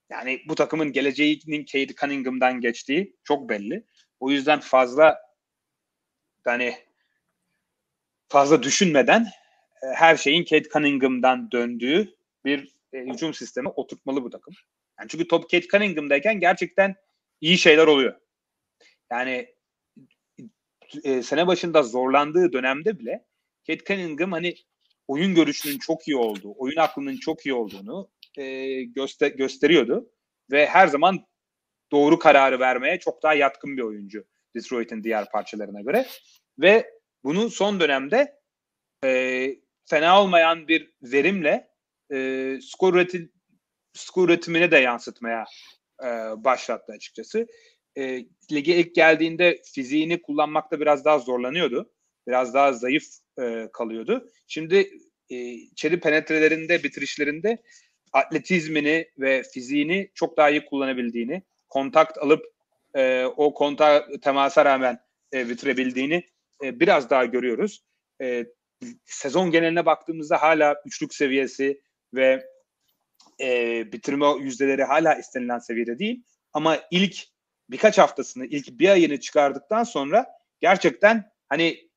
yani 0.10 0.42
bu 0.48 0.56
takımın 0.56 0.92
geleceğinin 0.92 1.66
Cade 1.66 1.96
Cunningham'dan 1.96 2.62
geçtiği 2.62 3.16
çok 3.24 3.50
belli. 3.50 3.84
O 4.20 4.32
yüzden 4.32 4.60
fazla 4.60 5.20
yani 6.46 6.76
fazla 8.30 8.64
düşünmeden 8.64 9.28
e, 9.84 9.88
her 9.96 10.16
şeyin 10.16 10.46
Cade 10.46 10.70
Cunningham'dan 10.70 11.52
döndüğü 11.52 12.16
bir 12.46 12.76
e, 12.94 12.98
hücum 13.00 13.34
sistemi 13.34 13.70
oturtmalı 13.70 14.24
bu 14.24 14.30
takım. 14.30 14.54
Yani 15.00 15.10
çünkü 15.10 15.28
top 15.28 15.50
Cade 15.50 15.68
Cunningham'dayken 15.68 16.40
gerçekten 16.40 16.96
iyi 17.42 17.58
şeyler 17.58 17.88
oluyor. 17.88 18.16
Yani 19.12 19.56
e, 21.04 21.24
sene 21.24 21.48
başında 21.48 21.84
zorlandığı 21.84 22.54
dönemde 22.54 23.00
bile 23.00 23.26
Cade 23.64 23.84
Cunningham 23.88 24.32
hani 24.32 24.56
oyun 25.08 25.36
görüşünün 25.36 25.78
çok 25.78 26.08
iyi 26.08 26.18
olduğu, 26.18 26.54
oyun 26.58 26.78
aklının 26.78 27.18
çok 27.18 27.46
iyi 27.46 27.54
olduğunu 27.54 28.10
e, 28.38 28.84
göster 28.84 29.32
gösteriyordu. 29.32 30.10
Ve 30.52 30.66
her 30.66 30.88
zaman 30.88 31.26
doğru 31.92 32.20
kararı 32.20 32.60
vermeye 32.60 33.00
çok 33.00 33.24
daha 33.24 33.34
yatkın 33.34 33.78
bir 33.78 33.82
oyuncu 33.82 34.26
Detroit'in 34.56 35.04
diğer 35.04 35.32
parçalarına 35.32 35.82
göre. 35.82 36.06
Ve 36.60 36.92
bunu 37.24 37.50
son 37.50 37.80
dönemde 37.80 38.40
e, 39.06 39.48
fena 39.86 40.22
olmayan 40.22 40.68
bir 40.68 40.94
verimle 41.02 41.70
e, 42.14 42.58
skor, 42.62 42.94
üretim, 42.94 43.32
skor 43.94 44.30
üretimine 44.30 44.72
de 44.72 44.78
yansıtmaya 44.78 45.46
e, 46.04 46.08
başlattı 46.44 46.94
açıkçası. 46.94 47.48
E, 47.98 48.26
lige 48.52 48.76
ilk 48.76 48.96
geldiğinde 48.96 49.62
fiziğini 49.74 50.22
kullanmakta 50.22 50.80
biraz 50.80 51.06
daha 51.06 51.20
zorlanıyordu. 51.20 51.92
Biraz 52.28 52.54
daha 52.54 52.74
zayıf 52.74 53.04
e, 53.42 53.68
kalıyordu. 53.74 54.30
Şimdi 54.48 54.90
e, 55.30 55.36
içeri 55.52 56.00
penetrelerinde, 56.00 56.84
bitirişlerinde 56.84 57.58
atletizmini 58.14 59.08
ve 59.20 59.44
fiziğini 59.44 60.12
çok 60.16 60.38
daha 60.38 60.50
iyi 60.50 60.66
kullanabildiğini, 60.66 61.44
kontakt 61.70 62.18
alıp 62.18 62.46
e, 62.96 63.26
o 63.26 63.54
konta 63.54 64.08
temasa 64.22 64.66
rağmen 64.66 65.00
e, 65.34 65.50
bitirebildiğini 65.50 66.24
e, 66.64 66.80
biraz 66.80 67.10
daha 67.10 67.26
görüyoruz. 67.26 67.84
E, 68.22 68.46
sezon 69.06 69.52
geneline 69.52 69.86
baktığımızda 69.86 70.42
hala 70.42 70.76
üçlük 70.86 71.14
seviyesi 71.14 71.82
ve 72.14 72.48
e, 73.42 73.92
bitirme 73.92 74.26
yüzdeleri 74.40 74.84
hala 74.84 75.16
istenilen 75.16 75.60
seviyede 75.60 76.00
değil. 76.00 76.24
Ama 76.54 76.78
ilk 76.92 77.31
birkaç 77.72 77.98
haftasını, 77.98 78.46
ilk 78.46 78.80
bir 78.80 78.90
ayını 78.90 79.20
çıkardıktan 79.20 79.84
sonra 79.84 80.26
gerçekten 80.60 81.32
hani 81.50 81.90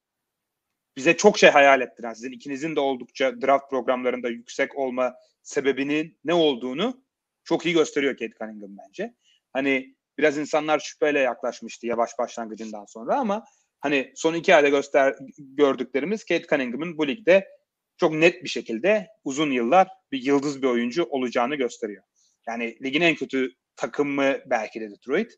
bize 0.96 1.16
çok 1.16 1.38
şey 1.38 1.50
hayal 1.50 1.80
ettiren, 1.80 2.14
sizin 2.14 2.32
ikinizin 2.32 2.76
de 2.76 2.80
oldukça 2.80 3.42
draft 3.42 3.70
programlarında 3.70 4.28
yüksek 4.28 4.78
olma 4.78 5.14
sebebinin 5.42 6.18
ne 6.24 6.34
olduğunu 6.34 7.04
çok 7.44 7.66
iyi 7.66 7.74
gösteriyor 7.74 8.16
Kate 8.16 8.32
Cunningham 8.38 8.76
bence. 8.78 9.14
Hani 9.52 9.96
biraz 10.18 10.38
insanlar 10.38 10.78
şüpheyle 10.78 11.20
yaklaşmıştı 11.20 11.86
yavaş 11.86 12.18
başlangıcından 12.18 12.84
sonra 12.84 13.18
ama 13.18 13.44
hani 13.80 14.12
son 14.16 14.34
iki 14.34 14.54
ayda 14.54 14.68
göster 14.68 15.14
gördüklerimiz 15.38 16.24
Kate 16.24 16.46
Cunningham'ın 16.50 16.98
bu 16.98 17.08
ligde 17.08 17.48
çok 17.96 18.14
net 18.14 18.44
bir 18.44 18.48
şekilde 18.48 19.08
uzun 19.24 19.50
yıllar 19.50 19.88
bir 20.12 20.22
yıldız 20.22 20.62
bir 20.62 20.66
oyuncu 20.66 21.04
olacağını 21.04 21.54
gösteriyor. 21.54 22.04
Yani 22.48 22.78
ligin 22.82 23.00
en 23.00 23.14
kötü 23.14 23.52
takımı 23.76 24.36
belki 24.46 24.80
de 24.80 24.90
Detroit. 24.90 25.32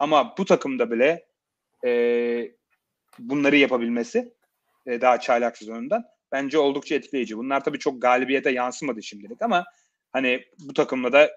Ama 0.00 0.34
bu 0.38 0.44
takımda 0.44 0.90
bile 0.90 1.26
e, 1.84 2.52
bunları 3.18 3.56
yapabilmesi 3.56 4.34
e, 4.86 5.00
daha 5.00 5.20
çaylak 5.20 5.58
sezonundan 5.58 6.04
bence 6.32 6.58
oldukça 6.58 6.94
etkileyici. 6.94 7.36
Bunlar 7.36 7.64
tabii 7.64 7.78
çok 7.78 8.02
galibiyete 8.02 8.50
yansımadı 8.50 9.02
şimdilik 9.02 9.42
ama 9.42 9.64
hani 10.12 10.44
bu 10.58 10.74
takımda 10.74 11.12
da 11.12 11.30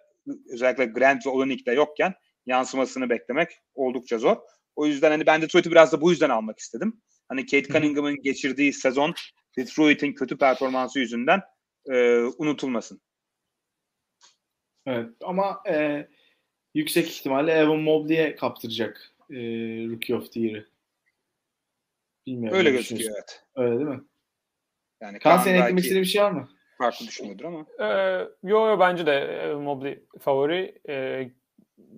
özellikle 0.54 0.86
Grant 0.86 1.26
ve 1.26 1.30
Olenek 1.30 1.66
de 1.66 1.72
yokken 1.72 2.14
yansımasını 2.46 3.10
beklemek 3.10 3.52
oldukça 3.76 4.18
zor. 4.18 4.38
O 4.76 4.86
yüzden 4.86 5.12
hani 5.12 5.26
ben 5.26 5.42
Detroit'i 5.42 5.72
biraz 5.72 5.92
da 5.92 6.02
bu 6.02 6.12
yüzden 6.12 6.30
almak 6.30 6.60
istedim. 6.60 7.02
Hani 7.28 7.46
Kate 7.46 7.74
Cunningham'ın 7.74 8.22
geçirdiği 8.22 8.74
sezon 8.74 9.14
Detroit'in 9.58 10.14
kötü 10.14 10.38
performansı 10.38 11.00
yüzünden 11.00 11.42
e, 11.90 12.18
unutulmasın. 12.38 13.02
Evet 14.86 15.10
ama 15.22 15.64
e, 15.70 16.08
yüksek 16.74 17.10
ihtimalle 17.10 17.52
Evan 17.52 17.80
Mobley'e 17.80 18.36
kaptıracak 18.36 19.12
e, 19.30 19.36
Rookie 19.90 20.16
of 20.16 20.32
the 20.32 20.40
Year'ı. 20.40 20.66
Bilmiyorum. 22.26 22.60
Öyle 22.60 22.72
gözüküyor 22.72 23.12
evet. 23.16 23.44
Öyle 23.56 23.76
değil 23.76 23.90
mi? 23.90 24.04
Yani 25.02 25.20
Kaan 25.20 25.38
senin 25.38 25.62
eklemek 25.62 25.80
istediğin 25.80 26.04
bir 26.04 26.08
şey 26.08 26.22
var 26.22 26.32
mı? 26.32 26.50
Farklı 26.78 27.08
düşünüyordur 27.08 27.46
ama. 27.46 27.66
Ee, 27.80 28.28
yo 28.44 28.68
yo 28.68 28.80
bence 28.80 29.06
de 29.06 29.14
e, 29.14 29.54
Mobley 29.54 30.04
favori. 30.20 30.82
Ee, 30.90 31.32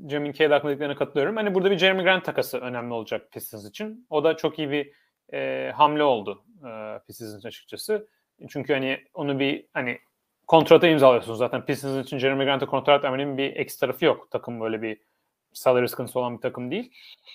Cem'in 0.05 0.31
K'de 0.31 0.53
hakkında 0.53 0.95
katılıyorum. 0.95 1.35
Hani 1.35 1.55
burada 1.55 1.71
bir 1.71 1.77
Jeremy 1.77 2.03
Grant 2.03 2.25
takası 2.25 2.57
önemli 2.57 2.93
olacak 2.93 3.31
Pistons 3.31 3.69
için. 3.69 4.07
O 4.09 4.23
da 4.23 4.37
çok 4.37 4.59
iyi 4.59 4.71
bir 4.71 4.91
e, 5.33 5.71
hamle 5.71 6.03
oldu 6.03 6.45
e, 6.67 6.99
Pistons 7.07 7.45
açıkçası. 7.45 8.07
Çünkü 8.49 8.73
hani 8.73 9.03
onu 9.13 9.39
bir 9.39 9.65
hani 9.73 9.99
kontrata 10.47 10.87
imzalıyorsunuz 10.87 11.37
zaten. 11.37 11.65
Pistons 11.65 12.05
için 12.05 12.17
Jeremy 12.17 12.45
Grant'a 12.45 12.65
kontrat 12.65 13.03
vermenin 13.03 13.37
bir 13.37 13.55
ekstra 13.55 13.87
tarafı 13.87 14.05
yok. 14.05 14.31
Takım 14.31 14.61
böyle 14.61 14.81
bir 14.81 14.97
salary 15.53 15.87
sıkıntısı 15.87 16.19
olan 16.19 16.37
bir 16.37 16.41
takım 16.41 16.71
değil. 16.71 16.91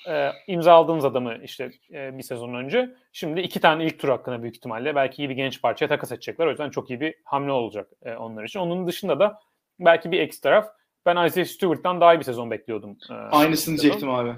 E, 0.08 0.30
imza 0.46 0.72
aldığınız 0.72 1.04
adamı 1.04 1.38
işte 1.44 1.70
e, 1.92 2.18
bir 2.18 2.22
sezon 2.22 2.54
önce. 2.54 2.94
Şimdi 3.12 3.40
iki 3.40 3.60
tane 3.60 3.84
ilk 3.84 3.98
tur 3.98 4.08
hakkında 4.08 4.42
büyük 4.42 4.56
ihtimalle 4.56 4.94
belki 4.94 5.22
iyi 5.22 5.28
bir 5.28 5.34
genç 5.34 5.62
parçaya 5.62 5.86
takas 5.86 6.12
edecekler. 6.12 6.46
O 6.46 6.50
yüzden 6.50 6.70
çok 6.70 6.90
iyi 6.90 7.00
bir 7.00 7.14
hamle 7.24 7.52
olacak 7.52 7.90
e, 8.02 8.14
onlar 8.14 8.44
için. 8.44 8.60
Onun 8.60 8.86
dışında 8.86 9.20
da 9.20 9.40
belki 9.80 10.12
bir 10.12 10.20
ekstra 10.20 10.50
taraf. 10.50 10.68
Ben 11.06 11.26
Isaiah 11.26 11.46
Stewart'tan 11.46 12.00
daha 12.00 12.14
iyi 12.14 12.18
bir 12.18 12.24
sezon 12.24 12.50
bekliyordum. 12.50 12.98
E, 13.10 13.14
Aynısını 13.14 13.78
diyecektim 13.78 14.10
abi. 14.10 14.32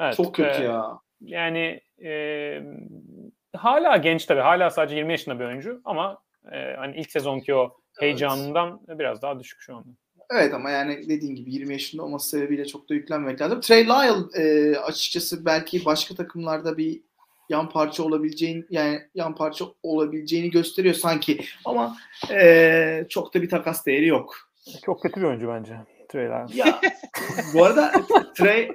Evet, 0.00 0.16
çok 0.16 0.34
kötü 0.34 0.62
e, 0.62 0.64
ya. 0.64 0.98
Yani 1.20 1.80
e, 2.04 2.62
hala 3.56 3.96
genç 3.96 4.26
tabii. 4.26 4.40
Hala 4.40 4.70
sadece 4.70 4.96
20 4.96 5.12
yaşında 5.12 5.40
bir 5.40 5.44
oyuncu 5.44 5.80
ama 5.84 6.18
e, 6.52 6.74
hani 6.76 6.96
ilk 6.96 7.10
sezonki 7.10 7.54
o 7.54 7.76
heyecanından 8.00 8.80
evet. 8.88 8.98
biraz 8.98 9.22
daha 9.22 9.40
düşük 9.40 9.60
şu 9.60 9.76
anda. 9.76 9.88
Evet 10.30 10.54
ama 10.54 10.70
yani 10.70 11.08
dediğin 11.08 11.34
gibi 11.34 11.54
20 11.54 11.72
yaşında 11.72 12.02
olması 12.02 12.28
sebebiyle 12.28 12.64
çok 12.64 12.90
da 12.90 12.94
yüklenmemek 12.94 13.40
lazım. 13.40 13.60
Trey 13.60 13.84
Lyle 13.84 14.42
e, 14.42 14.76
açıkçası 14.76 15.44
belki 15.44 15.84
başka 15.84 16.14
takımlarda 16.14 16.76
bir 16.76 17.00
yan 17.48 17.68
parça 17.68 18.02
olabileceğini 18.02 18.64
yani 18.70 19.00
yan 19.14 19.34
parça 19.34 19.64
olabileceğini 19.82 20.50
gösteriyor 20.50 20.94
sanki 20.94 21.44
ama 21.64 21.96
e, 22.30 23.06
çok 23.08 23.34
da 23.34 23.42
bir 23.42 23.48
takas 23.48 23.86
değeri 23.86 24.06
yok. 24.06 24.36
Çok 24.84 25.02
kötü 25.02 25.20
bir 25.20 25.26
oyuncu 25.26 25.48
bence 25.48 25.76
Trey 26.08 26.26
Lyle. 26.26 26.46
Ya 26.54 26.80
bu 27.54 27.64
arada 27.64 27.92
Trey 28.34 28.70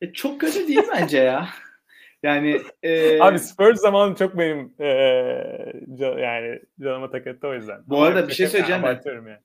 e, 0.00 0.12
çok 0.12 0.40
kötü 0.40 0.68
değil 0.68 0.82
bence 0.92 1.18
ya. 1.18 1.48
Yani 2.24 2.62
e, 2.82 3.20
abi 3.20 3.38
Spurs 3.38 3.80
zamanı 3.80 4.14
çok 4.14 4.38
benim 4.38 4.74
e, 4.78 4.86
yani 6.00 6.60
canıma 6.80 7.10
tak 7.10 7.26
etti 7.26 7.46
o 7.46 7.54
yüzden. 7.54 7.82
Bu 7.86 8.02
arada 8.02 8.28
bir 8.28 8.32
şey 8.32 8.46
söyleyeceğim 8.46 8.82
ben. 8.82 9.00
Yani. 9.06 9.36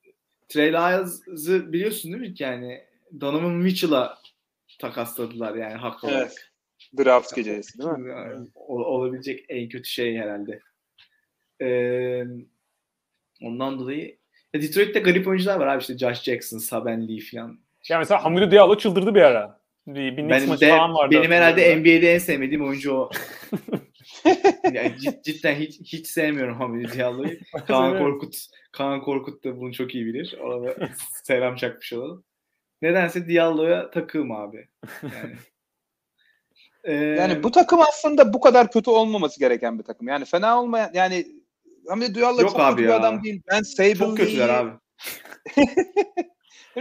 Trey 0.48 0.72
Lyles'ı 0.72 1.72
biliyorsun 1.72 2.12
değil 2.12 2.30
mi 2.30 2.34
yani 2.38 2.84
Donovan 3.20 3.52
Mitchell'a 3.52 4.18
takasladılar 4.78 5.54
yani 5.54 5.74
haklı 5.74 6.08
evet. 6.08 6.16
olarak. 6.16 6.32
Draft 6.98 7.36
gecesi 7.36 7.78
değil 7.78 7.90
mi? 7.90 8.10
Yani, 8.10 8.48
olabilecek 8.54 9.44
en 9.48 9.68
kötü 9.68 9.90
şey 9.90 10.16
herhalde. 10.16 10.60
Ee, 11.62 12.24
ondan 13.42 13.78
dolayı 13.78 14.18
ya 14.54 14.62
Detroit'te 14.62 15.00
garip 15.00 15.28
oyuncular 15.28 15.60
var 15.60 15.66
abi 15.66 15.80
işte 15.80 15.98
Josh 15.98 16.22
Jackson, 16.22 16.58
Saben 16.58 17.08
Lee 17.08 17.20
falan. 17.32 17.58
Ya 17.88 17.98
mesela 17.98 18.24
Hamidou 18.24 18.50
Diallo 18.50 18.78
çıldırdı 18.78 19.14
bir 19.14 19.22
ara. 19.22 19.59
Bir, 19.86 20.16
bir 20.16 20.28
benim 20.28 20.60
de, 20.60 20.68
falan 20.68 20.94
vardı. 20.94 21.16
Benim 21.16 21.30
herhalde 21.30 21.76
NBA'de 21.76 22.14
en 22.14 22.18
sevmediğim 22.18 22.68
oyuncu 22.68 22.92
o. 22.94 23.10
yani 24.72 24.94
cid, 24.98 25.24
cidden 25.24 25.54
hiç 25.54 25.80
hiç 25.80 26.06
sevmiyorum 26.06 26.56
Hamidou 26.56 26.92
Diallo'yu. 26.92 27.38
Kaan 27.66 27.98
Korkut 27.98 28.36
Kaan 28.72 29.00
Korkut 29.00 29.44
da 29.44 29.60
bunu 29.60 29.72
çok 29.72 29.94
iyi 29.94 30.06
bilir. 30.06 30.38
Orada 30.40 30.88
selam 31.24 31.56
çakmış 31.56 31.92
olalım. 31.92 32.24
Nedense 32.82 33.28
Diallo'ya 33.28 33.90
takığım 33.90 34.32
abi. 34.32 34.68
Yani. 35.02 35.34
Ee, 36.84 36.94
yani 36.94 37.42
bu 37.42 37.50
takım 37.50 37.80
aslında 37.80 38.32
bu 38.32 38.40
kadar 38.40 38.70
kötü 38.70 38.90
olmaması 38.90 39.40
gereken 39.40 39.78
bir 39.78 39.84
takım. 39.84 40.08
Yani 40.08 40.24
fena 40.24 40.60
olmayan 40.60 40.90
yani 40.94 41.26
Hamdi 41.88 42.14
Diallo 42.14 42.40
çok 42.40 42.56
kötü 42.56 42.76
bir 42.76 42.88
adam 42.88 43.24
değil. 43.24 43.42
Ben 43.50 43.62
Sable 43.62 43.94
Çok 43.94 44.16
kötüler 44.16 44.48
abi. 44.48 44.70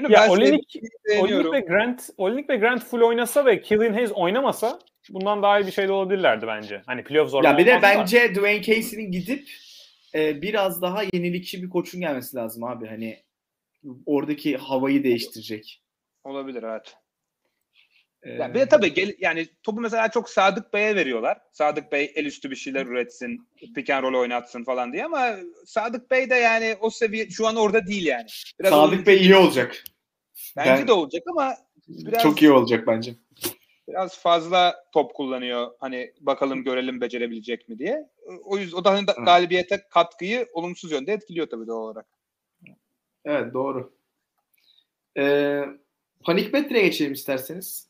Ya 0.10 0.32
Olenik, 0.32 0.76
Olenik 1.20 1.54
ve 1.54 1.60
Grant 1.60 2.10
Olenik 2.18 2.50
ve 2.50 2.58
Grant 2.58 2.84
full 2.84 3.02
oynasa 3.02 3.46
ve 3.46 3.62
Killian 3.62 3.94
Hayes 3.94 4.12
oynamasa 4.12 4.80
bundan 5.10 5.44
daha 5.44 5.60
iyi 5.60 5.68
bir 5.68 5.72
şey 5.72 5.88
de 5.88 5.92
olabilirlerdi 5.92 6.48
bence. 6.48 6.82
Hani 6.86 7.04
playoff 7.04 7.30
zor. 7.30 7.44
Ya 7.44 7.58
bir 7.58 7.66
de 7.66 7.80
bence 7.82 8.30
da. 8.30 8.36
Dwayne 8.36 8.62
Casey'nin 8.62 9.12
gidip 9.12 9.50
e, 10.16 10.42
biraz 10.42 10.82
daha 10.82 11.04
yenilikçi 11.14 11.64
bir 11.64 11.70
koçun 11.70 12.02
gelmesi 12.02 12.38
lazım 12.38 12.64
abi. 12.64 12.88
Hani 12.88 13.24
oradaki 14.06 14.58
havayı 14.58 15.04
değiştirecek. 15.04 15.82
Olabilir 16.24 16.64
evet. 16.64 16.96
Ee, 18.24 18.32
yani 18.32 18.54
bir 18.54 18.60
de 18.60 18.66
tabii 18.66 18.94
gel, 18.94 19.16
yani 19.20 19.48
topu 19.64 19.82
mesela 19.82 20.12
çok 20.12 20.30
Sadık 20.30 20.74
Bey'e 20.74 20.96
veriyorlar. 20.96 21.38
Sadık 21.52 21.92
Bey 21.92 22.12
el 22.16 22.26
üstü 22.26 22.52
bir 22.52 22.56
şeyler 22.56 22.86
üretsin, 22.86 23.48
pick 23.76 23.90
and 23.90 24.04
roll 24.04 24.20
oynatsın 24.20 24.64
falan 24.64 24.94
diye 24.94 25.06
ama 25.06 25.36
Sadık 25.66 26.12
Bey 26.12 26.30
de 26.30 26.36
yani 26.36 26.78
o 26.82 26.90
seviye 26.90 27.30
şu 27.30 27.48
an 27.48 27.56
orada 27.56 27.88
değil 27.88 28.06
yani. 28.06 28.28
Biraz 28.60 28.72
Sadık 28.72 29.08
Bey 29.08 29.18
iyi 29.18 29.36
olacak. 29.36 29.84
Bence 30.58 30.70
ben, 30.70 30.88
de 30.88 30.94
olacak 30.94 31.24
ama 31.28 31.56
biraz 31.88 32.24
çok 32.24 32.42
iyi 32.42 32.52
olacak 32.52 32.88
bence. 32.88 33.16
Biraz 33.88 34.20
fazla 34.20 34.86
top 34.92 35.14
kullanıyor. 35.16 35.72
Hani 35.80 36.14
bakalım 36.20 36.64
görelim 36.64 37.02
becerebilecek 37.02 37.70
mi 37.70 37.80
diye. 37.80 38.10
O 38.44 38.58
yüzden 38.58 38.78
o 38.78 38.84
da 38.84 38.92
hani 38.92 39.06
galibiyete 39.06 39.88
katkıyı 39.90 40.48
olumsuz 40.54 40.92
yönde 40.92 41.14
etkiliyor 41.14 41.50
tabii 41.50 41.68
doğal 41.68 41.82
olarak. 41.82 42.06
Evet 43.26 43.54
doğru. 43.54 43.94
Ee, 45.18 45.64
panik 46.24 46.54
metreye 46.54 46.84
geçelim 46.84 47.14
isterseniz. 47.14 47.89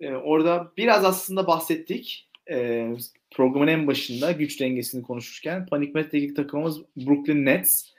Ee, 0.00 0.12
orada 0.12 0.72
biraz 0.76 1.04
aslında 1.04 1.46
bahsettik. 1.46 2.28
Ee, 2.50 2.96
programın 3.30 3.66
en 3.66 3.86
başında 3.86 4.32
güç 4.32 4.60
dengesini 4.60 5.02
konuşurken 5.02 5.66
panik 5.66 5.94
metredeki 5.94 6.34
takımımız 6.34 6.82
Brooklyn 6.96 7.44
Nets. 7.44 7.92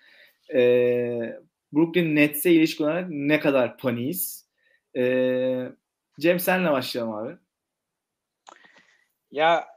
Ee, 0.53 1.39
Brooklyn 1.73 2.15
Nets'e 2.15 2.51
ilişkin 2.51 2.83
olarak 2.83 3.09
ne 3.09 3.39
kadar 3.39 3.77
paniyiz? 3.77 4.45
Ee, 4.95 5.67
Cem 6.19 6.39
senle 6.39 6.71
başlayalım 6.71 7.13
abi. 7.13 7.37
Ya 9.31 9.67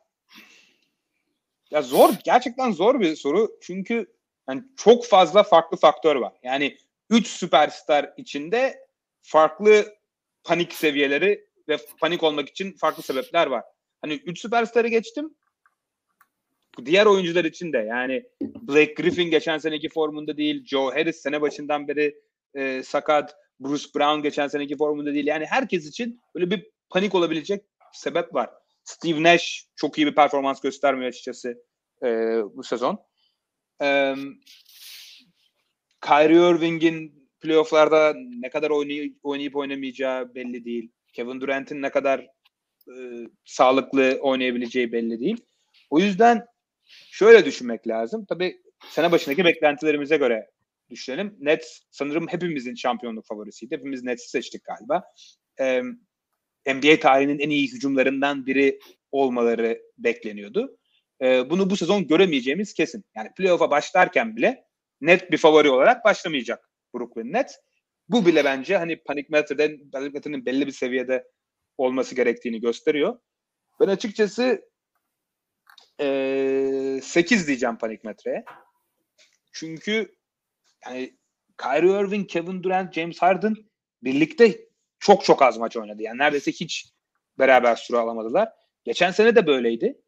ya 1.71 1.83
zor 1.83 2.11
gerçekten 2.25 2.73
zor 2.73 3.01
bir 3.01 3.17
soru 3.17 3.59
çünkü 3.63 4.07
yani 4.49 4.63
çok 4.77 5.07
fazla 5.07 5.43
farklı 5.43 5.77
faktör 5.77 6.17
var. 6.17 6.33
Yani 6.43 6.77
3 7.11 7.27
süperstar 7.27 8.13
içinde 8.17 8.87
farklı 9.23 9.95
panik 10.45 10.73
seviyeleri 10.73 11.50
ve 11.71 11.79
panik 12.01 12.23
olmak 12.23 12.49
için 12.49 12.73
farklı 12.73 13.03
sebepler 13.03 13.47
var. 13.47 13.65
Hani 14.03 14.15
3 14.15 14.41
süperstarı 14.41 14.89
geçtim. 14.89 15.35
Diğer 16.85 17.07
oyuncular 17.07 17.45
için 17.45 17.73
de 17.73 17.79
yani 17.79 18.25
Blake 18.41 18.95
Griffin 18.95 19.31
geçen 19.31 19.59
seneki 19.59 19.89
formunda 19.89 20.37
değil. 20.37 20.65
Joe 20.67 20.91
Harris 20.91 21.17
sene 21.17 21.41
başından 21.41 21.89
beri 21.89 22.23
e, 22.55 22.83
sakat. 22.83 23.37
Bruce 23.61 23.87
Brown 23.97 24.23
geçen 24.23 24.49
seneki 24.49 24.77
formunda 24.77 25.15
değil. 25.15 25.27
Yani 25.27 25.47
herkes 25.47 25.89
için 25.89 26.21
böyle 26.35 26.51
bir 26.51 26.67
panik 26.91 27.15
olabilecek 27.15 27.65
sebep 27.93 28.35
var. 28.35 28.51
Steve 28.85 29.23
Nash 29.23 29.67
çok 29.77 29.99
iyi 29.99 30.07
bir 30.07 30.15
performans 30.15 30.61
göstermiyor 30.61 31.09
açıkçası 31.09 31.65
e, 32.03 32.09
bu 32.55 32.63
sezon. 32.63 32.99
E, 33.83 34.15
Kyrie 36.01 36.51
Irving'in 36.51 37.29
playofflarda 37.41 38.15
ne 38.17 38.51
kadar 38.51 38.71
oynay- 38.71 39.15
oynayıp 39.23 39.57
oynamayacağı 39.57 40.35
belli 40.35 40.65
değil. 40.65 40.93
Kevin 41.13 41.41
Durant'in 41.41 41.83
ne 41.83 41.91
kadar 41.91 42.21
e, 42.89 42.95
sağlıklı 43.45 44.19
oynayabileceği 44.21 44.93
belli 44.93 45.21
değil. 45.21 45.45
O 45.91 45.99
yüzden 45.99 46.47
şöyle 47.11 47.45
düşünmek 47.45 47.89
lazım. 47.89 48.25
Tabii 48.29 48.63
sene 48.89 49.13
başındaki 49.13 49.45
beklentilerimize 49.45 50.17
göre 50.17 50.51
düşünelim. 50.91 51.37
Nets 51.41 51.81
sanırım 51.91 52.29
hepimizin 52.29 52.75
şampiyonluk 52.75 53.27
favorisiydi. 53.27 53.75
Hepimiz 53.75 54.03
Nets'i 54.03 54.29
seçtik 54.29 54.65
galiba. 54.65 55.03
Ee, 55.61 55.83
NBA 56.67 57.01
tarihinin 57.01 57.39
en 57.39 57.51
iyi 57.51 57.73
hücumlarından 57.73 58.47
biri 58.47 58.81
olmaları 59.13 59.83
bekleniyordu. 59.99 60.79
Ee, 61.23 61.51
bunu 61.51 61.71
bu 61.71 61.77
sezon 61.77 62.07
göremeyeceğimiz 62.07 62.75
kesin. 62.75 63.05
Yani 63.17 63.29
playoff'a 63.37 63.71
başlarken 63.71 64.37
bile 64.37 64.65
net 65.01 65.31
bir 65.31 65.37
favori 65.37 65.71
olarak 65.71 66.05
başlamayacak 66.05 66.71
Brooklyn 66.95 67.33
Nets. 67.33 67.55
Bu 68.11 68.27
bile 68.27 68.45
bence 68.45 68.77
hani 68.77 69.03
panik 69.03 69.31
metreden 69.31 69.91
panik 69.91 70.15
metrenin 70.15 70.47
belli 70.47 70.67
bir 70.67 70.73
seviyede 70.73 71.25
olması 71.79 72.15
gerektiğini 72.15 72.61
gösteriyor. 72.61 73.19
Ben 73.81 73.89
açıkçası 73.89 74.71
e, 76.01 77.01
8 77.03 77.47
diyeceğim 77.49 77.79
panik 77.79 78.05
metreye. 78.05 78.45
Çünkü 79.53 80.15
yani 80.85 81.19
Kyrie 81.63 82.01
Irving, 82.01 82.31
Kevin 82.31 82.63
Durant, 82.63 82.95
James 82.95 83.19
Harden 83.19 83.55
birlikte 84.03 84.59
çok 84.99 85.25
çok 85.25 85.43
az 85.43 85.59
maç 85.59 85.77
oynadı. 85.77 86.03
Yani 86.03 86.19
neredeyse 86.19 86.53
hiç 86.53 86.93
beraber 87.39 87.77
süre 87.77 87.99
alamadılar. 87.99 88.49
Geçen 88.85 89.11
sene 89.11 89.37
de 89.37 89.47
böyleydi. 89.47 90.01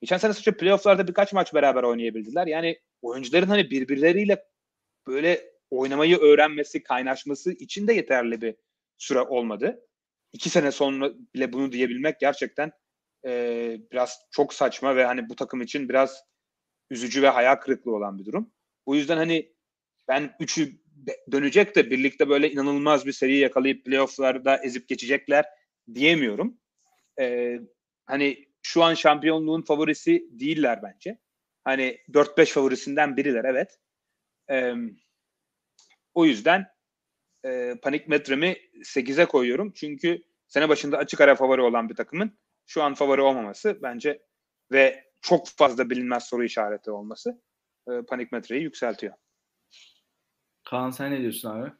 Geçen 0.00 0.18
sene 0.18 0.32
sadece 0.32 0.56
playofflarda 0.56 1.08
birkaç 1.08 1.32
maç 1.32 1.54
beraber 1.54 1.82
oynayabildiler. 1.82 2.46
Yani 2.46 2.78
oyuncuların 3.02 3.46
hani 3.46 3.70
birbirleriyle 3.70 4.44
böyle 5.06 5.57
oynamayı 5.70 6.18
öğrenmesi, 6.18 6.82
kaynaşması 6.82 7.52
için 7.52 7.88
de 7.88 7.92
yeterli 7.92 8.40
bir 8.40 8.54
süre 8.98 9.20
olmadı. 9.20 9.86
İki 10.32 10.50
sene 10.50 10.72
sonra 10.72 11.12
bile 11.34 11.52
bunu 11.52 11.72
diyebilmek 11.72 12.20
gerçekten 12.20 12.72
e, 13.26 13.76
biraz 13.92 14.18
çok 14.30 14.54
saçma 14.54 14.96
ve 14.96 15.04
hani 15.04 15.28
bu 15.28 15.36
takım 15.36 15.62
için 15.62 15.88
biraz 15.88 16.22
üzücü 16.90 17.22
ve 17.22 17.28
hayal 17.28 17.54
kırıklığı 17.54 17.96
olan 17.96 18.18
bir 18.18 18.24
durum. 18.24 18.52
O 18.86 18.94
yüzden 18.94 19.16
hani 19.16 19.52
ben 20.08 20.36
üçü 20.40 20.72
dönecek 21.32 21.76
de 21.76 21.90
birlikte 21.90 22.28
böyle 22.28 22.50
inanılmaz 22.50 23.06
bir 23.06 23.12
seri 23.12 23.36
yakalayıp 23.36 23.84
playofflarda 23.84 24.56
ezip 24.56 24.88
geçecekler 24.88 25.44
diyemiyorum. 25.94 26.58
Ee, 27.20 27.60
hani 28.06 28.48
şu 28.62 28.82
an 28.82 28.94
şampiyonluğun 28.94 29.62
favorisi 29.62 30.28
değiller 30.30 30.82
bence. 30.82 31.18
Hani 31.64 31.98
4-5 32.12 32.52
favorisinden 32.52 33.16
biriler 33.16 33.44
evet. 33.44 33.78
Ee, 34.50 34.74
o 36.18 36.24
yüzden 36.24 36.66
e, 37.44 37.74
panik 37.82 38.08
metremi 38.08 38.56
8'e 38.74 39.24
koyuyorum. 39.24 39.72
Çünkü 39.72 40.22
sene 40.48 40.68
başında 40.68 40.98
açık 40.98 41.20
ara 41.20 41.34
favori 41.34 41.60
olan 41.60 41.88
bir 41.88 41.94
takımın 41.94 42.38
şu 42.66 42.82
an 42.82 42.94
favori 42.94 43.20
olmaması 43.20 43.78
bence 43.82 44.22
ve 44.72 45.04
çok 45.20 45.48
fazla 45.48 45.90
bilinmez 45.90 46.24
soru 46.24 46.44
işareti 46.44 46.90
olması 46.90 47.42
e, 47.88 48.02
panik 48.08 48.32
metreyi 48.32 48.62
yükseltiyor. 48.62 49.14
Kaan 50.64 50.90
sen 50.90 51.10
ne 51.10 51.20
diyorsun 51.20 51.50
abi? 51.50 51.72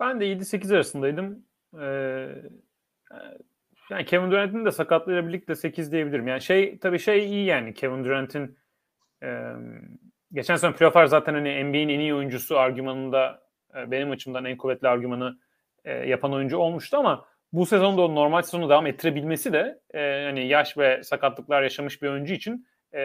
Ben 0.00 0.20
de 0.20 0.24
7-8 0.24 0.74
arasındaydım. 0.74 1.46
Ee, 1.80 2.28
yani 3.90 4.04
Kevin 4.04 4.30
Durant'in 4.30 4.64
de 4.64 4.70
sakatlığıyla 4.70 5.28
birlikte 5.28 5.54
8 5.54 5.92
diyebilirim. 5.92 6.28
Yani 6.28 6.42
şey 6.42 6.78
tabii 6.78 6.98
şey 6.98 7.24
iyi 7.24 7.44
yani 7.44 7.74
Kevin 7.74 8.04
Durant'in 8.04 8.58
e, 9.22 9.28
geçen 10.32 10.56
sene 10.56 10.74
playofflar 10.74 11.06
zaten 11.06 11.34
hani 11.34 11.64
NBA'in 11.64 11.88
en 11.88 12.00
iyi 12.00 12.14
oyuncusu 12.14 12.58
argümanında 12.58 13.49
e, 13.76 13.90
benim 13.90 14.10
açımdan 14.10 14.44
en 14.44 14.56
kuvvetli 14.56 14.88
argümanı 14.88 15.38
e, 15.84 15.92
yapan 15.92 16.32
oyuncu 16.32 16.58
olmuştu 16.58 16.96
ama 16.96 17.26
bu 17.52 17.66
sezonda 17.66 18.02
o 18.02 18.14
normal 18.14 18.42
sezonu 18.42 18.68
devam 18.68 18.86
ettirebilmesi 18.86 19.52
de 19.52 19.78
e, 19.94 20.24
hani 20.24 20.46
yaş 20.46 20.78
ve 20.78 21.02
sakatlıklar 21.02 21.62
yaşamış 21.62 22.02
bir 22.02 22.08
oyuncu 22.08 22.34
için 22.34 22.66
e, 22.94 23.00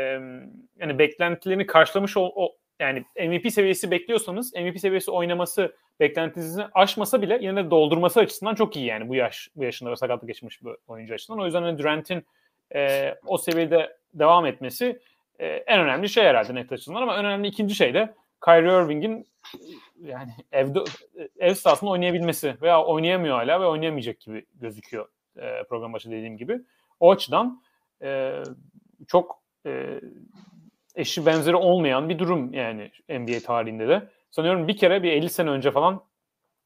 yani 0.79 0.99
beklentilerini 0.99 1.65
karşılamış 1.65 2.17
o, 2.17 2.31
o 2.35 2.55
yani 2.79 3.05
MVP 3.27 3.53
seviyesi 3.53 3.91
bekliyorsanız 3.91 4.53
MVP 4.53 4.79
seviyesi 4.79 5.11
oynaması 5.11 5.75
beklentinizi 5.99 6.63
aşmasa 6.73 7.21
bile 7.21 7.39
yine 7.41 7.65
de 7.65 7.71
doldurması 7.71 8.19
açısından 8.19 8.55
çok 8.55 8.75
iyi 8.75 8.85
yani 8.85 9.09
bu 9.09 9.15
yaş 9.15 9.49
bu 9.55 9.63
yaşında 9.63 9.91
ve 9.91 9.95
sakatlık 9.95 10.29
geçmiş 10.29 10.63
bir 10.63 10.71
oyuncu 10.87 11.13
açısından. 11.13 11.39
O 11.39 11.45
yüzden 11.45 11.61
hani 11.61 11.77
Durant'in 11.77 12.25
e, 12.75 13.13
o 13.25 13.37
seviyede 13.37 13.97
devam 14.13 14.45
etmesi 14.45 14.99
e, 15.39 15.47
en 15.47 15.79
önemli 15.79 16.09
şey 16.09 16.23
herhalde 16.23 16.55
net 16.55 16.71
açısından 16.71 17.01
ama 17.01 17.17
önemli 17.17 17.47
ikinci 17.47 17.75
şey 17.75 17.93
de 17.93 18.13
Kyrie 18.45 18.83
Irving'in 18.83 19.27
yani 20.01 20.31
evde 20.51 20.79
ev 21.39 21.53
sahasında 21.53 21.91
oynayabilmesi 21.91 22.57
veya 22.61 22.83
oynayamıyor 22.83 23.35
hala 23.35 23.61
ve 23.61 23.65
oynayamayacak 23.65 24.19
gibi 24.19 24.45
gözüküyor 24.53 25.07
e, 25.37 25.63
program 25.63 25.93
başı 25.93 26.11
dediğim 26.11 26.37
gibi. 26.37 26.61
O 26.99 27.11
açıdan 27.11 27.61
e, 28.01 28.41
çok 29.07 29.41
e, 29.65 30.01
eşi 30.95 31.25
benzeri 31.25 31.55
olmayan 31.55 32.09
bir 32.09 32.19
durum 32.19 32.53
yani 32.53 32.91
NBA 33.09 33.39
tarihinde 33.45 33.87
de. 33.87 34.09
Sanıyorum 34.31 34.67
bir 34.67 34.77
kere 34.77 35.03
bir 35.03 35.11
50 35.11 35.29
sene 35.29 35.49
önce 35.49 35.71
falan 35.71 36.03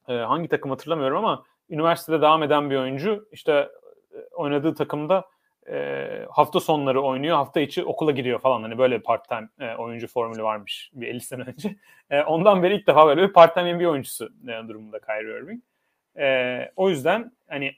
e, 0.08 0.12
hangi 0.12 0.48
takım 0.48 0.70
hatırlamıyorum 0.70 1.16
ama 1.16 1.44
üniversitede 1.70 2.20
devam 2.20 2.42
eden 2.42 2.70
bir 2.70 2.76
oyuncu 2.76 3.28
işte 3.32 3.68
e, 4.14 4.18
oynadığı 4.32 4.74
takımda 4.74 5.24
e, 5.70 6.26
hafta 6.30 6.60
sonları 6.60 7.02
oynuyor, 7.02 7.36
hafta 7.36 7.60
içi 7.60 7.84
okula 7.84 8.10
giriyor 8.10 8.38
falan. 8.40 8.62
Hani 8.62 8.78
böyle 8.78 8.98
part 8.98 9.28
time 9.28 9.48
e, 9.60 9.76
oyuncu 9.76 10.06
formülü 10.06 10.42
varmış 10.42 10.90
bir 10.94 11.08
50 11.08 11.20
sene 11.20 11.42
önce. 11.42 11.76
E, 12.10 12.22
ondan 12.22 12.62
beri 12.62 12.74
ilk 12.74 12.86
defa 12.86 13.06
böyle 13.06 13.22
bir 13.22 13.32
part 13.32 13.54
time 13.54 13.74
NBA 13.74 13.88
oyuncusu 13.88 14.30
e, 14.48 14.68
durumunda 14.68 14.98
Kyrie 15.00 15.38
Irving. 15.38 15.62
E, 16.18 16.72
o 16.76 16.90
yüzden 16.90 17.32
hani 17.48 17.74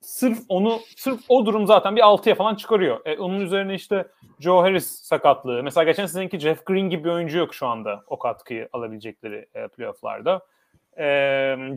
sırf 0.00 0.38
onu 0.48 0.78
sırf 0.96 1.20
o 1.28 1.46
durum 1.46 1.66
zaten 1.66 1.96
bir 1.96 2.00
6'ya 2.00 2.34
falan 2.34 2.54
çıkarıyor. 2.54 3.00
E, 3.04 3.18
onun 3.18 3.40
üzerine 3.40 3.74
işte 3.74 4.06
Joe 4.40 4.62
Harris 4.62 4.86
sakatlığı. 4.86 5.62
Mesela 5.62 5.84
geçen 5.84 6.06
seneki 6.06 6.38
Jeff 6.38 6.66
Green 6.66 6.90
gibi 6.90 7.04
bir 7.04 7.10
oyuncu 7.10 7.38
yok 7.38 7.54
şu 7.54 7.66
anda 7.66 8.04
o 8.06 8.18
katkıyı 8.18 8.68
alabilecekleri 8.72 9.46
e, 9.54 9.68
playofflarda. 9.68 10.40
E, 10.98 11.04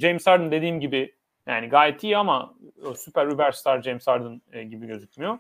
James 0.02 0.28
Harden 0.28 0.52
dediğim 0.52 0.80
gibi 0.80 1.16
yani 1.48 1.70
gayet 1.70 2.04
iyi 2.04 2.18
ama 2.18 2.56
süper 2.96 3.28
überstar 3.28 3.82
James 3.82 4.08
Harden 4.08 4.42
e, 4.52 4.64
gibi 4.64 4.88
gözükmüyor. 4.88 5.38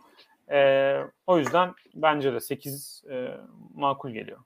E, 0.52 1.00
o 1.28 1.38
yüzden 1.38 1.74
bence 1.96 2.34
de 2.34 2.40
8 2.40 3.04
e, 3.12 3.38
makul 3.74 4.12
geliyor. 4.12 4.40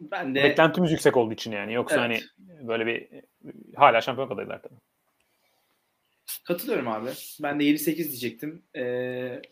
Ben 0.00 0.34
de 0.34 0.42
beklentimiz 0.42 0.92
yüksek 0.92 1.16
olduğu 1.16 1.32
için 1.32 1.52
yani. 1.52 1.74
Yoksa 1.74 2.06
evet. 2.06 2.24
hani 2.38 2.68
böyle 2.68 2.86
bir 2.86 3.08
hala 3.76 4.00
şampiyon 4.00 4.30
adaylar 4.30 4.62
tabii. 4.62 4.80
Katılıyorum 6.44 6.88
abi. 6.88 7.10
Ben 7.42 7.60
de 7.60 7.64
7-8 7.64 7.96
diyecektim. 7.96 8.62
Ee, 8.74 8.82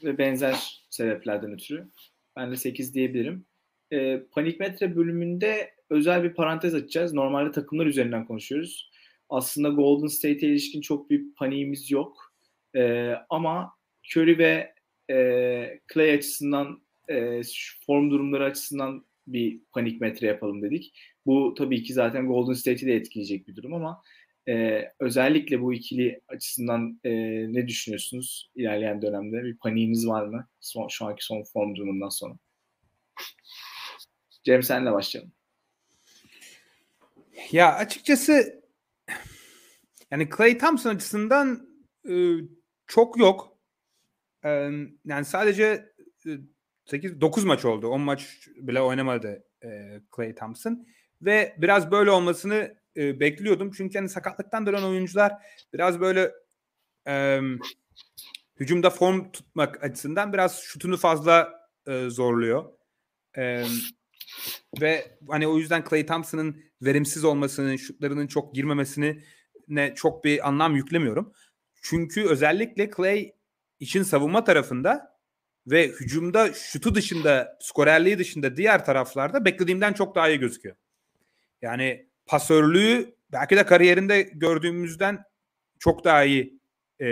ve 0.05 0.19
benzer 0.19 0.85
sebeplerden 0.91 1.53
ötürü. 1.53 1.89
Ben 2.37 2.51
de 2.51 2.57
8 2.57 2.95
diyebilirim. 2.95 3.47
Ee, 3.93 4.23
Panikmetre 4.33 4.97
bölümünde 4.97 5.74
özel 5.91 6.23
bir 6.23 6.35
parantez 6.35 6.74
açacağız. 6.74 7.15
Normalde 7.15 7.53
takımlar 7.53 7.87
üzerinden 7.87 8.27
konuşuyoruz. 8.27 8.91
Aslında 9.28 9.69
Golden 9.69 10.07
State'e 10.07 10.48
ilişkin 10.48 10.81
çok 10.81 11.11
büyük 11.11 11.36
paniğimiz 11.36 11.90
yok. 11.90 12.32
Ee, 12.77 13.12
ama 13.31 13.73
Curry 14.12 14.39
ve 14.39 14.74
e, 15.11 15.81
Clay 15.94 16.15
açısından 16.15 16.82
e, 17.09 17.40
form 17.86 18.11
durumları 18.11 18.44
açısından 18.44 19.05
bir 19.27 19.61
panik 19.73 20.01
metre 20.01 20.27
yapalım 20.27 20.62
dedik. 20.62 20.93
Bu 21.27 21.55
tabii 21.59 21.82
ki 21.82 21.94
zaten 21.94 22.27
Golden 22.27 22.53
State'i 22.53 22.86
de 22.86 22.94
etkileyecek 22.94 23.48
bir 23.48 23.57
durum 23.57 23.74
ama 23.74 24.03
e, 24.48 24.85
özellikle 25.01 25.62
bu 25.62 25.74
ikili 25.74 26.20
açısından 26.28 27.01
e, 27.05 27.12
ne 27.53 27.69
düşünüyorsunuz 27.69 28.51
ilerleyen 28.55 29.03
dönemde? 29.03 29.44
Bir 29.44 29.57
paniğiniz 29.57 30.09
var 30.09 30.27
mı 30.27 30.48
son, 30.61 30.89
şu 30.89 31.07
anki 31.07 31.24
son 31.24 31.43
form 31.43 31.74
durumundan 31.77 32.09
sonra? 32.09 32.35
Cem 34.44 34.62
senle 34.62 34.93
başlayalım. 34.93 35.32
Ya 37.53 37.74
açıkçası 37.74 38.62
yani 40.11 40.28
Clay 40.37 40.59
Thompson 40.59 40.95
açısından 40.95 41.69
e, 42.09 42.15
çok 42.87 43.19
yok. 43.19 43.59
E, 44.45 44.49
yani 45.05 45.24
sadece 45.24 45.93
e, 46.27 46.31
8 46.85 47.20
9 47.20 47.45
maç 47.45 47.65
oldu. 47.65 47.89
10 47.89 48.01
maç 48.01 48.49
bile 48.57 48.81
oynamadı 48.81 49.45
e, 49.65 50.01
Clay 50.16 50.35
Thompson 50.35 50.87
ve 51.23 51.57
biraz 51.59 51.91
böyle 51.91 52.11
olmasını 52.11 52.77
e, 52.97 53.20
bekliyordum. 53.20 53.70
Çünkü 53.70 53.99
hani 53.99 54.09
sakatlıktan 54.09 54.66
dönen 54.66 54.83
oyuncular 54.83 55.33
biraz 55.74 56.01
böyle 56.01 56.33
e, 57.09 57.41
hücumda 58.61 58.91
form 58.91 59.33
tutmak 59.33 59.85
açısından 59.85 60.33
biraz 60.33 60.61
şutunu 60.61 60.97
fazla 60.97 61.53
e, 61.87 62.11
zorluyor. 62.11 62.73
E, 63.37 63.65
ve 64.81 65.19
hani 65.28 65.49
o 65.49 65.59
yüzden 65.59 65.85
Clay 65.91 66.07
Thompson'ın 66.07 66.65
verimsiz 66.83 67.24
olmasının, 67.24 67.77
şutlarının 67.77 68.27
çok 68.27 68.55
girmemesini 68.55 69.23
ne 69.68 69.94
çok 69.94 70.24
bir 70.24 70.48
anlam 70.48 70.76
yüklemiyorum. 70.76 71.32
Çünkü 71.82 72.24
özellikle 72.28 72.90
Clay 72.97 73.32
için 73.80 74.02
savunma 74.02 74.44
tarafında 74.44 75.16
ve 75.66 75.88
hücumda 75.88 76.52
şutu 76.52 76.94
dışında, 76.94 77.59
skorerliği 77.60 78.18
dışında 78.18 78.56
diğer 78.56 78.84
taraflarda 78.84 79.44
beklediğimden 79.44 79.93
çok 79.93 80.14
daha 80.14 80.28
iyi 80.28 80.38
gözüküyor. 80.38 80.76
Yani 81.62 82.06
pasörlüğü 82.26 83.14
belki 83.32 83.56
de 83.56 83.66
kariyerinde 83.66 84.22
gördüğümüzden 84.22 85.24
çok 85.78 86.05
daha 86.05 86.24
iyi 86.24 86.60
e, 86.98 87.06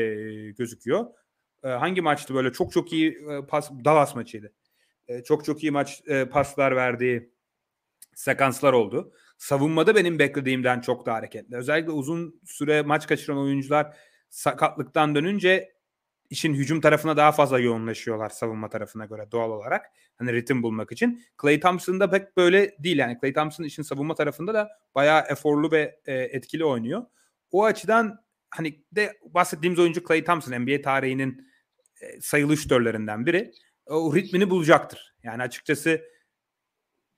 gözüküyor. 0.51 1.07
E, 1.65 1.69
hangi 1.69 2.01
maçtı 2.01 2.35
böyle 2.35 2.53
çok 2.53 2.73
çok 2.73 2.93
iyi 2.93 3.19
e, 3.31 3.47
pas 3.47 3.71
Dallas 3.85 4.15
maçıydı. 4.15 4.53
E, 5.09 5.23
çok 5.23 5.45
çok 5.45 5.63
iyi 5.63 5.73
maç 5.73 6.03
e, 6.07 6.25
paslar 6.25 6.77
verdiği 6.77 7.31
sekanslar 8.15 8.73
oldu. 8.73 9.13
Savunmada 9.39 9.95
benim 9.95 10.19
beklediğimden 10.19 10.81
çok 10.81 11.07
daha 11.07 11.17
hareketli. 11.17 11.57
Özellikle 11.57 11.91
uzun 11.91 12.41
süre 12.45 12.83
maç 12.83 13.07
kaçıran 13.07 13.39
oyuncular 13.39 13.97
sakatlıktan 14.29 15.15
dönünce 15.15 15.75
işin 16.31 16.55
hücum 16.55 16.81
tarafına 16.81 17.17
daha 17.17 17.33
fazla 17.33 17.59
yoğunlaşıyorlar 17.59 18.31
savunma 18.31 18.69
tarafına 18.69 19.05
göre 19.05 19.31
doğal 19.33 19.51
olarak. 19.51 19.87
Hani 20.17 20.33
ritim 20.33 20.63
bulmak 20.63 20.93
için. 20.93 21.25
Clay 21.43 21.61
Thompson'da 21.61 22.11
pek 22.11 22.37
böyle 22.37 22.77
değil 22.79 22.99
yani. 22.99 23.19
Clay 23.21 23.33
Thompson 23.33 23.65
işin 23.65 23.83
savunma 23.83 24.15
tarafında 24.15 24.55
da 24.55 24.69
bayağı 24.95 25.25
eforlu 25.29 25.73
ve 25.73 26.01
e, 26.07 26.15
etkili 26.15 26.65
oynuyor. 26.65 27.07
O 27.51 27.65
açıdan 27.65 28.25
hani 28.51 28.85
de 28.93 29.19
bahsettiğimiz 29.25 29.79
oyuncu 29.79 30.05
Clay 30.09 30.25
Thompson 30.25 30.53
NBA 30.53 30.83
tarihinin 30.83 31.49
e, 32.01 32.21
sayılı 32.21 32.57
şütörlerinden 32.57 33.27
biri. 33.27 33.53
O 33.87 34.15
ritmini 34.15 34.51
bulacaktır. 34.51 35.15
Yani 35.23 35.43
açıkçası 35.43 36.03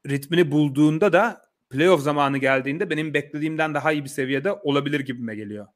ritmini 0.09 0.51
bulduğunda 0.51 1.13
da 1.13 1.46
playoff 1.71 2.03
zamanı 2.03 2.39
geldiğinde 2.39 2.91
benim 2.91 3.15
beklediğimden 3.15 3.75
daha 3.75 3.93
iyi 3.93 4.05
bir 4.05 4.09
seviyede 4.09 4.53
olabilir 4.53 5.01
gibime 5.01 5.35
geliyor 5.37 5.67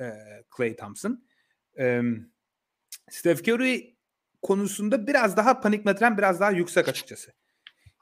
e, 0.00 0.12
Clay 0.56 0.76
Thompson. 0.76 1.24
E, 1.78 2.02
Steph 3.10 3.48
Curry 3.48 3.96
konusunda 4.42 5.06
biraz 5.06 5.36
daha 5.36 5.60
panik 5.60 5.84
metren 5.84 6.18
biraz 6.18 6.40
daha 6.40 6.50
yüksek 6.50 6.88
açıkçası. 6.88 7.32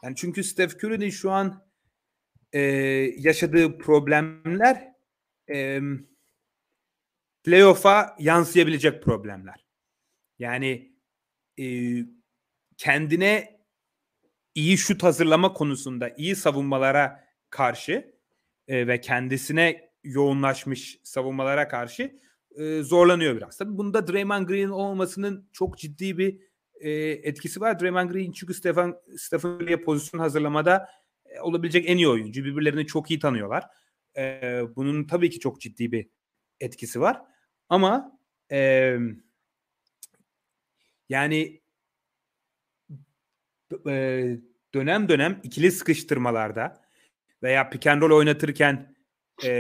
Yani 0.03 0.17
çünkü 0.17 0.45
Steph 0.45 0.85
Curry'nin 0.85 1.11
şu 1.11 1.31
an 1.31 1.69
e, 2.53 2.61
yaşadığı 3.19 3.79
problemler 3.79 4.93
e, 5.51 5.81
playoff'a 7.45 8.17
yansıyabilecek 8.19 9.03
problemler. 9.03 9.67
Yani 10.39 10.93
e, 11.61 11.67
kendine 12.77 13.58
iyi 14.59 14.79
şut 14.79 15.03
hazırlama 15.03 15.53
konusunda 15.53 16.11
iyi 16.17 16.37
savunmalara 16.37 17.25
karşı 17.51 18.15
e, 18.69 18.87
ve 18.87 19.01
kendisine 19.01 19.91
yoğunlaşmış 20.05 21.01
savunmalara 21.03 21.69
karşı 21.69 22.17
e, 22.57 22.83
zorlanıyor 22.83 23.37
biraz. 23.37 23.57
Tabii 23.57 23.79
bunda 23.79 24.09
Draymond 24.09 24.49
Green 24.49 24.69
olmasının 24.69 25.49
çok 25.53 25.79
ciddi 25.79 26.19
bir 26.19 26.41
e, 26.81 26.91
etkisi 27.01 27.61
var. 27.61 27.81
Draymond 27.81 28.11
Green 28.11 28.33
çünkü 28.33 28.55
Stephen 28.55 28.95
Stephen 29.19 29.49
Curry'e 29.49 29.83
pozisyon 29.83 30.21
hazırlamada 30.21 30.89
e, 31.25 31.41
olabilecek 31.41 31.91
en 31.91 31.97
iyi 31.97 32.09
oyuncu. 32.09 32.45
Birbirlerini 32.45 32.87
çok 32.87 33.11
iyi 33.11 33.19
tanıyorlar. 33.19 33.65
E, 34.17 34.63
bunun 34.77 35.05
tabii 35.05 35.31
ki 35.31 35.41
çok 35.41 35.61
ciddi 35.61 35.93
bir 35.93 36.09
etkisi 36.61 37.01
var. 37.01 37.23
Ama 37.69 38.19
e, 38.53 38.97
yani 41.09 41.61
e, 43.89 44.39
dönem 44.75 45.09
dönem 45.09 45.41
ikili 45.43 45.73
sıkıştırmalarda 45.73 46.83
veya 47.43 47.71
pick 47.71 47.87
and 47.87 48.03
roll 48.03 48.17
oynatırken 48.17 48.95
e, 49.45 49.51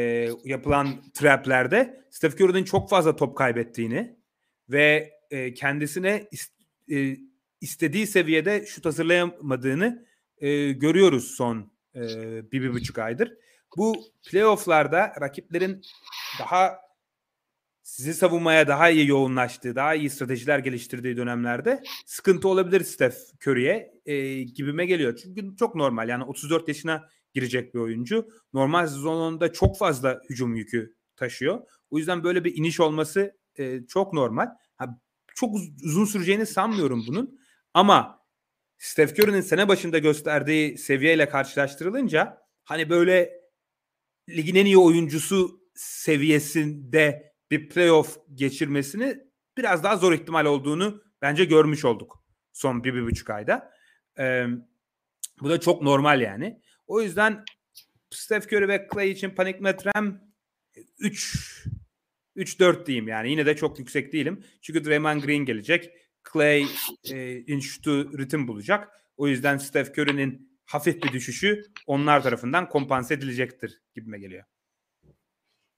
yapılan 0.44 1.02
traplerde 1.14 2.04
Steph 2.10 2.40
Curry'nin 2.40 2.64
çok 2.64 2.90
fazla 2.90 3.16
top 3.16 3.36
kaybettiğini 3.36 4.16
ve 4.68 5.12
e, 5.30 5.54
kendisine 5.54 6.28
e, 6.90 7.16
istediği 7.60 8.06
seviyede 8.06 8.66
şut 8.66 8.84
hazırlayamadığını 8.84 10.06
e, 10.38 10.72
görüyoruz 10.72 11.30
son 11.30 11.72
e, 11.94 12.02
bir, 12.52 12.62
bir 12.62 12.72
buçuk 12.72 12.98
aydır. 12.98 13.34
Bu 13.76 13.96
playofflarda 14.30 15.12
rakiplerin 15.20 15.82
daha 16.38 16.87
sizi 17.88 18.14
savunmaya 18.14 18.68
daha 18.68 18.90
iyi 18.90 19.08
yoğunlaştığı, 19.08 19.76
daha 19.76 19.94
iyi 19.94 20.10
stratejiler 20.10 20.58
geliştirdiği 20.58 21.16
dönemlerde 21.16 21.82
sıkıntı 22.06 22.48
olabilir 22.48 22.80
Steph 22.84 23.14
Curry'e 23.46 23.92
e, 24.06 24.42
gibime 24.42 24.86
geliyor. 24.86 25.20
Çünkü 25.22 25.56
çok 25.56 25.74
normal 25.74 26.08
yani 26.08 26.24
34 26.24 26.68
yaşına 26.68 27.08
girecek 27.34 27.74
bir 27.74 27.78
oyuncu. 27.78 28.28
Normal 28.52 28.86
sezonunda 28.86 29.52
çok 29.52 29.78
fazla 29.78 30.20
hücum 30.30 30.54
yükü 30.56 30.94
taşıyor. 31.16 31.60
O 31.90 31.98
yüzden 31.98 32.24
böyle 32.24 32.44
bir 32.44 32.56
iniş 32.56 32.80
olması 32.80 33.36
e, 33.56 33.86
çok 33.86 34.12
normal. 34.12 34.46
Ha, 34.76 35.00
çok 35.34 35.54
uz- 35.54 35.84
uzun 35.84 36.04
süreceğini 36.04 36.46
sanmıyorum 36.46 37.04
bunun. 37.08 37.40
Ama 37.74 38.24
Steph 38.78 39.18
Curry'nin 39.18 39.40
sene 39.40 39.68
başında 39.68 39.98
gösterdiği 39.98 40.78
seviyeyle 40.78 41.28
karşılaştırılınca 41.28 42.38
hani 42.64 42.90
böyle 42.90 43.30
ligin 44.28 44.54
en 44.54 44.66
iyi 44.66 44.78
oyuncusu 44.78 45.60
seviyesinde 45.74 47.27
bir 47.50 47.68
playoff 47.68 48.18
geçirmesini 48.34 49.18
biraz 49.56 49.84
daha 49.84 49.96
zor 49.96 50.12
ihtimal 50.12 50.44
olduğunu 50.44 51.02
bence 51.22 51.44
görmüş 51.44 51.84
olduk 51.84 52.24
son 52.58 52.84
bir, 52.84 52.94
bir 52.94 53.02
buçuk 53.02 53.30
ayda. 53.30 53.70
Ee, 54.18 54.46
bu 55.40 55.50
da 55.50 55.60
çok 55.60 55.82
normal 55.82 56.20
yani. 56.20 56.60
O 56.86 57.02
yüzden 57.02 57.44
Steph 58.10 58.46
Curry 58.46 58.68
ve 58.68 58.88
Clay 58.92 59.10
için 59.10 59.30
panik 59.30 59.60
metrem 59.60 60.20
3 60.98 61.66
3-4 62.36 62.86
diyeyim 62.86 63.08
yani. 63.08 63.30
Yine 63.30 63.46
de 63.46 63.56
çok 63.56 63.78
yüksek 63.78 64.12
değilim. 64.12 64.44
Çünkü 64.62 64.84
Draymond 64.84 65.22
Green 65.22 65.44
gelecek. 65.44 65.90
Clay 66.32 66.66
e, 67.12 67.60
şutu 67.60 68.18
ritim 68.18 68.48
bulacak. 68.48 68.88
O 69.16 69.28
yüzden 69.28 69.56
Steph 69.56 69.98
Curry'nin 69.98 70.58
hafif 70.64 71.02
bir 71.02 71.12
düşüşü 71.12 71.64
onlar 71.86 72.22
tarafından 72.22 72.68
kompanse 72.68 73.14
edilecektir 73.14 73.82
gibime 73.94 74.18
geliyor. 74.18 74.44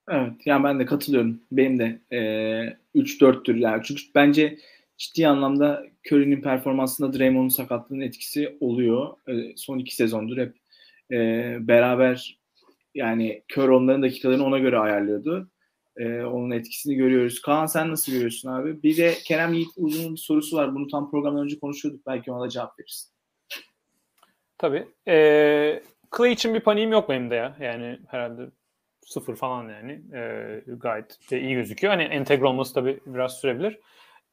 Evet 0.09 0.33
yani 0.45 0.63
ben 0.63 0.79
de 0.79 0.85
katılıyorum. 0.85 1.41
Benim 1.51 1.79
de 1.79 2.01
e, 2.11 2.19
3-4'tür 2.95 3.55
yani. 3.55 3.81
Çünkü 3.83 4.01
bence 4.15 4.57
ciddi 4.97 5.27
anlamda 5.27 5.83
Curry'nin 6.11 6.41
performansında 6.41 7.19
Draymond'un 7.19 7.49
sakatlığının 7.49 8.01
etkisi 8.01 8.57
oluyor. 8.59 9.13
E, 9.27 9.53
son 9.55 9.79
iki 9.79 9.95
sezondur 9.95 10.37
hep 10.37 10.55
e, 11.11 11.17
beraber 11.67 12.39
yani 12.95 13.43
kör 13.47 13.69
onların 13.69 14.01
dakikalarını 14.01 14.45
ona 14.45 14.59
göre 14.59 14.77
ayarlıyordu. 14.77 15.49
E, 15.97 16.21
onun 16.21 16.51
etkisini 16.51 16.95
görüyoruz. 16.95 17.41
Kaan 17.41 17.65
sen 17.65 17.91
nasıl 17.91 18.11
görüyorsun 18.11 18.49
abi? 18.49 18.83
Bir 18.83 18.97
de 18.97 19.13
Kerem 19.25 19.53
Yiğit 19.53 19.69
uzun 19.77 20.15
sorusu 20.15 20.57
var. 20.57 20.75
Bunu 20.75 20.87
tam 20.87 21.11
programdan 21.11 21.43
önce 21.43 21.59
konuşuyorduk. 21.59 22.05
Belki 22.07 22.31
ona 22.31 22.45
da 22.45 22.49
cevap 22.49 22.79
verirsin. 22.79 23.11
Tabii. 24.57 24.87
Ee, 25.07 25.83
Clay 26.17 26.31
için 26.31 26.53
bir 26.53 26.59
paniğim 26.59 26.91
yok 26.91 27.09
benim 27.09 27.29
de 27.29 27.35
ya. 27.35 27.57
Yani 27.59 27.99
herhalde 28.07 28.41
sıfır 29.11 29.35
falan 29.35 29.69
yani. 29.69 30.01
E, 30.13 30.61
gayet 30.67 31.31
de 31.31 31.41
iyi 31.41 31.53
gözüküyor. 31.53 31.93
Hani 31.93 32.03
entegre 32.03 32.45
olması 32.45 32.73
tabii 32.73 32.99
biraz 33.05 33.39
sürebilir. 33.39 33.79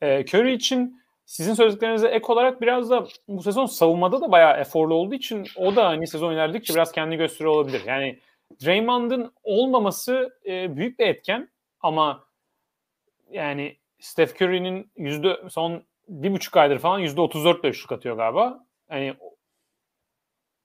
E, 0.00 0.20
Curry 0.20 0.52
için 0.52 1.02
sizin 1.26 1.55
söylediklerinize 1.55 2.09
ek 2.09 2.24
olarak 2.28 2.60
biraz 2.60 2.90
da 2.90 3.06
bu 3.28 3.42
sezon 3.42 3.66
savunmada 3.66 4.20
da 4.20 4.32
bayağı 4.32 4.60
eforlu 4.60 4.94
olduğu 4.94 5.14
için 5.14 5.46
o 5.56 5.76
da 5.76 5.88
hani 5.88 6.06
sezon 6.06 6.32
ilerledikçe 6.32 6.74
biraz 6.74 6.92
kendi 6.92 7.16
gösteriyor 7.16 7.55
olabilir. 7.55 7.82
Yani 7.86 8.18
Draymond'ın 8.64 9.32
olmaması 9.42 10.38
e, 10.46 10.76
büyük 10.76 10.98
bir 10.98 11.06
etken 11.06 11.48
ama 11.80 12.24
yani 13.30 13.76
Steph 14.00 14.42
Curry'nin 14.42 14.90
yüzde 14.96 15.36
son 15.48 15.82
bir 16.09 16.32
buçuk 16.32 16.56
aydır 16.56 16.78
falan 16.78 16.98
yüzde 16.98 17.20
34 17.20 17.64
ile 17.64 17.72
şut 17.72 17.92
atıyor 17.92 18.16
galiba. 18.16 18.66
Yani 18.90 19.14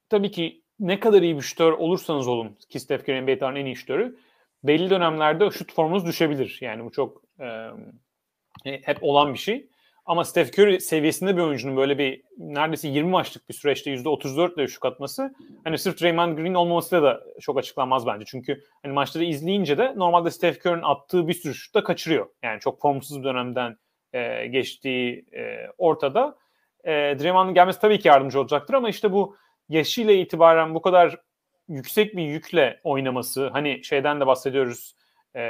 tabii 0.10 0.32
ki 0.32 0.63
ne 0.84 1.00
kadar 1.00 1.22
iyi 1.22 1.36
bir 1.36 1.42
şutör 1.42 1.72
olursanız 1.72 2.28
olun 2.28 2.58
ki 2.70 2.80
Steph 2.80 3.04
Curry 3.04 3.22
NBA 3.22 3.60
en 3.60 3.66
iyi 3.66 3.76
şutörü 3.76 4.18
belli 4.64 4.90
dönemlerde 4.90 5.52
şut 5.52 5.74
formunuz 5.74 6.06
düşebilir. 6.06 6.58
Yani 6.62 6.86
bu 6.86 6.92
çok 6.92 7.22
e, 7.40 8.82
hep 8.82 8.98
olan 9.02 9.34
bir 9.34 9.40
şey. 9.40 9.70
Ama 10.06 10.24
Steph 10.24 10.60
Curry 10.60 10.82
seviyesinde 10.82 11.38
bir 11.38 11.42
oyuncunun 11.42 11.78
böyle 11.78 11.98
bir 11.98 12.24
neredeyse 12.38 12.88
20 12.88 13.10
maçlık 13.10 13.50
bir 13.50 13.54
süreçte 13.54 13.96
%34 13.96 14.56
ile 14.56 14.68
şut 14.68 14.86
atması 14.86 15.34
hani 15.64 15.78
sırf 15.78 16.02
Draymond 16.02 16.38
Green 16.38 16.54
olmamasıyla 16.54 17.04
da 17.04 17.24
çok 17.42 17.58
açıklanmaz 17.58 18.08
bence. 18.08 18.26
Çünkü 18.26 18.64
hani 18.84 18.94
maçları 18.94 19.24
izleyince 19.24 19.78
de 19.78 19.94
normalde 19.96 20.32
Steph 20.32 20.66
Curry'nin 20.66 20.84
attığı 20.84 21.28
bir 21.28 21.34
sürü 21.34 21.54
şut 21.54 21.76
da 21.76 21.84
kaçırıyor. 21.84 22.28
Yani 22.44 22.60
çok 22.60 22.82
formsuz 22.82 23.20
bir 23.20 23.24
dönemden 23.24 23.78
e, 24.14 24.48
geçtiği 24.48 25.26
e, 25.34 25.68
ortada. 25.78 26.38
E, 26.84 26.92
Draymond'ın 26.92 27.54
gelmesi 27.54 27.80
tabii 27.80 28.00
ki 28.00 28.08
yardımcı 28.08 28.40
olacaktır 28.40 28.74
ama 28.74 28.90
işte 28.90 29.12
bu 29.12 29.36
yaşıyla 29.74 30.14
itibaren 30.14 30.76
bu 30.76 30.82
kadar 30.82 31.20
yüksek 31.68 32.16
bir 32.18 32.24
yükle 32.24 32.80
oynaması 32.84 33.48
hani 33.48 33.84
şeyden 33.84 34.22
de 34.22 34.28
bahsediyoruz 34.28 34.96
e, 35.36 35.42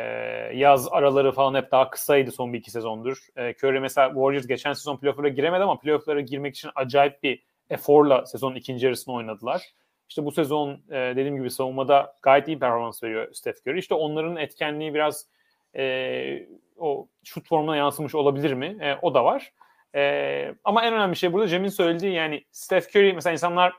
yaz 0.53 0.87
araları 0.91 1.31
falan 1.31 1.55
hep 1.55 1.71
daha 1.71 1.89
kısaydı 1.89 2.31
son 2.31 2.53
bir 2.53 2.59
iki 2.59 2.71
sezondur. 2.71 3.27
E, 3.35 3.53
Curry 3.53 3.79
mesela 3.79 4.07
Warriors 4.07 4.47
geçen 4.47 4.73
sezon 4.73 4.97
playoff'lara 4.97 5.27
giremedi 5.27 5.63
ama 5.63 5.79
playoff'lara 5.79 6.21
girmek 6.21 6.55
için 6.55 6.69
acayip 6.75 7.23
bir 7.23 7.43
eforla 7.69 8.25
sezonun 8.25 8.55
ikinci 8.55 8.85
yarısını 8.85 9.15
oynadılar. 9.15 9.61
İşte 10.09 10.25
bu 10.25 10.31
sezon 10.31 10.71
e, 10.89 10.95
dediğim 10.95 11.35
gibi 11.35 11.51
savunmada 11.51 12.15
gayet 12.21 12.47
iyi 12.47 12.59
performans 12.59 13.03
veriyor 13.03 13.33
Steph 13.33 13.57
Curry. 13.67 13.79
İşte 13.79 13.95
onların 13.95 14.35
etkenliği 14.35 14.93
biraz 14.93 15.27
e, 15.75 16.47
o 16.77 17.07
şut 17.23 17.47
formuna 17.47 17.75
yansımış 17.77 18.15
olabilir 18.15 18.53
mi? 18.53 18.77
E, 18.81 18.95
o 19.01 19.13
da 19.13 19.25
var. 19.25 19.53
E, 19.95 20.55
ama 20.63 20.85
en 20.85 20.93
önemli 20.93 21.15
şey 21.15 21.33
burada 21.33 21.47
Cem'in 21.47 21.69
söylediği 21.69 22.13
yani 22.13 22.43
Steph 22.51 22.95
Curry 22.95 23.13
mesela 23.13 23.33
insanlar 23.33 23.73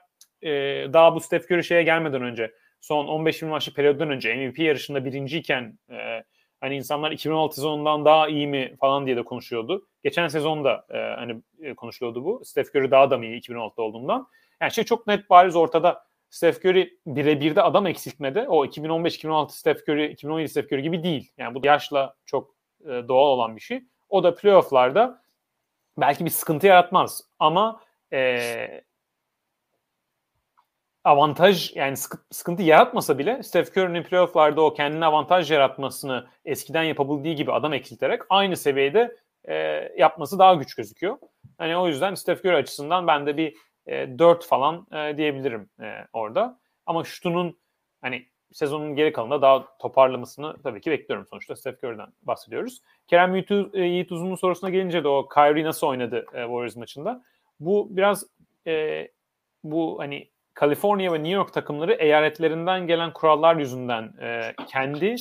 e, 0.44 0.50
daha 0.92 1.14
bu 1.14 1.20
Steph 1.20 1.44
Curry 1.50 1.64
şeye 1.64 1.82
gelmeden 1.82 2.22
önce 2.22 2.54
son 2.80 3.06
15-20 3.06 3.46
maçlık 3.46 3.76
periyoddan 3.76 4.10
önce 4.10 4.34
MVP 4.34 4.58
yarışında 4.58 5.04
birinciyken 5.04 5.78
e, 5.90 6.24
hani 6.60 6.76
insanlar 6.76 7.12
2016 7.12 7.54
sezonundan 7.54 8.04
daha 8.04 8.28
iyi 8.28 8.46
mi 8.46 8.76
falan 8.80 9.06
diye 9.06 9.16
de 9.16 9.22
konuşuyordu. 9.22 9.86
Geçen 10.02 10.28
sezonda 10.28 10.86
e, 10.90 10.98
hani 10.98 11.42
e, 11.62 11.74
konuşuluyordu 11.74 12.24
bu. 12.24 12.44
Steph 12.44 12.76
Curry 12.76 12.90
daha 12.90 13.10
da 13.10 13.18
mı 13.18 13.26
iyi 13.26 13.40
2016'da 13.40 13.82
olduğundan. 13.82 14.28
Yani 14.60 14.72
şey 14.72 14.84
çok 14.84 15.06
net 15.06 15.30
bariz 15.30 15.56
ortada. 15.56 16.04
Steph 16.30 16.64
Curry 16.64 16.98
birebir 17.06 17.56
de 17.56 17.62
adam 17.62 17.86
eksiltmedi. 17.86 18.40
O 18.48 18.66
2015-2016 18.66 19.50
Steph 19.50 19.88
Curry, 19.88 20.12
2017 20.12 20.48
Steph 20.48 20.72
Curry 20.72 20.82
gibi 20.82 21.02
değil. 21.02 21.32
Yani 21.38 21.54
bu 21.54 21.66
yaşla 21.66 22.14
çok 22.26 22.54
e, 22.84 22.88
doğal 22.88 23.26
olan 23.26 23.56
bir 23.56 23.60
şey. 23.60 23.82
O 24.08 24.22
da 24.22 24.34
playofflarda 24.34 25.22
belki 25.98 26.24
bir 26.24 26.30
sıkıntı 26.30 26.66
yaratmaz. 26.66 27.24
Ama 27.38 27.80
e, 28.12 28.84
avantaj 31.04 31.76
yani 31.76 31.96
sıkıntı 32.30 32.62
yaratmasa 32.62 33.18
bile 33.18 33.42
Steph 33.42 33.70
Curry'nin 33.76 34.02
playofflarda 34.02 34.60
o 34.62 34.74
kendine 34.74 35.06
avantaj 35.06 35.50
yaratmasını 35.50 36.26
eskiden 36.44 36.82
yapabildiği 36.82 37.34
gibi 37.34 37.52
adam 37.52 37.72
eksilterek 37.72 38.22
aynı 38.30 38.56
seviyede 38.56 39.16
e, 39.44 39.54
yapması 39.98 40.38
daha 40.38 40.54
güç 40.54 40.74
gözüküyor. 40.74 41.18
Hani 41.58 41.76
o 41.76 41.88
yüzden 41.88 42.14
Steph 42.14 42.40
Curry 42.40 42.56
açısından 42.56 43.06
ben 43.06 43.26
de 43.26 43.36
bir 43.36 43.56
e, 43.86 44.18
4 44.18 44.46
falan 44.46 44.86
e, 44.92 45.16
diyebilirim 45.16 45.68
e, 45.80 46.06
orada. 46.12 46.60
Ama 46.86 47.04
şutunun 47.04 47.58
hani 48.02 48.26
sezonun 48.52 48.96
geri 48.96 49.12
kalanında 49.12 49.42
daha 49.42 49.76
toparlamasını 49.78 50.62
tabii 50.62 50.80
ki 50.80 50.90
bekliyorum 50.90 51.26
sonuçta. 51.26 51.56
Steph 51.56 51.84
Curry'den 51.84 52.08
bahsediyoruz. 52.22 52.82
Kerem 53.06 53.34
Yiğit 53.74 54.12
Uzun'un 54.12 54.34
sorusuna 54.34 54.70
gelince 54.70 55.04
de 55.04 55.08
o 55.08 55.28
Kyrie 55.28 55.64
nasıl 55.64 55.86
oynadı 55.86 56.18
e, 56.18 56.22
Warriors 56.22 56.76
maçında? 56.76 57.24
Bu 57.60 57.88
biraz 57.90 58.26
e, 58.66 59.08
bu 59.64 59.98
hani 59.98 60.28
Kaliforniya 60.54 61.12
ve 61.12 61.18
New 61.18 61.34
York 61.34 61.52
takımları 61.52 61.92
eyaletlerinden 61.92 62.86
gelen 62.86 63.12
kurallar 63.12 63.56
yüzünden 63.56 64.12
e, 64.20 64.54
kendi 64.68 65.16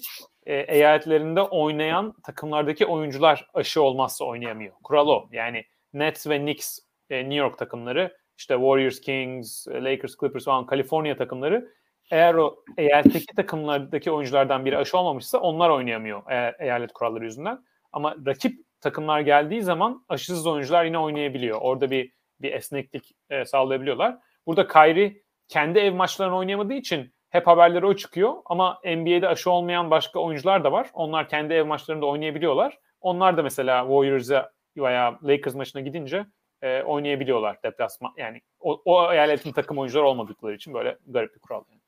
e, 0.45 0.55
eyaletlerinde 0.55 1.41
oynayan 1.41 2.14
takımlardaki 2.23 2.85
oyuncular 2.85 3.47
aşı 3.53 3.81
olmazsa 3.81 4.26
oynayamıyor. 4.26 4.73
Kural 4.84 5.07
o. 5.07 5.30
Yani 5.31 5.65
Nets 5.93 6.27
ve 6.27 6.39
Knicks 6.39 6.80
e, 7.10 7.19
New 7.19 7.35
York 7.35 7.57
takımları 7.57 8.18
işte 8.38 8.53
Warriors, 8.53 9.01
Kings, 9.01 9.68
Lakers, 9.68 10.15
Clippers 10.19 10.45
falan 10.45 10.65
Kaliforniya 10.65 11.18
takımları 11.18 11.69
eğer 12.11 12.34
o 12.34 12.55
eyaletteki 12.77 13.35
takımlardaki 13.35 14.11
oyunculardan 14.11 14.65
biri 14.65 14.77
aşı 14.77 14.97
olmamışsa 14.97 15.38
onlar 15.38 15.69
oynayamıyor 15.69 16.31
e, 16.31 16.55
eyalet 16.60 16.93
kuralları 16.93 17.23
yüzünden. 17.23 17.60
Ama 17.91 18.15
rakip 18.26 18.53
takımlar 18.81 19.19
geldiği 19.19 19.61
zaman 19.61 20.05
aşısız 20.10 20.47
oyuncular 20.47 20.85
yine 20.85 20.97
oynayabiliyor. 20.97 21.57
Orada 21.61 21.91
bir 21.91 22.11
bir 22.41 22.51
esneklik 22.53 23.11
e, 23.30 23.45
sağlayabiliyorlar. 23.45 24.18
Burada 24.47 24.68
Kyrie 24.68 25.23
kendi 25.48 25.80
ev 25.80 25.94
maçlarını 25.94 26.38
oynayamadığı 26.38 26.74
için 26.74 27.14
hep 27.30 27.48
haberleri 27.48 27.86
o 27.86 27.95
çıkıyor. 27.95 28.34
Ama 28.45 28.80
NBA'de 28.86 29.28
aşı 29.28 29.52
olmayan 29.52 29.91
başka 29.91 30.20
oyuncular 30.20 30.64
da 30.64 30.72
var. 30.72 30.90
Onlar 30.94 31.30
kendi 31.30 31.53
ev 31.53 31.65
maçlarında 31.65 32.06
oynayabiliyorlar. 32.06 32.80
Onlar 33.02 33.38
da 33.38 33.44
mesela 33.44 33.82
Warriors'a 33.82 34.52
veya 34.78 35.20
Lakers 35.24 35.56
maçına 35.56 35.82
gidince 35.82 36.26
e, 36.61 36.84
oynayabiliyorlar 36.84 37.64
deplasman. 37.64 38.11
Yani 38.18 38.41
o, 38.60 38.82
o 38.86 39.14
eyaletin 39.14 39.52
takım 39.52 39.78
oyuncular 39.78 40.03
olmadıkları 40.03 40.56
için 40.56 40.74
böyle 40.74 40.98
garip 41.07 41.36
bir 41.36 41.40
kural. 41.40 41.64
Yani. 41.70 41.82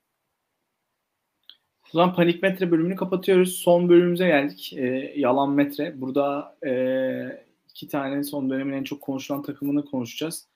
Zaman 1.92 2.16
panik 2.16 2.44
metre 2.44 2.72
bölümünü 2.72 2.96
kapatıyoruz. 2.96 3.56
Son 3.56 3.90
bölümümüze 3.90 4.28
geldik. 4.28 4.74
E, 4.74 5.14
yalan 5.16 5.52
metre. 5.52 6.02
Burada 6.02 6.58
e, 6.66 7.46
iki 7.70 7.88
tane 7.88 8.24
son 8.24 8.50
dönemin 8.50 8.74
en 8.74 8.84
çok 8.84 9.02
konuşulan 9.02 9.42
takımını 9.42 9.86
konuşacağız. 9.86 10.48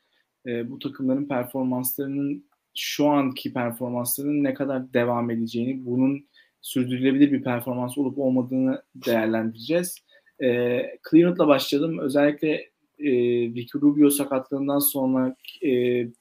E, 0.46 0.72
bu 0.72 0.80
takımların 0.80 1.28
performanslarının 1.28 2.49
şu 2.76 3.08
anki 3.08 3.54
performanslarının 3.54 4.44
ne 4.44 4.54
kadar 4.54 4.94
devam 4.94 5.32
edeceğini, 5.32 5.86
bunun 5.86 6.30
sürdürülebilir 6.62 7.32
bir 7.32 7.44
performans 7.44 7.98
olup 7.98 8.18
olmadığını 8.18 8.84
değerlendireceğiz. 8.96 9.98
E, 10.44 10.80
Cleveland'la 11.10 11.48
başlayalım. 11.48 12.00
Özellikle 12.00 12.52
e, 13.00 13.12
Ricky 13.56 13.82
Rubio 13.82 14.10
sakatlığından 14.10 14.80
sonra 14.80 15.36
e, 15.64 15.70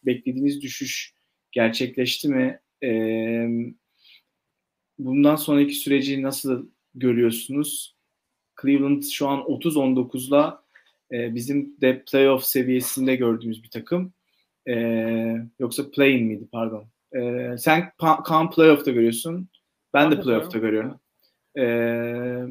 beklediğiniz 0.07 0.63
düşüş 0.63 1.15
gerçekleşti 1.53 2.29
mi? 2.29 2.61
E, 2.83 2.91
bundan 4.99 5.37
sonraki 5.37 5.75
süreci 5.75 6.23
nasıl 6.23 6.69
görüyorsunuz? 6.95 7.97
Cleveland 8.63 9.03
şu 9.03 9.29
an 9.29 9.41
30-19'la 9.41 10.65
e, 11.13 11.35
bizim 11.35 11.77
de 11.81 12.05
playoff 12.05 12.45
seviyesinde 12.45 13.17
gördüğümüz 13.17 13.63
bir 13.63 13.71
takım. 13.71 14.13
Ee, 14.69 15.37
yoksa 15.59 15.91
play 15.91 16.23
miydi 16.23 16.45
pardon. 16.53 16.87
Ee, 17.17 17.55
sen 17.59 17.93
Kaan 18.25 18.51
playoff'ta 18.51 18.91
görüyorsun. 18.91 19.49
Ben 19.95 20.11
de 20.11 20.21
playoff'ta 20.21 20.59
görüyorum. 20.59 21.01
Ee, 21.59 22.43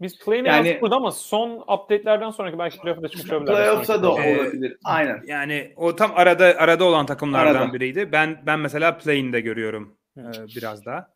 biz 0.00 0.18
play 0.18 0.42
yani, 0.44 0.78
burada 0.80 0.96
ama 0.96 1.10
son 1.10 1.50
update'lerden 1.60 2.30
sonraki 2.30 2.58
belki 2.58 2.80
playoff'ta 2.80 3.08
çıkmış 3.08 3.32
olabilir. 3.32 3.52
Playoff'ta 3.52 4.02
da 4.02 4.12
olabilir. 4.12 4.70
Ee, 4.70 4.78
Aynen. 4.84 5.22
Yani 5.26 5.72
o 5.76 5.96
tam 5.96 6.12
arada 6.14 6.44
arada 6.44 6.84
olan 6.84 7.06
takımlardan 7.06 7.54
arada. 7.54 7.72
biriydi. 7.72 8.12
Ben 8.12 8.42
ben 8.46 8.60
mesela 8.60 8.98
play'inde 8.98 9.40
görüyorum 9.40 9.96
e, 10.16 10.22
biraz 10.56 10.86
daha. 10.86 11.14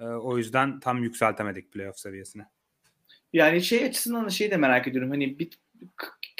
E, 0.00 0.04
o 0.04 0.38
yüzden 0.38 0.80
tam 0.80 1.02
yükseltemedik 1.02 1.72
playoff 1.72 1.98
seviyesine. 1.98 2.42
Yani 3.32 3.62
şey 3.62 3.84
açısından 3.84 4.26
da 4.26 4.30
şeyi 4.30 4.50
de 4.50 4.56
merak 4.56 4.88
ediyorum. 4.88 5.10
Hani 5.10 5.38
bir 5.38 5.50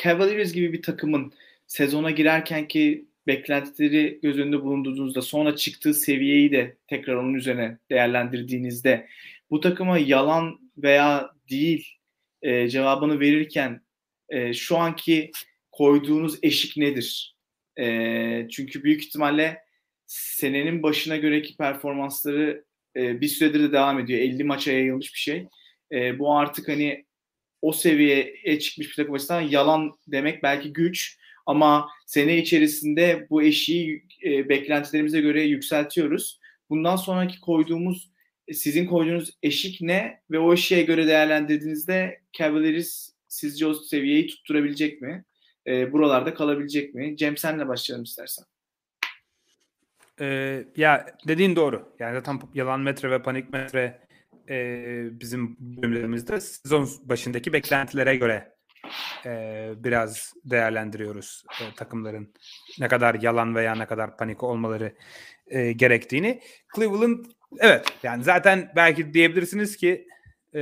Cavaliers 0.02 0.52
gibi 0.52 0.72
bir 0.72 0.82
takımın 0.82 1.32
sezona 1.66 2.10
girerken 2.10 2.68
ki 2.68 3.06
beklentileri 3.26 4.18
göz 4.22 4.38
önünde 4.38 4.62
bulundurduğunuzda 4.62 5.22
sonra 5.22 5.56
çıktığı 5.56 5.94
seviyeyi 5.94 6.52
de 6.52 6.76
tekrar 6.86 7.14
onun 7.14 7.34
üzerine 7.34 7.78
değerlendirdiğinizde 7.90 9.08
bu 9.50 9.60
takıma 9.60 9.98
yalan 9.98 10.70
veya 10.76 11.30
değil 11.50 11.88
e, 12.42 12.68
cevabını 12.68 13.20
verirken 13.20 13.80
e, 14.28 14.54
şu 14.54 14.76
anki 14.76 15.30
koyduğunuz 15.72 16.38
eşik 16.42 16.76
nedir? 16.76 17.36
E, 17.78 18.48
çünkü 18.50 18.84
büyük 18.84 19.04
ihtimalle 19.04 19.58
senenin 20.06 20.82
başına 20.82 21.16
göreki 21.16 21.56
performansları 21.56 22.64
e, 22.96 23.20
bir 23.20 23.28
süredir 23.28 23.60
de 23.60 23.72
devam 23.72 24.00
ediyor. 24.00 24.20
50 24.20 24.44
maça 24.44 24.72
yayılmış 24.72 25.14
bir 25.14 25.18
şey. 25.18 25.46
E, 25.92 26.18
bu 26.18 26.36
artık 26.36 26.68
hani 26.68 27.04
o 27.62 27.72
seviyeye 27.72 28.58
çıkmış 28.58 28.90
bir 28.90 28.94
takım 28.96 29.14
açısından 29.14 29.40
yalan 29.40 29.92
demek 30.06 30.42
belki 30.42 30.72
güç 30.72 31.18
ama 31.46 31.88
sene 32.06 32.38
içerisinde 32.38 33.26
bu 33.30 33.42
eşiği 33.42 34.06
e, 34.24 34.48
beklentilerimize 34.48 35.20
göre 35.20 35.42
yükseltiyoruz. 35.42 36.40
Bundan 36.70 36.96
sonraki 36.96 37.40
koyduğumuz 37.40 38.10
sizin 38.52 38.86
koyduğunuz 38.86 39.30
eşik 39.42 39.80
ne 39.80 40.20
ve 40.30 40.38
o 40.38 40.52
eşiğe 40.52 40.82
göre 40.82 41.06
değerlendirdiğinizde 41.06 42.20
Cavaliers 42.38 43.10
sizce 43.28 43.66
o 43.66 43.74
seviyeyi 43.74 44.26
tutturabilecek 44.26 45.02
mi? 45.02 45.24
E, 45.66 45.92
buralarda 45.92 46.34
kalabilecek 46.34 46.94
mi? 46.94 47.16
Cem 47.16 47.36
senle 47.36 47.68
başlayalım 47.68 48.04
istersen. 48.04 48.44
Ee, 50.20 50.64
ya 50.76 51.06
dediğin 51.28 51.56
doğru. 51.56 51.94
Yani 51.98 52.14
zaten 52.14 52.40
yalan 52.54 52.80
metre 52.80 53.10
ve 53.10 53.22
panik 53.22 53.52
metre 53.52 54.00
e, 54.48 55.20
bizim 55.20 55.56
bölümlerimizde 55.58 56.40
sezon 56.40 56.88
başındaki 57.04 57.52
beklentilere 57.52 58.16
göre 58.16 58.53
e, 59.26 59.72
biraz 59.76 60.34
değerlendiriyoruz 60.44 61.44
e, 61.60 61.74
takımların 61.76 62.34
ne 62.78 62.88
kadar 62.88 63.14
yalan 63.14 63.54
veya 63.54 63.74
ne 63.74 63.86
kadar 63.86 64.16
panik 64.16 64.42
olmaları 64.42 64.94
e, 65.46 65.72
gerektiğini. 65.72 66.40
Cleveland 66.76 67.24
evet 67.58 67.86
yani 68.02 68.24
zaten 68.24 68.72
belki 68.76 69.14
diyebilirsiniz 69.14 69.76
ki 69.76 70.08
e, 70.54 70.60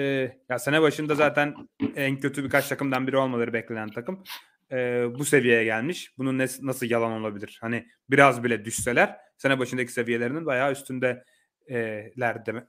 ya 0.49 0.59
sene 0.59 0.83
başında 0.83 1.15
zaten 1.15 1.55
en 1.97 2.21
kötü 2.21 2.45
birkaç 2.45 2.69
takımdan 2.69 3.07
biri 3.07 3.17
olmaları 3.17 3.53
beklenen 3.53 3.91
takım 3.91 4.25
e, 4.73 5.07
bu 5.19 5.25
seviyeye 5.25 5.65
gelmiş. 5.65 6.19
Bunun 6.19 6.39
ne, 6.39 6.47
nasıl 6.63 6.87
yalan 6.91 7.13
olabilir? 7.13 7.59
Hani 7.61 7.87
biraz 8.11 8.45
bile 8.45 8.65
düşseler 8.65 9.17
sene 9.37 9.59
başındaki 9.59 9.93
seviyelerinin 9.93 10.47
bayağı 10.47 10.73
üstünde 10.73 11.25
e, 11.71 12.13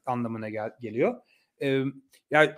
anlamına 0.06 0.50
gel, 0.50 0.72
geliyor. 0.82 1.16
E, 1.62 1.84
ya 2.32 2.56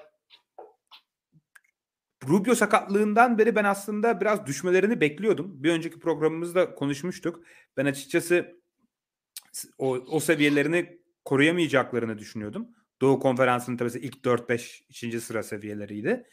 Rubio 2.27 2.55
sakatlığından 2.55 3.37
beri 3.37 3.55
ben 3.55 3.63
aslında 3.63 4.21
biraz 4.21 4.45
düşmelerini 4.45 5.01
bekliyordum. 5.01 5.63
Bir 5.63 5.71
önceki 5.71 5.99
programımızda 5.99 6.75
konuşmuştuk. 6.75 7.43
Ben 7.77 7.85
açıkçası 7.85 8.59
o, 9.77 9.87
o 9.95 10.19
seviyelerini 10.19 10.99
koruyamayacaklarını 11.25 12.17
düşünüyordum. 12.17 12.67
Doğu 13.01 13.19
Konferansı'nın 13.19 13.77
tabii 13.77 13.99
ilk 13.99 14.15
4-5 14.15 14.83
ikinci 14.89 15.21
sıra 15.21 15.43
seviyeleriydi. 15.43 16.27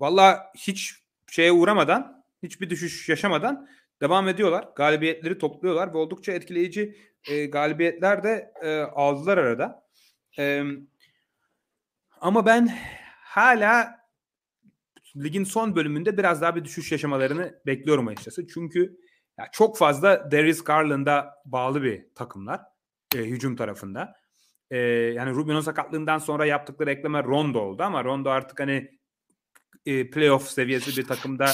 Valla 0.00 0.52
hiç 0.56 0.94
şeye 1.30 1.52
uğramadan, 1.52 2.24
hiçbir 2.42 2.70
düşüş 2.70 3.08
yaşamadan 3.08 3.68
devam 4.00 4.28
ediyorlar. 4.28 4.68
Galibiyetleri 4.76 5.38
topluyorlar 5.38 5.94
ve 5.94 5.98
oldukça 5.98 6.32
etkileyici 6.32 6.96
e, 7.28 7.46
galibiyetler 7.46 8.22
de 8.22 8.52
e, 8.62 8.80
aldılar 8.80 9.38
arada. 9.38 9.86
E, 10.38 10.62
ama 12.20 12.46
ben 12.46 12.78
hala 13.22 14.01
ligin 15.16 15.44
son 15.44 15.76
bölümünde 15.76 16.18
biraz 16.18 16.42
daha 16.42 16.56
bir 16.56 16.64
düşüş 16.64 16.92
yaşamalarını 16.92 17.60
bekliyorum 17.66 18.08
açıkçası. 18.08 18.46
Çünkü 18.46 18.96
ya 19.38 19.48
çok 19.52 19.78
fazla 19.78 20.30
Darius 20.30 20.64
Garland'a 20.64 21.34
bağlı 21.44 21.82
bir 21.82 22.06
takımlar 22.14 22.60
e, 23.16 23.18
hücum 23.18 23.56
tarafında. 23.56 24.14
E, 24.70 24.78
yani 24.78 25.30
Rubio'nun 25.30 25.60
sakatlığından 25.60 26.18
sonra 26.18 26.46
yaptıkları 26.46 26.90
ekleme 26.90 27.24
Rondo 27.24 27.60
oldu 27.60 27.82
ama 27.82 28.04
Rondo 28.04 28.30
artık 28.30 28.60
hani 28.60 28.90
e, 29.86 30.10
playoff 30.10 30.48
seviyesi 30.48 31.00
bir 31.00 31.06
takımda 31.06 31.52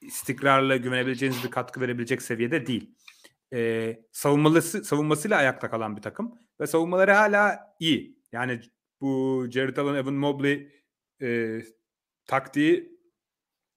istikrarla 0.00 0.76
güvenebileceğiniz 0.76 1.44
bir 1.44 1.50
katkı 1.50 1.80
verebilecek 1.80 2.22
seviyede 2.22 2.66
değil. 2.66 2.94
E, 3.52 3.96
savunmalısı, 4.12 4.84
savunmasıyla 4.84 5.36
ayakta 5.36 5.70
kalan 5.70 5.96
bir 5.96 6.02
takım 6.02 6.34
ve 6.60 6.66
savunmaları 6.66 7.12
hala 7.12 7.58
iyi. 7.80 8.18
Yani 8.32 8.60
bu 9.00 9.46
Jared 9.50 9.76
Allen, 9.76 9.94
Evan 9.94 10.14
Mobley 10.14 10.72
e, 11.22 11.60
taktiği 12.30 12.98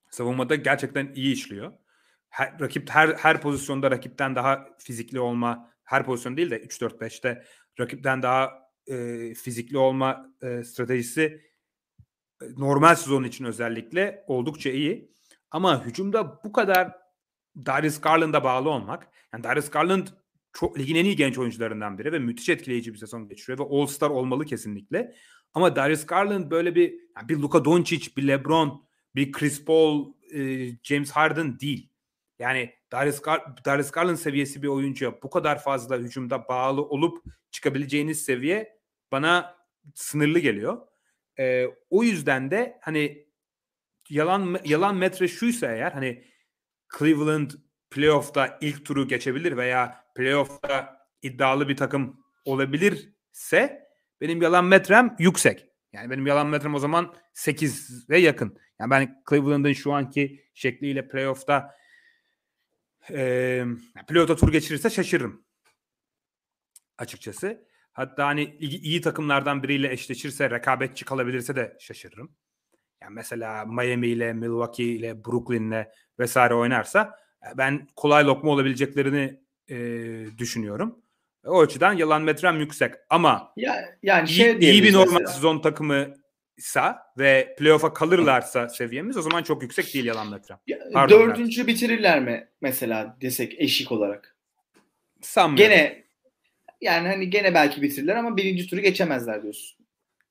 savunmada 0.10 0.56
gerçekten 0.56 1.12
iyi 1.16 1.34
işliyor. 1.34 1.74
Her, 2.30 2.60
rakip 2.60 2.90
her 2.90 3.10
her 3.10 3.42
pozisyonda 3.42 3.92
rakipten 3.92 4.36
daha 4.36 4.68
fizikli 4.78 5.20
olma, 5.20 5.72
her 5.84 6.06
pozisyon 6.06 6.38
değil 6.38 6.52
de 6.52 6.64
3-4-5'te 6.64 7.44
rakipten 7.80 8.22
daha 8.22 8.70
e, 8.88 9.34
fizikli 9.34 9.78
olma 9.78 10.34
e, 10.42 10.64
stratejisi 10.64 11.42
e, 12.42 12.46
normal 12.58 12.96
sezon 12.96 13.24
için 13.24 13.46
özellikle 13.46 14.24
oldukça 14.28 14.70
iyi. 14.70 15.14
Ama 15.52 15.86
hücumda 15.86 16.44
bu 16.44 16.52
kadar 16.52 16.92
Darius 17.66 18.02
Garland'a 18.02 18.44
bağlı 18.44 18.70
olmak, 18.70 19.08
yani 19.34 19.44
Darius 19.44 19.70
Garland 19.70 20.08
çok 20.54 20.80
ligin 20.80 20.96
en 20.96 21.06
iyi 21.06 21.16
genç 21.16 21.38
oyuncularından 21.38 21.98
biri 21.98 22.12
ve 22.12 22.20
müthiş 22.20 22.50
etkileyici 22.50 22.94
bir 22.94 22.98
sezon 22.98 23.28
geçiriyor 23.28 23.60
ve 23.60 23.64
All-Star 23.64 24.10
olmalı 24.10 24.46
kesinlikle. 24.46 25.16
Ama 25.54 25.76
Darius 25.76 26.06
Garland 26.06 26.52
böyle 26.52 26.76
bir 26.76 26.92
yani 26.92 27.30
bir 27.30 27.38
Luka 27.38 27.66
Doncic, 27.66 28.16
bir 28.18 28.28
LeBron, 28.28 28.86
bir 29.16 29.32
Chris 29.32 29.66
Paul, 29.66 30.14
e, 30.34 30.70
James 30.84 31.12
Harden 31.12 31.60
değil. 31.60 31.90
Yani 32.40 32.74
Darius, 32.92 33.22
Gar 33.22 33.66
Darius 33.66 33.92
Garland 33.92 34.18
seviyesi 34.18 34.64
bir 34.64 34.68
oyuncuya 34.68 35.22
bu 35.24 35.30
kadar 35.30 35.64
fazla 35.64 35.98
hücumda 35.98 36.48
bağlı 36.48 36.82
olup 36.82 37.24
çıkabileceğiniz 37.52 38.26
seviye 38.26 38.80
bana 39.12 39.56
sınırlı 39.96 40.40
geliyor. 40.40 40.88
E, 41.40 41.66
o 41.90 42.04
yüzden 42.04 42.52
de 42.52 42.80
hani 42.82 43.28
yalan 44.10 44.60
yalan 44.66 44.96
metre 44.96 45.28
şuysa 45.28 45.72
eğer 45.72 45.92
hani 45.92 46.24
Cleveland 47.00 47.52
playoff'ta 47.90 48.58
ilk 48.62 48.86
turu 48.86 49.08
geçebilir 49.08 49.58
veya 49.58 50.06
playoff'ta 50.16 51.08
iddialı 51.22 51.70
bir 51.70 51.78
takım 51.78 52.26
olabilirse 52.46 53.83
benim 54.24 54.42
yalan 54.42 54.66
metrem 54.66 55.16
yüksek. 55.20 55.68
Yani 55.94 56.10
benim 56.10 56.28
yalan 56.28 56.48
metrem 56.48 56.76
o 56.76 56.80
zaman 56.80 57.14
8 57.34 58.10
ve 58.10 58.20
yakın. 58.20 58.58
Yani 58.80 58.90
ben 58.90 59.24
Cleveland'ın 59.30 59.74
şu 59.74 59.94
anki 59.94 60.44
şekliyle 60.54 61.08
playoff'ta 61.08 61.76
e, 63.10 63.64
playoff'ta 64.08 64.36
tur 64.36 64.52
geçirirse 64.52 64.90
şaşırırım. 64.90 65.46
Açıkçası. 66.98 67.68
Hatta 67.94 68.26
hani 68.26 68.58
iyi, 68.60 68.82
iyi 68.82 69.02
takımlardan 69.02 69.64
biriyle 69.64 69.92
eşleşirse, 69.92 70.50
rekabetçi 70.50 71.06
kalabilirse 71.06 71.56
de 71.56 71.78
şaşırırım. 71.80 72.36
Yani 73.02 73.14
mesela 73.14 73.66
Miami 73.66 74.08
ile, 74.08 74.34
Milwaukee 74.34 74.84
ile, 74.84 75.26
Brooklyn 75.26 75.68
ile 75.68 75.92
vesaire 76.20 76.54
oynarsa 76.54 77.20
ben 77.58 77.88
kolay 77.96 78.26
lokma 78.26 78.52
olabileceklerini 78.52 79.40
e, 79.70 79.78
düşünüyorum. 80.38 81.03
O 81.46 81.62
açıdan 81.62 81.94
yalan 81.94 82.22
metrem 82.22 82.60
yüksek 82.60 82.94
ama 83.10 83.54
ya, 83.58 83.98
yani 84.04 84.30
iyi, 84.30 84.34
şey 84.34 84.58
iyi 84.60 84.84
bir 84.84 84.94
normal 84.94 85.12
mesela. 85.12 85.28
sezon 85.28 85.60
takımıysa 85.60 87.12
ve 87.18 87.56
playoff'a 87.60 87.94
kalırlarsa 87.94 88.70
seviyemiz 88.70 89.18
o 89.18 89.22
zaman 89.22 89.44
çok 89.44 89.62
yüksek 89.62 89.94
değil 89.94 90.06
yalan 90.06 90.30
metrem. 90.30 90.58
Ya, 90.68 91.10
dördüncü 91.10 91.68
bitirirler 91.68 92.20
mi 92.20 92.48
mesela 92.62 93.18
desek 93.22 93.62
eşik 93.62 93.92
olarak? 93.92 94.36
Sanmıyorum. 95.22 95.72
Gene 95.72 96.04
yani 96.82 97.08
hani 97.08 97.30
gene 97.30 97.54
belki 97.54 97.82
bitirirler 97.82 98.16
ama 98.16 98.38
birinci 98.38 98.68
turu 98.68 98.82
geçemezler 98.82 99.44
diyorsun. 99.44 99.86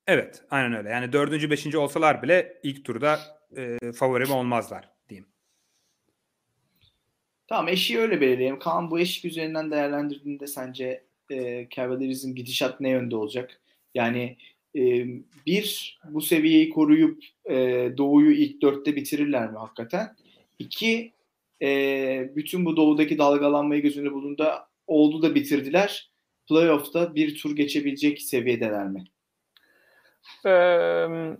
Evet 0.06 0.42
aynen 0.50 0.74
öyle. 0.74 0.90
Yani 0.90 1.12
dördüncü 1.12 1.50
beşinci 1.50 1.78
olsalar 1.78 2.22
bile 2.22 2.60
ilk 2.62 2.84
turda 2.84 3.20
e, 3.56 3.92
favorim 3.92 4.30
olmazlar. 4.30 4.91
Tamam 7.52 7.68
eşiği 7.68 7.98
öyle 7.98 8.20
belirleyelim. 8.20 8.58
Kaan 8.58 8.90
bu 8.90 8.98
eşik 8.98 9.24
üzerinden 9.24 9.70
değerlendirdiğinde 9.70 10.46
sence 10.46 11.04
e, 11.30 11.68
Cavaliers'in 11.76 12.34
gidişat 12.34 12.80
ne 12.80 12.88
yönde 12.88 13.16
olacak? 13.16 13.60
Yani 13.94 14.36
e, 14.76 15.06
bir 15.46 15.98
bu 16.04 16.20
seviyeyi 16.20 16.70
koruyup 16.70 17.24
e, 17.50 17.54
Doğu'yu 17.96 18.32
ilk 18.32 18.62
dörtte 18.62 18.96
bitirirler 18.96 19.50
mi 19.50 19.58
hakikaten? 19.58 20.16
İki 20.58 21.12
e, 21.62 22.30
bütün 22.36 22.64
bu 22.64 22.76
Doğu'daki 22.76 23.18
dalgalanmayı 23.18 23.82
göz 23.82 23.96
önünde 23.96 24.12
bulunduğunda 24.12 24.68
oldu 24.86 25.22
da 25.22 25.34
bitirdiler. 25.34 26.10
Playoff'ta 26.48 27.14
bir 27.14 27.38
tur 27.38 27.56
geçebilecek 27.56 28.22
seviyedeler 28.22 28.88
mi? 28.88 29.04
Ee, 30.46 31.36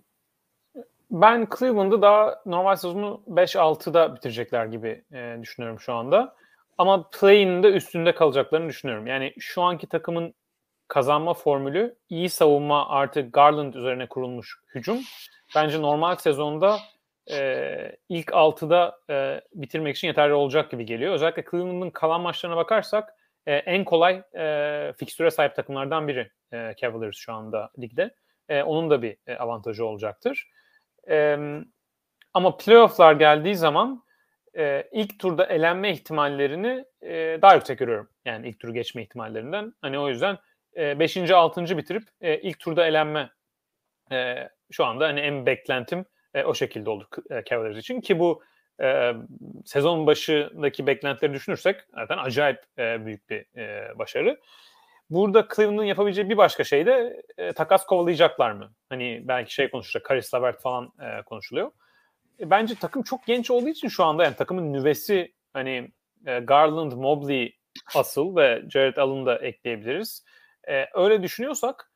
ben 1.12 1.46
Cleveland'ı 1.58 2.02
daha 2.02 2.42
normal 2.46 2.76
sezonu 2.76 3.22
5-6'da 3.28 4.16
bitirecekler 4.16 4.66
gibi 4.66 5.04
e, 5.12 5.36
düşünüyorum 5.42 5.80
şu 5.80 5.92
anda. 5.92 6.36
Ama 6.78 7.10
play'in 7.10 7.62
de 7.62 7.68
üstünde 7.68 8.14
kalacaklarını 8.14 8.68
düşünüyorum. 8.68 9.06
Yani 9.06 9.34
şu 9.38 9.62
anki 9.62 9.86
takımın 9.86 10.34
kazanma 10.88 11.34
formülü 11.34 11.96
iyi 12.08 12.28
savunma 12.28 12.88
artı 12.88 13.20
Garland 13.20 13.74
üzerine 13.74 14.06
kurulmuş 14.06 14.58
hücum. 14.74 14.98
Bence 15.54 15.82
normal 15.82 16.16
sezonda 16.16 16.78
e, 17.30 17.96
ilk 18.08 18.28
6'da 18.28 18.98
e, 19.10 19.40
bitirmek 19.54 19.96
için 19.96 20.08
yeterli 20.08 20.34
olacak 20.34 20.70
gibi 20.70 20.86
geliyor. 20.86 21.14
Özellikle 21.14 21.44
Cleveland'ın 21.50 21.90
kalan 21.90 22.20
maçlarına 22.20 22.56
bakarsak 22.56 23.14
e, 23.46 23.54
en 23.54 23.84
kolay 23.84 24.22
e, 24.36 24.92
fikstüre 24.96 25.30
sahip 25.30 25.56
takımlardan 25.56 26.08
biri 26.08 26.30
e, 26.52 26.74
Cavaliers 26.80 27.16
şu 27.16 27.32
anda 27.32 27.70
ligde. 27.78 28.14
E, 28.48 28.62
onun 28.62 28.90
da 28.90 29.02
bir 29.02 29.16
e, 29.26 29.36
avantajı 29.36 29.86
olacaktır. 29.86 30.48
E, 31.10 31.38
ama 32.34 32.56
playofflar 32.56 33.12
geldiği 33.12 33.54
zaman 33.54 34.04
e, 34.56 34.88
ilk 34.92 35.18
turda 35.18 35.46
elenme 35.46 35.92
ihtimallerini 35.92 36.84
e, 37.02 37.38
daha 37.42 37.54
yüksek 37.54 37.78
görüyorum. 37.78 38.08
Yani 38.24 38.48
ilk 38.48 38.60
turu 38.60 38.74
geçme 38.74 39.02
ihtimallerinden. 39.02 39.74
Hani 39.80 39.98
o 39.98 40.08
yüzden 40.08 40.38
5. 40.76 41.16
E, 41.16 41.34
6. 41.34 41.76
bitirip 41.78 42.02
e, 42.20 42.38
ilk 42.38 42.58
turda 42.58 42.86
elenme 42.86 43.30
e, 44.12 44.48
şu 44.70 44.84
anda 44.84 45.06
hani 45.06 45.20
en 45.20 45.46
beklentim 45.46 46.04
e, 46.34 46.44
o 46.44 46.54
şekilde 46.54 46.90
olur 46.90 47.06
e, 47.30 47.44
Cavaliers 47.44 47.78
için 47.78 48.00
ki 48.00 48.18
bu 48.18 48.42
e, 48.82 49.12
sezon 49.64 50.06
başındaki 50.06 50.86
beklentileri 50.86 51.34
düşünürsek 51.34 51.80
zaten 51.94 52.18
acayip 52.18 52.58
e, 52.78 53.06
büyük 53.06 53.30
bir 53.30 53.58
e, 53.58 53.98
başarı. 53.98 54.40
Burada 55.10 55.48
Cleveland'ın 55.56 55.84
yapabileceği 55.84 56.28
bir 56.28 56.36
başka 56.36 56.64
şey 56.64 56.86
de 56.86 57.22
e, 57.38 57.52
takas 57.52 57.86
kovalayacaklar 57.86 58.52
mı? 58.52 58.72
Hani 58.88 59.22
belki 59.24 59.54
şey 59.54 59.70
konuşuluyor, 59.70 60.08
Karis 60.08 60.34
Levert 60.34 60.62
falan 60.62 60.92
e, 61.00 61.22
konuşuluyor. 61.22 61.70
E, 62.40 62.50
bence 62.50 62.74
takım 62.74 63.02
çok 63.02 63.26
genç 63.26 63.50
olduğu 63.50 63.68
için 63.68 63.88
şu 63.88 64.04
anda 64.04 64.24
yani 64.24 64.36
takımın 64.36 64.72
nüvesi 64.72 65.34
hani 65.52 65.92
e, 66.26 66.38
Garland, 66.38 66.92
Mobley 66.92 67.56
asıl 67.94 68.36
ve 68.36 68.62
Jared 68.70 68.96
Allen'ı 68.96 69.26
da 69.26 69.38
ekleyebiliriz. 69.38 70.24
E, 70.68 70.86
öyle 70.94 71.22
düşünüyorsak 71.22 71.92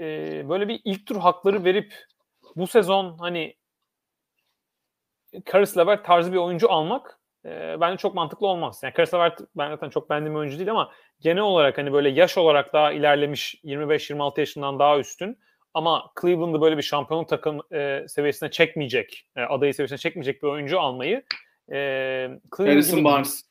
e, 0.00 0.04
böyle 0.48 0.68
bir 0.68 0.80
ilk 0.84 1.06
tur 1.06 1.16
hakları 1.16 1.64
verip 1.64 1.94
bu 2.56 2.66
sezon 2.66 3.18
hani 3.18 3.56
Karis 5.44 5.76
Levert 5.76 6.04
tarzı 6.04 6.32
bir 6.32 6.36
oyuncu 6.36 6.72
almak 6.72 7.18
e, 7.44 7.80
bence 7.80 7.96
çok 7.96 8.14
mantıklı 8.14 8.46
olmaz. 8.46 8.80
Yani 8.82 8.94
Karis 8.94 9.14
Levert 9.14 9.40
ben 9.56 9.70
zaten 9.70 9.90
çok 9.90 10.10
beğendiğim 10.10 10.36
oyuncu 10.36 10.58
değil 10.58 10.70
ama 10.70 10.90
genel 11.20 11.42
olarak 11.42 11.78
hani 11.78 11.92
böyle 11.92 12.08
yaş 12.08 12.38
olarak 12.38 12.72
daha 12.72 12.92
ilerlemiş 12.92 13.54
25-26 13.64 14.40
yaşından 14.40 14.78
daha 14.78 14.98
üstün 14.98 15.38
ama 15.74 16.10
Cleveland'ı 16.20 16.60
böyle 16.60 16.76
bir 16.76 16.82
şampiyonluk 16.82 17.28
takım 17.28 17.60
e, 17.72 18.04
seviyesine 18.08 18.50
çekmeyecek, 18.50 19.26
e, 19.36 19.42
adayı 19.42 19.74
seviyesine 19.74 19.98
çekmeyecek 19.98 20.42
bir 20.42 20.48
oyuncu 20.48 20.80
almayı 20.80 21.22
e, 21.72 21.76
Harrison 22.56 22.96
gibi... 22.96 23.04
Barnes. 23.04 23.44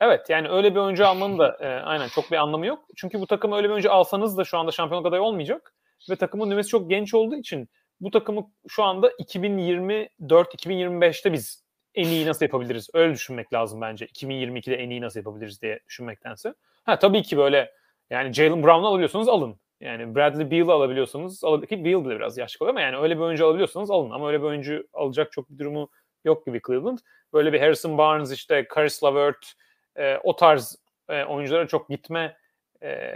Evet 0.00 0.30
yani 0.30 0.48
öyle 0.48 0.74
bir 0.74 0.80
oyuncu 0.80 1.06
almanın 1.06 1.38
da 1.38 1.56
e, 1.60 1.66
aynen 1.66 2.08
çok 2.08 2.30
bir 2.30 2.36
anlamı 2.36 2.66
yok. 2.66 2.88
Çünkü 2.96 3.20
bu 3.20 3.26
takımı 3.26 3.56
öyle 3.56 3.68
bir 3.68 3.72
oyuncu 3.72 3.92
alsanız 3.92 4.38
da 4.38 4.44
şu 4.44 4.58
anda 4.58 4.72
şampiyonluk 4.72 5.06
adayı 5.06 5.22
olmayacak. 5.22 5.74
Ve 6.10 6.16
takımın 6.16 6.50
nüvesi 6.50 6.68
çok 6.68 6.90
genç 6.90 7.14
olduğu 7.14 7.36
için 7.36 7.68
bu 8.00 8.10
takımı 8.10 8.50
şu 8.68 8.84
anda 8.84 9.10
2024-2025'te 9.10 11.32
biz 11.32 11.65
en 11.96 12.08
iyi 12.08 12.26
nasıl 12.26 12.44
yapabiliriz? 12.44 12.88
Öyle 12.94 13.14
düşünmek 13.14 13.52
lazım 13.52 13.80
bence. 13.80 14.06
2022'de 14.06 14.76
en 14.76 14.90
iyi 14.90 15.00
nasıl 15.00 15.20
yapabiliriz 15.20 15.62
diye 15.62 15.80
düşünmektense. 15.88 16.54
Ha 16.84 16.98
tabii 16.98 17.22
ki 17.22 17.36
böyle 17.36 17.72
yani 18.10 18.32
Jalen 18.32 18.62
Brown'u 18.62 18.86
alabiliyorsanız 18.86 19.28
alın. 19.28 19.56
Yani 19.80 20.14
Bradley 20.14 20.50
Beal'ı 20.50 20.72
alabiliyorsanız 20.72 21.44
alın. 21.44 21.62
Ki 21.62 21.84
Beal 21.84 22.04
bile 22.04 22.16
biraz 22.16 22.38
yaşlı 22.38 22.58
kalıyor 22.58 22.74
ama 22.74 22.80
yani 22.80 22.96
öyle 22.96 23.16
bir 23.16 23.20
oyuncu 23.22 23.46
alabiliyorsanız 23.46 23.90
alın. 23.90 24.10
Ama 24.10 24.28
öyle 24.28 24.38
bir 24.38 24.46
oyuncu 24.46 24.86
alacak 24.92 25.32
çok 25.32 25.50
bir 25.50 25.58
durumu 25.58 25.88
yok 26.24 26.46
gibi 26.46 26.60
Cleveland. 26.66 26.98
Böyle 27.32 27.52
bir 27.52 27.60
Harrison 27.60 27.98
Barnes 27.98 28.32
işte 28.32 28.68
Caris 28.74 29.04
LeVert 29.04 29.52
e, 29.96 30.16
o 30.16 30.36
tarz 30.36 30.76
e, 31.08 31.24
oyunculara 31.24 31.66
çok 31.66 31.88
gitme 31.88 32.36
e, 32.82 33.12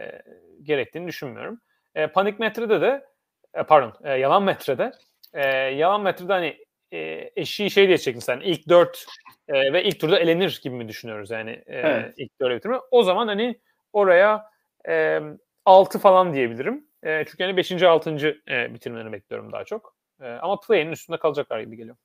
gerektiğini 0.62 1.09
düşünmüyorum. 1.09 1.61
E, 1.94 2.07
panik 2.07 2.39
metrede 2.39 2.81
de 2.81 3.07
e, 3.55 3.62
pardon 3.62 3.93
e, 4.05 4.19
yalan 4.19 4.43
metrede 4.43 4.93
e, 5.32 5.47
yalan 5.55 6.01
metrede 6.01 6.32
hani 6.32 6.59
e, 6.93 7.31
eşiği 7.37 7.71
şey 7.71 7.89
diye 7.89 7.99
çektin 7.99 8.21
sen 8.21 8.41
ilk 8.41 8.69
dört 8.69 9.07
e, 9.49 9.73
ve 9.73 9.85
ilk 9.85 10.01
turda 10.01 10.19
elenir 10.19 10.61
gibi 10.62 10.75
mi 10.75 10.89
düşünüyoruz 10.89 11.31
yani 11.31 11.51
e, 11.51 11.77
evet. 11.77 12.15
ilk 12.17 12.41
dörde 12.41 12.57
bitirme. 12.57 12.77
O 12.91 13.03
zaman 13.03 13.27
hani 13.29 13.61
oraya 13.93 14.51
e, 14.89 15.21
6 15.65 15.99
falan 15.99 16.35
diyebilirim. 16.35 16.87
E, 17.03 17.25
çünkü 17.25 17.45
hani 17.45 17.57
5. 17.57 17.83
6. 17.83 18.43
E, 18.49 18.75
bitirmelerini 18.75 19.12
bekliyorum 19.12 19.53
daha 19.53 19.65
çok. 19.65 19.95
E, 20.21 20.27
ama 20.27 20.61
play'in 20.61 20.93
üstünde 20.93 21.19
kalacaklar 21.19 21.61
gibi 21.61 21.77
geliyor. 21.77 21.97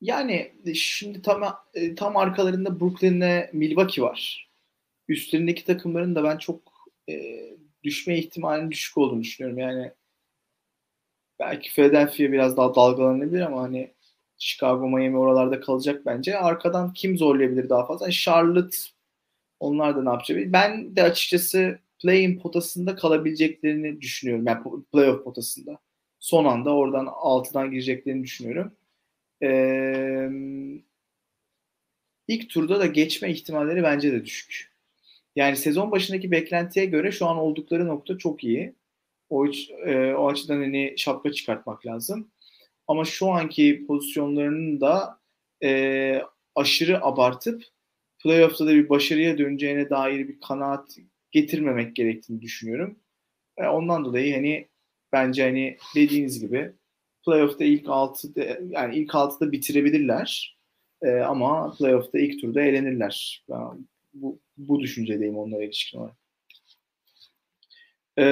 Yani 0.00 0.52
şimdi 0.74 1.22
tam 1.22 1.42
e, 1.74 1.94
tam 1.94 2.16
arkalarında 2.16 2.80
Brooklyn'le 2.80 3.48
Milwaukee 3.52 4.02
var. 4.02 4.50
Üstlerindeki 5.08 5.64
takımların 5.64 6.14
da 6.14 6.24
ben 6.24 6.38
çok 6.38 6.60
e, 7.08 7.42
düşme 7.82 8.18
ihtimalinin 8.18 8.70
düşük 8.70 8.98
olduğunu 8.98 9.22
düşünüyorum. 9.22 9.58
Yani 9.58 9.92
belki 11.40 11.70
Philadelphia 11.70 12.32
biraz 12.32 12.56
daha 12.56 12.74
dalgalanabilir 12.74 13.40
ama 13.40 13.62
hani 13.62 13.94
Chicago, 14.38 14.88
Miami 14.88 15.18
oralarda 15.18 15.60
kalacak 15.60 16.06
bence. 16.06 16.38
Arkadan 16.38 16.92
kim 16.92 17.18
zorlayabilir 17.18 17.68
daha 17.68 17.86
fazla? 17.86 18.06
Yani 18.06 18.14
Charlotte 18.14 18.76
onlar 19.60 19.96
da 19.96 20.02
ne 20.02 20.10
yapacak? 20.10 20.38
Ben 20.52 20.96
de 20.96 21.02
açıkçası 21.02 21.78
play-in 22.02 22.38
potasında 22.38 22.96
kalabileceklerini 22.96 24.00
düşünüyorum. 24.00 24.46
Yani 24.46 24.62
playoff 24.92 25.24
potasında. 25.24 25.78
Son 26.20 26.44
anda 26.44 26.74
oradan 26.74 27.06
altıdan 27.10 27.70
gireceklerini 27.70 28.24
düşünüyorum. 28.24 28.72
Ee, 29.42 30.28
ilk 32.28 32.50
turda 32.50 32.80
da 32.80 32.86
geçme 32.86 33.30
ihtimalleri 33.30 33.82
bence 33.82 34.12
de 34.12 34.24
düşük. 34.24 34.72
Yani 35.36 35.56
sezon 35.56 35.90
başındaki 35.90 36.30
beklentiye 36.30 36.86
göre 36.86 37.12
şu 37.12 37.26
an 37.26 37.36
oldukları 37.36 37.86
nokta 37.88 38.18
çok 38.18 38.44
iyi. 38.44 38.74
O, 39.32 39.46
e, 39.86 40.14
o 40.14 40.28
açıdan 40.28 40.60
hani 40.60 40.94
şapka 40.96 41.32
çıkartmak 41.32 41.86
lazım. 41.86 42.30
Ama 42.88 43.04
şu 43.04 43.30
anki 43.30 43.84
pozisyonlarının 43.86 44.80
da 44.80 45.18
e, 45.62 46.22
aşırı 46.54 47.04
abartıp 47.04 47.64
playoff'ta 48.22 48.66
da 48.66 48.70
bir 48.74 48.88
başarıya 48.88 49.38
döneceğine 49.38 49.90
dair 49.90 50.28
bir 50.28 50.40
kanaat 50.40 50.96
getirmemek 51.30 51.96
gerektiğini 51.96 52.40
düşünüyorum. 52.40 52.98
E, 53.56 53.66
ondan 53.66 54.04
dolayı 54.04 54.34
hani 54.34 54.68
bence 55.12 55.42
hani 55.42 55.76
dediğiniz 55.94 56.40
gibi 56.40 56.72
playoff'ta 57.24 57.64
ilk 57.64 57.86
6'da 57.86 58.58
yani 58.68 58.96
ilk 58.96 59.10
6'da 59.10 59.52
bitirebilirler. 59.52 60.58
E, 61.02 61.10
ama 61.10 61.74
playoff'ta 61.78 62.18
ilk 62.18 62.40
turda 62.40 62.62
elenirler. 62.62 63.44
Ben 63.50 63.86
bu, 64.14 64.40
bu 64.56 64.80
düşüncedeyim 64.80 65.38
onlara 65.38 65.64
ilişkin 65.64 65.98
olarak. 65.98 66.16
E, 68.18 68.24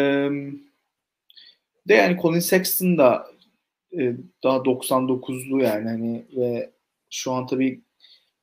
de 1.90 1.94
yani 1.94 2.22
Colin 2.22 2.38
Sexton 2.38 2.98
da 2.98 3.26
e, 3.98 4.12
daha 4.44 4.56
99'lu 4.56 5.62
yani 5.62 5.88
hani 5.88 6.24
ve 6.36 6.70
şu 7.10 7.32
an 7.32 7.46
tabii 7.46 7.80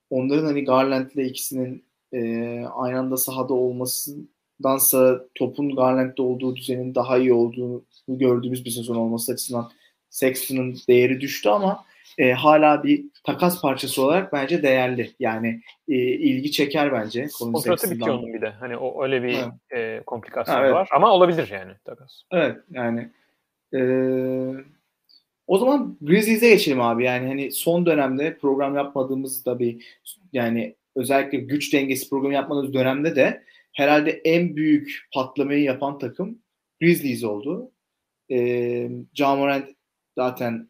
onların 0.10 0.46
hani 0.46 0.64
Garland'le 0.64 1.18
ikisinin 1.18 1.86
e, 2.14 2.20
aynı 2.66 3.00
anda 3.00 3.18
sahada 3.18 3.54
olmasındansa 3.54 5.26
topun 5.36 5.76
Garland'de 5.76 6.22
olduğu 6.22 6.56
düzenin 6.56 6.96
daha 6.96 7.18
iyi 7.18 7.34
olduğunu 7.34 7.84
gördüğümüz 8.08 8.66
bir 8.66 8.70
sezon 8.70 8.96
olması 8.96 9.32
açısından 9.32 9.72
Sexton'ın 10.10 10.78
değeri 10.88 11.22
düştü 11.22 11.50
ama 11.50 11.86
e, 12.18 12.32
hala 12.32 12.84
bir 12.84 13.06
takas 13.24 13.62
parçası 13.62 14.04
olarak 14.04 14.34
bence 14.34 14.64
değerli. 14.64 15.12
Yani 15.20 15.62
e, 15.88 15.96
ilgi 15.96 16.52
çeker 16.52 16.92
bence. 16.92 17.28
Kontratı 17.40 17.92
bitiyor 17.92 18.16
onun 18.16 18.34
bir 18.34 18.42
de. 18.42 18.50
Hani 18.50 18.78
o 18.78 19.04
öyle 19.04 19.24
bir 19.24 19.38
evet. 19.38 20.00
e, 20.00 20.04
komplikasyon 20.06 20.62
evet. 20.62 20.74
var. 20.74 20.90
Ama 20.92 21.12
olabilir 21.12 21.50
yani 21.52 21.72
takas. 21.86 22.22
Evet 22.32 22.58
yani 22.72 23.10
e, 23.74 23.80
o 25.48 25.58
zaman 25.58 25.98
Grizzlies'e 26.02 26.50
geçelim 26.50 26.82
abi. 26.82 27.04
Yani 27.04 27.28
hani 27.28 27.52
son 27.52 27.86
dönemde 27.86 28.38
program 28.38 28.76
yapmadığımızda 28.76 29.60
bir 29.60 29.86
yani 30.34 30.76
özellikle 30.96 31.38
güç 31.38 31.74
dengesi 31.74 32.10
programı 32.10 32.34
yapmadığımız 32.34 32.74
dönemde 32.74 33.16
de 33.16 33.44
herhalde 33.74 34.12
en 34.12 34.56
büyük 34.56 35.08
patlamayı 35.14 35.64
yapan 35.64 36.00
takım 36.00 36.40
Grizzlies 36.82 37.24
oldu. 37.24 37.72
E, 38.32 38.90
Jamorant 39.14 39.70
zaten 40.16 40.70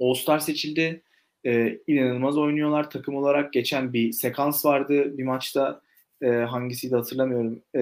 All-Star 0.00 0.38
seçildi. 0.38 1.02
E, 1.46 1.78
inanılmaz 1.86 2.38
oynuyorlar 2.38 2.90
takım 2.90 3.16
olarak. 3.16 3.52
Geçen 3.52 3.92
bir 3.92 4.12
sekans 4.12 4.64
vardı 4.64 5.18
bir 5.18 5.24
maçta. 5.24 5.80
E, 6.22 6.26
hangisiydi 6.28 6.94
hatırlamıyorum. 6.94 7.62
E, 7.74 7.80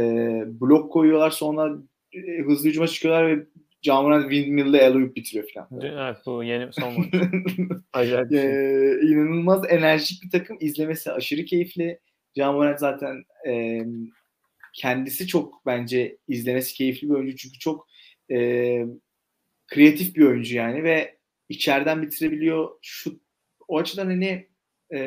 blok 0.60 0.92
koyuyorlar 0.92 1.30
sonra 1.30 1.78
e, 2.12 2.42
hızlı 2.42 2.68
hücuma 2.68 2.86
çıkıyorlar 2.86 3.36
ve 3.36 3.46
Cameron 3.84 4.22
Windmill'le 4.22 4.74
Eloyup 4.74 5.16
bitiriyor 5.16 5.48
falan. 5.54 5.68
Evet 5.82 6.16
bu 6.26 6.44
yeni 6.44 6.72
son. 6.72 6.92
Acayip 7.92 8.30
bir 8.30 8.36
şey. 8.36 8.50
Ee, 8.50 9.00
inanılmaz 9.00 9.62
enerjik 9.68 10.22
bir 10.22 10.30
takım. 10.30 10.56
İzlemesi 10.60 11.12
aşırı 11.12 11.44
keyifli. 11.44 12.00
Cameron 12.36 12.76
zaten 12.76 13.24
e, 13.48 13.82
kendisi 14.74 15.26
çok 15.26 15.66
bence 15.66 16.16
izlemesi 16.28 16.74
keyifli 16.74 17.08
bir 17.08 17.14
oyuncu. 17.14 17.36
Çünkü 17.36 17.58
çok 17.58 17.88
e, 18.30 18.38
kreatif 19.66 20.16
bir 20.16 20.24
oyuncu 20.24 20.56
yani 20.56 20.84
ve 20.84 21.18
içeriden 21.48 22.02
bitirebiliyor. 22.02 22.70
Şu 22.82 23.20
o 23.68 23.78
açıdan 23.78 24.06
hani 24.06 24.48
e, 24.94 24.98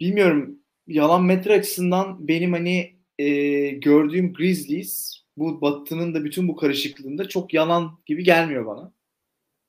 bilmiyorum 0.00 0.58
yalan 0.86 1.24
metre 1.24 1.52
açısından 1.52 2.28
benim 2.28 2.52
hani 2.52 2.96
e, 3.18 3.28
gördüğüm 3.70 4.32
Grizzlies 4.32 5.19
bu 5.40 5.60
Batı'nın 5.60 6.14
da 6.14 6.24
bütün 6.24 6.48
bu 6.48 6.56
karışıklığında 6.56 7.28
çok 7.28 7.54
yalan 7.54 7.98
gibi 8.06 8.24
gelmiyor 8.24 8.66
bana. 8.66 8.92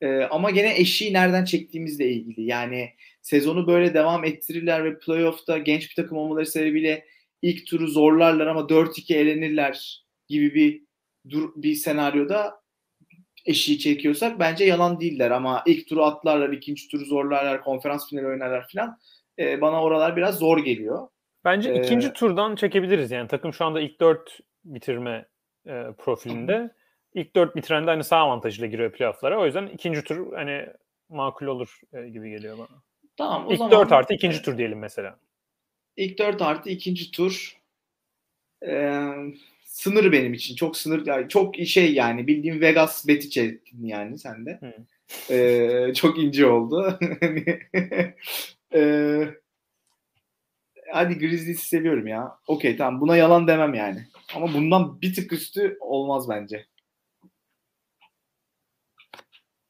Ee, 0.01 0.23
ama 0.23 0.51
gene 0.51 0.77
eşiği 0.77 1.13
nereden 1.13 1.45
çektiğimizle 1.45 2.11
ilgili. 2.11 2.45
Yani 2.45 2.89
sezonu 3.21 3.67
böyle 3.67 3.93
devam 3.93 4.25
ettirirler 4.25 4.83
ve 4.83 4.99
playoff'ta 4.99 5.57
genç 5.57 5.89
bir 5.89 5.95
takım 6.03 6.17
olmaları 6.17 6.45
sebebiyle 6.45 7.05
ilk 7.41 7.67
turu 7.67 7.87
zorlarlar 7.87 8.47
ama 8.47 8.69
4-2 8.69 9.15
elenirler 9.15 10.05
gibi 10.27 10.55
bir 10.55 10.83
dur 11.29 11.49
bir 11.55 11.75
senaryoda 11.75 12.61
eşiği 13.45 13.79
çekiyorsak 13.79 14.39
bence 14.39 14.65
yalan 14.65 14.99
değiller 14.99 15.31
ama 15.31 15.63
ilk 15.65 15.87
turu 15.87 16.03
atlarlar, 16.03 16.49
ikinci 16.49 16.87
turu 16.87 17.05
zorlarlar, 17.05 17.63
konferans 17.63 18.09
finali 18.09 18.27
oynarlar 18.27 18.67
falan. 18.73 18.97
Ee, 19.39 19.61
bana 19.61 19.83
oralar 19.83 20.17
biraz 20.17 20.37
zor 20.37 20.57
geliyor. 20.57 21.07
Bence 21.45 21.69
ee, 21.69 21.81
ikinci 21.81 22.13
turdan 22.13 22.55
çekebiliriz 22.55 23.11
yani 23.11 23.27
takım 23.27 23.53
şu 23.53 23.65
anda 23.65 23.81
ilk 23.81 23.99
dört 23.99 24.39
bitirme 24.65 25.30
e, 25.67 25.85
profilinde. 25.97 26.71
İlk 27.13 27.35
dört 27.35 27.55
bitiren 27.55 27.87
de 27.87 27.91
hani 27.91 28.03
sağ 28.03 28.17
avantajıyla 28.17 28.67
giriyor 28.67 28.91
playofflara. 28.91 29.39
O 29.39 29.45
yüzden 29.45 29.67
ikinci 29.67 30.03
tur 30.03 30.33
hani 30.33 30.67
makul 31.09 31.45
olur 31.45 31.79
e, 31.93 32.09
gibi 32.09 32.29
geliyor 32.29 32.57
bana. 32.57 32.81
Tamam 33.17 33.47
o 33.47 33.51
ilk 33.51 33.57
zaman. 33.57 33.71
dört 33.71 33.91
artı 33.91 34.13
ikinci 34.13 34.41
tur 34.41 34.57
diyelim 34.57 34.79
mesela. 34.79 35.19
İlk 35.97 36.19
dört 36.19 36.41
artı 36.41 36.69
ikinci 36.69 37.11
tur. 37.11 37.57
e, 38.65 39.01
sınır 39.65 40.11
benim 40.11 40.33
için. 40.33 40.55
Çok 40.55 40.77
sınır 40.77 41.05
yani 41.05 41.29
çok 41.29 41.55
şey 41.55 41.93
yani 41.93 42.27
bildiğim 42.27 42.61
Vegas 42.61 43.07
beti 43.07 43.29
çektin 43.29 43.85
yani 43.85 44.17
sen 44.17 44.45
de. 44.45 44.59
E, 45.29 45.93
çok 45.93 46.19
ince 46.19 46.45
oldu. 46.45 46.99
e, 48.73 48.81
hadi 50.91 51.19
Grizzlies'i 51.19 51.67
seviyorum 51.67 52.07
ya. 52.07 52.37
Okey 52.47 52.77
tamam 52.77 53.01
buna 53.01 53.17
yalan 53.17 53.47
demem 53.47 53.73
yani. 53.73 54.07
Ama 54.35 54.53
bundan 54.53 55.01
bir 55.01 55.13
tık 55.13 55.33
üstü 55.33 55.77
olmaz 55.79 56.29
bence. 56.29 56.65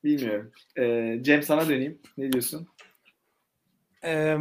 Bilmiyorum. 0.03 0.51
Ee, 0.77 1.19
Cem 1.21 1.43
sana 1.43 1.69
döneyim. 1.69 2.01
Ne 2.17 2.31
diyorsun? 2.31 2.67
Ee, 4.03 4.38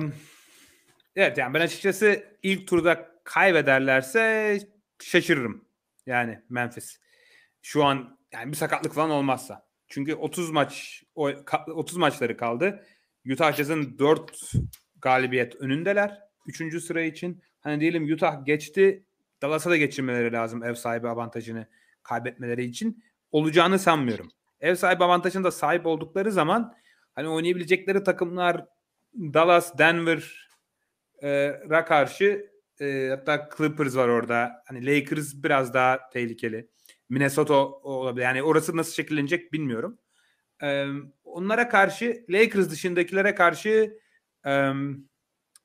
evet 1.17 1.39
yani 1.39 1.55
ben 1.55 1.61
açıkçası 1.61 2.25
ilk 2.43 2.69
turda 2.69 3.11
kaybederlerse 3.25 4.59
şaşırırım. 5.03 5.65
Yani 6.07 6.43
Memphis. 6.49 7.01
Şu 7.63 7.85
an 7.85 8.19
yani 8.33 8.53
bir 8.53 8.57
sakatlık 8.57 8.95
falan 8.95 9.11
olmazsa. 9.11 9.69
Çünkü 9.89 10.15
30 10.15 10.51
maç 10.51 11.03
30 11.15 11.97
maçları 11.97 12.37
kaldı. 12.37 12.87
Utah 13.33 13.53
Jazz'ın 13.53 13.99
4 13.99 14.53
galibiyet 15.01 15.57
önündeler. 15.57 16.19
3. 16.47 16.83
sıra 16.83 17.03
için. 17.03 17.43
Hani 17.61 17.81
diyelim 17.81 18.13
Utah 18.13 18.45
geçti. 18.45 19.05
Dallas'a 19.43 19.71
da 19.71 19.77
geçirmeleri 19.77 20.33
lazım 20.33 20.65
ev 20.65 20.75
sahibi 20.75 21.09
avantajını 21.09 21.67
kaybetmeleri 22.03 22.65
için. 22.65 23.05
Olacağını 23.33 23.79
sanmıyorum. 23.79 24.31
Ev 24.61 24.75
sahibi 24.75 25.05
avantajını 25.05 25.45
da 25.45 25.51
sahip 25.51 25.87
oldukları 25.87 26.33
zaman 26.33 26.75
hani 27.15 27.29
oynayabilecekleri 27.29 28.05
takımlar 28.05 28.67
Dallas, 29.15 29.79
Denver 29.79 30.49
e, 31.23 31.85
karşı 31.87 32.51
e, 32.81 33.09
hatta 33.11 33.49
Clippers 33.57 33.97
var 33.97 34.09
orada. 34.09 34.63
Hani 34.67 34.87
Lakers 34.87 35.35
biraz 35.35 35.75
daha 35.75 36.09
tehlikeli. 36.11 36.69
Minnesota 37.09 37.55
olabilir. 37.55 38.25
Yani 38.25 38.43
orası 38.43 38.77
nasıl 38.77 38.93
şekillenecek 38.93 39.53
bilmiyorum. 39.53 39.99
E, 40.63 40.87
onlara 41.25 41.69
karşı 41.69 42.25
Lakers 42.29 42.71
dışındakilere 42.71 43.35
karşı 43.35 43.99
e, 44.47 44.71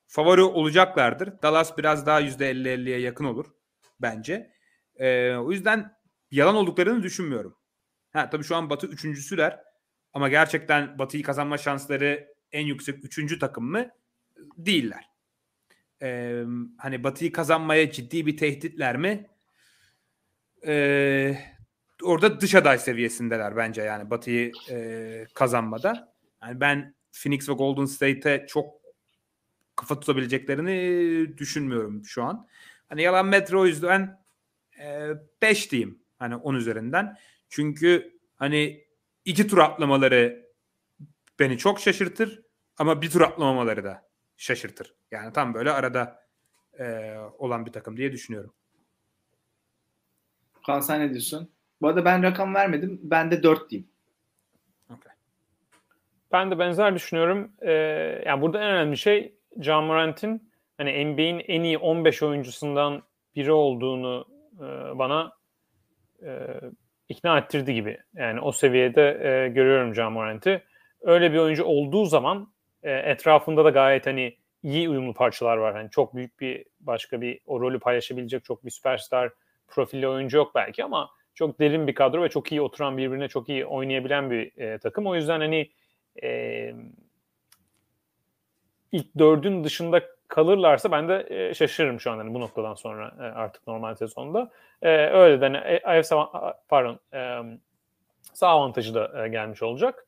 favori 0.06 0.42
olacaklardır. 0.42 1.42
Dallas 1.42 1.78
biraz 1.78 2.06
daha 2.06 2.20
%50-50'ye 2.22 2.98
yakın 3.00 3.24
olur 3.24 3.55
bence. 4.00 4.52
E, 4.96 5.34
o 5.34 5.52
yüzden 5.52 5.96
yalan 6.30 6.54
olduklarını 6.54 7.02
düşünmüyorum. 7.02 7.56
Ha, 8.12 8.30
tabii 8.30 8.44
şu 8.44 8.56
an 8.56 8.70
Batı 8.70 8.86
üçüncüsüler 8.86 9.60
ama 10.12 10.28
gerçekten 10.28 10.98
Batı'yı 10.98 11.22
kazanma 11.22 11.58
şansları 11.58 12.34
en 12.52 12.66
yüksek 12.66 13.04
üçüncü 13.04 13.38
takım 13.38 13.64
mı? 13.70 13.90
Değiller. 14.56 15.04
Ee, 16.02 16.44
hani 16.78 17.04
Batı'yı 17.04 17.32
kazanmaya 17.32 17.92
ciddi 17.92 18.26
bir 18.26 18.36
tehditler 18.36 18.96
mi? 18.96 19.26
Ee, 20.66 21.38
orada 22.02 22.40
dış 22.40 22.54
aday 22.54 22.78
seviyesindeler 22.78 23.56
bence 23.56 23.82
yani 23.82 24.10
Batı'yı 24.10 24.52
e, 24.70 25.26
kazanmada. 25.34 26.14
Yani 26.42 26.60
ben 26.60 26.94
Phoenix 27.12 27.48
ve 27.48 27.52
Golden 27.52 27.84
State'e 27.84 28.46
çok 28.46 28.74
kafa 29.76 30.00
tutabileceklerini 30.00 31.38
düşünmüyorum 31.38 32.04
şu 32.04 32.22
an. 32.22 32.48
Hani 32.88 33.02
yalan 33.02 33.26
metre 33.26 33.56
o 33.56 33.66
yüzden 33.66 34.24
5 35.42 35.66
e, 35.66 35.70
diyeyim. 35.70 36.02
Hani 36.18 36.36
10 36.36 36.54
üzerinden. 36.54 37.16
Çünkü 37.48 38.18
hani 38.36 38.84
iki 39.24 39.46
tur 39.46 39.58
atlamaları 39.58 40.46
beni 41.38 41.58
çok 41.58 41.80
şaşırtır 41.80 42.42
ama 42.78 43.02
bir 43.02 43.10
tur 43.10 43.20
atlamamaları 43.20 43.84
da 43.84 44.08
şaşırtır. 44.36 44.94
Yani 45.10 45.32
tam 45.32 45.54
böyle 45.54 45.70
arada 45.70 46.26
e, 46.78 47.16
olan 47.38 47.66
bir 47.66 47.72
takım 47.72 47.96
diye 47.96 48.12
düşünüyorum. 48.12 48.52
Kaan 50.66 50.80
sen 50.80 51.00
ne 51.00 51.10
diyorsun? 51.10 51.50
Bu 51.80 51.88
arada 51.88 52.04
ben 52.04 52.22
rakam 52.22 52.54
vermedim. 52.54 53.00
Ben 53.02 53.30
de 53.30 53.42
4 53.42 53.70
diyeyim. 53.70 53.90
Okay. 54.90 55.12
Ben 56.32 56.50
de 56.50 56.58
benzer 56.58 56.94
düşünüyorum. 56.94 57.52
Ee, 57.60 57.72
yani 58.26 58.40
burada 58.42 58.58
en 58.58 58.70
önemli 58.70 58.96
şey 58.96 59.38
John 59.60 59.84
Morant'in 59.84 60.50
hani 60.78 61.04
NBA'in 61.04 61.42
en 61.48 61.62
iyi 61.62 61.78
15 61.78 62.22
oyuncusundan 62.22 63.02
biri 63.36 63.52
olduğunu 63.52 64.24
e, 64.56 64.98
bana 64.98 65.32
e, 66.22 66.46
ikna 67.08 67.38
ettirdi 67.38 67.74
gibi. 67.74 67.98
Yani 68.14 68.40
o 68.40 68.52
seviyede 68.52 69.08
e, 69.08 69.48
görüyorum 69.48 69.94
John 69.94 70.12
Morant'i. 70.12 70.62
Öyle 71.00 71.32
bir 71.32 71.38
oyuncu 71.38 71.64
olduğu 71.64 72.04
zaman 72.04 72.52
e, 72.82 72.92
etrafında 72.92 73.64
da 73.64 73.70
gayet 73.70 74.06
hani 74.06 74.36
iyi 74.62 74.88
uyumlu 74.88 75.14
parçalar 75.14 75.56
var. 75.56 75.74
Hani 75.74 75.90
çok 75.90 76.14
büyük 76.14 76.40
bir 76.40 76.64
başka 76.80 77.20
bir 77.20 77.40
o 77.46 77.60
rolü 77.60 77.78
paylaşabilecek 77.80 78.44
çok 78.44 78.64
bir 78.64 78.70
süperstar 78.70 79.30
profilli 79.68 80.08
oyuncu 80.08 80.36
yok 80.36 80.54
belki 80.54 80.84
ama 80.84 81.10
çok 81.34 81.60
derin 81.60 81.86
bir 81.86 81.94
kadro 81.94 82.22
ve 82.22 82.28
çok 82.28 82.52
iyi 82.52 82.60
oturan 82.60 82.96
birbirine 82.96 83.28
çok 83.28 83.48
iyi 83.48 83.66
oynayabilen 83.66 84.30
bir 84.30 84.58
e, 84.58 84.78
takım. 84.78 85.06
O 85.06 85.14
yüzden 85.14 85.40
hani 85.40 85.70
e, 86.22 86.74
ilk 88.92 89.18
dördün 89.18 89.64
dışında 89.64 90.02
kalırlarsa 90.28 90.90
ben 90.92 91.08
de 91.08 91.26
e, 91.30 91.54
şaşırırım 91.54 92.00
şu 92.00 92.10
an 92.10 92.18
hani 92.18 92.34
bu 92.34 92.40
noktadan 92.40 92.74
sonra 92.74 93.14
e, 93.20 93.22
artık 93.22 93.66
normal 93.66 93.94
sezonda. 93.94 94.50
E, 94.82 94.90
öyle 95.06 95.40
de 95.40 95.44
hani, 95.44 95.80
AFC 95.84 96.16
pardon 96.68 97.00
e, 97.14 97.40
sağ 98.34 98.48
avantajı 98.48 98.94
da 98.94 99.24
e, 99.24 99.28
gelmiş 99.28 99.62
olacak. 99.62 100.06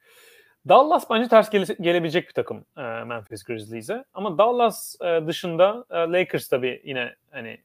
Dallas 0.69 1.11
bence 1.11 1.29
ters 1.29 1.51
gele, 1.51 1.65
gelebilecek 1.81 2.29
bir 2.29 2.35
takım 2.35 2.65
e, 2.77 2.83
Memphis 2.83 3.45
Grizzlies'e. 3.45 4.05
Ama 4.15 4.39
Dallas 4.39 4.97
e, 5.01 5.27
dışında 5.27 5.85
e, 5.91 5.95
Lakers 5.95 6.49
tabii 6.49 6.83
yine 6.85 7.15
hani 7.31 7.61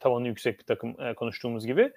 tavanı 0.00 0.28
yüksek 0.28 0.58
bir 0.58 0.64
takım 0.64 1.00
e, 1.00 1.14
konuştuğumuz 1.14 1.66
gibi. 1.66 1.92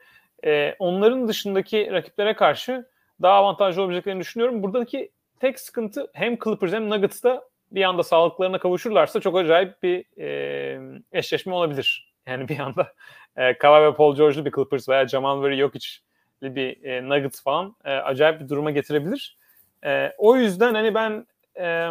E, 0.46 0.76
onların 0.80 1.28
dışındaki 1.28 1.92
rakiplere 1.92 2.36
karşı 2.36 2.90
daha 3.22 3.34
avantajlı 3.34 3.82
olabileceklerini 3.82 4.20
düşünüyorum. 4.20 4.64
Buradaki 4.64 5.12
tek 5.40 5.60
sıkıntı 5.60 6.12
hem 6.14 6.38
Clippers 6.38 6.72
hem 6.72 6.90
Nuggets'ta 6.90 7.49
bir 7.72 7.84
anda 7.84 8.04
sağlıklarına 8.04 8.60
kavuşurlarsa 8.60 9.20
çok 9.20 9.38
acayip 9.38 9.84
bir 9.84 10.06
e, 10.20 11.00
eşleşme 11.12 11.54
olabilir. 11.54 12.14
Yani 12.28 12.48
bir 12.48 12.60
anda 12.60 12.94
e, 13.38 13.58
Kawhi 13.58 13.84
ve 13.84 13.94
Paul 13.96 14.16
George'lu 14.16 14.46
bir 14.46 14.52
Clippers 14.52 14.90
veya 14.90 15.08
Jamal 15.08 15.38
Murray 15.38 15.58
Jokic'li 15.58 16.56
bir 16.56 16.84
e, 16.84 17.10
Nuggets 17.10 17.44
falan 17.44 17.76
e, 17.86 17.92
acayip 17.92 18.42
bir 18.42 18.50
duruma 18.50 18.72
getirebilir. 18.72 19.38
E, 19.86 20.14
o 20.18 20.36
yüzden 20.36 20.74
hani 20.74 20.94
ben 20.94 21.28
e, 21.56 21.90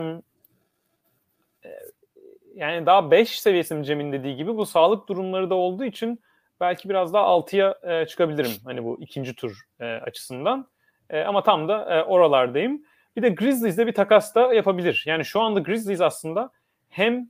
yani 2.55 2.87
daha 2.87 3.11
5 3.11 3.41
seviyesi 3.41 3.85
Cem'in 3.85 4.13
dediği 4.13 4.37
gibi 4.37 4.57
bu 4.57 4.67
sağlık 4.67 5.09
durumları 5.09 5.51
da 5.51 5.55
olduğu 5.55 5.85
için 5.85 6.21
belki 6.61 6.89
biraz 6.89 7.13
daha 7.13 7.25
6'ya 7.25 7.79
e, 7.83 8.07
çıkabilirim 8.07 8.53
hani 8.65 8.85
bu 8.85 8.99
ikinci 9.01 9.35
tur 9.35 9.61
e, 9.81 9.85
açısından. 9.85 10.69
E, 11.11 11.21
ama 11.23 11.43
tam 11.43 11.69
da 11.69 11.97
e, 11.97 12.03
oralardayım. 12.03 12.83
Bir 13.19 13.23
de 13.23 13.29
Grizzlies'de 13.29 13.87
bir 13.87 13.93
takas 13.93 14.35
da 14.35 14.55
yapabilir. 14.55 15.03
Yani 15.07 15.25
şu 15.25 15.41
anda 15.41 15.61
Grizzlies 15.61 16.01
aslında 16.01 16.51
hem 16.89 17.29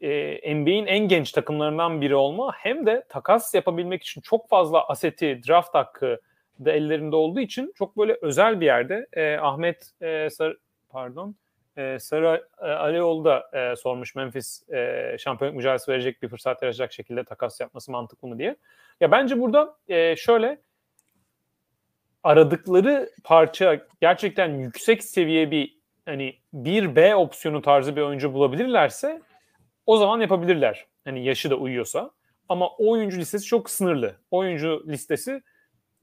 e, 0.00 0.54
NBA'in 0.54 0.86
en 0.86 1.08
genç 1.08 1.32
takımlarından 1.32 2.00
biri 2.00 2.14
olma 2.14 2.52
hem 2.56 2.86
de 2.86 3.04
takas 3.08 3.54
yapabilmek 3.54 4.02
için 4.02 4.20
çok 4.20 4.48
fazla 4.48 4.88
aseti, 4.88 5.40
draft 5.48 5.74
hakkı 5.74 6.20
da 6.64 6.72
ellerinde 6.72 7.16
olduğu 7.16 7.40
için 7.40 7.72
çok 7.74 7.98
böyle 7.98 8.18
özel 8.22 8.60
bir 8.60 8.66
yerde. 8.66 9.06
E, 9.12 9.36
Ahmet 9.36 9.90
e, 10.00 10.30
Sar 10.30 10.56
pardon 10.88 11.34
e, 11.76 11.98
Sarı 11.98 12.48
e, 12.62 12.64
Alioğlu 12.64 13.24
da 13.24 13.50
e, 13.52 13.76
sormuş 13.76 14.14
Memphis 14.14 14.70
e, 14.70 15.16
şampiyonluk 15.18 15.56
mücadelesi 15.56 15.90
verecek 15.90 16.22
bir 16.22 16.28
fırsat 16.28 16.62
yaratacak 16.62 16.92
şekilde 16.92 17.24
takas 17.24 17.60
yapması 17.60 17.92
mantıklı 17.92 18.28
mı 18.28 18.38
diye. 18.38 18.56
Ya 19.00 19.10
bence 19.10 19.40
burada 19.40 19.76
e, 19.88 20.16
şöyle 20.16 20.58
aradıkları 22.22 23.10
parça 23.24 23.86
gerçekten 24.00 24.48
yüksek 24.58 25.04
seviye 25.04 25.50
bir 25.50 25.78
hani 26.04 26.36
bir 26.52 26.96
B 26.96 27.14
opsiyonu 27.14 27.62
tarzı 27.62 27.96
bir 27.96 28.00
oyuncu 28.00 28.32
bulabilirlerse 28.32 29.22
o 29.86 29.96
zaman 29.96 30.20
yapabilirler. 30.20 30.86
Hani 31.04 31.24
yaşı 31.24 31.50
da 31.50 31.56
uyuyorsa. 31.56 32.10
Ama 32.48 32.68
o 32.68 32.90
oyuncu 32.90 33.18
listesi 33.18 33.46
çok 33.46 33.70
sınırlı. 33.70 34.16
Oyuncu 34.30 34.84
listesi 34.88 35.42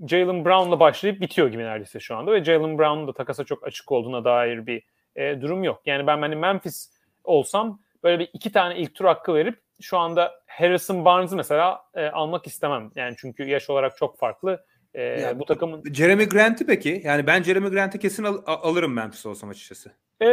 Jalen 0.07 0.45
Brown'la 0.45 0.79
başlayıp 0.79 1.21
bitiyor 1.21 1.47
gibi 1.47 1.63
neredeyse 1.63 1.99
şu 1.99 2.15
anda 2.15 2.31
ve 2.31 2.43
Jalen 2.43 2.77
Brown'un 2.77 3.07
da 3.07 3.13
takasa 3.13 3.43
çok 3.43 3.67
açık 3.67 3.91
olduğuna 3.91 4.25
dair 4.25 4.67
bir 4.67 4.83
e, 5.15 5.41
durum 5.41 5.63
yok. 5.63 5.81
Yani 5.85 6.07
ben 6.07 6.21
hani 6.21 6.35
Memphis 6.35 6.91
olsam 7.23 7.79
böyle 8.03 8.19
bir 8.19 8.29
iki 8.33 8.51
tane 8.51 8.77
ilk 8.77 8.95
tur 8.95 9.05
hakkı 9.05 9.33
verip 9.33 9.59
şu 9.81 9.97
anda 9.97 10.31
Harrison 10.47 11.05
Barnes'ı 11.05 11.35
mesela 11.35 11.81
e, 11.93 12.07
almak 12.07 12.47
istemem. 12.47 12.91
Yani 12.95 13.15
çünkü 13.17 13.43
yaş 13.43 13.69
olarak 13.69 13.97
çok 13.97 14.17
farklı. 14.17 14.65
E, 14.93 15.01
yani, 15.03 15.39
bu 15.39 15.45
takımın 15.45 15.83
Jeremy 15.93 16.25
Grant'i 16.25 16.65
peki? 16.65 17.01
Yani 17.05 17.27
ben 17.27 17.43
Jeremy 17.43 17.69
Grant'i 17.69 17.99
kesin 17.99 18.23
al- 18.23 18.41
alırım 18.45 18.93
Memphis 18.93 19.25
olsam 19.25 19.49
açıkçası. 19.49 19.91
E, 20.21 20.27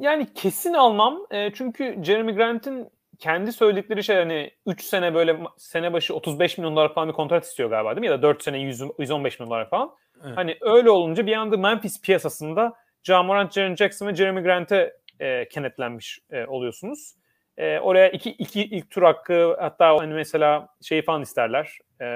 yani 0.00 0.26
kesin 0.34 0.72
almam. 0.72 1.26
E, 1.30 1.52
çünkü 1.52 1.98
Jeremy 2.02 2.32
Grant'in 2.32 2.88
kendi 3.18 3.52
söyledikleri 3.52 4.04
şey 4.04 4.16
hani 4.16 4.50
3 4.66 4.82
sene 4.82 5.14
böyle 5.14 5.36
sene 5.56 5.92
başı 5.92 6.14
35 6.14 6.58
milyon 6.58 6.76
dolar 6.76 6.94
falan 6.94 7.08
bir 7.08 7.14
kontrat 7.14 7.44
istiyor 7.44 7.70
galiba 7.70 7.90
değil 7.90 8.00
mi? 8.00 8.06
Ya 8.06 8.12
da 8.12 8.22
4 8.22 8.42
sene 8.42 8.58
100, 8.58 8.82
115 8.98 9.40
milyon 9.40 9.50
dolar 9.50 9.70
falan. 9.70 9.90
Evet. 10.24 10.36
Hani 10.36 10.56
öyle 10.60 10.90
olunca 10.90 11.26
bir 11.26 11.32
anda 11.32 11.56
Memphis 11.56 12.00
piyasasında 12.02 12.72
Ja 13.04 13.22
Morant, 13.22 13.52
Jaren 13.52 13.76
Jackson 13.76 14.06
ve 14.06 14.14
Jeremy 14.14 14.42
Grant'e 14.42 14.96
e, 15.20 15.48
kenetlenmiş 15.48 16.18
e, 16.30 16.46
oluyorsunuz. 16.46 17.14
E, 17.56 17.78
oraya 17.78 18.08
iki, 18.08 18.30
iki 18.30 18.62
ilk 18.64 18.90
tur 18.90 19.02
hakkı 19.02 19.56
hatta 19.60 19.98
hani 19.98 20.14
mesela 20.14 20.68
şey 20.82 21.02
falan 21.02 21.22
isterler. 21.22 21.78
E, 22.00 22.06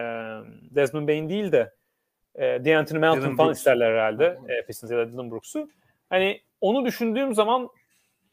Desmond 0.71 1.09
Bain 1.09 1.29
değil 1.29 1.53
de 1.53 1.73
e, 2.35 2.43
D'Anthony 2.65 2.99
Melton 2.99 3.21
Dylan 3.23 3.37
falan 3.37 3.49
Brooks. 3.49 3.59
isterler 3.59 3.91
herhalde. 3.93 4.39
E, 4.49 4.67
Pistons 4.67 4.91
ya 4.91 4.99
da 4.99 5.13
Dylan 5.13 5.31
Brooks'u. 5.31 5.69
Hani 6.11 6.41
onu 6.61 6.85
düşündüğüm 6.85 7.35
zaman 7.35 7.69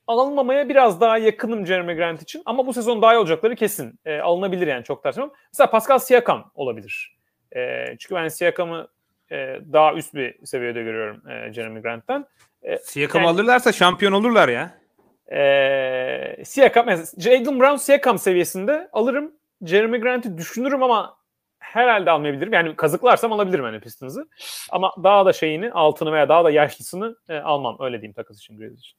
alınmamaya 0.08 0.70
biraz 0.70 1.02
daha 1.02 1.18
yakınım 1.18 1.66
Jeremy 1.66 1.94
Grant 1.96 2.22
için. 2.22 2.42
Ama 2.46 2.68
bu 2.68 2.74
sezon 2.74 3.02
daha 3.02 3.14
iyi 3.16 3.18
olacakları 3.18 3.56
kesin. 3.56 4.00
E, 4.06 4.20
alınabilir 4.20 4.68
yani 4.68 4.84
çok 4.84 5.04
tartışmam. 5.04 5.32
Mesela 5.54 5.70
Pascal 5.72 6.00
Siakam 6.00 6.52
olabilir. 6.56 7.18
E, 7.56 7.86
çünkü 8.00 8.16
ben 8.16 8.28
Siakam'ı 8.28 8.88
e, 9.32 9.36
daha 9.74 9.94
üst 9.94 10.14
bir 10.14 10.46
seviyede 10.46 10.84
görüyorum 10.84 11.30
e, 11.30 11.54
Jeremy 11.54 11.82
Grant'ten. 11.82 12.26
E, 12.64 12.78
Siakam'ı 12.78 13.26
Yani- 13.26 13.34
alırlarsa 13.34 13.72
şampiyon 13.72 14.12
olurlar 14.12 14.50
ya. 14.50 14.72
e, 15.32 16.44
Siakam, 16.46 16.86
mesela 16.86 17.06
Jalen 17.18 17.60
Brown 17.60 17.76
Siakam 17.76 18.18
seviyesinde 18.20 18.90
alırım. 18.94 19.32
Jeremy 19.66 19.98
Grant'i 20.00 20.38
düşünürüm 20.38 20.84
ama 20.84 21.18
herhalde 21.74 22.12
almayabilirim. 22.12 22.54
Yani 22.54 22.76
kazıklarsam 22.76 23.34
alabilirim 23.34 23.64
hani 23.64 23.80
Pistons'ı. 23.80 24.28
Ama 24.70 24.94
daha 25.04 25.26
da 25.26 25.34
şeyini, 25.34 25.72
altını 25.72 26.12
veya 26.12 26.30
daha 26.30 26.44
da 26.44 26.52
yaşlısını 26.52 27.16
e, 27.30 27.38
almam. 27.38 27.78
Öyle 27.80 28.02
diyeyim 28.02 28.14
takas 28.14 28.38
için 28.38 28.58
Grizzlies 28.58 28.80
için. 28.80 28.98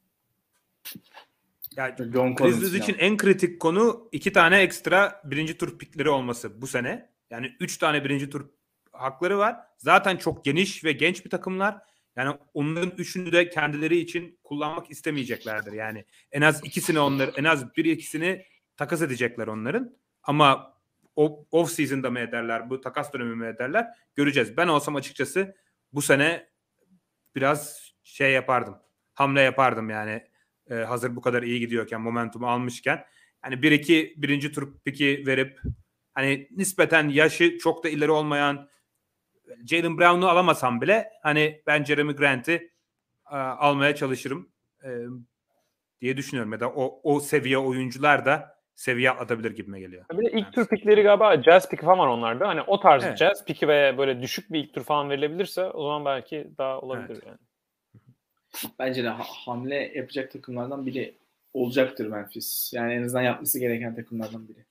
Ya 1.77 1.97
John 1.97 2.35
Collins 2.35 2.39
Grizzlies 2.39 2.82
için 2.82 2.97
en 2.99 3.16
kritik 3.16 3.61
konu 3.61 4.09
iki 4.12 4.32
tane 4.32 4.61
ekstra 4.61 5.20
birinci 5.24 5.59
tur 5.59 5.78
pikleri 5.78 6.11
olması 6.11 6.62
bu 6.62 6.66
sene. 6.66 7.11
Yani 7.31 7.57
üç 7.61 7.78
tane 7.78 8.05
birinci 8.05 8.31
tur 8.31 8.49
hakları 8.93 9.39
var. 9.39 9.57
Zaten 9.77 10.16
çok 10.16 10.45
geniş 10.45 10.85
ve 10.85 10.93
genç 10.93 11.24
bir 11.24 11.31
takımlar. 11.31 11.78
Yani 12.16 12.36
onların 12.55 12.93
üçünü 12.99 13.32
de 13.32 13.51
kendileri 13.51 13.97
için 13.97 14.39
kullanmak 14.45 14.90
istemeyeceklerdir. 14.90 15.73
Yani 15.73 16.05
en 16.32 16.43
az 16.43 16.65
ikisini 16.65 17.01
onlar, 17.01 17.31
en 17.36 17.45
az 17.45 17.77
bir 17.77 17.85
ikisini 17.85 18.45
takas 18.77 19.03
edecekler 19.03 19.47
onların. 19.47 19.97
Ama 20.23 20.78
off 21.51 21.70
season'da 21.70 22.11
mı 22.11 22.19
ederler, 22.19 22.70
bu 22.70 22.81
takas 22.81 23.12
dönemi 23.12 23.36
mi 23.36 23.47
ederler 23.47 23.86
göreceğiz. 24.16 24.57
Ben 24.57 24.69
olsam 24.69 24.97
açıkçası 24.97 25.57
bu 25.93 26.03
sene 26.03 26.49
biraz 27.35 27.93
şey 28.03 28.32
yapardım. 28.32 28.78
Hamle 29.15 29.40
yapardım 29.40 29.90
yani 29.90 30.24
e, 30.70 30.74
hazır 30.74 31.16
bu 31.16 31.20
kadar 31.20 31.43
iyi 31.43 31.61
gidiyorken 31.61 32.01
momentumu 32.01 32.47
almışken 32.47 33.05
hani 33.40 33.62
bir 33.62 33.73
iki 33.73 34.15
birinci 34.16 34.53
tur 34.53 34.74
piki 34.85 35.24
verip 35.27 35.61
hani 36.15 36.49
nispeten 36.51 37.09
yaşı 37.09 37.59
çok 37.59 37.85
da 37.85 37.89
ileri 37.89 38.11
olmayan 38.11 38.69
Jalen 39.66 39.99
Brown'u 39.99 40.28
alamasam 40.28 40.81
bile 40.81 41.11
hani 41.23 41.62
ben 41.66 41.85
Jeremy 41.85 42.12
Grant'i 42.12 42.73
e, 43.32 43.36
almaya 43.36 43.95
çalışırım 43.95 44.53
e, 44.85 44.89
diye 46.01 46.16
düşünüyorum 46.16 46.53
ya 46.53 46.61
da 46.61 46.70
o, 46.70 47.01
o 47.03 47.20
seviye 47.20 47.59
oyuncular 47.59 48.24
da 48.24 48.57
seviye 48.79 49.11
atabilir 49.11 49.51
gibime 49.57 49.81
geliyor. 49.81 50.05
Bir 50.13 50.27
de 50.27 50.39
ilk 50.39 50.53
tur 50.53 50.67
pikleri 50.69 51.03
galiba 51.03 51.43
jazz 51.43 51.69
piki 51.69 51.83
falan 51.85 51.99
var 51.99 52.07
onlarda. 52.07 52.49
Hani 52.49 52.63
o 52.63 52.81
tarz 52.81 53.05
Evet. 53.05 53.19
jazz 53.19 53.45
piki 53.45 53.69
ve 53.69 53.99
böyle 53.99 54.23
düşük 54.23 54.53
bir 54.53 54.59
ilk 54.65 54.75
tur 54.75 54.85
falan 54.85 55.11
verilebilirse 55.11 55.65
o 55.65 55.83
zaman 55.83 56.05
belki 56.05 56.49
daha 56.59 56.81
olabilir 56.81 57.09
Evet. 57.11 57.23
yani. 57.27 57.39
Bence 58.79 59.05
de 59.05 59.09
ha- 59.09 59.25
hamle 59.47 59.93
yapacak 59.95 60.33
takımlardan 60.33 60.87
biri 60.87 61.15
olacaktır 61.55 62.07
Memphis. 62.07 62.73
Yani 62.75 62.93
en 62.95 63.03
azından 63.03 63.23
yapması 63.23 63.61
gereken 63.61 63.95
takımlardan 63.95 64.49
biri. 64.49 64.65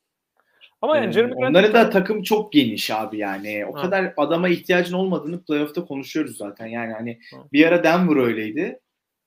Ama 0.82 0.98
yani 0.98 1.10
Ee, 1.10 1.12
Jeremy 1.12 1.34
Grant'in 1.34 1.46
Onların 1.50 1.74
da 1.74 1.90
takım 1.90 2.24
çok 2.24 2.54
geniş 2.54 2.92
abi 2.92 3.18
yani. 3.18 3.66
O 3.66 3.76
Ha. 3.78 3.82
kadar 3.82 4.14
adama 4.18 4.50
ihtiyacın 4.50 4.96
olmadığını 4.96 5.44
playoff'ta 5.44 5.86
konuşuyoruz 5.86 6.38
zaten. 6.38 6.66
Yani 6.68 6.94
hani 6.94 7.20
Ha. 7.34 7.38
bir 7.54 7.66
ara 7.68 7.84
Denver 7.84 8.16
öyleydi. 8.24 8.80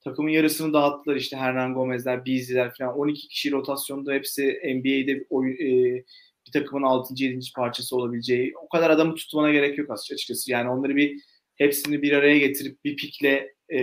Takımın 0.04 0.30
yarısını 0.30 0.72
dağıttılar 0.72 1.16
işte 1.16 1.36
Hernan 1.36 1.74
Gomez'ler, 1.74 2.26
Beasley'ler 2.26 2.72
falan. 2.78 2.98
12 2.98 3.28
kişi 3.28 3.52
rotasyonda 3.52 4.12
hepsi 4.12 4.60
NBA'de 4.64 5.26
oyun, 5.30 5.52
e, 5.52 6.04
bir 6.46 6.52
takımın 6.52 6.82
6. 6.82 7.14
7. 7.16 7.52
parçası 7.56 7.96
olabileceği. 7.96 8.52
O 8.64 8.68
kadar 8.68 8.90
adamı 8.90 9.14
tutmana 9.14 9.52
gerek 9.52 9.78
yok 9.78 9.90
açıkçası. 9.90 10.50
Yani 10.50 10.70
onları 10.70 10.96
bir 10.96 11.20
hepsini 11.56 12.02
bir 12.02 12.12
araya 12.12 12.38
getirip 12.38 12.84
bir 12.84 12.96
pikle 12.96 13.54
e, 13.72 13.80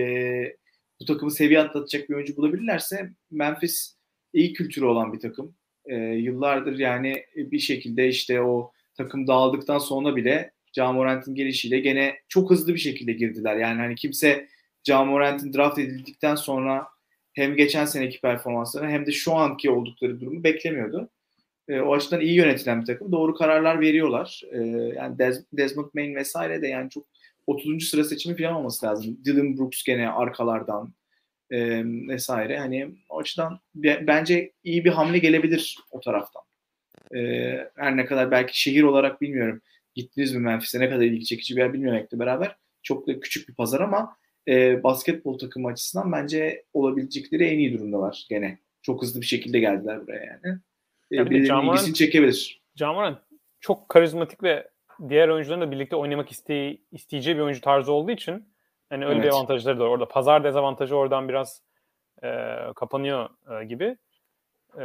bu 1.00 1.04
takımı 1.04 1.30
seviye 1.30 1.60
atlatacak 1.60 2.08
bir 2.08 2.14
oyuncu 2.14 2.36
bulabilirlerse 2.36 3.10
Memphis 3.30 3.96
iyi 4.32 4.52
kültürü 4.52 4.84
olan 4.84 5.12
bir 5.12 5.20
takım. 5.20 5.54
E, 5.86 5.96
yıllardır 5.96 6.78
yani 6.78 7.24
bir 7.36 7.58
şekilde 7.58 8.08
işte 8.08 8.40
o 8.40 8.72
takım 8.94 9.26
dağıldıktan 9.26 9.78
sonra 9.78 10.16
bile 10.16 10.52
Ja 10.72 10.92
Morant'in 10.92 11.34
gelişiyle 11.34 11.80
gene 11.80 12.18
çok 12.28 12.50
hızlı 12.50 12.74
bir 12.74 12.78
şekilde 12.78 13.12
girdiler. 13.12 13.56
Yani 13.56 13.80
hani 13.80 13.94
kimse 13.94 14.48
Ja 14.88 15.04
Morant'in 15.04 15.52
draft 15.52 15.78
edildikten 15.78 16.34
sonra 16.34 16.88
hem 17.32 17.56
geçen 17.56 17.84
seneki 17.84 18.20
performanslarını 18.20 18.90
hem 18.90 19.06
de 19.06 19.12
şu 19.12 19.34
anki 19.34 19.70
oldukları 19.70 20.20
durumu 20.20 20.44
beklemiyordu. 20.44 21.08
E, 21.68 21.80
o 21.80 21.94
açıdan 21.94 22.20
iyi 22.20 22.34
yönetilen 22.34 22.80
bir 22.80 22.86
takım. 22.86 23.12
Doğru 23.12 23.34
kararlar 23.34 23.80
veriyorlar. 23.80 24.42
E, 24.52 24.58
yani 24.96 25.16
Des- 25.16 25.44
Desmond 25.52 25.90
Bain 25.96 26.14
vesaire 26.14 26.62
de 26.62 26.68
yani 26.68 26.90
çok 26.90 27.06
30. 27.46 27.88
sıra 27.88 28.04
seçimi 28.04 28.36
falan 28.36 28.54
olması 28.54 28.86
lazım. 28.86 29.18
Dylan 29.24 29.58
Brooks 29.58 29.82
gene 29.84 30.10
arkalardan 30.10 30.92
e, 31.50 31.82
vesaire. 32.08 32.58
Hani 32.58 32.88
o 33.08 33.18
açıdan 33.18 33.60
be- 33.74 34.04
bence 34.06 34.52
iyi 34.64 34.84
bir 34.84 34.90
hamle 34.90 35.18
gelebilir 35.18 35.78
o 35.90 36.00
taraftan. 36.00 36.42
E, 37.14 37.20
her 37.76 37.96
ne 37.96 38.06
kadar 38.06 38.30
belki 38.30 38.60
şehir 38.60 38.82
olarak 38.82 39.20
bilmiyorum. 39.20 39.60
Gittiniz 39.94 40.32
mi 40.34 40.40
Memphis'e 40.40 40.80
ne 40.80 40.90
kadar 40.90 41.02
ilgi 41.02 41.24
çekici 41.24 41.56
bir 41.56 41.60
yer 41.60 41.72
bilmemekle 41.72 42.18
beraber. 42.18 42.56
Çok 42.82 43.08
da 43.08 43.20
küçük 43.20 43.48
bir 43.48 43.54
pazar 43.54 43.80
ama 43.80 44.16
e, 44.48 44.82
basketbol 44.82 45.38
takımı 45.38 45.68
açısından 45.68 46.12
bence 46.12 46.64
olabilecekleri 46.72 47.44
en 47.44 47.58
iyi 47.58 47.78
durumdalar 47.78 48.26
gene. 48.28 48.58
Çok 48.82 49.02
hızlı 49.02 49.20
bir 49.20 49.26
şekilde 49.26 49.58
geldiler 49.58 50.02
buraya 50.02 50.24
yani. 50.24 50.58
E, 51.12 51.26
bir 51.26 51.30
birilerinin 51.30 51.72
ilgisini 51.72 51.94
çekebilir. 51.94 52.62
Ja 52.76 52.92
Morant 52.92 53.18
çok 53.60 53.88
karizmatik 53.88 54.42
ve 54.42 54.68
diğer 55.08 55.28
oyuncuların 55.28 55.60
da 55.60 55.70
birlikte 55.70 55.96
oynamak 55.96 56.30
iste 56.30 56.78
isteyeceği 56.92 57.36
bir 57.36 57.42
oyuncu 57.42 57.60
tarzı 57.60 57.92
olduğu 57.92 58.10
için 58.10 58.48
hani 58.90 59.06
öyle 59.06 59.18
bir 59.18 59.24
Evet. 59.24 59.34
avantajları 59.34 59.78
da 59.78 59.84
var. 59.84 59.88
Orada 59.88 60.08
pazar 60.08 60.44
dezavantajı 60.44 60.96
oradan 60.96 61.28
biraz 61.28 61.62
e, 62.22 62.28
kapanıyor 62.76 63.28
e, 63.60 63.64
gibi. 63.64 63.96
E, 64.78 64.82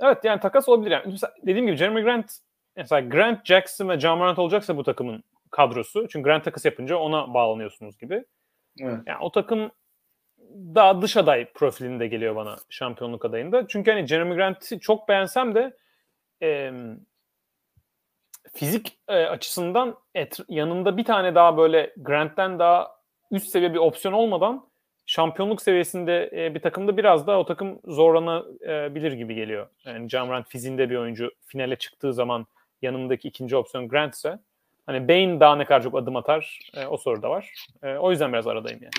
evet 0.00 0.18
yani 0.24 0.40
takas 0.40 0.68
olabilir. 0.68 0.90
Yani. 0.90 1.02
Mesela 1.06 1.34
dediğim 1.42 1.66
gibi 1.66 1.76
Jeremy 1.76 2.02
Grant 2.02 2.38
mesela 2.76 3.00
Grant 3.08 3.46
Jackson 3.46 3.88
ve 3.88 4.00
Ja 4.00 4.16
Morant 4.16 4.38
olacaksa 4.38 4.76
bu 4.76 4.84
takımın 4.84 5.24
kadrosu. 5.50 6.08
Çünkü 6.08 6.24
Grant 6.24 6.44
takas 6.44 6.64
yapınca 6.64 6.96
ona 6.96 7.34
bağlanıyorsunuz 7.34 7.98
gibi. 7.98 8.24
Evet. 8.80 8.98
Yani 9.06 9.18
o 9.20 9.32
takım 9.32 9.70
daha 10.74 11.02
dış 11.02 11.16
aday 11.16 11.52
profilinde 11.52 12.06
geliyor 12.06 12.36
bana 12.36 12.56
şampiyonluk 12.68 13.24
adayında. 13.24 13.66
Çünkü 13.68 13.90
hani 13.90 14.06
Jeremy 14.06 14.34
Grant'i 14.34 14.80
çok 14.80 15.08
beğensem 15.08 15.54
de 15.54 15.76
e, 16.42 16.72
fizik 18.54 18.98
e, 19.08 19.14
açısından 19.14 19.96
et, 20.14 20.38
yanında 20.48 20.96
bir 20.96 21.04
tane 21.04 21.34
daha 21.34 21.56
böyle 21.56 21.92
Grant'ten 21.96 22.58
daha 22.58 22.96
üst 23.30 23.48
seviye 23.48 23.72
bir 23.72 23.78
opsiyon 23.78 24.14
olmadan 24.14 24.68
şampiyonluk 25.06 25.62
seviyesinde 25.62 26.30
e, 26.32 26.54
bir 26.54 26.60
takımda 26.60 26.96
biraz 26.96 27.26
daha 27.26 27.38
o 27.38 27.46
takım 27.46 27.80
zorlanabilir 27.84 29.12
gibi 29.12 29.34
geliyor. 29.34 29.68
Yani 29.84 30.08
John 30.08 30.28
Grant 30.28 30.48
fiziğinde 30.48 30.90
bir 30.90 30.96
oyuncu 30.96 31.30
finale 31.46 31.76
çıktığı 31.76 32.14
zaman 32.14 32.46
yanındaki 32.82 33.28
ikinci 33.28 33.56
opsiyon 33.56 33.88
Grant 33.88 34.14
ise 34.14 34.38
hani 34.86 35.08
Bain 35.08 35.40
daha 35.40 35.56
ne 35.56 35.64
kadar 35.64 35.82
çok 35.82 35.94
adım 35.98 36.16
atar 36.16 36.58
e, 36.74 36.86
o 36.86 36.96
soru 36.96 37.22
da 37.22 37.30
var. 37.30 37.52
E, 37.82 37.94
o 37.94 38.10
yüzden 38.10 38.32
biraz 38.32 38.46
aradayım 38.46 38.80
yani. 38.82 38.92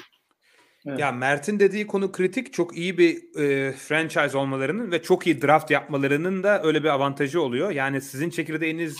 Evet. 0.87 0.99
Ya 0.99 1.11
Mert'in 1.11 1.59
dediği 1.59 1.87
konu 1.87 2.11
kritik. 2.11 2.53
Çok 2.53 2.77
iyi 2.77 2.97
bir 2.97 3.39
e, 3.39 3.71
franchise 3.71 4.37
olmalarının 4.37 4.91
ve 4.91 5.01
çok 5.01 5.27
iyi 5.27 5.41
draft 5.41 5.71
yapmalarının 5.71 6.43
da 6.43 6.63
öyle 6.63 6.83
bir 6.83 6.89
avantajı 6.89 7.41
oluyor. 7.41 7.71
Yani 7.71 8.01
sizin 8.01 8.29
çekirdeğiniz 8.29 8.97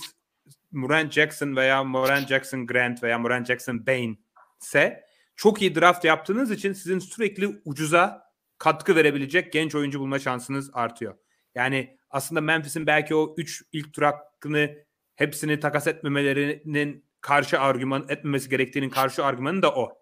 Morant 0.71 1.11
Jackson 1.13 1.55
veya 1.55 1.83
Morant 1.83 2.27
Jackson 2.27 2.67
Grant 2.67 3.03
veya 3.03 3.19
Morant 3.19 3.47
Jackson 3.47 3.87
Bain 3.87 4.25
ise 4.61 5.03
çok 5.35 5.61
iyi 5.61 5.75
draft 5.75 6.05
yaptığınız 6.05 6.51
için 6.51 6.73
sizin 6.73 6.99
sürekli 6.99 7.61
ucuza 7.65 8.23
katkı 8.57 8.95
verebilecek 8.95 9.53
genç 9.53 9.75
oyuncu 9.75 9.99
bulma 9.99 10.19
şansınız 10.19 10.69
artıyor. 10.73 11.15
Yani 11.55 11.97
aslında 12.09 12.41
Memphis'in 12.41 12.87
belki 12.87 13.15
o 13.15 13.35
3 13.37 13.63
ilk 13.71 13.93
tur 13.93 14.03
hakkını 14.03 14.86
hepsini 15.17 15.59
takas 15.59 15.87
etmemelerinin 15.87 17.05
karşı 17.21 17.59
argüman 17.59 18.05
etmemesi 18.09 18.49
gerektiğinin 18.49 18.89
karşı 18.89 19.25
argümanı 19.25 19.61
da 19.61 19.75
o. 19.75 19.97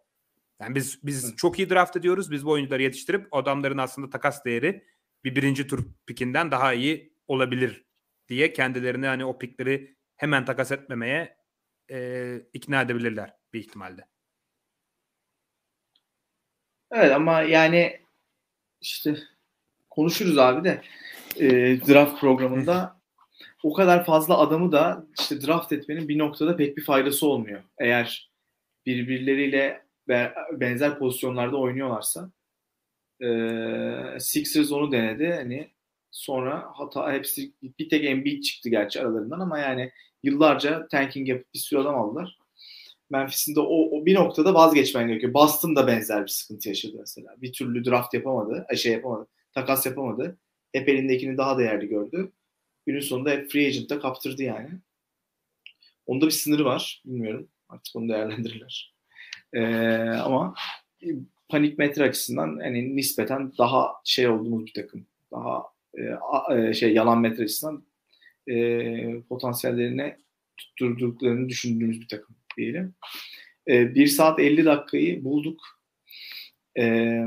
Yani 0.59 0.75
biz 0.75 0.99
biz 1.03 1.35
çok 1.35 1.59
iyi 1.59 1.69
draft 1.69 1.97
ediyoruz. 1.97 2.31
Biz 2.31 2.45
bu 2.45 2.51
oyuncuları 2.51 2.81
yetiştirip 2.81 3.27
adamların 3.31 3.77
aslında 3.77 4.09
takas 4.09 4.45
değeri 4.45 4.83
bir 5.23 5.35
birinci 5.35 5.67
tur 5.67 5.85
pikinden 6.05 6.51
daha 6.51 6.73
iyi 6.73 7.13
olabilir 7.27 7.85
diye 8.27 8.53
kendilerini 8.53 9.07
hani 9.07 9.25
o 9.25 9.37
pikleri 9.37 9.95
hemen 10.15 10.45
takas 10.45 10.71
etmemeye 10.71 11.37
e, 11.91 12.37
ikna 12.53 12.81
edebilirler 12.81 13.33
bir 13.53 13.59
ihtimalle. 13.59 14.07
Evet 16.91 17.11
ama 17.11 17.41
yani 17.41 18.01
işte 18.81 19.15
konuşuruz 19.89 20.37
abi 20.37 20.63
de 20.63 20.81
e, 21.35 21.49
draft 21.87 22.19
programında 22.19 23.01
o 23.65 23.73
kadar 23.73 24.05
fazla 24.05 24.37
adamı 24.37 24.71
da 24.71 25.07
işte 25.19 25.41
draft 25.41 25.71
etmenin 25.71 26.07
bir 26.07 26.17
noktada 26.17 26.55
pek 26.57 26.77
bir 26.77 26.83
faydası 26.83 27.27
olmuyor. 27.27 27.63
Eğer 27.79 28.31
birbirleriyle 28.85 29.81
be- 30.07 30.33
benzer 30.51 30.99
pozisyonlarda 30.99 31.57
oynuyorlarsa. 31.57 32.31
E, 33.21 33.27
Sixers 34.19 34.71
onu 34.71 34.91
denedi. 34.91 35.33
Hani 35.33 35.69
sonra 36.11 36.65
hata 36.73 37.13
hepsi 37.13 37.53
bir 37.79 37.89
tek 37.89 38.05
Embiid 38.05 38.43
çıktı 38.43 38.69
gerçi 38.69 39.01
aralarından 39.01 39.39
ama 39.39 39.59
yani 39.59 39.91
yıllarca 40.23 40.87
tanking 40.87 41.29
yapıp 41.29 41.53
bir 41.53 41.59
sürü 41.59 41.79
adam 41.79 41.95
aldılar. 41.95 42.37
Memphis'in 43.09 43.55
de 43.55 43.59
o, 43.59 43.99
o 43.99 44.05
bir 44.05 44.15
noktada 44.15 44.53
vazgeçmen 44.53 45.07
gerekiyor. 45.07 45.33
Boston 45.33 45.75
da 45.75 45.87
benzer 45.87 46.23
bir 46.23 46.31
sıkıntı 46.31 46.69
yaşadı 46.69 46.95
mesela. 46.99 47.35
Bir 47.41 47.53
türlü 47.53 47.85
draft 47.85 48.13
yapamadı, 48.13 48.65
şey 48.75 48.91
yapamadı, 48.91 49.27
takas 49.53 49.85
yapamadı. 49.85 50.37
Hep 50.73 50.89
elindekini 50.89 51.37
daha 51.37 51.57
değerli 51.57 51.87
gördü. 51.87 52.31
Günün 52.85 52.99
sonunda 52.99 53.29
hep 53.29 53.51
free 53.51 53.67
agent'ta 53.67 53.99
kaptırdı 53.99 54.43
yani. 54.43 54.69
Onda 56.05 56.25
bir 56.25 56.31
sınırı 56.31 56.65
var. 56.65 57.01
Bilmiyorum. 57.05 57.49
Artık 57.69 57.95
onu 57.95 58.09
değerlendirirler. 58.09 58.95
Ee, 59.53 59.61
ama 60.07 60.55
panik 61.49 61.77
metre 61.77 62.03
açısından 62.03 62.59
yani 62.63 62.95
nispeten 62.95 63.51
daha 63.57 63.93
şey 64.03 64.27
olduğumuz 64.27 64.65
bir 64.65 64.73
takım. 64.73 65.07
Daha 65.31 65.63
e, 66.57 66.73
şey 66.73 66.93
yalan 66.93 67.19
metre 67.19 67.43
açısından 67.43 67.85
e, 68.47 69.21
potansiyellerine 69.21 70.19
tutturduklarını 70.57 71.49
düşündüğümüz 71.49 72.01
bir 72.01 72.07
takım 72.07 72.35
diyelim. 72.57 72.95
E, 73.67 73.95
1 73.95 74.07
saat 74.07 74.39
50 74.39 74.65
dakikayı 74.65 75.23
bulduk. 75.23 75.61
E, 76.77 77.21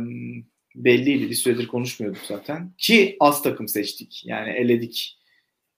belliydi. 0.74 1.30
Bir 1.30 1.34
süredir 1.34 1.66
konuşmuyorduk 1.66 2.22
zaten. 2.28 2.72
Ki 2.78 3.16
az 3.20 3.42
takım 3.42 3.68
seçtik. 3.68 4.22
Yani 4.26 4.50
eledik. 4.50 5.17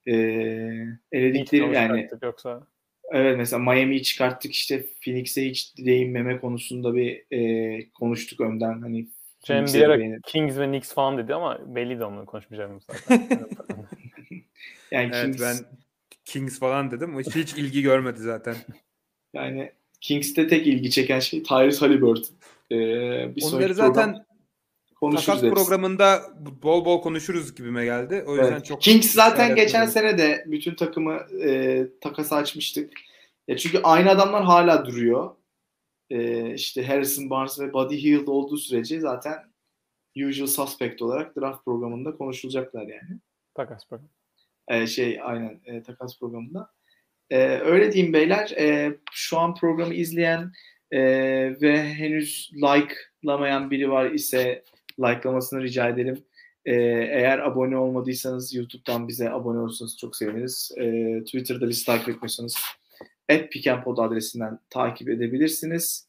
E, 0.06 0.12
eledikleri 1.12 1.74
yani 1.74 2.08
yoksa 2.22 2.66
Evet 3.12 3.36
mesela 3.36 3.72
Miami'yi 3.72 4.02
çıkarttık 4.02 4.52
işte 4.52 4.84
Phoenix'e 5.04 5.44
hiç 5.44 5.76
değinmeme 5.78 6.40
konusunda 6.40 6.94
bir 6.94 7.24
e, 7.30 7.90
konuştuk 7.90 8.40
önden 8.40 8.80
hani 8.80 9.06
Cem 9.44 9.66
bir 9.66 9.82
ara 9.82 10.20
Kings 10.26 10.58
ve 10.58 10.66
Knicks 10.66 10.94
falan 10.94 11.18
dedi 11.18 11.34
ama 11.34 11.58
belliydi 11.66 12.04
onları 12.04 12.26
konuşmayacağım 12.26 12.80
zaten. 12.80 13.28
yani 14.90 15.10
evet, 15.14 15.24
Kings... 15.24 15.40
ben 15.40 15.56
Kings 16.24 16.58
falan 16.58 16.90
dedim 16.90 17.18
hiç, 17.18 17.36
hiç 17.36 17.54
ilgi 17.54 17.82
görmedi 17.82 18.18
zaten. 18.18 18.56
Yani 19.34 19.72
Kings'te 20.00 20.48
tek 20.48 20.66
ilgi 20.66 20.90
çeken 20.90 21.20
şey 21.20 21.42
Tyrese 21.42 21.80
Halliburton. 21.80 22.36
Ee, 22.72 23.36
bir 23.36 23.42
Onları 23.42 23.74
zaten 23.74 24.24
takas 25.00 25.40
programında 25.40 26.22
bol 26.62 26.84
bol 26.84 27.02
konuşuruz 27.02 27.54
gibime 27.54 27.84
geldi. 27.84 28.24
O 28.26 28.36
yüzden 28.36 28.52
evet. 28.52 28.64
çok 28.64 28.82
Kings 28.82 29.12
zaten 29.12 29.54
geçen 29.54 29.78
ederim. 29.78 29.92
sene 29.92 30.18
de 30.18 30.44
bütün 30.46 30.74
takımı 30.74 31.14
e, 31.44 31.86
takas 32.00 32.32
açmıştık. 32.32 32.92
Ya 33.48 33.56
çünkü 33.56 33.80
aynı 33.82 34.10
adamlar 34.10 34.44
hala 34.44 34.86
duruyor. 34.86 35.30
E, 36.10 36.54
işte 36.54 36.86
Harrison 36.86 37.30
Barnes 37.30 37.60
ve 37.60 37.72
Buddy 37.72 38.02
Hield 38.02 38.26
olduğu 38.26 38.56
sürece 38.56 39.00
zaten 39.00 39.50
usual 40.16 40.46
suspect 40.46 41.02
olarak 41.02 41.36
draft 41.36 41.64
programında 41.64 42.16
konuşulacaklar 42.16 42.82
yani. 42.82 43.20
Takas 43.54 43.88
programı. 43.88 44.10
E, 44.68 44.86
şey 44.86 45.20
aynen 45.22 45.60
e, 45.64 45.82
takas 45.82 46.18
programında. 46.18 46.70
E, 47.30 47.38
öyle 47.46 47.92
diyeyim 47.92 48.12
beyler. 48.12 48.50
E, 48.50 48.98
şu 49.12 49.38
an 49.38 49.54
programı 49.54 49.94
izleyen 49.94 50.52
e, 50.90 51.00
ve 51.60 51.94
henüz 51.94 52.50
like'lamayan 52.54 53.70
biri 53.70 53.90
var 53.90 54.10
ise 54.10 54.64
likelamasını 55.02 55.62
rica 55.62 55.88
edelim. 55.88 56.24
Ee, 56.64 56.74
eğer 57.10 57.38
abone 57.38 57.76
olmadıysanız 57.76 58.54
YouTube'dan 58.54 59.08
bize 59.08 59.30
abone 59.30 59.58
olursanız 59.58 59.98
çok 59.98 60.16
seviniriz. 60.16 60.72
Ee, 60.78 61.20
Twitter'da 61.24 61.68
bizi 61.68 61.86
takip 61.86 62.08
etmiyorsanız 62.08 62.56
@pikempod 63.50 63.98
adresinden 63.98 64.58
takip 64.70 65.08
edebilirsiniz. 65.08 66.08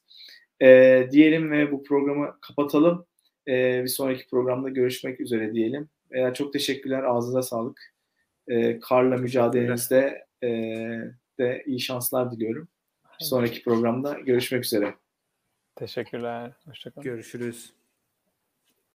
Ee, 0.62 1.08
diyelim 1.10 1.50
ve 1.50 1.72
bu 1.72 1.82
programı 1.82 2.36
kapatalım. 2.40 3.06
Bir 3.46 3.86
sonraki 3.86 4.28
programda 4.28 4.68
görüşmek 4.68 5.20
üzere 5.20 5.54
diyelim. 5.54 5.88
Ee, 6.10 6.34
çok 6.34 6.52
teşekkürler. 6.52 7.02
Ağzınıza 7.02 7.42
sağlık. 7.42 7.92
Karla 8.80 9.16
mücadelenizde 9.16 10.26
e, 10.42 10.48
de 11.38 11.62
iyi 11.66 11.80
şanslar 11.80 12.32
diliyorum. 12.32 12.68
Bir 13.20 13.24
sonraki 13.24 13.62
programda 13.62 14.12
görüşmek 14.12 14.64
üzere. 14.64 14.94
Teşekkürler. 15.76 16.52
Hoşçakalın. 16.66 17.04
Görüşürüz. 17.04 17.72